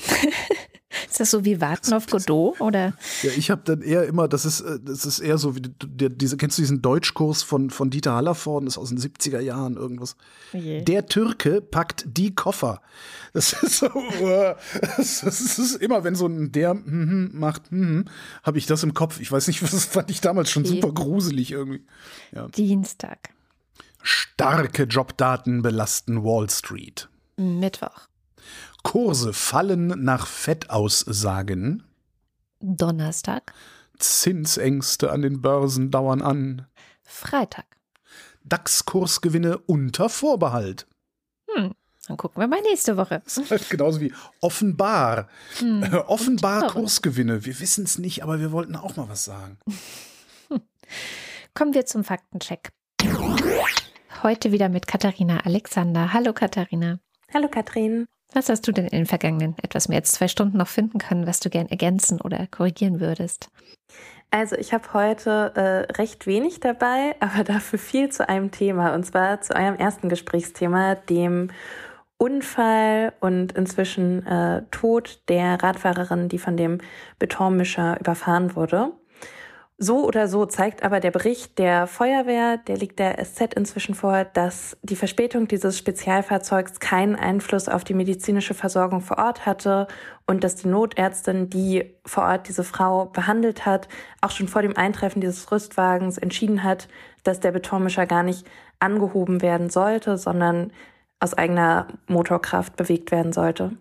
Ist 1.10 1.20
das 1.20 1.32
so 1.32 1.44
wie 1.44 1.60
Warten 1.60 1.94
auf 1.94 2.06
Godot? 2.08 2.62
Oder? 2.62 2.94
Ja, 3.24 3.32
ich 3.36 3.50
habe 3.50 3.62
dann 3.66 3.82
eher 3.82 4.06
immer, 4.06 4.28
das 4.28 4.46
ist, 4.46 4.62
äh, 4.62 4.80
das 4.80 5.06
ist 5.06 5.20
eher 5.20 5.38
so 5.38 5.56
wie 5.56 5.62
der, 5.62 6.10
diese, 6.10 6.38
kennst 6.38 6.58
du 6.58 6.62
diesen 6.62 6.82
Deutschkurs 6.82 7.42
von, 7.42 7.72
von 7.72 7.90
Dieter 7.90 8.14
Hallervorden, 8.14 8.66
das 8.66 8.76
ist 8.76 8.78
aus 8.78 8.90
den 8.90 9.00
70er 9.00 9.40
Jahren 9.40 9.76
irgendwas. 9.76 10.16
Je. 10.54 10.82
Der 10.84 11.08
Türke 11.08 11.62
packt 11.62 12.06
die 12.06 12.36
Koffer. 12.36 12.82
Das 13.34 13.54
ist 13.54 13.80
so, 13.80 13.88
äh, 13.88 14.56
das 14.98 15.24
ist, 15.24 15.76
immer, 15.76 16.04
wenn 16.04 16.16
so 16.16 16.28
ein 16.28 16.52
der 16.52 16.74
mhm 16.74 17.32
macht, 17.34 17.72
mhm, 17.72 18.06
habe 18.44 18.58
ich 18.58 18.66
das 18.66 18.84
im 18.84 18.94
Kopf. 18.94 19.20
Ich 19.20 19.32
weiß 19.32 19.48
nicht, 19.48 19.64
was 19.74 19.86
fand 19.86 20.12
ich 20.12 20.22
damals 20.22 20.52
schon 20.52 20.60
Okay. 20.60 20.82
super 20.82 20.94
gruselig 20.94 21.52
irgendwie. 21.52 21.84
Dienstag. 22.56 23.30
Starke 24.02 24.84
Jobdaten 24.84 25.62
belasten 25.62 26.24
Wall 26.24 26.50
Street. 26.50 27.10
Mittwoch. 27.38 28.09
Kurse 28.90 29.34
fallen 29.34 30.04
nach 30.04 30.26
Fettaussagen. 30.26 31.84
Donnerstag. 32.60 33.54
Zinsängste 34.00 35.12
an 35.12 35.22
den 35.22 35.42
Börsen 35.44 35.92
dauern 35.92 36.24
an. 36.24 36.66
Freitag. 37.04 37.68
DAX-Kursgewinne 38.46 39.60
unter 39.60 40.10
Vorbehalt. 40.10 40.88
Hm. 41.54 41.76
Dann 42.08 42.18
gucken 42.18 42.42
wir 42.42 42.48
mal 42.48 42.64
nächste 42.64 42.98
Woche. 42.98 43.22
Das 43.26 43.38
ist 43.38 43.52
halt 43.52 43.70
genauso 43.70 44.02
wie 44.02 44.12
offenbar. 44.42 45.28
Hm. 45.60 45.84
Äh, 45.84 45.96
offenbar 46.08 46.72
Kursgewinne. 46.72 47.46
Wir 47.46 47.60
wissen 47.60 47.84
es 47.84 48.00
nicht, 48.00 48.24
aber 48.24 48.40
wir 48.40 48.52
wollten 48.52 48.76
auch 48.76 48.96
mal 48.96 49.08
was 49.08 49.24
sagen. 49.24 49.60
Kommen 51.54 51.76
wir 51.76 51.86
zum 51.86 52.04
Faktencheck. 52.04 52.72
Heute 54.24 54.52
wieder 54.52 54.68
mit 54.68 54.88
Katharina 54.88 55.42
Alexander. 55.42 56.12
Hallo 56.12 56.34
Katharina. 56.34 57.00
Hallo 57.32 57.50
Katrin. 57.50 58.08
Was 58.34 58.50
hast 58.50 58.68
du 58.68 58.72
denn 58.72 58.86
in 58.86 59.00
den 59.00 59.06
vergangenen 59.06 59.56
etwas 59.62 59.88
mehr 59.88 60.00
als 60.00 60.12
zwei 60.12 60.28
Stunden 60.28 60.58
noch 60.58 60.68
finden 60.68 61.00
können, 61.00 61.26
was 61.26 61.40
du 61.40 61.50
gern 61.50 61.68
ergänzen 61.68 62.22
oder 62.22 62.46
korrigieren 62.48 63.00
würdest? 63.00 63.50
Also 64.32 64.56
ich 64.56 64.74
habe 64.74 64.94
heute 64.94 65.52
äh, 65.56 65.92
recht 65.94 66.28
wenig 66.28 66.60
dabei, 66.60 67.16
aber 67.20 67.44
dafür 67.44 67.80
viel 67.80 68.10
zu 68.10 68.30
einem 68.30 68.52
Thema 68.52 68.94
und 68.94 69.06
zwar 69.06 69.42
zu 69.42 69.56
eurem 69.56 69.76
ersten 69.76 70.10
Gesprächsthema, 70.10 70.96
dem 70.96 71.50
Unfall 72.18 73.14
und 73.22 73.54
inzwischen 73.54 74.26
äh, 74.28 74.64
Tod 74.72 75.22
der 75.30 75.64
Radfahrerin, 75.64 76.28
die 76.28 76.38
von 76.38 76.58
dem 76.58 76.80
Betonmischer 77.18 77.98
überfahren 78.00 78.56
wurde. 78.56 78.92
So 79.82 80.06
oder 80.06 80.28
so 80.28 80.46
zeigt 80.46 80.84
aber 80.84 81.00
der 81.00 81.10
Bericht 81.10 81.58
der 81.58 81.88
Feuerwehr, 81.88 82.58
der 82.58 82.76
liegt 82.76 83.00
der 83.00 83.18
SZ 83.24 83.54
inzwischen 83.54 83.96
vor, 83.96 84.26
dass 84.26 84.76
die 84.84 84.98
Verspätung 84.98 85.48
dieses 85.48 85.78
Spezialfahrzeugs 85.78 86.82
keinen 86.82 87.16
Einfluss 87.16 87.70
auf 87.70 87.86
die 87.86 87.94
medizinische 87.94 88.54
Versorgung 88.54 89.00
vor 89.00 89.18
Ort 89.20 89.46
hatte 89.46 89.88
und 90.28 90.44
dass 90.44 90.58
die 90.58 90.68
Notärztin, 90.68 91.50
die 91.50 91.96
vor 92.06 92.24
Ort 92.24 92.50
diese 92.50 92.66
Frau 92.66 93.06
behandelt 93.06 93.66
hat, 93.66 93.88
auch 94.20 94.32
schon 94.32 94.50
vor 94.50 94.64
dem 94.64 94.76
Eintreffen 94.76 95.22
dieses 95.22 95.50
Rüstwagens 95.50 96.18
entschieden 96.18 96.62
hat, 96.64 96.90
dass 97.24 97.40
der 97.40 97.52
Betonmischer 97.52 98.06
gar 98.06 98.24
nicht 98.24 98.46
angehoben 98.80 99.42
werden 99.42 99.70
sollte, 99.70 100.18
sondern 100.18 100.74
aus 101.22 101.34
eigener 101.34 101.88
Motorkraft 102.06 102.76
bewegt 102.76 103.12
werden 103.12 103.32
sollte. 103.32 103.78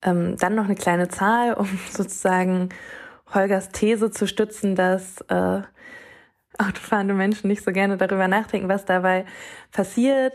Ähm, 0.00 0.38
dann 0.38 0.54
noch 0.54 0.64
eine 0.64 0.74
kleine 0.74 1.08
Zahl, 1.08 1.52
um 1.52 1.68
sozusagen 1.90 2.70
Holgers 3.34 3.70
These 3.70 4.10
zu 4.10 4.26
stützen, 4.26 4.74
dass 4.74 5.20
äh, 5.28 5.62
autofahrende 6.58 7.14
Menschen 7.14 7.48
nicht 7.48 7.64
so 7.64 7.72
gerne 7.72 7.96
darüber 7.96 8.28
nachdenken, 8.28 8.68
was 8.68 8.84
dabei 8.84 9.24
passiert. 9.70 10.34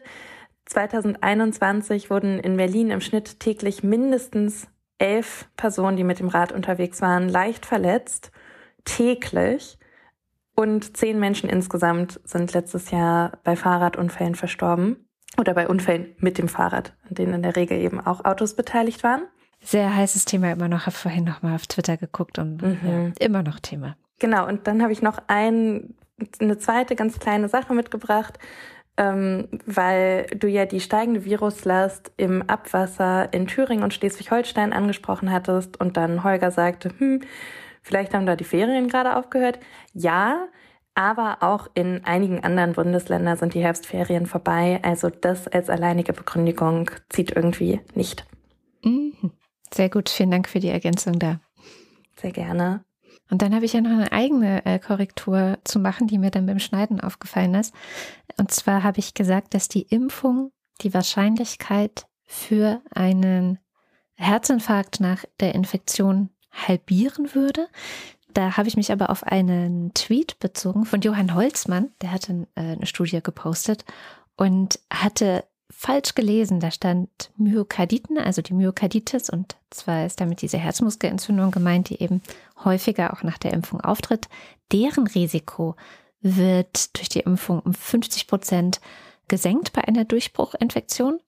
2021 0.65 2.09
wurden 2.09 2.39
in 2.39 2.57
Berlin 2.57 2.91
im 2.91 3.01
Schnitt 3.01 3.39
täglich 3.39 3.83
mindestens 3.83 4.67
elf 4.97 5.47
Personen, 5.55 5.95
die 5.95 6.03
mit 6.03 6.19
dem 6.19 6.27
Rad 6.27 6.51
unterwegs 6.51 7.01
waren, 7.01 7.29
leicht 7.29 7.65
verletzt. 7.65 8.31
Täglich. 8.83 9.77
Und 10.55 10.97
zehn 10.97 11.19
Menschen 11.19 11.49
insgesamt 11.49 12.19
sind 12.23 12.53
letztes 12.53 12.89
Jahr 12.89 13.33
bei 13.43 13.55
Fahrradunfällen 13.55 14.35
verstorben. 14.35 15.07
Oder 15.37 15.53
bei 15.53 15.67
Unfällen 15.67 16.15
mit 16.17 16.39
dem 16.39 16.47
Fahrrad, 16.47 16.93
an 17.07 17.15
denen 17.15 17.33
in 17.35 17.43
der 17.43 17.55
Regel 17.55 17.77
eben 17.77 17.99
auch 17.99 18.25
Autos 18.25 18.55
beteiligt 18.55 19.03
waren. 19.03 19.23
Sehr 19.61 19.95
heißes 19.95 20.25
Thema 20.25 20.51
immer 20.51 20.67
noch. 20.67 20.85
Habe 20.85 20.95
vorhin 20.95 21.23
noch 21.23 21.41
mal 21.41 21.55
auf 21.55 21.67
Twitter 21.67 21.97
geguckt 21.97 22.39
und 22.39 22.61
mhm. 22.61 23.13
ja, 23.19 23.25
immer 23.25 23.43
noch 23.43 23.59
Thema. 23.59 23.95
Genau. 24.19 24.47
Und 24.47 24.67
dann 24.67 24.81
habe 24.81 24.93
ich 24.93 25.01
noch 25.01 25.19
ein, 25.27 25.95
eine 26.39 26.57
zweite 26.57 26.95
ganz 26.95 27.19
kleine 27.19 27.49
Sache 27.49 27.73
mitgebracht, 27.73 28.39
ähm, 28.97 29.47
weil 29.65 30.25
du 30.35 30.47
ja 30.47 30.65
die 30.65 30.79
steigende 30.79 31.25
Viruslast 31.25 32.11
im 32.17 32.41
Abwasser 32.43 33.31
in 33.33 33.47
Thüringen 33.47 33.83
und 33.83 33.93
Schleswig-Holstein 33.93 34.73
angesprochen 34.73 35.31
hattest 35.31 35.79
und 35.79 35.97
dann 35.97 36.23
Holger 36.23 36.51
sagte, 36.51 36.91
hm, 36.97 37.21
vielleicht 37.83 38.13
haben 38.13 38.25
da 38.25 38.35
die 38.35 38.43
Ferien 38.43 38.87
gerade 38.87 39.15
aufgehört. 39.15 39.59
Ja, 39.93 40.47
aber 40.95 41.37
auch 41.41 41.67
in 41.75 42.03
einigen 42.05 42.43
anderen 42.43 42.73
Bundesländern 42.73 43.37
sind 43.37 43.53
die 43.53 43.61
Herbstferien 43.61 44.25
vorbei. 44.25 44.79
Also 44.81 45.11
das 45.11 45.47
als 45.47 45.69
alleinige 45.69 46.11
Begründigung 46.11 46.89
zieht 47.09 47.31
irgendwie 47.35 47.81
nicht. 47.93 48.25
Mhm. 48.83 49.13
Sehr 49.73 49.89
gut, 49.89 50.09
vielen 50.09 50.31
Dank 50.31 50.47
für 50.47 50.59
die 50.59 50.69
Ergänzung 50.69 51.19
da. 51.19 51.39
Sehr 52.15 52.31
gerne. 52.31 52.83
Und 53.29 53.41
dann 53.41 53.53
habe 53.53 53.65
ich 53.65 53.73
ja 53.73 53.81
noch 53.81 53.91
eine 53.91 54.11
eigene 54.11 54.65
äh, 54.65 54.79
Korrektur 54.79 55.57
zu 55.63 55.79
machen, 55.79 56.07
die 56.07 56.17
mir 56.17 56.31
dann 56.31 56.45
beim 56.45 56.59
Schneiden 56.59 57.01
aufgefallen 57.01 57.55
ist. 57.55 57.73
Und 58.37 58.51
zwar 58.51 58.83
habe 58.83 58.99
ich 58.99 59.13
gesagt, 59.13 59.53
dass 59.53 59.67
die 59.67 59.81
Impfung 59.81 60.51
die 60.81 60.93
Wahrscheinlichkeit 60.93 62.07
für 62.23 62.81
einen 62.93 63.59
Herzinfarkt 64.15 64.99
nach 64.99 65.25
der 65.39 65.55
Infektion 65.55 66.29
halbieren 66.51 67.33
würde. 67.35 67.67
Da 68.33 68.57
habe 68.57 68.67
ich 68.67 68.77
mich 68.77 68.91
aber 68.91 69.09
auf 69.09 69.23
einen 69.23 69.93
Tweet 69.93 70.39
bezogen 70.39 70.85
von 70.85 71.01
Johann 71.01 71.33
Holzmann, 71.33 71.91
der 72.01 72.11
hatte 72.11 72.47
äh, 72.55 72.61
eine 72.61 72.85
Studie 72.85 73.21
gepostet 73.21 73.85
und 74.35 74.79
hatte 74.91 75.43
falsch 75.69 76.15
gelesen. 76.15 76.59
Da 76.59 76.71
stand 76.71 77.31
Myokarditen, 77.37 78.17
also 78.17 78.41
die 78.41 78.53
Myokarditis, 78.53 79.29
und 79.29 79.57
zwar 79.69 80.05
ist 80.05 80.21
damit 80.21 80.41
diese 80.41 80.57
Herzmuskelentzündung 80.57 81.51
gemeint, 81.51 81.89
die 81.89 82.01
eben 82.01 82.21
häufiger 82.63 83.13
auch 83.13 83.23
nach 83.23 83.37
der 83.37 83.53
Impfung 83.53 83.81
auftritt. 83.81 84.27
Deren 84.71 85.07
Risiko 85.07 85.75
wird 86.21 86.95
durch 86.97 87.09
die 87.09 87.19
Impfung 87.19 87.59
um 87.59 87.73
50 87.73 88.27
Prozent 88.27 88.81
gesenkt 89.27 89.73
bei 89.73 89.87
einer 89.87 90.05
Durchbruchinfektion 90.05 91.19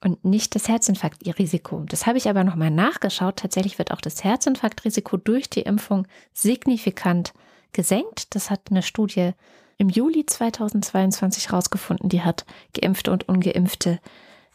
und 0.00 0.24
nicht 0.24 0.54
das 0.54 0.68
Herzinfarktrisiko. 0.68 1.84
Das 1.88 2.06
habe 2.06 2.18
ich 2.18 2.28
aber 2.28 2.44
nochmal 2.44 2.70
nachgeschaut. 2.70 3.36
Tatsächlich 3.36 3.78
wird 3.78 3.90
auch 3.90 4.00
das 4.00 4.22
Herzinfarktrisiko 4.22 5.16
durch 5.16 5.50
die 5.50 5.62
Impfung 5.62 6.06
signifikant 6.32 7.34
gesenkt. 7.72 8.34
Das 8.34 8.50
hat 8.50 8.60
eine 8.70 8.82
Studie 8.82 9.32
im 9.78 9.88
Juli 9.88 10.26
2022 10.26 11.48
herausgefunden. 11.48 12.08
Die 12.08 12.22
hat 12.22 12.44
Geimpfte 12.74 13.12
und 13.12 13.28
Ungeimpfte, 13.28 14.00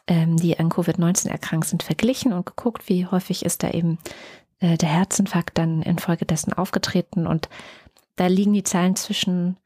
ähm, 0.06 0.38
die 0.38 0.60
an 0.60 0.70
Covid-19 0.70 1.30
erkrankt 1.30 1.68
sind, 1.68 1.82
verglichen 1.82 2.34
und 2.34 2.46
geguckt, 2.46 2.90
wie 2.90 3.08
häufig 3.08 3.46
ist 3.46 3.64
da 3.64 3.72
eben 3.72 3.98
äh, 4.60 4.78
der 4.78 4.90
Herzinfarkt 4.90 5.58
dann 5.58 5.82
infolgedessen 5.82 6.54
aufgetreten. 6.54 7.26
Und 7.26 7.50
da 8.18 8.28
liegen 8.28 8.54
die 8.54 8.64
Zahlen 8.64 8.96
zwischen 8.96 9.58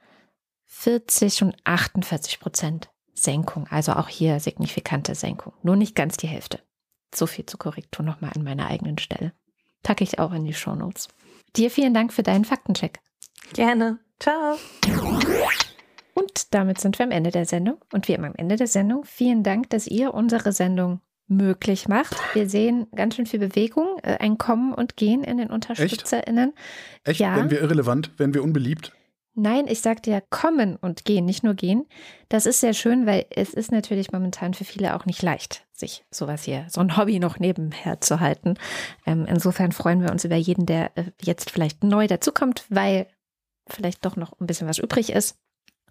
40 0.66 1.42
und 1.42 1.56
48 1.64 2.40
Prozent 2.40 2.90
Senkung. 3.14 3.68
Also 3.70 3.94
auch 3.94 4.08
hier 4.08 4.40
signifikante 4.40 5.16
Senkung. 5.16 5.54
Nur 5.64 5.76
nicht 5.76 5.96
ganz 5.96 6.18
die 6.18 6.28
Hälfte. 6.28 6.60
So 7.14 7.26
viel 7.26 7.46
zur 7.48 7.60
Korrektur 7.60 8.06
nochmal 8.06 8.32
an 8.36 8.44
meiner 8.44 8.68
eigenen 8.68 9.00
Stelle. 9.00 9.34
Packe 9.82 10.04
ich 10.04 10.20
auch 10.20 10.34
in 10.34 10.46
die 10.46 10.54
Shownotes. 10.54 11.08
Dir 11.56 11.72
vielen 11.72 11.96
Dank 11.96 12.14
für 12.14 12.24
deinen 12.24 12.46
Faktencheck. 12.46 13.00
Gerne. 13.54 14.00
Ciao. 14.20 14.58
Und 16.14 16.54
damit 16.54 16.80
sind 16.80 16.98
wir 16.98 17.06
am 17.06 17.12
Ende 17.12 17.32
der 17.32 17.46
Sendung. 17.46 17.78
Und 17.94 18.08
wie 18.08 18.14
immer 18.14 18.28
am 18.28 18.36
Ende 18.36 18.56
der 18.56 18.68
Sendung, 18.68 19.04
vielen 19.06 19.44
Dank, 19.44 19.70
dass 19.70 19.88
ihr 19.88 20.14
unsere 20.14 20.52
Sendung 20.52 21.02
möglich 21.28 21.88
macht. 21.88 22.16
Wir 22.34 22.50
sehen 22.50 22.88
ganz 22.96 23.16
schön 23.16 23.26
viel 23.26 23.40
Bewegung, 23.40 24.00
äh, 24.02 24.18
ein 24.20 24.38
Kommen 24.38 24.74
und 24.74 24.96
Gehen 24.96 25.24
in 25.24 25.38
den 25.38 25.50
UnterstützerInnen. 25.50 26.54
Echt? 27.04 27.10
Echt? 27.10 27.20
Ja. 27.20 27.36
Werden 27.36 27.52
wir 27.52 27.62
irrelevant? 27.62 28.18
Werden 28.18 28.34
wir 28.34 28.44
unbeliebt? 28.44 28.94
Nein, 29.40 29.66
ich 29.68 29.82
sagte 29.82 30.10
ja 30.10 30.20
kommen 30.20 30.78
und 30.78 31.06
gehen, 31.06 31.26
nicht 31.26 31.44
nur 31.44 31.54
gehen. 31.54 31.86
Das 32.28 32.48
ist 32.48 32.60
sehr 32.60 32.74
schön, 32.74 33.06
weil 33.06 33.28
es 33.30 33.54
ist 33.54 33.72
natürlich 33.72 34.12
momentan 34.12 34.56
für 34.56 34.64
viele 34.64 34.96
auch 34.96 35.06
nicht 35.06 35.22
leicht, 35.22 35.68
sich 35.74 36.04
sowas 36.10 36.42
hier, 36.42 36.66
so 36.70 36.82
ein 36.82 36.98
Hobby 36.98 37.20
noch 37.20 37.38
nebenher 37.38 38.02
zu 38.02 38.20
halten. 38.20 38.56
Ähm, 39.06 39.28
insofern 39.30 39.74
freuen 39.74 40.02
wir 40.02 40.12
uns 40.12 40.26
über 40.26 40.38
jeden, 40.38 40.66
der 40.66 40.90
äh, 40.98 41.12
jetzt 41.22 41.52
vielleicht 41.52 41.84
neu 41.84 42.08
dazukommt, 42.08 42.66
weil 42.70 43.06
vielleicht 43.70 44.06
doch 44.06 44.16
noch 44.16 44.40
ein 44.40 44.48
bisschen 44.48 44.68
was 44.68 44.78
übrig 44.78 45.12
ist. 45.12 45.36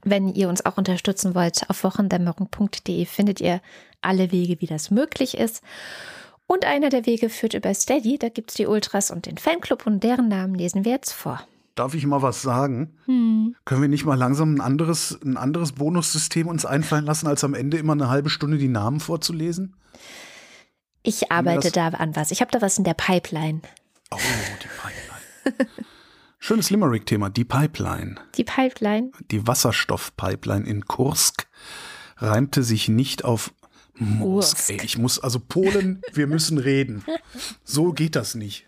Wenn 0.02 0.28
ihr 0.28 0.48
uns 0.48 0.64
auch 0.64 0.76
unterstützen 0.76 1.34
wollt, 1.34 1.68
auf 1.68 1.82
wochendämmerung.de 1.82 3.06
findet 3.06 3.40
ihr 3.40 3.60
alle 4.00 4.30
Wege, 4.30 4.60
wie 4.60 4.66
das 4.66 4.90
möglich 4.90 5.36
ist. 5.36 5.62
Und 6.46 6.64
einer 6.64 6.90
der 6.90 7.06
Wege 7.06 7.28
führt 7.28 7.54
über 7.54 7.74
Steady. 7.74 8.18
Da 8.18 8.28
gibt 8.28 8.50
es 8.50 8.56
die 8.56 8.66
Ultras 8.66 9.10
und 9.10 9.26
den 9.26 9.36
Fanclub 9.36 9.86
und 9.86 10.04
deren 10.04 10.28
Namen 10.28 10.54
lesen 10.54 10.84
wir 10.84 10.92
jetzt 10.92 11.12
vor. 11.12 11.40
Darf 11.74 11.94
ich 11.94 12.06
mal 12.06 12.22
was 12.22 12.40
sagen? 12.40 12.96
Hm. 13.04 13.56
Können 13.64 13.82
wir 13.82 13.88
nicht 13.88 14.06
mal 14.06 14.14
langsam 14.14 14.54
ein 14.54 14.60
anderes, 14.60 15.18
ein 15.22 15.36
anderes 15.36 15.72
Bonussystem 15.72 16.46
uns 16.46 16.64
einfallen 16.64 17.04
lassen, 17.04 17.26
als 17.26 17.44
am 17.44 17.54
Ende 17.54 17.76
immer 17.76 17.92
eine 17.92 18.08
halbe 18.08 18.30
Stunde 18.30 18.58
die 18.58 18.68
Namen 18.68 19.00
vorzulesen? 19.00 19.76
Ich 21.02 21.30
arbeite 21.30 21.70
da 21.70 21.88
an 21.88 22.16
was. 22.16 22.30
Ich 22.30 22.40
habe 22.40 22.50
da 22.50 22.62
was 22.62 22.78
in 22.78 22.84
der 22.84 22.94
Pipeline. 22.94 23.60
Oh, 24.10 24.18
die 24.62 24.68
Pipeline. 24.68 25.70
Schönes 26.46 26.70
Limerick-Thema, 26.70 27.28
die 27.28 27.44
Pipeline. 27.44 28.14
Die 28.36 28.44
Pipeline. 28.44 29.10
Die 29.32 29.48
Wasserstoffpipeline 29.48 30.64
in 30.64 30.84
Kursk 30.84 31.48
reimte 32.18 32.62
sich 32.62 32.88
nicht 32.88 33.24
auf 33.24 33.52
Mosk. 33.96 34.70
Ey, 34.70 34.78
ich 34.84 34.96
muss, 34.96 35.18
also 35.18 35.40
Polen, 35.40 36.02
wir 36.12 36.28
müssen 36.28 36.58
reden. 36.58 37.04
So 37.64 37.92
geht 37.92 38.14
das 38.14 38.36
nicht. 38.36 38.64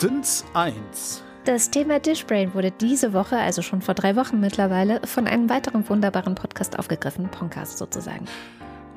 Dins 0.00 0.46
1. 0.54 1.22
Das 1.44 1.70
Thema 1.70 2.00
Dishbrain 2.00 2.54
wurde 2.54 2.70
diese 2.70 3.12
Woche, 3.12 3.36
also 3.36 3.60
schon 3.60 3.82
vor 3.82 3.92
drei 3.92 4.16
Wochen 4.16 4.40
mittlerweile, 4.40 5.02
von 5.04 5.26
einem 5.26 5.50
weiteren 5.50 5.86
wunderbaren 5.86 6.34
Podcast 6.34 6.78
aufgegriffen, 6.78 7.30
Podcast 7.30 7.76
sozusagen. 7.76 8.24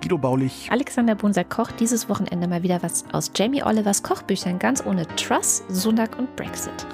Guido 0.01 0.17
Baulich. 0.17 0.67
Alexander 0.71 1.15
Bunser 1.15 1.43
kocht 1.43 1.79
dieses 1.79 2.09
Wochenende 2.09 2.47
mal 2.47 2.63
wieder 2.63 2.81
was 2.83 3.05
aus 3.11 3.31
Jamie 3.35 3.63
Olivers 3.63 4.03
Kochbüchern, 4.03 4.59
ganz 4.59 4.83
ohne 4.85 5.05
Truss, 5.15 5.63
Sunak 5.69 6.17
und 6.17 6.35
Brexit. 6.35 6.87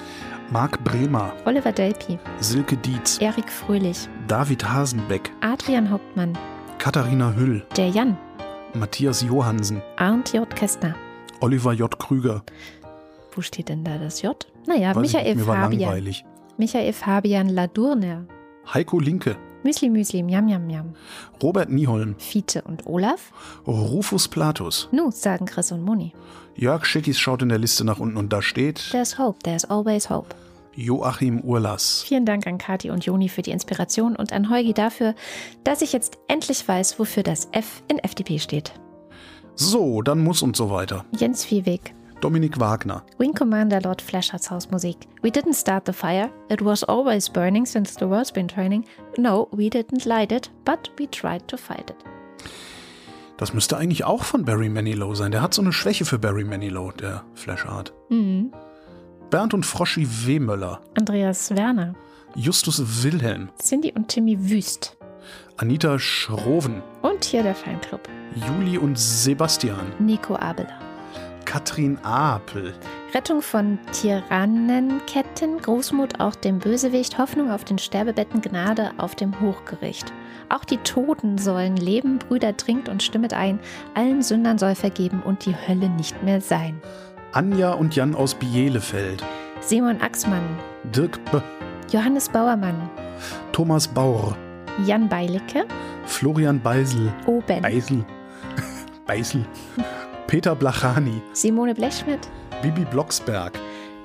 Marc 0.50 0.82
Bremer. 0.84 1.32
Oliver 1.44 1.72
Delpi. 1.72 2.18
Silke 2.40 2.76
Dietz. 2.76 3.18
Erik 3.18 3.50
Fröhlich. 3.50 4.08
David 4.28 4.66
Hasenbeck. 4.66 5.30
Adrian 5.40 5.90
Hauptmann. 5.90 6.36
Katharina 6.78 7.34
Hüll. 7.34 7.66
Der 7.76 7.88
Jan. 7.88 8.16
Matthias 8.74 9.22
Johansen. 9.22 9.82
Arndt 9.96 10.32
J. 10.32 10.48
Kästner. 10.54 10.94
Oliver 11.40 11.72
J. 11.72 11.98
Krüger. 11.98 12.42
Wo 13.32 13.40
steht 13.42 13.68
denn 13.68 13.84
da 13.84 13.98
das 13.98 14.22
J? 14.22 14.46
Naja, 14.66 14.94
Weiß 14.94 15.02
Michael 15.02 15.38
ich, 15.38 15.44
Fabian. 15.44 16.14
Michael 16.56 16.92
Fabian 16.92 17.48
Ladurner. 17.48 18.26
Heiko 18.72 19.00
Linke. 19.00 19.36
Müsli 19.62 19.90
Müsli, 19.90 20.22
Miam 20.22 20.44
Miam 20.44 20.66
Miam. 20.66 20.94
Robert 21.42 21.70
Nieholm. 21.70 22.14
Fiete 22.18 22.62
und 22.62 22.86
Olaf. 22.86 23.32
Rufus 23.66 24.28
Platus. 24.28 24.88
Nu, 24.92 25.10
sagen 25.10 25.46
Chris 25.46 25.72
und 25.72 25.82
Moni. 25.82 26.12
Jörg 26.54 26.84
Schickis 26.84 27.18
schaut 27.18 27.42
in 27.42 27.48
der 27.48 27.58
Liste 27.58 27.84
nach 27.84 27.98
unten 27.98 28.16
und 28.16 28.32
da 28.32 28.42
steht 28.42 28.90
There's 28.90 29.18
hope, 29.18 29.38
there's 29.40 29.64
always 29.64 30.10
hope. 30.10 30.34
Joachim 30.74 31.40
Urlas. 31.40 32.04
Vielen 32.06 32.24
Dank 32.24 32.46
an 32.46 32.56
Kati 32.58 32.90
und 32.90 33.04
Joni 33.04 33.28
für 33.28 33.42
die 33.42 33.50
Inspiration 33.50 34.14
und 34.14 34.32
an 34.32 34.48
Heugi 34.48 34.72
dafür, 34.72 35.14
dass 35.64 35.82
ich 35.82 35.92
jetzt 35.92 36.18
endlich 36.28 36.66
weiß, 36.66 37.00
wofür 37.00 37.24
das 37.24 37.48
F 37.50 37.82
in 37.88 37.98
FDP 37.98 38.38
steht. 38.38 38.72
So, 39.56 40.02
dann 40.02 40.22
muss 40.22 40.40
und 40.40 40.56
so 40.56 40.70
weiter. 40.70 41.04
Jens 41.18 41.44
Viehweg. 41.44 41.94
Dominik 42.20 42.58
Wagner. 42.58 43.04
Wing 43.18 43.32
Commander 43.32 43.80
Lord 43.80 44.02
Fleshards 44.02 44.50
Hausmusik. 44.50 44.96
We 45.22 45.30
didn't 45.30 45.54
start 45.54 45.86
the 45.86 45.92
fire. 45.92 46.30
It 46.48 46.64
was 46.64 46.82
always 46.82 47.28
burning 47.28 47.64
since 47.64 47.94
the 47.98 48.08
world's 48.08 48.32
been 48.32 48.48
turning. 48.48 48.84
No, 49.16 49.48
we 49.52 49.68
didn't 49.68 50.04
light 50.04 50.32
it, 50.32 50.50
but 50.64 50.90
we 50.98 51.08
tried 51.08 51.46
to 51.48 51.56
fight 51.56 51.90
it. 51.90 51.96
Das 53.36 53.54
müsste 53.54 53.76
eigentlich 53.76 54.04
auch 54.04 54.24
von 54.24 54.44
Barry 54.44 54.68
Manilow 54.68 55.14
sein. 55.14 55.30
Der 55.30 55.42
hat 55.42 55.54
so 55.54 55.62
eine 55.62 55.72
Schwäche 55.72 56.04
für 56.04 56.18
Barry 56.18 56.42
Manilow, 56.42 56.90
der 56.90 57.24
Flashard. 57.34 57.92
Mhm. 58.08 58.52
Bernd 59.30 59.54
und 59.54 59.64
Froschi 59.64 60.08
Wehmöller. 60.26 60.80
Andreas 60.96 61.54
Werner. 61.54 61.94
Justus 62.34 63.04
Wilhelm. 63.04 63.50
Cindy 63.62 63.92
und 63.94 64.08
Timmy 64.08 64.50
Wüst. 64.50 64.96
Anita 65.56 65.98
Schroven. 65.98 66.82
Und 67.02 67.24
hier 67.24 67.44
der 67.44 67.54
Fanclub. 67.54 68.00
Juli 68.34 68.76
und 68.76 68.98
Sebastian. 68.98 69.92
Nico 70.00 70.34
Abeler. 70.34 70.87
Katrin 71.48 71.98
Apel. 72.02 72.74
Rettung 73.14 73.40
von 73.40 73.78
Tyrannenketten, 73.98 75.56
Großmut 75.62 76.20
auch 76.20 76.34
dem 76.34 76.58
Bösewicht, 76.58 77.16
Hoffnung 77.16 77.50
auf 77.50 77.64
den 77.64 77.78
Sterbebetten, 77.78 78.42
Gnade 78.42 78.90
auf 78.98 79.14
dem 79.14 79.40
Hochgericht. 79.40 80.12
Auch 80.50 80.66
die 80.66 80.76
Toten 80.76 81.38
sollen 81.38 81.78
leben, 81.78 82.18
Brüder 82.18 82.54
trinkt 82.54 82.90
und 82.90 83.02
stimmet 83.02 83.32
ein, 83.32 83.60
allen 83.94 84.20
Sündern 84.20 84.58
soll 84.58 84.74
vergeben 84.74 85.22
und 85.24 85.46
die 85.46 85.56
Hölle 85.56 85.88
nicht 85.88 86.22
mehr 86.22 86.42
sein. 86.42 86.82
Anja 87.32 87.72
und 87.72 87.96
Jan 87.96 88.14
aus 88.14 88.34
Bielefeld. 88.34 89.24
Simon 89.62 90.02
Axmann, 90.02 90.44
Dirk 90.94 91.18
B. 91.32 91.40
Johannes 91.90 92.28
Bauermann, 92.28 92.90
Thomas 93.52 93.88
Baur. 93.88 94.36
Jan 94.84 95.08
Beilicke, 95.08 95.64
Florian 96.04 96.60
Beisel. 96.60 97.10
Oben, 97.24 97.62
Beisel. 97.62 98.04
Beisel. 99.06 99.46
Peter 100.28 100.54
Blachani. 100.54 101.22
Simone 101.32 101.74
Blechschmidt, 101.74 102.28
Bibi 102.62 102.84
Blocksberg. 102.84 103.58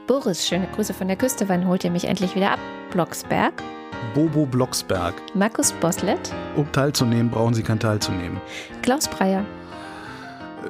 Boris, 0.07 0.47
schöne 0.47 0.67
Grüße 0.73 0.93
von 0.93 1.07
der 1.09 1.17
Küste, 1.17 1.47
wann 1.49 1.67
holt 1.67 1.83
ihr 1.83 1.91
mich 1.91 2.05
endlich 2.05 2.33
wieder 2.35 2.51
ab? 2.51 2.59
Blocksberg, 2.91 3.53
Bobo 4.15 4.45
Blocksberg. 4.45 5.13
Markus 5.33 5.73
Boslett, 5.73 6.31
Um 6.55 6.69
teilzunehmen, 6.71 7.29
brauchen 7.29 7.53
Sie 7.53 7.61
kein 7.63 7.77
teilzunehmen. 7.79 8.39
Klaus 8.81 9.07
Breyer, 9.09 9.43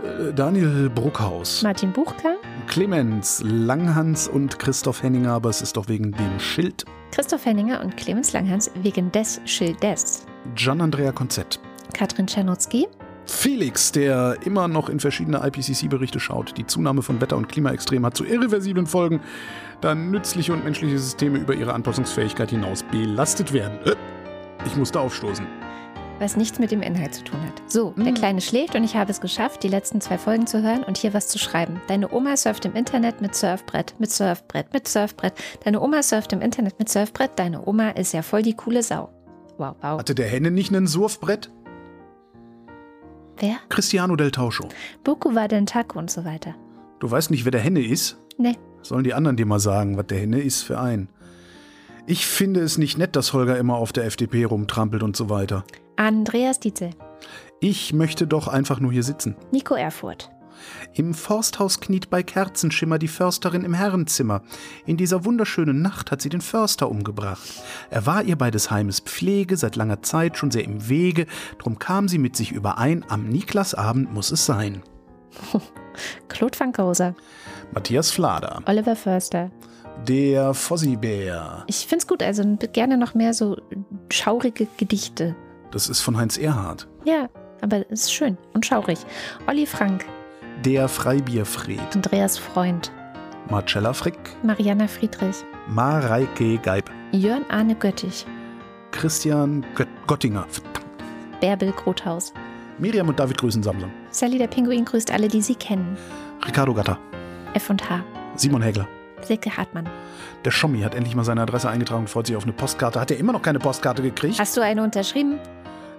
Äh, 0.04 0.34
Daniel 0.34 0.90
Bruckhaus. 0.90 1.62
Martin 1.62 1.94
Buchka, 1.94 2.34
Clemens, 2.68 3.44
Langhans 3.46 4.28
und 4.28 4.58
Christoph 4.58 5.04
Henninger, 5.04 5.34
aber 5.34 5.50
es 5.52 5.62
ist 5.62 5.78
doch 5.78 5.88
wegen 5.88 6.12
dem 6.14 6.40
Schild. 6.40 6.84
Christoph 7.12 7.46
Henninger 7.46 7.80
und 7.82 7.96
Clemens 7.96 8.34
Langhans 8.34 8.72
wegen 8.82 9.12
des 9.12 9.40
Schildes. 9.46 10.26
Gian 10.56 10.82
Andrea 10.82 11.12
Konzett. 11.12 11.60
Katrin 11.94 12.26
Czernotzki, 12.26 12.88
Felix, 13.26 13.91
der 13.91 14.38
immer 14.45 14.68
noch 14.68 14.90
in 14.90 15.00
verschiedene 15.00 15.38
IPCC-Berichte 15.45 16.20
schaut. 16.20 16.58
Die 16.58 16.66
Zunahme 16.68 17.02
von 17.02 17.22
Wetter- 17.22 17.38
und 17.38 17.48
Klimaextremen 17.50 18.06
hat 18.06 18.18
zu 18.18 18.26
irreversiblen 18.26 18.86
Folgen, 18.88 19.22
da 19.82 19.95
nützliche 19.95 20.54
und 20.54 20.64
menschliche 20.64 21.00
Systeme 21.00 21.38
über 21.40 21.54
ihre 21.54 21.74
Anpassungsfähigkeit 21.74 22.50
hinaus 22.52 22.84
belastet 22.84 23.54
werden. 23.54 23.80
Äh, 23.86 23.95
Ich 24.66 24.76
musste 24.78 25.00
aufstoßen. 25.00 25.45
was 26.20 26.38
nichts 26.38 26.58
mit 26.60 26.72
dem 26.72 26.82
Inhalt 26.82 27.16
zu 27.16 27.24
tun 27.26 27.40
hat. 27.41 27.62
So, 27.70 27.91
der 27.98 28.12
Mhm. 28.12 28.14
Kleine 28.14 28.40
schläft 28.40 28.76
und 28.76 28.84
ich 28.86 28.95
habe 28.95 29.12
es 29.12 29.20
geschafft, 29.20 29.62
die 29.64 29.68
letzten 29.68 30.00
zwei 30.00 30.18
Folgen 30.18 30.48
zu 30.48 30.62
hören 30.62 30.84
und 30.84 30.95
hier 30.98 31.14
was 31.14 31.28
zu 31.28 31.38
schreiben. 31.38 31.82
Deine 31.88 32.14
Oma 32.14 32.38
surft 32.38 32.64
im 32.66 32.76
Internet 32.76 33.20
mit 33.20 33.36
Surfbrett, 33.36 33.95
mit 34.00 34.10
Surfbrett, 34.12 34.72
mit 34.74 34.88
Surfbrett. 34.88 35.34
Deine 35.66 35.82
Oma 35.82 36.02
surft 36.02 36.32
im 36.32 36.40
Internet 36.40 36.80
mit 36.80 36.88
Surfbrett. 36.88 37.32
Deine 37.36 37.68
Oma 37.68 37.90
ist 37.90 38.14
ja 38.14 38.22
voll 38.22 38.41
die 38.41 38.54
coole 38.54 38.84
Sau. 38.84 39.10
Wow, 39.58 39.76
wow. 39.82 40.00
Hatte 40.00 40.16
der 40.16 40.28
Henne 40.28 40.52
nicht 40.52 40.74
einen 40.74 40.88
Surfbrett? 40.88 41.52
Wer? 43.38 43.57
Cristiano 43.69 44.15
del 44.15 44.31
Tauscho. 44.31 44.68
Boku 45.03 45.34
war 45.35 45.47
den 45.47 45.65
Taco 45.65 45.99
und 45.99 46.10
so 46.11 46.23
weiter. 46.26 46.55
Du 46.99 47.10
weißt 47.10 47.31
nicht, 47.31 47.45
wer 47.45 47.51
der 47.51 47.61
Henne 47.61 47.81
ist? 47.85 48.18
Nee. 48.38 48.57
Sollen 48.81 49.03
die 49.03 49.14
anderen 49.14 49.38
dir 49.38 49.45
mal 49.45 49.60
sagen, 49.60 49.97
was 49.97 50.07
der 50.07 50.19
Henne 50.19 50.41
ist 50.41 50.61
für 50.64 50.80
ein? 50.80 51.10
Ich 52.05 52.26
finde 52.26 52.60
es 52.61 52.77
nicht 52.77 52.97
nett, 52.97 53.15
dass 53.15 53.34
Holger 53.34 53.57
immer 53.57 53.76
auf 53.76 53.93
der 53.93 54.05
FDP 54.05 54.43
rumtrampelt 54.43 55.03
und 55.03 55.15
so 55.15 55.30
weiter. 55.30 55.64
Andreas 55.95 56.60
Dietzel, 56.60 56.89
Ich 57.61 57.93
möchte 57.93 58.27
doch 58.27 58.47
einfach 58.49 58.80
nur 58.80 58.91
hier 58.91 59.03
sitzen. 59.03 59.35
Nico 59.51 59.76
Erfurt, 59.76 60.30
Im 60.94 61.14
Forsthaus 61.14 61.80
kniet 61.80 62.10
bei 62.10 62.23
Kerzenschimmer 62.23 62.99
die 62.99 63.07
Försterin 63.07 63.64
im 63.64 63.73
Herrenzimmer. 63.73 64.41
In 64.85 64.98
dieser 64.98 65.26
wunderschönen 65.26 65.81
Nacht 65.81 66.11
hat 66.11 66.22
sie 66.22 66.30
den 66.30 66.41
Förster 66.41 66.90
umgebracht. 66.90 67.41
Er 67.90 68.06
war 68.06 68.23
ihr 68.23 68.35
bei 68.38 68.52
des 68.52 68.72
Heimes 68.72 68.99
Pflege 68.99 69.57
seit 69.57 69.76
langer 69.76 70.02
Zeit 70.02 70.38
schon 70.38 70.52
sehr 70.52 70.64
im 70.64 70.90
Wege, 70.90 71.26
drum 71.60 71.80
kam 71.80 72.07
sie 72.07 72.18
mit 72.18 72.35
sich 72.35 72.52
überein, 72.52 73.06
am 73.10 73.27
Niklasabend 73.30 74.14
muss 74.14 74.31
es 74.31 74.45
sein. 74.45 74.81
Claude 76.27 76.60
van 76.60 76.72
Koser, 76.73 77.15
Matthias 77.73 78.11
Flader, 78.11 78.61
Oliver 78.68 78.95
Förster. 78.95 79.52
der 80.07 80.53
Fossibär, 80.53 81.64
Ich 81.68 81.88
find's 81.88 82.07
gut, 82.07 82.22
also 82.23 82.44
gerne 82.73 82.98
noch 82.98 83.14
mehr 83.15 83.34
so 83.34 83.57
schaurige 84.11 84.68
Gedichte. 84.77 85.35
das 85.72 85.90
ist 85.90 86.02
von 86.02 86.18
Heinz 86.18 86.38
Erhardt. 86.38 86.88
Ja, 87.06 87.30
aber 87.61 87.85
es 87.90 88.03
ist 88.03 88.14
schön 88.14 88.38
und 88.53 88.65
schaurig. 88.65 88.99
Olli 89.48 89.65
Frank, 89.65 90.06
Der 90.62 90.88
Freibierfried, 90.88 91.82
Andreas 91.94 92.38
Freund, 92.38 92.92
Marcella 93.50 93.92
Frick, 93.92 94.18
Mariana 94.44 94.88
Friedrich, 94.88 95.44
Mareike 95.68 96.58
Geib, 96.60 96.90
Jörn 97.12 97.46
Arne 97.50 97.76
Göttich, 97.76 98.26
Christian 98.92 99.66
Gött 99.76 99.90
Gottinger, 100.08 100.46
verdammt. 100.48 100.86
Bärbel 101.42 101.74
Grothaus. 101.74 102.34
Miriam 102.78 103.10
und 103.10 103.20
David 103.20 103.38
grüßen 103.38 103.62
Samsam, 103.62 103.92
Sally 104.10 104.38
der 104.38 104.48
Pinguin 104.48 104.86
grüßt 104.86 105.12
alle, 105.12 105.28
die 105.28 105.42
sie 105.42 105.56
kennen. 105.56 105.98
Ricardo 106.46 106.74
Gatter, 106.74 106.98
F&H. 107.54 108.04
Simon 108.36 108.62
Hägler. 108.62 108.88
Silke 109.22 109.56
Hartmann. 109.56 109.90
Der 110.46 110.52
Schommi 110.52 110.82
hat 110.82 110.96
endlich 110.96 111.16
mal 111.16 111.24
seine 111.24 111.42
Adresse 111.42 111.70
eingetragen 111.70 112.02
und 112.02 112.10
freut 112.10 112.28
sich 112.28 112.36
auf 112.36 112.44
eine 112.44 112.54
Postkarte. 112.54 113.00
Hat 113.00 113.12
er 113.12 113.18
immer 113.18 113.32
noch 113.34 113.42
keine 113.42 113.60
Postkarte 113.60 114.02
gekriegt? 114.02 114.40
Hast 114.40 114.58
du 114.58 114.62
eine 114.62 114.84
unterschrieben? 114.84 115.40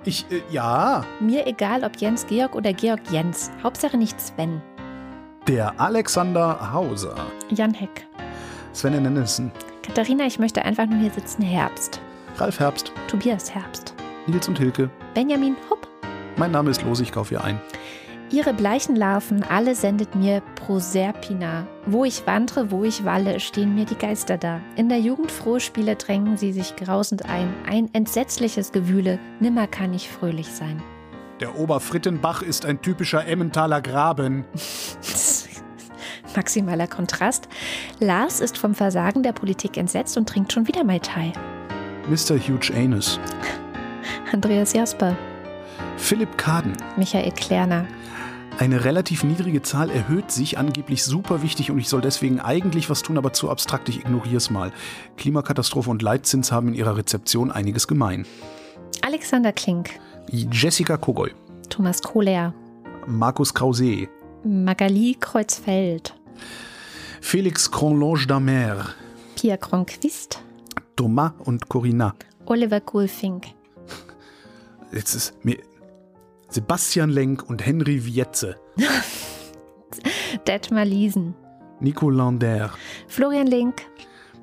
Ich, 0.04 0.26
äh, 0.30 0.42
ja. 0.50 1.04
Mir 1.20 1.46
egal, 1.46 1.82
ob 1.84 1.96
Jens 1.96 2.26
Georg 2.26 2.54
oder 2.54 2.72
Georg 2.72 3.00
Jens. 3.10 3.50
Hauptsache 3.62 3.96
nicht 3.96 4.20
Sven. 4.20 4.60
Der 5.48 5.78
Alexander 5.80 6.72
Hauser. 6.72 7.14
Jan 7.50 7.74
Heck. 7.74 8.06
Sven 8.72 8.94
Ennenissen. 8.94 9.50
Katharina, 9.82 10.26
ich 10.26 10.38
möchte 10.38 10.64
einfach 10.64 10.86
nur 10.86 10.98
hier 10.98 11.10
sitzen. 11.10 11.42
Herbst. 11.42 12.00
Ralf 12.36 12.58
Herbst. 12.60 12.92
Tobias 13.08 13.54
Herbst. 13.54 13.94
Nils 14.26 14.48
und 14.48 14.58
Hilke. 14.58 14.90
Benjamin 15.14 15.56
Hupp. 15.70 15.86
Mein 16.36 16.50
Name 16.50 16.70
ist 16.70 16.82
Los, 16.82 17.00
ich 17.00 17.12
kaufe 17.12 17.30
hier 17.30 17.44
ein. 17.44 17.60
Ihre 18.34 18.52
bleichen 18.52 18.96
Larven, 18.96 19.44
alle 19.44 19.76
sendet 19.76 20.16
mir 20.16 20.42
Proserpina. 20.56 21.68
Wo 21.86 22.04
ich 22.04 22.26
wandre, 22.26 22.72
wo 22.72 22.82
ich 22.82 23.04
walle, 23.04 23.38
stehen 23.38 23.76
mir 23.76 23.84
die 23.84 23.94
Geister 23.94 24.36
da. 24.36 24.60
In 24.74 24.88
der 24.88 24.98
Jugend 24.98 25.30
frohe 25.30 25.60
Spiele 25.60 25.94
drängen 25.94 26.36
sie 26.36 26.52
sich 26.52 26.74
grausend 26.74 27.26
ein. 27.26 27.54
Ein 27.64 27.94
entsetzliches 27.94 28.72
Gewühle, 28.72 29.20
nimmer 29.38 29.68
kann 29.68 29.94
ich 29.94 30.10
fröhlich 30.10 30.48
sein. 30.48 30.82
Der 31.38 31.56
Oberfrittenbach 31.56 32.42
ist 32.42 32.66
ein 32.66 32.82
typischer 32.82 33.24
Emmentaler 33.24 33.80
Graben. 33.80 34.44
Maximaler 36.34 36.88
Kontrast. 36.88 37.46
Lars 38.00 38.40
ist 38.40 38.58
vom 38.58 38.74
Versagen 38.74 39.22
der 39.22 39.32
Politik 39.32 39.76
entsetzt 39.76 40.16
und 40.16 40.28
trinkt 40.28 40.52
schon 40.52 40.66
wieder 40.66 40.82
Mai 40.82 40.98
Tai. 40.98 41.32
Mr. 42.08 42.36
Huge 42.36 42.72
Anus. 42.74 43.20
Andreas 44.32 44.72
Jasper, 44.72 45.16
Philipp 45.96 46.36
Kaden. 46.36 46.76
Michael 46.96 47.30
Klerner, 47.32 47.86
Eine 48.58 48.84
relativ 48.84 49.24
niedrige 49.24 49.62
Zahl 49.62 49.90
erhöht 49.90 50.30
sich, 50.30 50.58
angeblich 50.58 51.02
super 51.02 51.42
wichtig 51.42 51.72
und 51.72 51.78
ich 51.78 51.88
soll 51.88 52.00
deswegen 52.00 52.38
eigentlich 52.40 52.88
was 52.88 53.02
tun, 53.02 53.18
aber 53.18 53.32
zu 53.32 53.50
abstrakt, 53.50 53.88
ich 53.88 53.98
ignoriere 53.98 54.36
es 54.36 54.48
mal. 54.48 54.72
Klimakatastrophe 55.16 55.90
und 55.90 56.02
Leitzins 56.02 56.52
haben 56.52 56.68
in 56.68 56.74
ihrer 56.74 56.96
Rezeption 56.96 57.50
einiges 57.50 57.88
gemein. 57.88 58.26
Alexander 59.02 59.52
Klink, 59.52 59.90
Jessica 60.30 60.96
Kogoy, 60.96 61.32
Thomas 61.68 62.00
Kohler, 62.00 62.54
Markus 63.06 63.52
Krause, 63.52 64.08
Magali 64.44 65.16
Kreuzfeld, 65.18 66.14
Felix 67.20 67.70
Cronlange 67.70 68.26
d'Amer, 68.26 68.76
Pia 69.34 69.56
Kronquist, 69.56 70.40
Thomas 70.94 71.32
und 71.40 71.68
Corinna. 71.68 72.14
Oliver 72.46 72.80
Kohlfink, 72.80 73.46
Jetzt 74.92 75.16
ist 75.16 75.44
mir 75.44 75.58
Sebastian 76.54 77.10
Lenk 77.10 77.50
und 77.50 77.66
Henry 77.66 78.04
Wietze, 78.06 78.54
Detmar 80.46 80.84
Liesen, 80.84 81.34
Nico 81.80 82.08
Lander. 82.08 82.70
Florian 83.08 83.48
Link, 83.48 83.82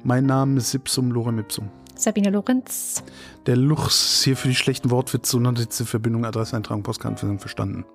Mein 0.03 0.25
Name 0.25 0.57
ist 0.57 0.73
Ipsum 0.73 1.09
Lorem 1.11 1.39
Ipsum. 1.39 1.69
Sabine 1.95 2.29
Lorenz, 2.29 3.01
Der 3.45 3.55
Luchs 3.55 4.23
hier 4.23 4.35
für 4.35 4.49
die 4.49 4.55
schlechten 4.55 4.91
Wortwitze 4.91 5.37
und 5.37 5.57
diese 5.57 5.85
Verbindung, 5.85 6.25
Adresseintragung, 6.25 6.83
Postkartenversand 6.83 7.39
verstanden. 7.39 7.85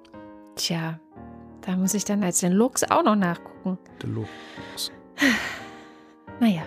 Tja, 0.54 0.98
da 1.60 1.76
muss 1.76 1.92
ich 1.92 2.06
dann 2.06 2.24
als 2.24 2.40
den 2.40 2.52
Lux 2.52 2.84
auch 2.84 3.02
noch 3.02 3.16
nachgucken. 3.16 3.76
Der 4.00 4.08
Luchs. 4.08 4.90
Naja, 6.40 6.62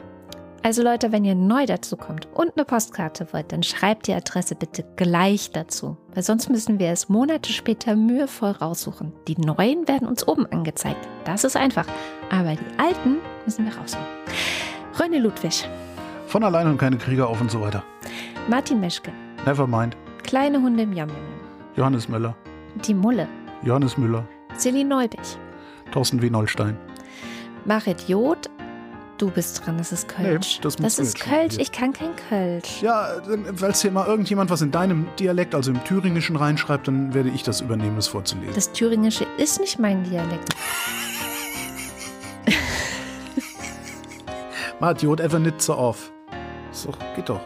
Also 0.61 0.83
Leute, 0.83 1.11
wenn 1.13 1.23
ihr 1.23 1.35
neu 1.35 1.65
dazu 1.65 1.95
kommt 1.95 2.27
und 2.33 2.51
eine 2.55 2.65
Postkarte 2.65 3.27
wollt, 3.31 3.51
dann 3.53 3.63
schreibt 3.63 4.07
die 4.07 4.13
Adresse 4.13 4.55
bitte 4.55 4.83
gleich 4.97 5.51
dazu, 5.51 5.95
weil 6.13 6.23
sonst 6.23 6.49
müssen 6.49 6.79
wir 6.79 6.89
es 6.89 7.07
Monate 7.07 7.53
später 7.53 7.95
mühevoll 7.95 8.51
raussuchen. 8.51 9.13
Die 9.27 9.37
neuen 9.37 9.87
werden 9.87 10.07
uns 10.07 10.27
oben 10.27 10.45
angezeigt. 10.47 11.07
Das 11.23 11.45
ist 11.45 11.55
einfach. 11.55 11.85
Aber 12.29 12.55
die 12.55 12.79
alten 12.79 13.17
müssen 13.45 13.65
wir 13.65 13.75
raussuchen. 13.77 14.05
Rönne 14.99 15.19
Ludwig, 15.19 15.67
Von 16.27 16.43
allein 16.43 16.67
und 16.67 16.77
keine 16.77 16.97
Krieger 16.97 17.29
auf 17.29 17.39
und 17.39 17.49
so 17.49 17.61
weiter. 17.61 17.83
Martin 18.49 18.81
Meschke, 18.81 19.11
Nevermind. 19.45 19.95
Kleine 20.23 20.61
Hunde 20.61 20.83
im 20.83 20.93
Yam 20.93 21.09
Johannes 21.77 22.09
Müller. 22.09 22.35
Die 22.85 22.93
Mulle, 22.93 23.27
Johannes 23.63 23.97
Müller. 23.97 24.27
Silly 24.57 24.83
Neubich, 24.83 25.37
Thorsten 25.91 26.21
W. 26.21 26.29
Nollstein. 26.29 26.77
Marit 27.65 28.07
Jod, 28.09 28.49
du 29.19 29.29
bist 29.29 29.65
dran, 29.65 29.77
das 29.77 29.91
ist 29.91 30.07
Kölsch. 30.07 30.57
Nee, 30.57 30.63
das 30.63 30.77
du 30.77 30.83
ist 30.83 31.19
Kölsch, 31.19 31.57
ich 31.59 31.71
kann 31.71 31.93
kein 31.93 32.15
Kölsch. 32.29 32.81
Ja, 32.81 33.09
weil 33.25 33.73
hier 33.73 33.91
mal 33.91 34.07
irgendjemand 34.07 34.49
was 34.49 34.61
in 34.61 34.71
deinem 34.71 35.07
Dialekt, 35.19 35.53
also 35.53 35.71
im 35.71 35.83
Thüringischen, 35.83 36.35
reinschreibt, 36.35 36.87
dann 36.87 37.13
werde 37.13 37.29
ich 37.29 37.43
das 37.43 37.61
übernehmen, 37.61 37.97
das 37.97 38.07
vorzulesen. 38.07 38.55
Das 38.55 38.71
Thüringische 38.71 39.27
ist 39.37 39.59
nicht 39.59 39.77
mein 39.77 40.03
Dialekt. 40.03 40.55
Mart, 44.79 45.01
Jod 45.01 45.19
ever 45.19 45.39
nicht 45.39 45.61
so 45.61 45.73
auf. 45.73 46.11
So, 46.71 46.93
geht 47.15 47.27
doch. 47.27 47.41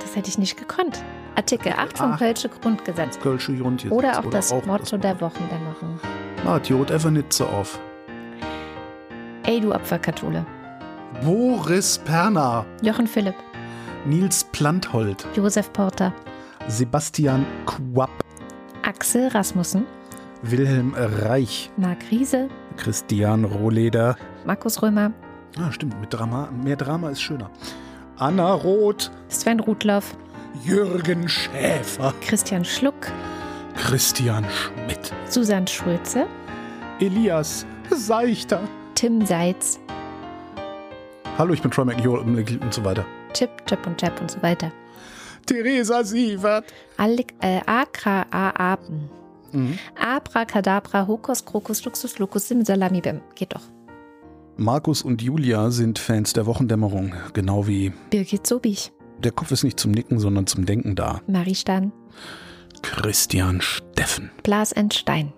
Das 0.00 0.16
hätte 0.16 0.28
ich 0.28 0.38
nicht 0.38 0.56
gekonnt. 0.56 1.04
Artikel 1.36 1.72
8 1.72 1.96
vom 1.98 2.12
Ach. 2.12 2.18
Kölsche 2.18 2.48
Grundgesetz. 2.48 3.20
Kölsche 3.20 3.52
jetzt. 3.52 3.90
Oder 3.90 4.18
auch 4.18 4.30
das 4.30 4.52
Motto 4.66 4.96
der 4.96 5.20
Wochendämmerung. 5.20 6.00
Mart, 6.44 6.68
Jod 6.68 6.90
ever 6.90 7.10
nicht 7.12 7.32
so 7.32 7.46
auf. 7.46 7.78
Ey, 9.44 9.60
du 9.60 9.72
Opferkathole. 9.72 10.44
Boris 11.22 11.98
Perner. 11.98 12.64
Jochen 12.82 13.06
Philipp, 13.06 13.34
Nils 14.04 14.44
Planthold. 14.52 15.26
Josef 15.34 15.72
Porter, 15.72 16.12
Sebastian 16.68 17.44
Quapp. 17.64 18.10
Axel 18.82 19.28
Rasmussen, 19.28 19.86
Wilhelm 20.42 20.94
Reich. 20.96 21.70
Marc 21.76 21.98
Riese, 22.10 22.48
Christian 22.76 23.44
Rohleder. 23.44 24.16
Markus 24.44 24.82
Römer, 24.82 25.12
Ah, 25.58 25.72
stimmt, 25.72 25.98
mit 26.00 26.12
Drama. 26.12 26.48
Mehr 26.62 26.76
Drama 26.76 27.08
ist 27.10 27.22
schöner. 27.22 27.50
Anna 28.18 28.52
Roth. 28.52 29.10
Sven 29.28 29.58
Rudloff, 29.60 30.14
Jürgen 30.64 31.28
Schäfer. 31.28 32.12
Christian 32.20 32.64
Schluck, 32.64 33.10
Christian 33.74 34.44
Schmidt. 34.50 35.12
Susanne 35.28 35.66
Schulze, 35.66 36.26
Elias 37.00 37.64
Seichter. 37.90 38.60
Tim 38.94 39.24
Seitz, 39.26 39.78
Hallo, 41.38 41.52
ich 41.52 41.60
bin 41.62 41.70
Troy 41.70 41.84
McNeil 41.84 42.58
und 42.62 42.72
so 42.74 42.84
weiter. 42.84 43.04
Chip, 43.32 43.50
Chip 43.66 43.86
und 43.86 43.98
Chap 43.98 44.20
und 44.20 44.30
so 44.30 44.42
weiter. 44.42 44.72
Theresa 45.44 46.02
Sievert. 46.02 46.64
Allik, 46.96 47.34
äh, 47.40 47.60
Akra, 47.66 48.26
A, 48.30 48.72
A, 48.72 48.78
Mhm. 49.52 49.78
Abracadabra, 49.94 51.06
Hokus, 51.06 51.44
Krokus, 51.44 51.84
Luxus, 51.84 52.18
Lucus, 52.18 52.48
Simsalami, 52.48 53.00
Bim. 53.00 53.20
Geht 53.36 53.54
doch. 53.54 53.62
Markus 54.56 55.02
und 55.02 55.22
Julia 55.22 55.70
sind 55.70 55.98
Fans 55.98 56.32
der 56.32 56.46
Wochendämmerung, 56.46 57.14
genau 57.32 57.66
wie 57.66 57.92
Birgit 58.10 58.46
Sobich, 58.46 58.92
der 59.18 59.30
Kopf 59.32 59.52
ist 59.52 59.62
nicht 59.64 59.78
zum 59.78 59.92
Nicken, 59.92 60.18
sondern 60.18 60.46
zum 60.46 60.66
Denken 60.66 60.94
da. 60.96 61.20
Marie 61.26 61.54
Stan, 61.54 61.92
Christian 62.82 63.60
Steffen, 63.60 64.30
Blas 64.42 64.74
Stein, 64.92 65.32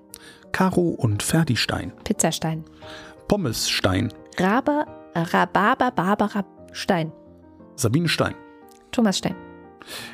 Caro 0.52 0.88
und 0.88 1.22
Ferdi 1.22 1.56
Stein, 1.56 1.92
Pizzastein, 2.04 2.64
Pommes 3.26 3.68
Stein, 3.68 4.12
Raber, 4.38 4.86
Rhabarber, 5.14 5.90
Barbara 5.90 6.44
Stein, 6.72 7.12
Sabine 7.76 8.08
Stein, 8.08 8.34
Thomas 8.90 9.18
Stein, 9.18 9.34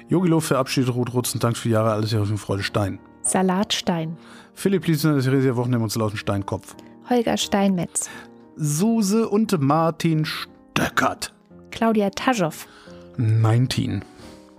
Jogilo 0.09 0.41
verabschiedet 0.41 0.95
Ruth 0.95 1.15
Rutzen, 1.15 1.41
dank 1.41 1.57
für 1.57 1.69
Jahre, 1.69 1.93
alles 1.93 2.11
für 2.11 2.39
Freude 2.39 2.63
Stein. 2.63 2.99
Salatstein, 3.23 4.17
Philipp 4.53 4.87
Liesner, 4.87 5.21
Theresia 5.21 5.57
Wochendämmerung 5.57 5.91
und 5.91 5.97
lauten 5.97 6.19
Steinkopf. 6.19 6.77
Holger 7.09 7.37
Steinmetz, 7.37 8.09
Suse 8.57 9.29
und 9.29 9.59
Martin 9.61 10.25
Stöckert. 10.25 11.33
Claudia 11.71 12.11
Taschow, 12.11 12.67
19. 13.17 14.05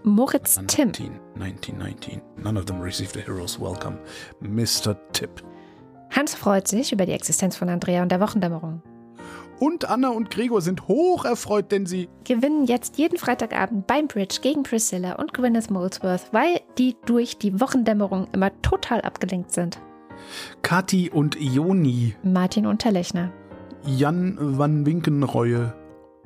Moritz 0.04 0.60
Tim, 0.68 0.90
19, 0.90 1.20
19, 1.36 1.78
19. 1.78 2.22
None 2.38 2.60
of 2.60 2.66
them 2.66 2.80
received 2.80 3.18
a 3.18 3.22
hero's 3.22 3.60
welcome. 3.60 3.98
Mr. 4.42 4.96
Tipp. 5.14 5.44
Hans 6.12 6.36
freut 6.36 6.68
sich 6.68 6.92
über 6.92 7.06
die 7.06 7.12
Existenz 7.12 7.56
von 7.56 7.70
Andrea 7.70 8.04
und 8.04 8.12
der 8.12 8.22
Wochendämmerung. 8.22 8.82
Und 9.60 9.90
Anna 9.90 10.10
und 10.10 10.30
Gregor 10.32 10.62
sind 10.62 10.88
hoch 10.88 11.24
erfreut, 11.24 11.72
denn 11.72 11.86
sie 11.86 12.10
Gewinnen 12.26 12.66
jetzt 12.66 12.98
jeden 12.98 13.18
Freitagabend 13.18 13.88
beim 13.88 14.08
Bridge 14.08 14.40
gegen 14.42 14.64
Priscilla 14.64 15.14
und 15.14 15.34
Gwyneth 15.34 15.72
Molesworth, 15.72 16.28
weil 16.34 16.60
die 16.78 16.96
durch 17.06 17.38
die 17.38 17.60
Wochendämmerung 17.62 18.28
immer 18.34 18.52
total 18.62 19.02
abgelenkt 19.02 19.52
sind. 19.52 19.80
Kathi 20.62 21.10
und 21.10 21.38
Joni, 21.40 22.16
Martin 22.24 22.66
Unterlechner, 22.66 23.32
Jan 23.86 24.38
van 24.40 24.86
Winkenreue, 24.86 25.74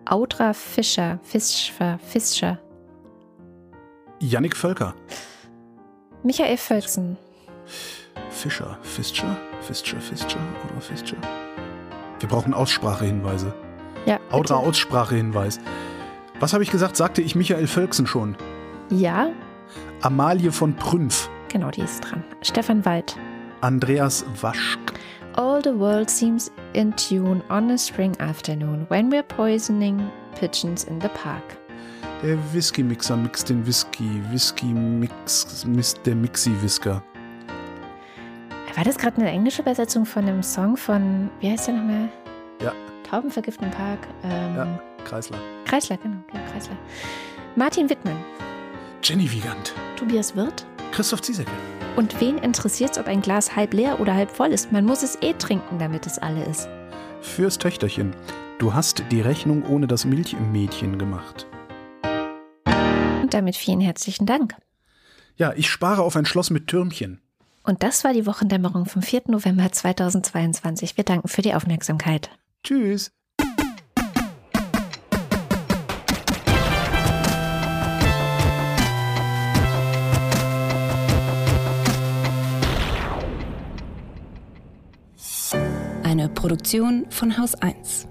Audra 0.05 0.53
Fischer, 0.53 1.19
Fischer, 1.21 1.99
Fischer, 1.99 2.59
Yannick 4.19 4.55
Völker, 4.55 4.95
Michael 6.23 6.57
Völksen, 6.57 7.17
Fischer, 8.29 8.77
Fischer, 8.81 9.37
Fischer, 9.61 9.99
Fischer 9.99 10.39
oder 10.71 10.81
Fischer? 10.81 11.48
Wir 12.19 12.29
brauchen 12.29 12.53
Aussprachehinweise. 12.53 13.53
ja, 14.05 14.19
bitte. 14.31 14.55
Aussprachehinweis. 14.55 15.59
Was 16.39 16.53
habe 16.53 16.63
ich 16.63 16.71
gesagt? 16.71 16.95
Sagte 16.95 17.21
ich 17.21 17.35
Michael 17.35 17.67
Völksen 17.67 18.07
schon. 18.07 18.35
Ja, 18.89 19.29
Amalie 20.01 20.51
von 20.51 20.73
Prünf, 20.75 21.29
genau, 21.49 21.69
die 21.69 21.81
ist 21.81 22.01
dran. 22.01 22.23
Stefan 22.41 22.85
Wald. 22.85 23.15
Andreas 23.61 24.25
Waschk, 24.41 24.79
All 25.33 25.61
the 25.63 25.77
world 25.77 26.09
seems 26.09 26.51
in 26.73 26.95
tune 26.95 27.41
on 27.49 27.69
a 27.71 27.77
spring 27.77 28.17
afternoon 28.19 28.85
when 28.89 29.11
we're 29.11 29.21
poisoning 29.23 30.09
pigeons 30.39 30.85
in 30.85 30.99
the 31.01 31.09
park. 31.09 31.43
der 32.23 32.37
Whisky-Mixer 32.53 33.15
mixt 33.17 33.49
den 33.49 33.65
Whisky. 33.65 34.21
Whisky-Mix, 34.31 35.65
misst 35.65 36.05
der 36.05 36.15
Mixi-Whisker. 36.15 37.01
War 38.79 38.85
das 38.85 38.97
gerade 38.97 39.17
eine 39.17 39.29
englische 39.29 39.61
Übersetzung 39.61 40.05
von 40.05 40.23
einem 40.23 40.41
Song 40.41 40.77
von, 40.77 41.29
wie 41.41 41.51
heißt 41.51 41.67
der 41.67 41.73
nochmal? 41.73 42.07
Ja. 42.61 42.71
Taubenvergiften 43.03 43.65
im 43.65 43.71
Park. 43.71 44.07
Ähm, 44.23 44.55
Ja, 44.55 44.79
Kreisler. 45.03 45.37
Kreisler, 45.65 45.97
genau, 45.97 46.15
ja, 46.33 46.39
Kreisler. 46.49 46.77
Martin 47.57 47.89
Wittmann, 47.89 48.15
Jenny 49.03 49.29
Wiegand, 49.29 49.73
Tobias 49.97 50.33
Wirth. 50.33 50.65
Christoph 50.93 51.21
Ziesecke. 51.21 51.51
Und 51.97 52.21
wen 52.21 52.37
interessiert 52.37 52.91
es, 52.91 52.97
ob 52.97 53.07
ein 53.07 53.21
Glas 53.21 53.53
halb 53.53 53.73
leer 53.73 53.99
oder 53.99 54.13
halb 54.13 54.31
voll 54.31 54.53
ist? 54.53 54.71
Man 54.71 54.85
muss 54.85 55.03
es 55.03 55.17
eh 55.21 55.33
trinken, 55.33 55.77
damit 55.77 56.05
es 56.05 56.17
alle 56.17 56.45
ist. 56.45 56.69
Fürs 57.19 57.57
Töchterchen. 57.57 58.15
Du 58.59 58.73
hast 58.73 59.03
die 59.11 59.19
Rechnung 59.19 59.65
ohne 59.65 59.87
das 59.87 60.05
Milch 60.05 60.31
im 60.31 60.53
Mädchen 60.53 60.97
gemacht. 60.97 61.47
Und 63.21 63.33
damit 63.33 63.57
vielen 63.57 63.81
herzlichen 63.81 64.25
Dank. 64.25 64.55
Ja, 65.35 65.51
ich 65.57 65.69
spare 65.69 66.01
auf 66.01 66.15
ein 66.15 66.25
Schloss 66.25 66.49
mit 66.49 66.67
Türmchen. 66.67 67.19
Und 67.63 67.83
das 67.83 68.03
war 68.03 68.13
die 68.13 68.25
Wochendämmerung 68.25 68.85
vom 68.85 69.01
4. 69.01 69.23
November 69.27 69.71
2022. 69.71 70.97
Wir 70.97 71.03
danken 71.03 71.27
für 71.27 71.41
die 71.41 71.53
Aufmerksamkeit. 71.53 72.29
Tschüss. 72.63 73.11
Eine 86.03 86.27
Produktion 86.29 87.05
von 87.09 87.37
Haus 87.37 87.55
1. 87.55 88.07